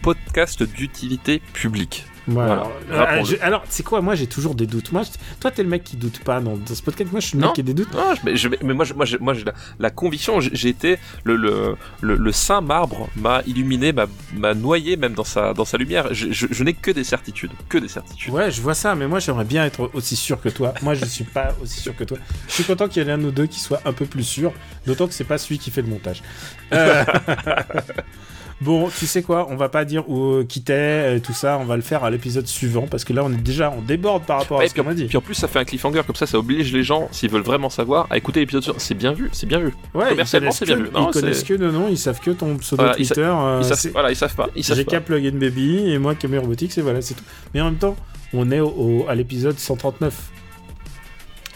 Podcast 0.02 0.64
d'utilité 0.64 1.42
publique. 1.54 2.06
Voilà. 2.28 2.68
Voilà, 2.88 3.14
Euh, 3.20 3.24
alors, 3.42 3.64
c'est 3.68 3.82
quoi 3.82 4.00
Moi, 4.02 4.14
j'ai 4.14 4.28
toujours 4.28 4.54
des 4.54 4.68
doutes. 4.68 4.92
Moi, 4.92 5.02
toi, 5.40 5.50
t'es 5.50 5.64
le 5.64 5.70
mec 5.70 5.84
qui 5.84 5.98
doute 5.98 6.20
pas 6.24 6.40
dans, 6.40 6.56
dans 6.56 6.76
ce 6.76 6.82
podcast. 6.84 7.12
Moi, 7.12 7.20
je 7.20 7.28
suis 7.28 7.36
le 7.38 7.42
Non. 7.42 7.48
mec 7.48 7.56
qui 7.56 7.62
a 7.62 7.64
des 7.64 7.74
doutes. 7.74 7.92
Non, 7.94 8.14
je- 8.16 8.22
mais, 8.24 8.36
je- 8.38 8.48
mais 8.64 8.74
moi, 8.76 8.86
je- 8.86 8.94
moi, 8.94 9.06
je- 9.06 9.18
moi, 9.18 9.34
j'ai 9.34 9.44
la, 9.44 9.54
la 9.80 9.90
conviction. 9.90 10.40
j'ai- 10.40 10.70
été 10.70 10.98
le, 11.24 11.36
le, 11.36 11.76
le, 12.02 12.16
le 12.16 12.32
saint 12.32 12.62
marbre 12.62 13.10
m'a 13.16 13.42
illuminé, 13.48 13.92
m'a 13.92 14.06
m'a 14.36 14.54
noyé 14.54 14.98
même 14.98 15.14
dans 15.14 15.24
sa 15.24 15.54
dans 15.54 15.66
sa 15.66 15.78
lumière. 15.78 16.14
Je, 16.14 16.32
je, 16.32 16.46
je 16.52 16.64
n'ai 16.64 16.74
que 16.74 16.92
des 16.92 17.04
certitudes, 17.04 17.52
que 17.70 17.80
des 17.80 17.88
certitudes. 17.90 18.32
Ouais, 18.32 18.52
je 18.52 18.62
vois 18.62 18.76
ça, 18.76 18.94
mais 18.96 19.08
moi, 19.08 19.18
j'aimerais 19.20 19.44
bien 19.46 19.66
être 19.66 19.90
aussi 19.94 20.16
sûr 20.16 20.40
que 20.40 20.50
toi. 20.50 20.74
Moi, 20.84 20.94
je 20.94 21.06
suis 21.06 21.24
pas 21.26 21.56
aussi 21.62 21.80
sûr 21.80 21.96
que 21.96 22.04
toi. 22.04 22.18
Je 22.48 22.54
suis 22.54 22.64
content 22.64 22.88
qu'il 22.88 23.04
y 23.04 23.08
ait 23.08 23.12
un 23.12 23.18
de 23.18 23.24
nous 23.24 23.32
deux 23.32 23.48
qui 23.48 23.60
soit 23.60 23.82
un 23.84 23.94
peu 23.94 24.06
plus 24.06 24.24
sûr, 24.24 24.54
d'autant 24.86 25.08
que 25.08 25.14
c'est 25.16 25.24
pas 25.26 25.40
celui 25.40 25.58
qui 25.58 25.72
fait 25.72 25.82
le 25.82 25.90
montage. 25.90 26.22
Euh, 26.72 27.04
Bon, 28.62 28.90
tu 28.96 29.08
sais 29.08 29.24
quoi, 29.24 29.48
on 29.50 29.56
va 29.56 29.70
pas 29.70 29.86
dire 29.86 30.08
où 30.08 30.34
euh, 30.36 30.46
qui 30.48 30.62
t'es, 30.62 31.18
et 31.18 31.20
tout 31.20 31.34
ça, 31.34 31.58
on 31.60 31.66
va 31.66 31.76
le 31.76 31.82
faire 31.82 32.04
à 32.04 32.12
l'épisode 32.12 32.46
suivant, 32.46 32.86
parce 32.86 33.04
que 33.04 33.12
là, 33.12 33.24
on 33.26 33.32
est 33.34 33.38
déjà, 33.42 33.74
on 33.76 33.82
déborde 33.82 34.24
par 34.24 34.38
rapport 34.40 34.60
Ouais, 34.60 34.66
à 34.66 34.70
ce 34.70 34.76
qu'on 34.76 34.88
a 34.88 34.94
dit. 34.94 35.06
puis 35.06 35.18
en 35.18 35.22
plus, 35.22 35.34
ça 35.34 35.48
fait 35.48 35.58
un 35.58 35.66
cliffhanger 35.66 36.04
comme 36.06 36.16
ça, 36.16 36.28
ça 36.28 36.38
oblige 36.38 36.72
les 36.72 36.84
gens, 36.84 37.08
s'ils 37.12 37.32
veulent 37.32 37.42
vraiment 37.42 37.72
savoir, 37.72 38.06
à 38.12 38.18
écouter 38.18 38.40
l'épisode. 38.42 38.62
sur- 38.62 38.80
C'est 38.80 38.94
bien 38.94 39.14
vu, 39.14 39.30
c'est 39.32 39.48
bien 39.48 39.58
vu. 39.60 39.74
Ouais, 39.96 40.10
commercialement, 40.10 40.52
c'est 40.52 40.66
bien 40.66 40.76
vu. 40.76 40.90
Non, 40.94 41.08
Ils 41.10 41.12
connaissent 41.12 41.44
que 41.44 41.56
nos 41.56 41.72
noms, 41.72 41.88
ils 41.90 41.98
savent 41.98 42.20
que 42.20 42.30
ton 42.32 42.56
pseudo 42.58 42.84
Voilà, 42.84 42.96
ils 43.00 43.08
Twitter. 43.08 43.22
euh, 43.22 43.62
Ils 43.64 43.66
savent, 43.76 43.92
voilà, 43.94 44.12
ils 44.12 44.16
savent 44.16 44.36
pas. 44.36 44.50
J'ai 44.56 44.86
qu'à 44.86 45.02
Plug 45.02 45.26
in 45.26 45.38
Baby 45.40 45.90
et 45.92 45.98
moi 45.98 46.14
Camille 46.14 46.38
Robotics 46.38 46.78
et 46.78 46.82
voilà, 46.82 47.02
c'est 47.02 47.16
tout. 47.16 47.24
Mais 47.56 47.62
en 47.62 47.66
même 47.66 47.76
temps, 47.78 47.96
on 48.34 48.52
est 48.52 48.60
au, 48.60 48.70
au- 48.70 49.06
à 49.10 49.16
l'épisode 49.16 49.58
139. 49.58 50.14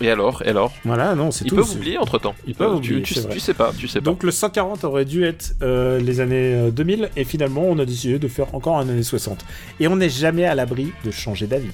Et 0.02 0.10
alors, 0.12 0.42
et 0.44 0.50
alors 0.50 0.74
Voilà, 0.84 1.16
non, 1.16 1.32
c'est 1.32 1.46
Ils 1.46 1.50
tout. 1.50 1.56
peuvent 1.56 1.66
c'est- 1.66 1.78
oublier 1.78 1.98
entre 1.98 2.20
temps. 2.20 2.36
Ils 2.48 2.54
peuvent 2.56 2.76
oublier, 2.76 3.02
Tu, 3.02 3.14
sais 3.14 3.54
pas, 3.54 3.72
tu 3.78 3.88
sais 3.88 4.02
pas. 4.02 4.06
Donc 4.06 4.24
le 4.24 4.32
140 4.32 4.84
aurait 4.84 5.06
dû 5.06 5.24
être 5.24 5.56
euh, 5.62 6.00
les 6.00 6.20
années 6.20 6.54
euh, 6.56 6.72
2000 6.72 7.10
et 7.16 7.24
finalement 7.24 7.64
on 7.64 7.80
a 7.80 7.86
décidé 7.86 8.20
de 8.20 8.28
faire 8.28 8.54
encore 8.56 8.78
un 8.78 8.90
année 8.90 9.04
60. 9.04 9.46
Et 9.80 9.88
on 9.88 9.96
n'est 9.96 10.10
jamais 10.10 10.44
à 10.46 10.54
l'abri 10.56 10.92
de 11.06 11.12
changer 11.12 11.48
d'avis. 11.48 11.72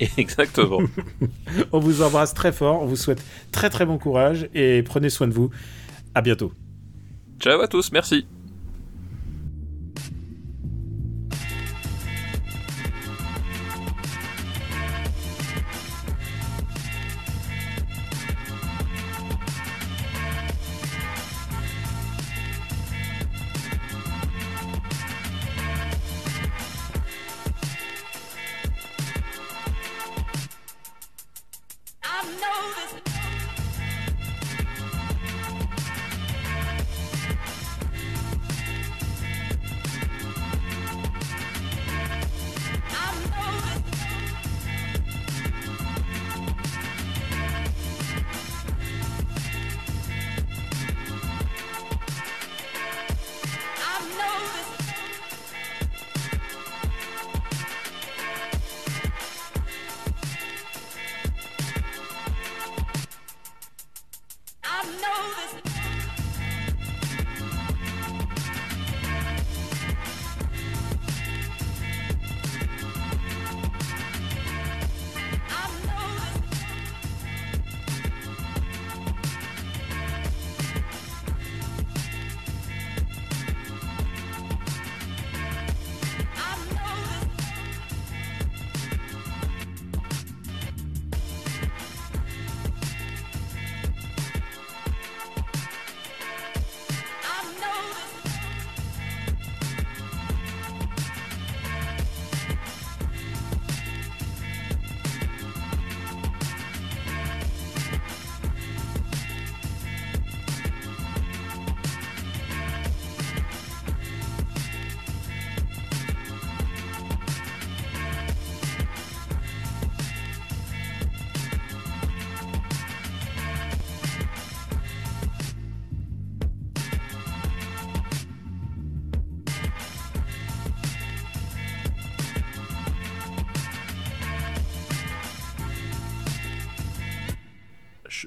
Exactement. 0.18 0.80
On 1.72 1.78
vous 1.78 2.02
embrasse 2.02 2.34
très 2.34 2.52
fort, 2.52 2.82
on 2.82 2.86
vous 2.86 2.96
souhaite 2.96 3.22
très 3.52 3.70
très 3.70 3.86
bon 3.86 3.96
courage 3.96 4.46
et 4.54 4.82
prenez 4.82 5.08
soin 5.08 5.26
de 5.28 5.32
vous. 5.32 5.48
À 6.14 6.20
bientôt. 6.20 6.52
Ciao 7.40 7.58
à 7.60 7.68
tous, 7.68 7.90
merci. 7.90 8.26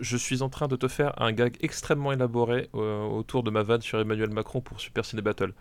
Je, 0.02 0.18
suis 0.18 0.42
en 0.42 0.50
train 0.50 0.68
de 0.68 0.76
te 0.76 0.88
faire 0.88 1.14
un 1.22 1.32
gag 1.32 1.56
extrêmement 1.62 2.12
élaboré 2.12 2.70
euh, 2.76 3.04
autour 3.06 3.44
de 3.44 3.52
ma 3.52 3.64
vanne 3.64 3.82
sur 3.82 4.00
Emmanuel 4.00 4.30
Macron 4.30 4.62
pour 4.62 4.80
Super 4.80 5.06
Ciné 5.06 5.22
Battle. 5.22 5.54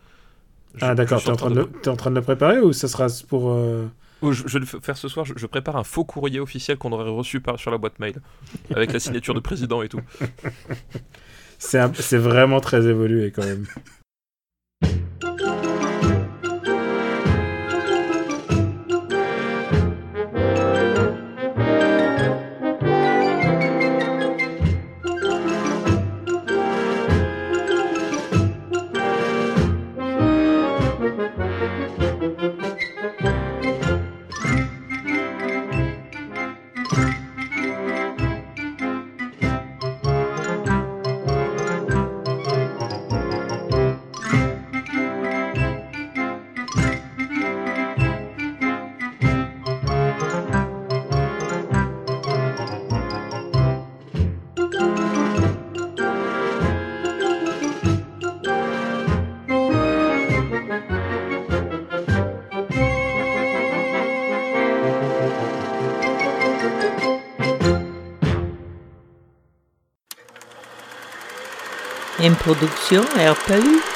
Je- 0.74 0.84
Ah 0.84 0.94
d'accord, 0.94 1.18
t'es 1.18 1.22
suis 1.24 1.30
en, 1.32 1.36
train 1.36 1.50
de 1.50 1.56
le- 1.56 1.66
t'es 1.66 1.88
en 1.88 1.96
train 1.96 2.10
de 2.10 2.16
le 2.16 2.22
préparer 2.22 2.60
ou 2.60 2.72
ça 2.72 2.88
sera 2.88 3.06
pour... 3.28 3.50
euh, 3.52 3.86
Oh, 4.22 4.32
je, 4.32 4.44
je 4.46 4.54
vais 4.54 4.60
le 4.60 4.66
faire 4.66 4.96
ce 4.96 5.08
soir, 5.08 5.26
je, 5.26 5.34
je 5.36 5.46
prépare 5.46 5.76
un 5.76 5.84
faux 5.84 6.04
courrier 6.04 6.40
officiel 6.40 6.78
qu'on 6.78 6.92
aurait 6.92 7.10
reçu 7.10 7.40
par, 7.40 7.58
sur 7.58 7.70
la 7.70 7.78
boîte 7.78 7.98
mail, 7.98 8.14
avec 8.74 8.92
la 8.92 8.98
signature 9.00 9.34
du 9.34 9.42
président 9.42 9.82
et 9.82 9.88
tout. 9.88 10.00
C'est 11.58 12.18
vraiment 12.18 12.60
très 12.60 12.86
évolué 12.86 13.30
quand 13.30 13.44
même. 13.44 13.66
produzione 72.44 73.22
Erpeli 73.24 73.78
é 73.78 73.93